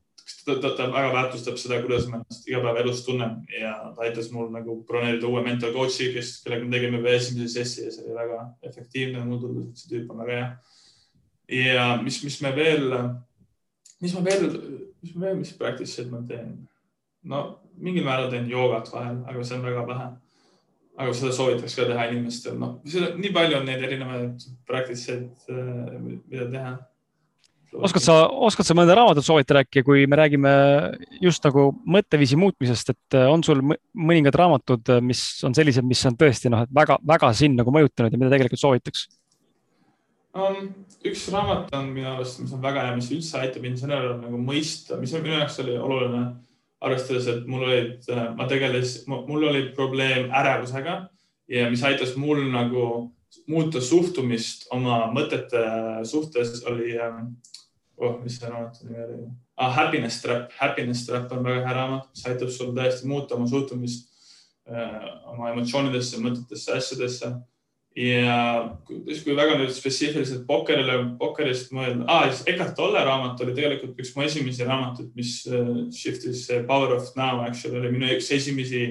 ta, 0.44 0.56
ta, 0.60 0.72
ta 0.76 0.88
väga 0.90 1.12
väärtustab 1.14 1.58
seda, 1.60 1.78
kuidas 1.82 2.08
ma 2.10 2.18
ennast 2.18 2.48
igapäevaelus 2.48 3.04
tunnen 3.06 3.38
ja 3.54 3.72
ta 3.94 4.04
aitas 4.06 4.30
mul 4.34 4.50
nagu 4.52 4.80
broneerida 4.88 5.28
uue 5.30 5.42
mental 5.46 5.72
coach'i, 5.72 6.10
kes, 6.14 6.34
kellega 6.44 6.66
me 6.66 6.74
tegime 6.74 7.00
esimese 7.14 7.54
sessi 7.54 7.86
ja 7.86 7.94
see 7.94 8.04
oli 8.06 8.18
väga 8.18 8.42
efektiivne. 8.68 9.24
mulle 9.24 9.40
tundus, 9.40 9.68
et 9.70 9.82
see 9.82 9.92
tüüp 9.94 10.10
on 10.12 10.22
väga 10.24 10.38
hea. 10.40 10.50
Ja 11.52 11.86
mis, 12.02 12.22
mis 12.24 12.38
me 12.44 12.52
veel, 12.56 12.92
mis 14.02 14.14
ma 14.16 14.24
veel, 14.26 14.46
mis 15.02 15.14
ma 15.14 15.26
veel, 15.26 15.40
mis 15.40 15.54
practice'id 15.58 16.10
ma 16.12 16.22
teen? 16.28 16.54
no 17.22 17.42
mingil 17.78 18.06
määral 18.06 18.30
teen 18.32 18.48
joogat 18.50 18.90
vahel, 18.92 19.22
aga 19.30 19.44
see 19.46 19.58
on 19.58 19.66
väga 19.66 19.82
vähe. 19.88 20.08
aga 21.02 21.12
seda 21.16 21.32
soovitaks 21.32 21.76
ka 21.76 21.88
teha 21.88 22.08
inimestel, 22.12 22.56
noh, 22.60 22.78
nii 22.84 23.34
palju 23.34 23.60
on 23.60 23.68
neid 23.68 23.84
erinevaid 23.86 24.48
practice'id, 24.68 25.28
mida 26.28 26.48
teha 26.50 26.74
oskad 27.72 28.04
sa, 28.04 28.16
oskad 28.28 28.68
sa 28.68 28.76
mõnda 28.76 28.96
raamatut 28.96 29.24
soovitada 29.26 29.62
äkki, 29.64 29.82
kui 29.86 30.04
me 30.10 30.18
räägime 30.20 30.52
just 31.22 31.44
nagu 31.46 31.70
mõtteviisi 31.88 32.36
muutmisest, 32.40 32.92
et 32.92 33.16
äh, 33.16 33.28
on 33.30 33.44
sul 33.46 33.62
mõningad 33.64 34.36
raamatud, 34.38 34.84
äh, 34.92 35.00
mis 35.04 35.22
on 35.46 35.56
sellised, 35.56 35.86
mis 35.88 36.02
on 36.08 36.18
tõesti 36.20 36.52
noh, 36.52 36.66
et 36.66 36.74
väga-väga 36.74 37.32
sind 37.38 37.60
nagu 37.60 37.72
mõjutanud 37.74 38.12
ja 38.12 38.20
mida 38.20 38.34
tegelikult 38.34 38.62
soovitaks 38.62 39.06
um,? 40.34 40.70
üks 41.04 41.26
raamat 41.34 41.72
on 41.76 41.90
minu 41.94 42.08
arust, 42.12 42.40
mis 42.42 42.52
on 42.54 42.62
väga 42.62 42.86
hea, 42.86 42.96
mis 42.98 43.10
üldse 43.14 43.40
aitab 43.40 43.66
sellele 43.80 44.16
nagu 44.20 44.40
mõista, 44.40 44.98
mis 45.00 45.14
minu 45.16 45.34
jaoks 45.34 45.58
oli 45.64 45.76
oluline, 45.78 46.22
arvestades, 46.82 47.28
et 47.30 47.48
mul 47.50 47.66
olid, 47.66 47.98
äh, 48.10 48.28
ma 48.38 48.46
tegelesin, 48.50 49.06
mul 49.28 49.48
oli 49.50 49.68
probleem 49.76 50.30
ärevusega 50.34 50.96
ja 51.52 51.68
mis 51.70 51.82
aitas 51.86 52.16
mul 52.16 52.42
nagu 52.52 52.86
muuta 53.48 53.80
suhtumist 53.80 54.66
oma 54.74 55.06
mõtete 55.14 55.62
suhtes, 56.08 56.60
oli 56.68 56.96
oh, 58.02 58.18
mis 58.22 58.38
see 58.38 58.50
raamatu 58.50 58.86
nimi 58.86 59.04
oli 59.04 59.20
ah,? 59.56 59.72
Happiness 59.76 60.22
Trap, 60.22 60.50
Happiness 60.58 61.06
Trap 61.06 61.32
on 61.32 61.44
väga 61.46 61.66
hea 61.66 61.76
raamat, 61.76 62.08
mis 62.12 62.26
aitab 62.28 62.50
sul 62.52 62.74
täiesti 62.76 63.08
muuta 63.08 63.36
oma 63.36 63.48
suhtumist 63.50 64.08
äh, 64.68 65.08
oma 65.32 65.52
emotsioonidesse, 65.52 66.20
mõtetesse, 66.24 66.76
asjadesse. 66.76 67.32
Ja 67.96 68.36
kui 68.86 69.34
väga 69.36 69.58
nüüd 69.60 69.72
spetsiifiliselt 69.74 70.46
pokkerile, 70.48 70.98
pokkerist 71.20 71.74
mõelda 71.76 72.06
ah,, 72.08 72.28
siis 72.30 72.46
Eckart 72.48 72.76
Tolle 72.78 73.02
raamat 73.04 73.40
oli 73.44 73.56
tegelikult 73.56 73.98
üks 74.00 74.14
mu 74.16 74.24
esimesi 74.24 74.64
raamatuid, 74.68 75.10
mis 75.18 75.42
äh, 75.50 75.72
shiftis 75.92 76.46
Power 76.68 76.96
of 76.96 77.10
Now, 77.18 77.42
actually 77.44 77.82
oli 77.82 77.92
minu 77.92 78.08
üks 78.14 78.30
esimesi 78.32 78.86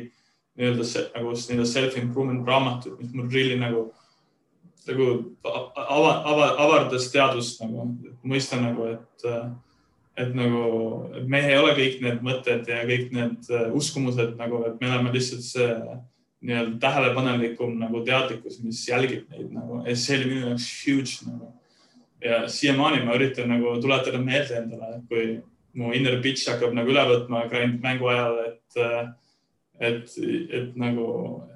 nii-öelda 0.59 0.85
nagu 1.15 1.33
nii-öelda 1.33 1.65
self-improvement 1.71 2.45
raamatuid, 2.47 2.99
mis 2.99 3.15
mul 3.17 3.31
really 3.33 3.57
nagu 3.57 3.89
nagu 4.87 5.07
ava, 5.43 6.13
ava, 6.25 6.47
avardas 6.63 7.09
teadust 7.13 7.61
nagu, 7.61 7.85
mõista 8.27 8.57
nagu, 8.61 8.87
et, 8.95 9.25
et 10.19 10.31
nagu, 10.37 10.63
et 11.17 11.27
me 11.29 11.41
ei 11.49 11.57
ole 11.59 11.75
kõik 11.77 11.99
need 12.05 12.23
mõtted 12.25 12.69
ja 12.69 12.81
kõik 12.89 13.11
need 13.15 13.51
äh, 13.53 13.67
uskumused 13.77 14.35
nagu, 14.39 14.63
et 14.69 14.81
me 14.81 14.89
oleme 14.89 15.13
lihtsalt 15.15 15.45
see 15.45 15.69
nii-öelda 16.41 16.79
tähelepanelikum 16.81 17.77
nagu 17.79 18.03
teadlikkus, 18.05 18.59
mis 18.65 18.81
jälgib 18.89 19.29
neid 19.29 19.51
nagu 19.53 19.81
see 19.93 20.17
oli 20.17 20.29
minu 20.31 20.47
jaoks 20.49 20.67
huge 20.85 21.29
nagu. 21.29 21.53
ja 22.21 22.43
siiamaani 22.49 23.05
ma 23.05 23.15
üritan 23.17 23.49
nagu 23.49 23.77
tuletada 23.81 24.21
meelde 24.21 24.57
endale, 24.57 25.01
kui 25.09 25.39
mu 25.73 25.93
inner 25.93 26.19
bitch 26.21 26.49
hakkab 26.49 26.73
nagu 26.77 26.91
üle 26.91 27.05
võtma 27.09 27.45
mängu 27.81 28.11
ajal, 28.11 28.39
et 28.49 28.81
et, 29.81 30.11
et 30.53 30.75
nagu 30.77 31.05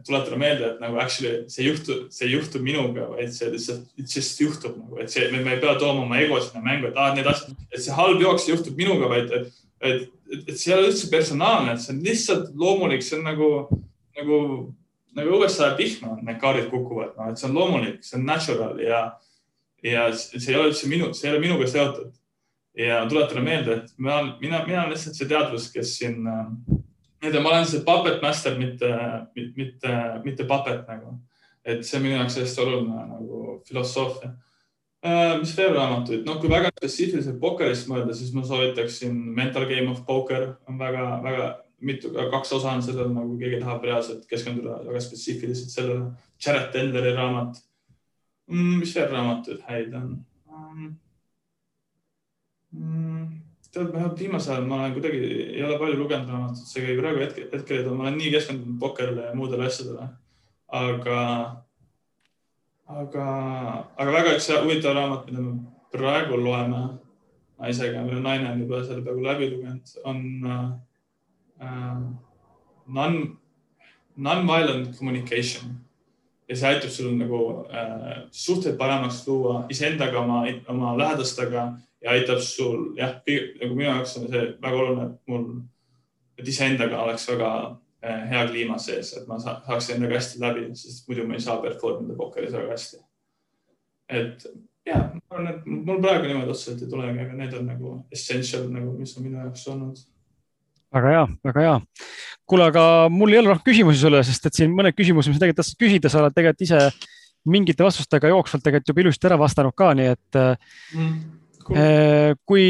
tuletada 0.06 0.38
meelde, 0.42 0.70
et 0.72 0.80
nagu 0.82 0.98
actually 0.98 1.44
see 1.50 1.62
ei 1.62 1.68
juhtu, 1.70 1.98
see 2.10 2.26
ei 2.26 2.34
juhtu 2.34 2.62
minuga, 2.64 3.06
vaid 3.12 3.30
see 3.34 3.52
lihtsalt, 3.54 3.84
just 4.02 4.42
juhtub 4.42 4.80
nagu, 4.80 4.98
et 5.02 5.14
see, 5.14 5.28
me 5.30 5.54
ei 5.54 5.62
pea 5.62 5.76
tooma 5.78 6.08
oma 6.08 6.18
ego 6.24 6.40
sinna 6.42 6.64
mängu, 6.66 6.90
et 6.90 6.98
ah, 6.98 7.12
need 7.14 7.30
asjad, 7.30 7.54
et 7.70 7.84
see 7.84 7.94
halb 7.94 8.22
jooks 8.24 8.48
juhtub 8.50 8.82
minuga, 8.82 9.12
vaid 9.12 9.30
et 9.30 9.54
et, 9.86 10.10
et, 10.32 10.44
et 10.48 10.58
see 10.58 10.72
ei 10.72 10.78
ole 10.78 10.90
üldse 10.90 11.10
personaalne, 11.12 11.74
et 11.74 11.84
see 11.84 11.94
on 11.94 12.02
lihtsalt 12.06 12.54
loomulik, 12.58 13.04
see 13.06 13.20
on 13.20 13.28
nagu, 13.28 13.50
nagu, 14.20 14.40
nagu 15.16 15.40
sajab 15.50 15.80
vihma, 15.80 16.18
need 16.22 16.40
kaardid 16.42 16.70
kukuvad, 16.72 17.16
noh, 17.18 17.32
et 17.32 17.40
see 17.40 17.50
on 17.50 17.58
loomulik, 17.58 18.00
see 18.06 18.20
on 18.20 18.26
natural 18.28 18.80
ja, 18.82 19.02
ja 19.84 20.08
see 20.16 20.52
ei 20.52 20.60
ole 20.60 20.72
üldse 20.72 20.90
minu, 20.92 21.12
see 21.14 21.30
ei 21.30 21.36
ole 21.36 21.44
minuga 21.44 21.68
seotud. 21.72 22.14
ja 22.76 23.06
tuletan 23.08 23.44
meelde, 23.44 23.76
et 23.80 23.92
ma 23.98 24.18
mina, 24.42 24.66
mina 24.68 24.82
olen 24.82 24.92
lihtsalt 24.92 25.16
see 25.16 25.30
teadvus, 25.30 25.70
kes 25.72 25.94
siin 25.96 26.26
äh, 26.28 26.48
nii-öelda, 27.24 27.44
ma 27.44 27.54
olen 27.54 27.70
see 27.70 27.86
puppet 27.88 28.20
master, 28.22 28.58
mitte, 28.60 28.90
mitte, 29.56 29.94
mitte 30.26 30.48
puppet 30.50 30.84
nagu. 30.90 31.20
et 31.64 31.86
see 31.86 31.98
on 31.98 32.04
minu 32.04 32.18
jaoks 32.20 32.36
hästi 32.42 32.66
oluline 32.66 33.06
nagu 33.14 33.62
filosoofia 33.68 34.34
Uh, 35.06 35.36
mis 35.38 35.52
veel 35.54 35.76
raamatuid, 35.76 36.24
noh, 36.26 36.40
kui 36.42 36.50
väga 36.50 36.72
spetsiifiliselt 36.72 37.36
pokerist 37.38 37.86
mõelda, 37.86 38.16
siis 38.18 38.32
ma 38.34 38.42
soovitaksin 38.48 39.14
Mental 39.38 39.68
Game 39.70 39.92
of 39.92 40.00
Poker 40.08 40.56
on 40.66 40.80
väga-väga 40.80 41.50
mitu, 41.82 42.12
kaks 42.32 42.54
osa 42.58 42.72
on 42.72 42.84
sellel, 42.84 43.10
nagu 43.14 43.38
keegi 43.40 43.62
tahab 43.62 43.84
reaalselt 43.84 44.26
keskenduda 44.30 44.82
väga 44.88 45.02
spetsiifiliselt 45.04 45.74
sellele. 45.74 46.12
Jared 46.46 46.72
Tendleri 46.74 47.16
raamat 47.16 47.58
mm,. 48.52 48.78
mis 48.82 48.96
veel 48.96 49.10
raamatuid 49.12 49.66
häid 49.70 49.94
on 49.96 50.14
um,? 50.52 50.94
Mm, 52.76 53.28
tead, 53.72 53.94
viimasel 54.20 54.58
ajal 54.58 54.66
ma 54.68 54.82
olen 54.82 54.96
kuidagi, 54.98 55.20
ei 55.56 55.62
ole 55.64 55.78
palju 55.80 56.00
lugenud 56.00 56.32
raamatut, 56.32 56.68
seega 56.68 56.96
praegu 57.00 57.22
hetkel, 57.24 57.46
hetkel 57.54 57.86
ma 57.94 58.08
olen 58.08 58.18
nii 58.20 58.34
keskendunud 58.34 58.82
pokerile 58.82 59.30
ja 59.30 59.36
muudele 59.38 59.70
asjadele. 59.70 60.10
aga 60.68 61.20
aga, 62.86 63.28
aga 63.98 64.12
väga 64.12 64.36
üks 64.38 64.50
huvitav 64.52 64.98
raamat, 64.98 65.30
mida 65.30 65.42
me 65.46 65.56
praegu 65.94 66.40
loeme 66.42 66.82
naisega, 67.60 68.04
minu 68.04 68.20
naine 68.24 68.52
on 68.52 68.66
juba 68.66 68.84
selle 68.84 69.06
peaaegu 69.06 69.24
läbi 69.24 69.50
lugenud, 69.54 69.96
on 70.04 70.20
äh, 70.52 70.68
non, 71.60 73.38
non-violent 74.16 74.98
communication 74.98 75.76
ja 76.50 76.56
see 76.56 76.68
aitab 76.70 76.92
sul 76.94 77.16
nagu 77.18 77.40
äh, 77.70 78.26
suhteid 78.32 78.78
paremaks 78.78 79.24
luua 79.28 79.66
iseendaga, 79.70 80.20
oma, 80.20 80.44
oma 80.68 80.98
lähedastega 80.98 81.64
ja 82.04 82.12
aitab 82.12 82.44
sul 82.44 82.92
jah, 83.00 83.18
nagu 83.62 83.72
minu 83.74 83.90
jaoks 83.90 84.18
on 84.20 84.28
see 84.30 84.44
väga 84.62 84.76
oluline, 84.84 85.08
et 85.10 85.32
mul, 85.32 85.48
et 86.38 86.54
iseendaga 86.54 87.02
oleks 87.08 87.28
väga 87.32 87.52
Eh, 88.06 88.26
hea 88.30 88.42
kliima 88.52 88.76
sees, 88.78 89.16
et 89.18 89.26
ma 89.26 89.40
saaks 89.42 89.88
endaga 89.96 90.20
hästi 90.20 90.38
läbi, 90.42 90.66
sest 90.78 91.08
muidu 91.10 91.24
ma 91.26 91.38
ei 91.38 91.42
saa 91.42 91.56
perform 91.64 92.04
ida 92.06 92.18
pokkeris 92.20 92.52
väga 92.54 92.76
hästi. 92.76 93.00
et 94.14 94.44
ja, 94.86 95.00
ma 95.16 95.38
arvan, 95.38 95.48
et 95.50 95.64
mul 95.66 96.02
praegu 96.04 96.28
niimoodi 96.28 96.54
otseselt 96.54 96.84
ei 96.86 96.92
tulegi, 96.92 97.24
aga 97.24 97.38
need 97.40 97.56
on 97.58 97.66
nagu 97.72 97.94
essential 98.14 98.68
nagu, 98.70 98.92
mis 99.00 99.16
on 99.18 99.26
minu 99.26 99.40
jaoks 99.42 99.66
olnud. 99.74 100.04
Väga 100.94 101.14
hea, 101.14 101.26
väga 101.50 101.66
hea. 101.66 101.76
kuule, 102.46 102.70
aga 102.70 102.86
mul 103.10 103.34
ei 103.34 103.42
ole 103.42 103.54
rohkem 103.54 103.72
küsimusi 103.72 104.04
sulle, 104.04 104.24
sest 104.24 104.46
et 104.46 104.60
siin 104.60 104.76
mõned 104.76 104.96
küsimused, 104.98 105.32
mis 105.32 105.42
tegelikult 105.42 105.64
tahtsid 105.64 105.82
küsida, 105.82 106.12
sa 106.12 106.22
oled 106.22 106.36
tegelikult 106.36 106.68
ise 106.68 106.84
mingite 107.46 107.86
vastustega 107.86 108.30
jooksvalt 108.34 108.64
tegelikult 108.66 108.92
juba 108.94 109.06
ilusti 109.06 109.28
ära 109.30 109.40
vastanud 109.40 109.76
ka, 109.78 109.94
nii 109.98 110.14
et 110.14 110.40
mm 110.42 111.42
Äh, 111.74 112.36
kui 112.46 112.66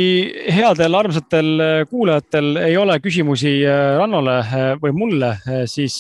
headel 0.55 0.95
armsatel 0.95 1.49
äh, 1.59 1.81
kuulajatel 1.89 2.61
ei 2.63 2.77
ole 2.79 2.95
küsimusi 3.03 3.57
äh, 3.67 3.97
Rannole 3.99 4.37
või 4.79 4.93
mulle, 4.95 5.33
siis, 5.67 5.97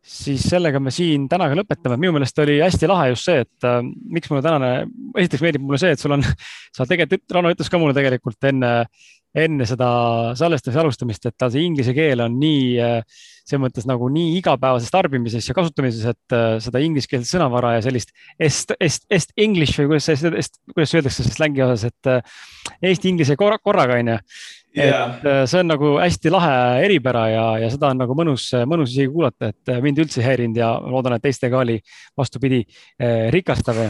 siis 0.00 0.46
sellega 0.48 0.80
me 0.80 0.92
siin 0.94 1.26
täna 1.28 1.50
ka 1.50 1.58
lõpetame. 1.58 1.98
minu 2.00 2.14
meelest 2.16 2.40
oli 2.40 2.56
hästi 2.62 2.88
lahe 2.88 3.10
just 3.12 3.28
see, 3.28 3.44
et 3.44 3.68
miks 3.84 4.32
mulle 4.32 4.40
tänane, 4.46 4.86
esiteks 5.20 5.44
meeldib 5.44 5.66
mulle 5.66 5.82
see, 5.82 5.92
et 5.92 6.00
sul 6.00 6.16
on, 6.16 6.24
sa 6.76 6.88
tegelikult, 6.88 7.26
Ranno 7.36 7.52
ütles 7.52 7.68
ka 7.68 7.82
mulle 7.82 7.96
tegelikult 7.96 8.48
enne, 8.48 8.72
enne 9.34 9.66
seda 9.66 9.88
salvestamise 10.38 10.82
alustamist, 10.82 11.26
et 11.26 11.36
tal 11.38 11.50
see 11.50 11.64
inglise 11.66 11.94
keel 11.96 12.22
on 12.24 12.36
nii 12.38 12.66
äh, 12.82 13.22
selles 13.44 13.60
mõttes 13.60 13.86
nagu 13.88 14.08
nii 14.12 14.38
igapäevases 14.38 14.92
tarbimises 14.92 15.46
ja 15.48 15.54
kasutamises, 15.56 16.04
et 16.14 16.34
äh, 16.34 16.56
seda 16.64 16.80
ingliskeelset 16.84 17.28
sõnavara 17.28 17.74
ja 17.76 17.84
sellist 17.84 18.14
est, 18.40 18.72
est, 18.80 19.04
est 19.12 19.34
english 19.36 19.76
või 19.80 19.92
kuidas 19.92 20.08
see, 20.08 20.32
kuidas 20.72 20.94
öeldakse 20.96 21.26
slängi 21.28 21.64
osas, 21.66 21.84
et 21.90 22.10
äh, 22.10 22.36
eesti-inglise 22.90 23.36
korra, 23.40 23.60
korraga 23.60 23.98
onju. 24.00 24.16
et 24.74 25.26
äh, 25.28 25.42
see 25.50 25.60
on 25.60 25.70
nagu 25.74 25.92
hästi 26.00 26.32
lahe 26.32 26.54
eripära 26.86 27.26
ja, 27.30 27.46
ja 27.66 27.72
seda 27.74 27.92
on 27.92 28.00
nagu 28.00 28.16
mõnus, 28.16 28.48
mõnus 28.70 28.96
isegi 28.96 29.12
kuulata, 29.12 29.52
et 29.52 29.74
mind 29.84 30.00
üldse 30.06 30.22
ei 30.22 30.30
häirinud 30.30 30.62
ja 30.64 30.72
loodan, 30.80 31.18
et 31.18 31.28
teistega 31.28 31.60
oli 31.60 31.76
vastupidi 32.16 32.64
rikastav 33.34 33.84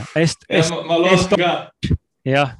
ma, 0.75 0.83
ma 0.91 0.99
loodan 1.07 1.39
ka 1.39 1.55
jah. 2.25 2.55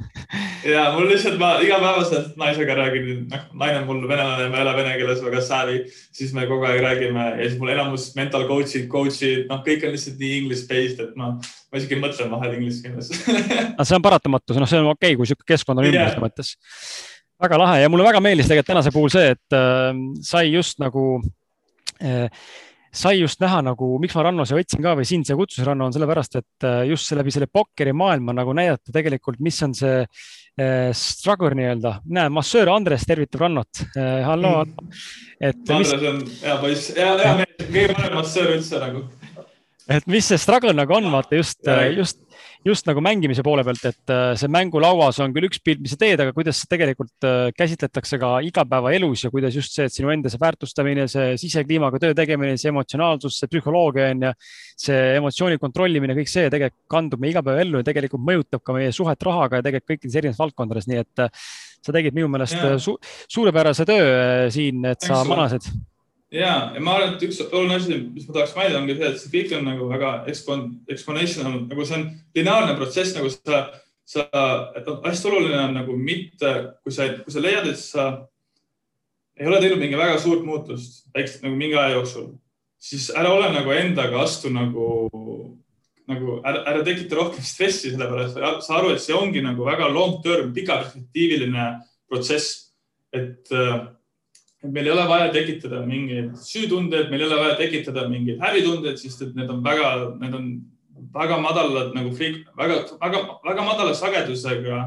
ja 0.65 0.85
mul 0.93 1.09
lihtsalt, 1.09 1.39
ma 1.41 1.55
igapäevaselt 1.65 2.35
naisega 2.41 2.77
räägin, 2.79 3.25
noh, 3.31 3.45
naine 3.61 3.79
on 3.81 3.87
mul 3.89 4.03
venelane, 4.09 4.49
ma 4.53 4.61
ei 4.61 4.67
ole 4.67 4.75
vene 4.77 4.97
keeles 4.99 5.23
väga 5.25 5.41
savvy, 5.45 5.79
siis 6.15 6.35
me 6.37 6.47
kogu 6.51 6.67
aeg 6.69 6.83
räägime 6.85 7.27
ja 7.31 7.49
siis 7.49 7.57
mul 7.61 7.73
enamus 7.73 8.11
mental 8.19 8.47
coach'id, 8.51 8.87
coach'id, 8.93 9.47
noh, 9.51 9.63
kõik 9.67 9.87
on 9.87 9.95
lihtsalt 9.97 10.21
nii 10.21 10.43
english 10.43 10.69
based, 10.71 11.01
et 11.01 11.17
ma, 11.21 11.33
ma 11.39 11.81
isegi 11.81 12.01
mõtlen 12.01 12.33
vahel 12.35 12.59
inglise 12.59 12.85
keeles 12.85 13.11
aga 13.77 13.89
see 13.89 13.99
on 13.99 14.05
paratamatu, 14.05 14.59
noh, 14.61 14.71
see 14.71 14.83
on 14.83 14.93
okei 14.93 15.15
okay,, 15.15 15.21
kui 15.21 15.31
sihuke 15.31 15.49
keskkond 15.55 15.81
on 15.81 15.89
ümber 15.89 16.03
yeah. 16.03 16.21
mõttes. 16.23 16.55
väga 17.41 17.61
lahe 17.61 17.81
ja 17.85 17.93
mulle 17.93 18.07
väga 18.07 18.23
meeldis 18.25 18.51
tegelikult 18.51 18.75
tänase 18.75 18.93
puhul 18.95 19.13
see, 19.15 19.33
et 19.37 19.57
äh, 19.57 19.91
sai 20.25 20.51
just 20.53 20.81
nagu 20.83 21.09
äh, 22.05 22.29
sai 22.95 23.19
just 23.19 23.43
näha 23.43 23.61
nagu, 23.67 23.89
miks 24.03 24.15
ma 24.17 24.25
Ranno 24.29 24.47
siia 24.47 24.59
võtsin 24.61 24.83
ka 24.85 24.95
või 24.99 25.07
sind 25.09 25.27
siia 25.27 25.37
kutsusin, 25.39 25.67
Ranno, 25.69 25.89
on 25.89 25.95
sellepärast, 25.97 26.39
et 26.41 26.67
äh, 26.69 26.85
just 26.91 27.11
läbi 27.17 27.35
selle 27.35 27.49
pokkerimaailma 27.51 28.37
nagu 28.37 28.55
näidata 28.57 28.95
tegelikult, 28.95 29.41
mis 29.45 29.59
on 29.67 29.75
see 29.77 30.01
äh, 30.05 30.91
struggle 30.97 31.55
nii-öelda. 31.59 31.97
näe, 32.07 32.31
massöör 32.35 32.71
Andres 32.75 33.07
tervitab 33.09 33.45
Rannot 33.45 33.85
äh,. 33.91 34.23
hallo 34.27 34.57
mm.. 34.65 34.95
et. 35.41 35.63
Andres 35.69 35.95
mis... 35.97 36.09
on 36.13 36.23
hea 36.45 36.57
poiss, 36.63 36.95
hea, 36.97 37.13
hea 37.25 37.37
mees, 37.43 37.55
kõige 37.67 37.99
parem 37.99 38.19
massöör 38.21 38.55
üldse 38.55 38.83
nagu. 38.83 39.07
Et 39.89 40.07
mis 40.11 40.25
see 40.25 40.41
struggle 40.41 40.73
nagu 40.77 40.97
on, 40.97 41.11
vaata 41.13 41.37
just, 41.37 41.61
just 41.97 42.21
just 42.65 42.87
nagu 42.89 43.03
mängimise 43.05 43.45
poole 43.45 43.63
pealt, 43.67 43.83
et 43.91 44.13
äh, 44.13 44.33
see 44.41 44.49
mängulauas 44.53 45.19
on 45.23 45.35
küll 45.35 45.49
üks 45.49 45.61
pilt, 45.65 45.83
mis 45.85 45.93
sa 45.95 45.99
teed, 46.01 46.21
aga 46.23 46.33
kuidas 46.37 46.63
tegelikult 46.71 47.27
äh, 47.29 47.51
käsitletakse 47.57 48.19
ka 48.21 48.31
igapäevaelus 48.49 49.27
ja 49.27 49.31
kuidas 49.33 49.57
just 49.59 49.77
see, 49.77 49.89
et 49.89 49.95
sinu 49.95 50.13
enda 50.15 50.33
see 50.33 50.41
väärtustamine, 50.41 51.05
see 51.13 51.35
sisekliimaga 51.41 52.01
töö 52.03 52.17
tegemine, 52.17 52.57
see 52.61 52.73
emotsionaalsus, 52.73 53.37
see 53.41 53.53
psühholoogia 53.53 54.09
on 54.15 54.29
ja 54.31 54.33
see 54.87 55.01
emotsiooni 55.19 55.61
kontrollimine, 55.63 56.17
kõik 56.17 56.33
see 56.33 56.49
tegelikult 56.49 56.81
kandub 56.95 57.21
meie 57.23 57.35
igapäevaellu 57.37 57.83
ja 57.83 57.89
tegelikult 57.93 58.25
mõjutab 58.25 58.65
ka 58.65 58.77
meie 58.77 58.93
suhet 58.97 59.29
rahaga 59.29 59.61
ja 59.61 59.69
tegelikult 59.69 59.95
kõikides 59.95 60.21
erinevates 60.21 60.45
valdkondades, 60.45 60.89
nii 60.89 61.03
et 61.05 61.27
äh, 61.27 61.49
sa 61.85 61.93
tegid 61.93 62.17
minu 62.17 62.31
meelest 62.33 62.65
su 62.81 62.97
suurepärase 63.29 63.85
töö 63.89 64.49
siin, 64.53 64.87
et 64.89 65.05
sa 65.05 65.21
manasid 65.29 65.69
ja, 66.35 66.53
ja 66.75 66.83
ma 66.83 66.99
arvan, 66.99 67.15
et 67.15 67.25
üks 67.29 67.41
oluline 67.45 67.79
asi, 67.79 67.97
mis 68.15 68.27
ma 68.29 68.37
tahaks 68.37 68.55
mainida, 68.59 68.81
ongi 68.81 68.99
see, 68.99 69.11
et 69.11 69.23
see 69.23 69.33
kõik 69.33 69.57
on 69.59 69.67
nagu 69.69 69.89
väga 69.91 70.13
expon-, 70.33 70.69
exponential, 70.91 71.59
nagu 71.71 71.87
see 71.87 71.99
on 72.01 72.07
lineaarne 72.37 72.77
protsess, 72.79 73.15
nagu 73.17 73.31
sa, 73.33 73.65
sa, 74.09 74.25
et 74.77 74.89
hästi 75.07 75.31
oluline 75.31 75.61
on 75.63 75.77
nagu 75.79 75.99
mitte, 75.99 76.55
kui 76.83 76.95
sa, 76.95 77.09
kui 77.23 77.35
sa 77.35 77.45
leiad, 77.45 77.69
et 77.71 77.81
sa 77.81 78.09
ei 79.39 79.51
ole 79.51 79.61
teinud 79.63 79.83
mingi 79.83 79.99
väga 79.99 80.19
suurt 80.23 80.45
muutust, 80.47 81.05
väikselt 81.15 81.47
nagu 81.47 81.59
mingi 81.59 81.79
aja 81.79 81.97
jooksul, 81.99 82.33
siis 82.83 83.09
ära 83.17 83.33
ole 83.35 83.51
nagu 83.55 83.73
endaga 83.75 84.21
astu 84.23 84.53
nagu, 84.55 84.89
nagu 86.11 86.39
ära, 86.43 86.67
ära 86.75 86.85
tekita 86.87 87.19
rohkem 87.19 87.47
stressi, 87.47 87.95
sellepärast 87.95 88.39
sa 88.67 88.79
aru, 88.79 88.93
et 88.95 89.03
see 89.03 89.17
ongi 89.17 89.43
nagu 89.45 89.67
väga 89.67 89.89
long 89.91 90.21
term, 90.25 90.53
pika 90.55 90.83
perspektiiviline 90.83 91.73
protsess. 92.11 92.61
et 93.15 93.47
äh, 93.55 93.94
meil 94.73 94.87
ei 94.87 94.93
ole 94.93 95.07
vaja 95.09 95.31
tekitada 95.33 95.83
mingeid 95.87 96.35
süütundeid, 96.41 97.11
meil 97.11 97.23
ei 97.23 97.29
ole 97.29 97.41
vaja 97.41 97.57
tekitada 97.59 98.07
mingeid 98.09 98.41
häbitundeid, 98.43 98.99
sest 99.01 99.23
et 99.27 99.35
need 99.37 99.51
on 99.53 99.63
väga, 99.65 99.91
need 100.21 100.37
on 100.37 100.51
väga 101.15 101.39
madalad 101.43 101.95
nagu 101.95 102.13
väga, 102.15 102.77
väga, 103.01 103.23
väga 103.45 103.65
madala 103.65 103.95
sagedusega 103.95 104.85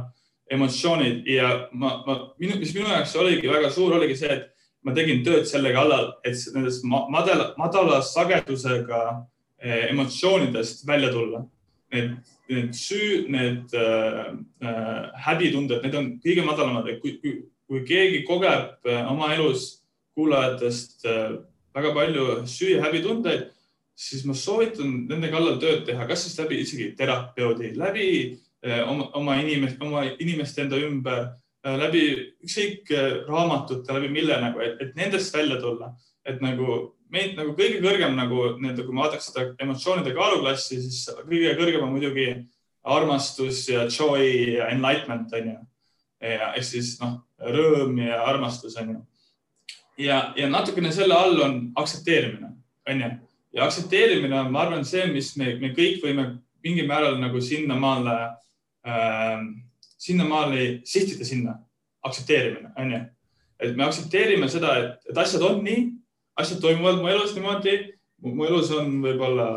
emotsioonid 0.52 1.28
ja 1.28 1.68
ma, 1.72 2.04
ma, 2.08 2.20
minu, 2.40 2.60
mis 2.60 2.74
minu 2.76 2.88
jaoks 2.88 3.16
oligi 3.20 3.50
väga 3.52 3.70
suur, 3.74 3.98
oligi 3.98 4.16
see, 4.16 4.32
et 4.32 4.48
ma 4.86 4.94
tegin 4.96 5.24
tööd 5.26 5.48
selle 5.50 5.74
kallal, 5.76 6.14
et 6.26 6.40
nendest 6.56 6.86
madala, 6.88 7.52
madala 7.60 8.00
sagedusega 8.06 9.02
eh, 9.60 9.90
emotsioonidest 9.92 10.88
välja 10.88 11.12
tulla. 11.12 11.44
Need, 11.92 12.18
need 12.52 12.74
süü, 12.76 13.28
need 13.32 13.72
äh, 13.76 14.34
äh, 14.64 15.04
häbitunded, 15.24 15.86
need 15.86 15.94
on 15.96 16.10
kõige 16.24 16.44
madalamad, 16.44 16.90
et 16.92 17.00
kui, 17.04 17.14
kui 17.22 17.38
kui 17.68 17.84
keegi 17.88 18.24
kogeb 18.28 18.88
äh, 18.88 19.04
oma 19.12 19.34
elus 19.36 19.84
kuulajatest 20.18 21.06
äh, 21.06 21.38
väga 21.76 21.94
palju 21.94 22.26
süü- 22.50 22.78
ja 22.78 22.84
häbitundeid, 22.86 23.50
siis 23.98 24.26
ma 24.26 24.34
soovitan 24.34 25.08
nende 25.10 25.30
kallal 25.34 25.60
tööd 25.62 25.84
teha, 25.86 26.08
kas 26.10 26.26
siis 26.26 26.38
läbi 26.40 26.62
isegi 26.64 26.92
terapeudi, 26.98 27.74
läbi 27.78 28.10
äh, 28.66 28.82
oma, 28.88 29.12
oma 29.20 29.38
inimest, 29.44 29.82
oma 29.84 30.06
inimeste 30.18 30.66
enda 30.66 30.80
ümber, 30.82 31.28
läbi 31.68 32.04
ükskõik 32.46 32.92
raamatute, 33.28 33.92
läbi 33.92 34.08
mille 34.14 34.38
nagu, 34.40 34.62
et 34.64 34.94
nendest 34.96 35.34
välja 35.36 35.58
tulla, 35.60 35.90
et 36.24 36.38
nagu 36.40 36.78
meid 37.12 37.34
nagu 37.36 37.56
kõige 37.58 37.82
kõrgem 37.84 38.16
nagu 38.16 38.54
nii-öelda, 38.62 38.86
kui 38.86 38.96
ma 38.96 39.06
vaataks 39.06 39.30
seda 39.30 39.50
emotsioonide 39.64 40.14
kaaluklassi, 40.16 40.80
siis 40.86 41.02
kõige 41.28 41.56
kõrgem 41.60 41.84
on 41.84 41.92
muidugi 41.92 42.28
armastus 42.88 43.66
ja 43.68 43.84
joy 43.92 44.56
ja 44.56 44.70
enlightenment 44.72 45.34
onju 46.22 46.50
ehk 46.58 46.66
siis 46.66 46.96
noh, 47.02 47.20
rõõm 47.38 47.98
ja 48.02 48.22
armastus 48.26 48.78
on 48.82 48.90
ju. 48.94 49.00
ja, 50.08 50.34
ja 50.38 50.50
natukene 50.50 50.92
selle 50.92 51.16
all 51.16 51.40
on 51.42 51.60
aktsepteerimine, 51.78 52.52
on 52.90 53.04
ju. 53.04 53.12
ja 53.54 53.68
aktsepteerimine 53.68 54.40
on, 54.40 54.52
ma 54.52 54.66
arvan, 54.66 54.86
see, 54.86 55.06
mis 55.14 55.36
me, 55.38 55.56
me 55.62 55.74
kõik 55.78 56.02
võime 56.04 56.30
mingil 56.66 56.88
määral 56.90 57.20
nagu 57.22 57.42
sinnamaale 57.42 58.18
äh,, 58.88 59.46
sinnamaale 59.98 60.82
sihtida 60.86 61.26
sinna, 61.26 61.58
aktsepteerimine, 62.06 62.74
on 62.78 62.92
ju. 62.92 63.04
et 63.60 63.78
me 63.78 63.86
aktsepteerime 63.86 64.50
seda, 64.50 64.76
et, 64.82 65.10
et 65.12 65.18
asjad 65.18 65.46
on 65.46 65.64
nii, 65.66 65.88
asjad 66.38 66.62
toimuvad 66.62 67.02
mu 67.02 67.10
elus 67.10 67.34
niimoodi, 67.36 67.78
mu 68.26 68.46
elus 68.46 68.72
on 68.74 69.00
võib-olla 69.04 69.48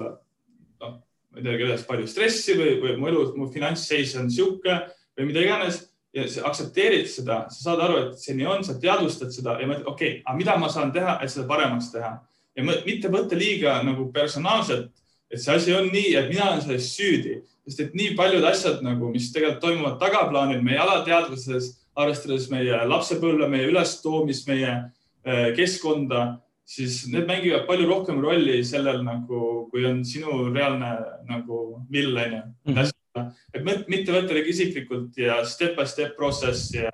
noh, 0.81 0.97
ma 1.31 1.41
ei 1.41 1.45
tea, 1.45 1.59
kellest 1.61 1.89
palju 1.89 2.09
stressi 2.09 2.57
või, 2.59 2.77
või 2.83 2.97
mu 3.01 3.09
elu, 3.09 3.29
mu 3.37 3.49
finantsseis 3.53 4.17
on 4.21 4.29
sihuke 4.33 4.83
või 5.17 5.29
mida 5.29 5.45
iganes 5.45 5.90
ja 6.15 6.27
sa 6.29 6.47
aktsepteerid 6.51 7.09
seda, 7.11 7.45
sa 7.53 7.69
saad 7.69 7.85
aru, 7.85 7.99
et 8.05 8.23
see 8.23 8.35
nii 8.39 8.49
on, 8.51 8.65
sa 8.67 8.77
teadvustad 8.83 9.31
seda 9.35 9.57
ja 9.61 9.69
mõtled, 9.69 9.87
okei 9.87 10.15
okay,, 10.17 10.25
aga 10.25 10.39
mida 10.39 10.57
ma 10.59 10.71
saan 10.73 10.93
teha, 10.95 11.19
et 11.23 11.33
seda 11.33 11.47
paremaks 11.51 11.93
teha? 11.95 12.17
Ja 12.59 12.65
mitte 12.67 13.13
võtta 13.13 13.39
liiga 13.39 13.79
nagu 13.87 14.09
personaalselt, 14.15 14.91
et 15.31 15.43
see 15.43 15.55
asi 15.55 15.75
on 15.77 15.89
nii, 15.93 16.17
et 16.19 16.31
mina 16.33 16.51
olen 16.51 16.65
selles 16.65 16.91
süüdi, 16.97 17.39
sest 17.69 17.85
et 17.87 17.95
nii 17.95 18.17
paljud 18.19 18.45
asjad 18.49 18.83
nagu, 18.83 19.13
mis 19.15 19.31
tegelikult 19.35 19.63
toimuvad 19.63 19.99
tagaplaanil 20.03 20.63
meie 20.67 20.81
alateadvuses, 20.83 21.77
arvestades 22.01 22.49
meie 22.51 22.83
lapsepõlve, 22.91 23.47
meie 23.51 23.71
ülestoomist, 23.71 24.49
meie 24.51 24.71
äh, 24.73 25.51
keskkonda, 25.55 26.41
siis 26.67 27.05
need 27.11 27.27
mängivad 27.31 27.67
palju 27.71 27.87
rohkem 27.87 28.19
rolli 28.23 28.61
sellel 28.67 29.05
nagu, 29.07 29.69
kui 29.71 29.87
on 29.87 30.03
sinu 30.07 30.49
reaalne 30.51 30.97
nagu 31.31 31.85
vill, 31.91 32.17
onju 32.19 32.43
mhm 32.67 32.97
et 33.19 33.65
mitte 33.65 34.13
võtta 34.13 34.31
midagi 34.31 34.55
isiklikult 34.55 35.19
ja 35.19 35.41
step 35.49 35.77
by 35.79 35.87
step 35.89 36.17
process 36.19 36.71
ja 36.75 36.91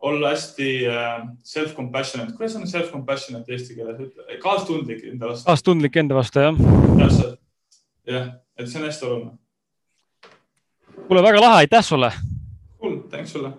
olla 0.00 0.32
hästi 0.32 0.68
uh, 0.88 1.28
self-compassionate. 1.44 2.36
kuidas 2.36 2.56
on 2.56 2.66
self-compassionate 2.70 3.52
eesti 3.52 3.76
keeles? 3.76 4.12
kaastundlik 4.42 5.04
enda 5.12 5.32
vastu. 5.32 5.48
kaastundlik 5.50 5.96
enda 5.96 6.18
vastu, 6.18 6.44
jah. 6.46 6.60
täpselt, 6.98 7.40
jah, 8.06 8.30
et 8.56 8.70
see 8.70 8.80
on 8.80 8.86
hästi 8.88 9.08
oluline. 9.10 9.32
kuule, 11.06 11.22
väga 11.22 11.40
lahe, 11.40 11.64
aitäh 11.64 11.84
sulle. 11.84 12.12
Cool, 12.78 13.02
thanks 13.10 13.34
sulle 13.36 13.52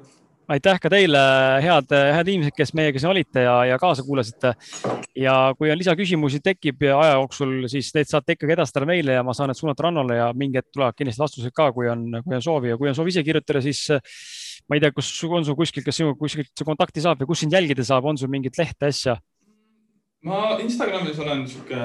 aitäh 0.49 0.79
ka 0.81 0.89
teile, 0.91 1.19
head, 1.63 1.93
head 2.15 2.31
inimesed, 2.31 2.55
kes 2.57 2.73
meiega 2.77 3.01
siin 3.01 3.11
olite 3.11 3.43
ja, 3.45 3.55
ja 3.69 3.77
kaasa 3.81 4.03
kuulasite. 4.05 4.53
ja 5.17 5.35
kui 5.57 5.71
on 5.71 5.77
lisaküsimusi 5.77 6.41
tekib 6.43 6.83
aja 6.89 7.15
jooksul, 7.19 7.53
siis 7.71 7.91
neid 7.95 8.09
saate 8.09 8.37
ikkagi 8.37 8.55
edastada 8.57 8.87
meile 8.89 9.17
ja 9.17 9.23
ma 9.25 9.35
saan 9.37 9.51
need 9.51 9.59
suunata 9.59 9.85
Rannole 9.85 10.17
ja 10.17 10.29
mingi 10.37 10.59
hetk 10.59 10.71
tulevad 10.73 10.97
kindlasti 10.97 11.23
vastused 11.23 11.55
ka, 11.55 11.69
kui 11.75 11.89
on, 11.91 12.05
kui 12.25 12.37
on 12.37 12.45
soovi 12.45 12.73
ja 12.73 12.79
kui 12.81 12.89
on 12.89 12.97
soov 12.97 13.11
ise 13.11 13.23
kirjutada, 13.25 13.61
siis 13.65 13.85
ma 14.69 14.77
ei 14.77 14.83
tea, 14.83 14.93
kus 14.95 15.11
on 15.29 15.45
sul 15.45 15.57
kuskil, 15.59 15.85
kas 15.85 16.01
sinu 16.01 16.15
kuskilt 16.19 16.65
kontakti 16.65 17.03
saab 17.05 17.21
või 17.21 17.33
kus 17.33 17.45
sind 17.45 17.53
jälgida 17.53 17.85
saab, 17.85 18.09
on 18.09 18.17
sul 18.17 18.31
mingit 18.31 18.57
lehte, 18.59 18.89
asja? 18.89 19.19
ma 20.25 20.57
Instagramis 20.59 21.19
olen 21.23 21.45
sihuke 21.47 21.83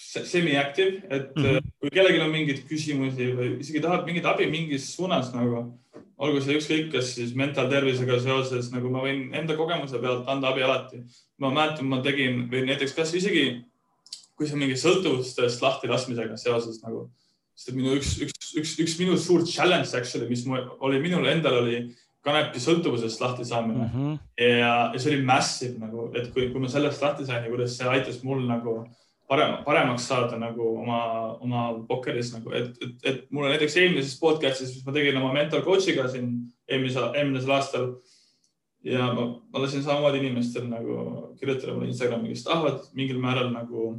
semi-active, 0.00 1.02
et 1.10 1.36
mm 1.36 1.42
-hmm. 1.44 1.70
kui 1.80 1.90
kellelgi 1.92 2.20
on 2.24 2.32
mingeid 2.32 2.64
küsimusi 2.68 3.30
või 3.36 3.48
isegi 3.60 3.82
tahab 3.84 4.06
mingit 4.06 4.24
abi 4.24 4.46
mingis 4.50 4.94
suunas 4.96 5.32
nagu 5.34 5.66
olgu 6.20 6.40
see 6.44 6.56
ükskõik, 6.58 6.90
kas 6.92 7.14
siis 7.16 7.34
mentaaltervisega 7.36 8.18
seoses, 8.20 8.70
nagu 8.72 8.90
ma 8.92 9.02
võin 9.04 9.30
enda 9.36 9.56
kogemuse 9.56 10.00
pealt 10.00 10.28
anda 10.28 10.48
abi 10.52 10.62
alati. 10.62 11.02
ma 11.38 11.50
mäletan, 11.50 11.86
ma 11.88 12.02
tegin 12.04 12.48
või 12.52 12.66
näiteks 12.68 12.92
kas 12.96 13.14
isegi 13.14 13.64
kui 14.36 14.48
see 14.48 14.56
mingi 14.56 14.76
sõltuvustest 14.80 15.60
lahtilaskmisega 15.64 16.36
seoses 16.40 16.80
nagu, 16.84 17.10
sest 17.54 17.72
et 17.72 17.76
minu 17.76 17.96
üks, 17.96 18.14
üks, 18.24 18.52
üks, 18.56 18.76
üks 18.84 18.94
minu 19.00 19.16
suur 19.20 19.44
challenge 19.48 19.92
actually, 19.96 20.28
mis 20.28 20.46
mu, 20.48 20.60
oli 20.80 21.00
minul 21.00 21.28
endal 21.28 21.60
oli 21.62 21.82
kanepi 22.24 22.60
sõltuvusest 22.60 23.20
lahti 23.20 23.44
saamine 23.48 23.84
mm. 23.84 23.90
-hmm. 23.92 24.16
ja, 24.40 24.72
ja 24.92 24.98
see 24.98 25.14
oli 25.14 25.24
massive 25.24 25.80
nagu, 25.80 26.10
et 26.16 26.32
kui, 26.32 26.50
kui 26.52 26.60
ma 26.60 26.68
sellest 26.68 27.04
lahti 27.04 27.28
sain 27.28 27.44
ja 27.44 27.52
kuidas 27.52 27.76
see 27.76 27.88
aitas 27.88 28.22
mul 28.24 28.44
nagu 28.48 28.82
parem, 29.30 29.58
paremaks 29.64 30.08
saada 30.10 30.38
nagu 30.40 30.72
oma, 30.82 31.00
oma 31.44 31.64
pokkeris 31.88 32.32
nagu, 32.34 32.52
et, 32.56 32.72
et, 32.82 32.94
et 33.06 33.20
mulle 33.30 33.52
näiteks 33.52 33.76
eelmises 33.78 34.16
podcast'is, 34.22 34.72
mis 34.74 34.86
ma 34.86 34.94
tegin 34.96 35.18
oma 35.20 35.30
mentor 35.36 35.62
coach'iga 35.66 36.08
siin 36.10 36.32
eelmise, 36.70 37.04
eelmisel 37.20 37.54
aastal. 37.54 37.92
ja 38.84 39.10
ma, 39.12 39.26
ma 39.52 39.60
lasin 39.60 39.84
samamoodi 39.84 40.22
inimestel 40.22 40.64
nagu 40.70 40.94
kirjutada 41.38 41.74
mulle 41.76 41.90
Instagrami, 41.92 42.32
kes 42.32 42.46
tahavad 42.46 42.80
mingil 42.96 43.20
määral 43.20 43.52
nagu 43.52 43.90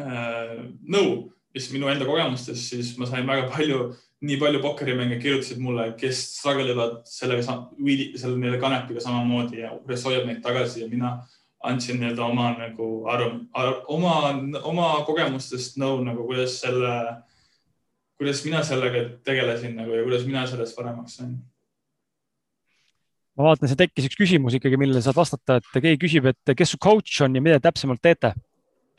äh, 0.00 0.56
nõu, 0.88 1.28
mis 1.54 1.68
minu 1.70 1.90
enda 1.92 2.08
kogemustest, 2.08 2.72
siis 2.72 2.94
ma 2.98 3.06
sain 3.06 3.28
väga 3.28 3.46
palju, 3.52 3.92
nii 4.24 4.38
palju 4.40 4.62
pokkerimänge 4.64 5.20
kirjutasid 5.20 5.60
mulle, 5.62 5.90
kes 6.00 6.24
struggle 6.40 6.72
ivad 6.72 7.02
sellega, 7.06 7.44
selle 7.76 8.34
nii-öelda 8.40 8.62
kanepiga 8.62 9.04
samamoodi 9.04 9.60
ja 9.62 9.74
kuidas 9.76 10.08
hoiab 10.08 10.26
neid 10.26 10.40
tagasi 10.42 10.82
ja 10.82 10.88
mina 10.90 11.18
andsin 11.64 12.00
nii-öelda 12.00 12.24
oma 12.26 12.50
nagu 12.58 12.88
arv, 13.10 13.40
arv, 13.56 13.80
oma, 13.92 14.14
oma 14.68 14.88
kogemustest 15.08 15.78
nõu 15.80 16.02
nagu, 16.06 16.26
kuidas 16.28 16.58
selle, 16.62 16.92
kuidas 18.20 18.44
mina 18.46 18.62
sellega 18.66 19.04
tegelesin 19.26 19.76
nagu 19.78 19.96
ja 19.96 20.06
kuidas 20.06 20.26
mina 20.28 20.46
sellest 20.50 20.76
paremaks 20.76 21.18
sain. 21.20 21.36
ma 23.34 23.48
vaatan, 23.48 23.70
see 23.70 23.80
tekkis 23.80 24.08
üks 24.10 24.18
küsimus 24.20 24.56
ikkagi, 24.58 24.78
millele 24.80 25.02
saad 25.02 25.18
vastata, 25.18 25.58
et 25.58 25.70
keegi 25.76 26.00
küsib, 26.06 26.28
et 26.30 26.56
kes 26.56 26.76
su 26.76 26.78
coach 26.78 27.24
on 27.26 27.34
ja 27.34 27.42
mida 27.44 27.60
täpsemalt 27.62 28.02
teete? 28.04 28.34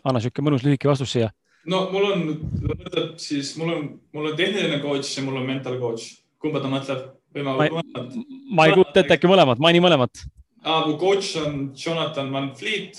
anna 0.06 0.22
sihuke 0.22 0.44
mõnus 0.46 0.66
lühike 0.66 0.90
vastus 0.90 1.14
siia. 1.16 1.32
no 1.70 1.86
mul 1.94 2.10
on, 2.12 2.26
mõtleb 2.66 3.16
siis, 3.22 3.56
mul 3.60 3.74
on, 3.74 3.92
mul 4.16 4.32
on 4.32 4.40
tehniline 4.40 4.82
coach 4.84 5.18
ja 5.18 5.26
mul 5.26 5.42
on 5.42 5.48
mental 5.50 5.78
coach. 5.82 6.18
kumba 6.42 6.62
ta 6.64 6.72
mõtleb? 6.72 7.12
ma, 7.44 7.58
ma 7.60 7.68
ei, 7.68 8.26
ma 8.56 8.68
ei 8.68 8.76
kujuta 8.78 9.02
ette, 9.02 9.18
äkki 9.18 9.30
mõlemad, 9.30 9.62
maini 9.62 9.82
mõlemat. 9.84 10.26
Mu 10.66 10.98
coach 10.98 11.36
on 11.38 11.74
Jonathan 11.76 12.32
Van 12.34 12.56
Fleet 12.56 12.98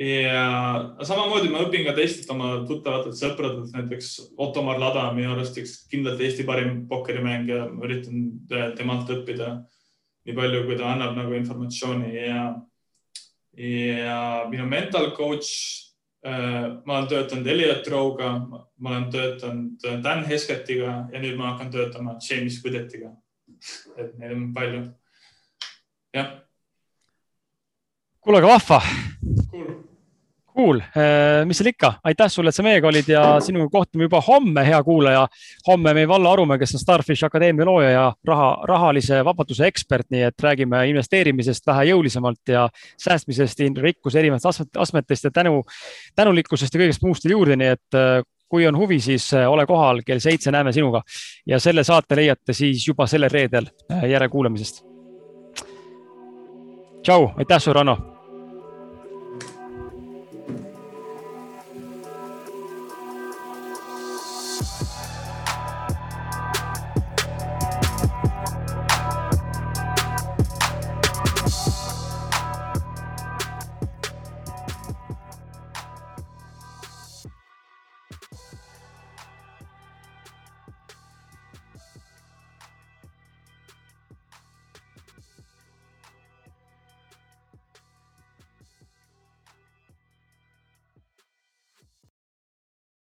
ja 0.00 0.44
samamoodi 1.04 1.50
ma 1.52 1.64
õpin 1.64 1.84
ka 1.84 1.94
teistelt 1.96 2.30
oma 2.32 2.52
tuttavatelt 2.68 3.16
sõpradelt, 3.18 3.72
näiteks 3.74 4.12
Ottomar 4.40 4.80
Lada 4.80 5.08
on 5.08 5.18
minu 5.18 5.32
arust 5.34 5.58
üks 5.60 5.76
kindlalt 5.90 6.20
Eesti 6.24 6.46
parim 6.48 6.86
pokkerimängija, 6.88 7.66
ma 7.72 7.86
üritan 7.88 8.24
temalt 8.78 9.12
õppida 9.12 9.52
nii 10.28 10.36
palju, 10.36 10.64
kui 10.66 10.78
ta 10.80 10.90
annab 10.92 11.16
nagu 11.16 11.36
informatsiooni 11.36 12.12
ja, 12.14 12.42
ja 13.56 14.18
minu 14.52 14.68
mental 14.68 15.10
coach 15.16 15.50
äh,. 16.24 16.80
ma 16.84 16.98
olen 16.98 17.08
töötanud 17.08 17.48
Elliot 17.48 17.88
Rowe'ga, 17.88 18.34
ma 18.76 18.92
olen 18.92 19.08
töötanud 19.12 19.88
Dan 20.04 20.26
Hesketiga 20.28 21.06
ja 21.12 21.24
nüüd 21.24 21.40
ma 21.40 21.54
hakkan 21.54 21.72
töötama 21.72 22.18
James 22.20 22.60
Widetiga. 22.64 23.16
et 23.96 24.16
neid 24.18 24.32
on 24.32 24.52
palju. 24.54 24.84
jah 26.14 26.38
kuule, 28.20 28.38
aga 28.38 28.48
vahva. 28.48 28.80
Cool, 30.50 30.80
äh, 30.98 31.46
mis 31.46 31.60
seal 31.60 31.70
ikka, 31.70 31.92
aitäh 32.04 32.28
sulle, 32.28 32.50
et 32.50 32.56
sa 32.56 32.64
meiega 32.66 32.88
olid 32.90 33.06
ja 33.08 33.22
sinuga 33.40 33.70
kohtume 33.72 34.08
juba 34.08 34.18
homme, 34.26 34.64
hea 34.66 34.80
kuulaja. 34.84 35.22
homme 35.68 35.94
meil 35.94 36.08
Vallo 36.08 36.32
Arumäe, 36.32 36.58
kes 36.58 36.74
on 36.74 36.82
Starfish 36.82 37.24
Akadeemia 37.24 37.64
looja 37.64 37.90
ja 37.90 38.02
raha, 38.26 38.48
rahalise 38.68 39.22
vabaduse 39.24 39.66
ekspert, 39.70 40.10
nii 40.10 40.26
et 40.26 40.42
räägime 40.42 40.82
investeerimisest 40.90 41.66
vähe 41.70 41.86
jõulisemalt 41.92 42.52
ja 42.52 42.66
säästmisest, 42.98 43.62
rikkuse 43.78 44.18
erinevatest 44.18 44.76
astmetest 44.76 45.30
ja 45.30 45.30
tänu, 45.30 45.62
tänulikkusest 46.18 46.74
ja 46.74 46.82
kõigest 46.82 47.06
muust 47.06 47.24
juurde, 47.30 47.56
nii 47.56 47.72
et 47.78 47.96
äh, 47.96 48.20
kui 48.50 48.66
on 48.66 48.76
huvi, 48.76 49.00
siis 49.00 49.30
äh, 49.32 49.48
ole 49.48 49.64
kohal 49.70 50.02
kell 50.04 50.20
seitse, 50.20 50.50
näeme 50.50 50.74
sinuga. 50.76 51.06
Ja 51.46 51.62
selle 51.62 51.86
saate 51.86 52.18
leiate 52.18 52.52
siis 52.52 52.88
juba 52.88 53.06
sellel 53.06 53.30
reedel 53.32 53.70
järekuulamisest 54.10 54.84
tšau, 57.02 57.30
aitäh 57.38 57.60
sulle, 57.60 57.74
Ranno 57.74 58.09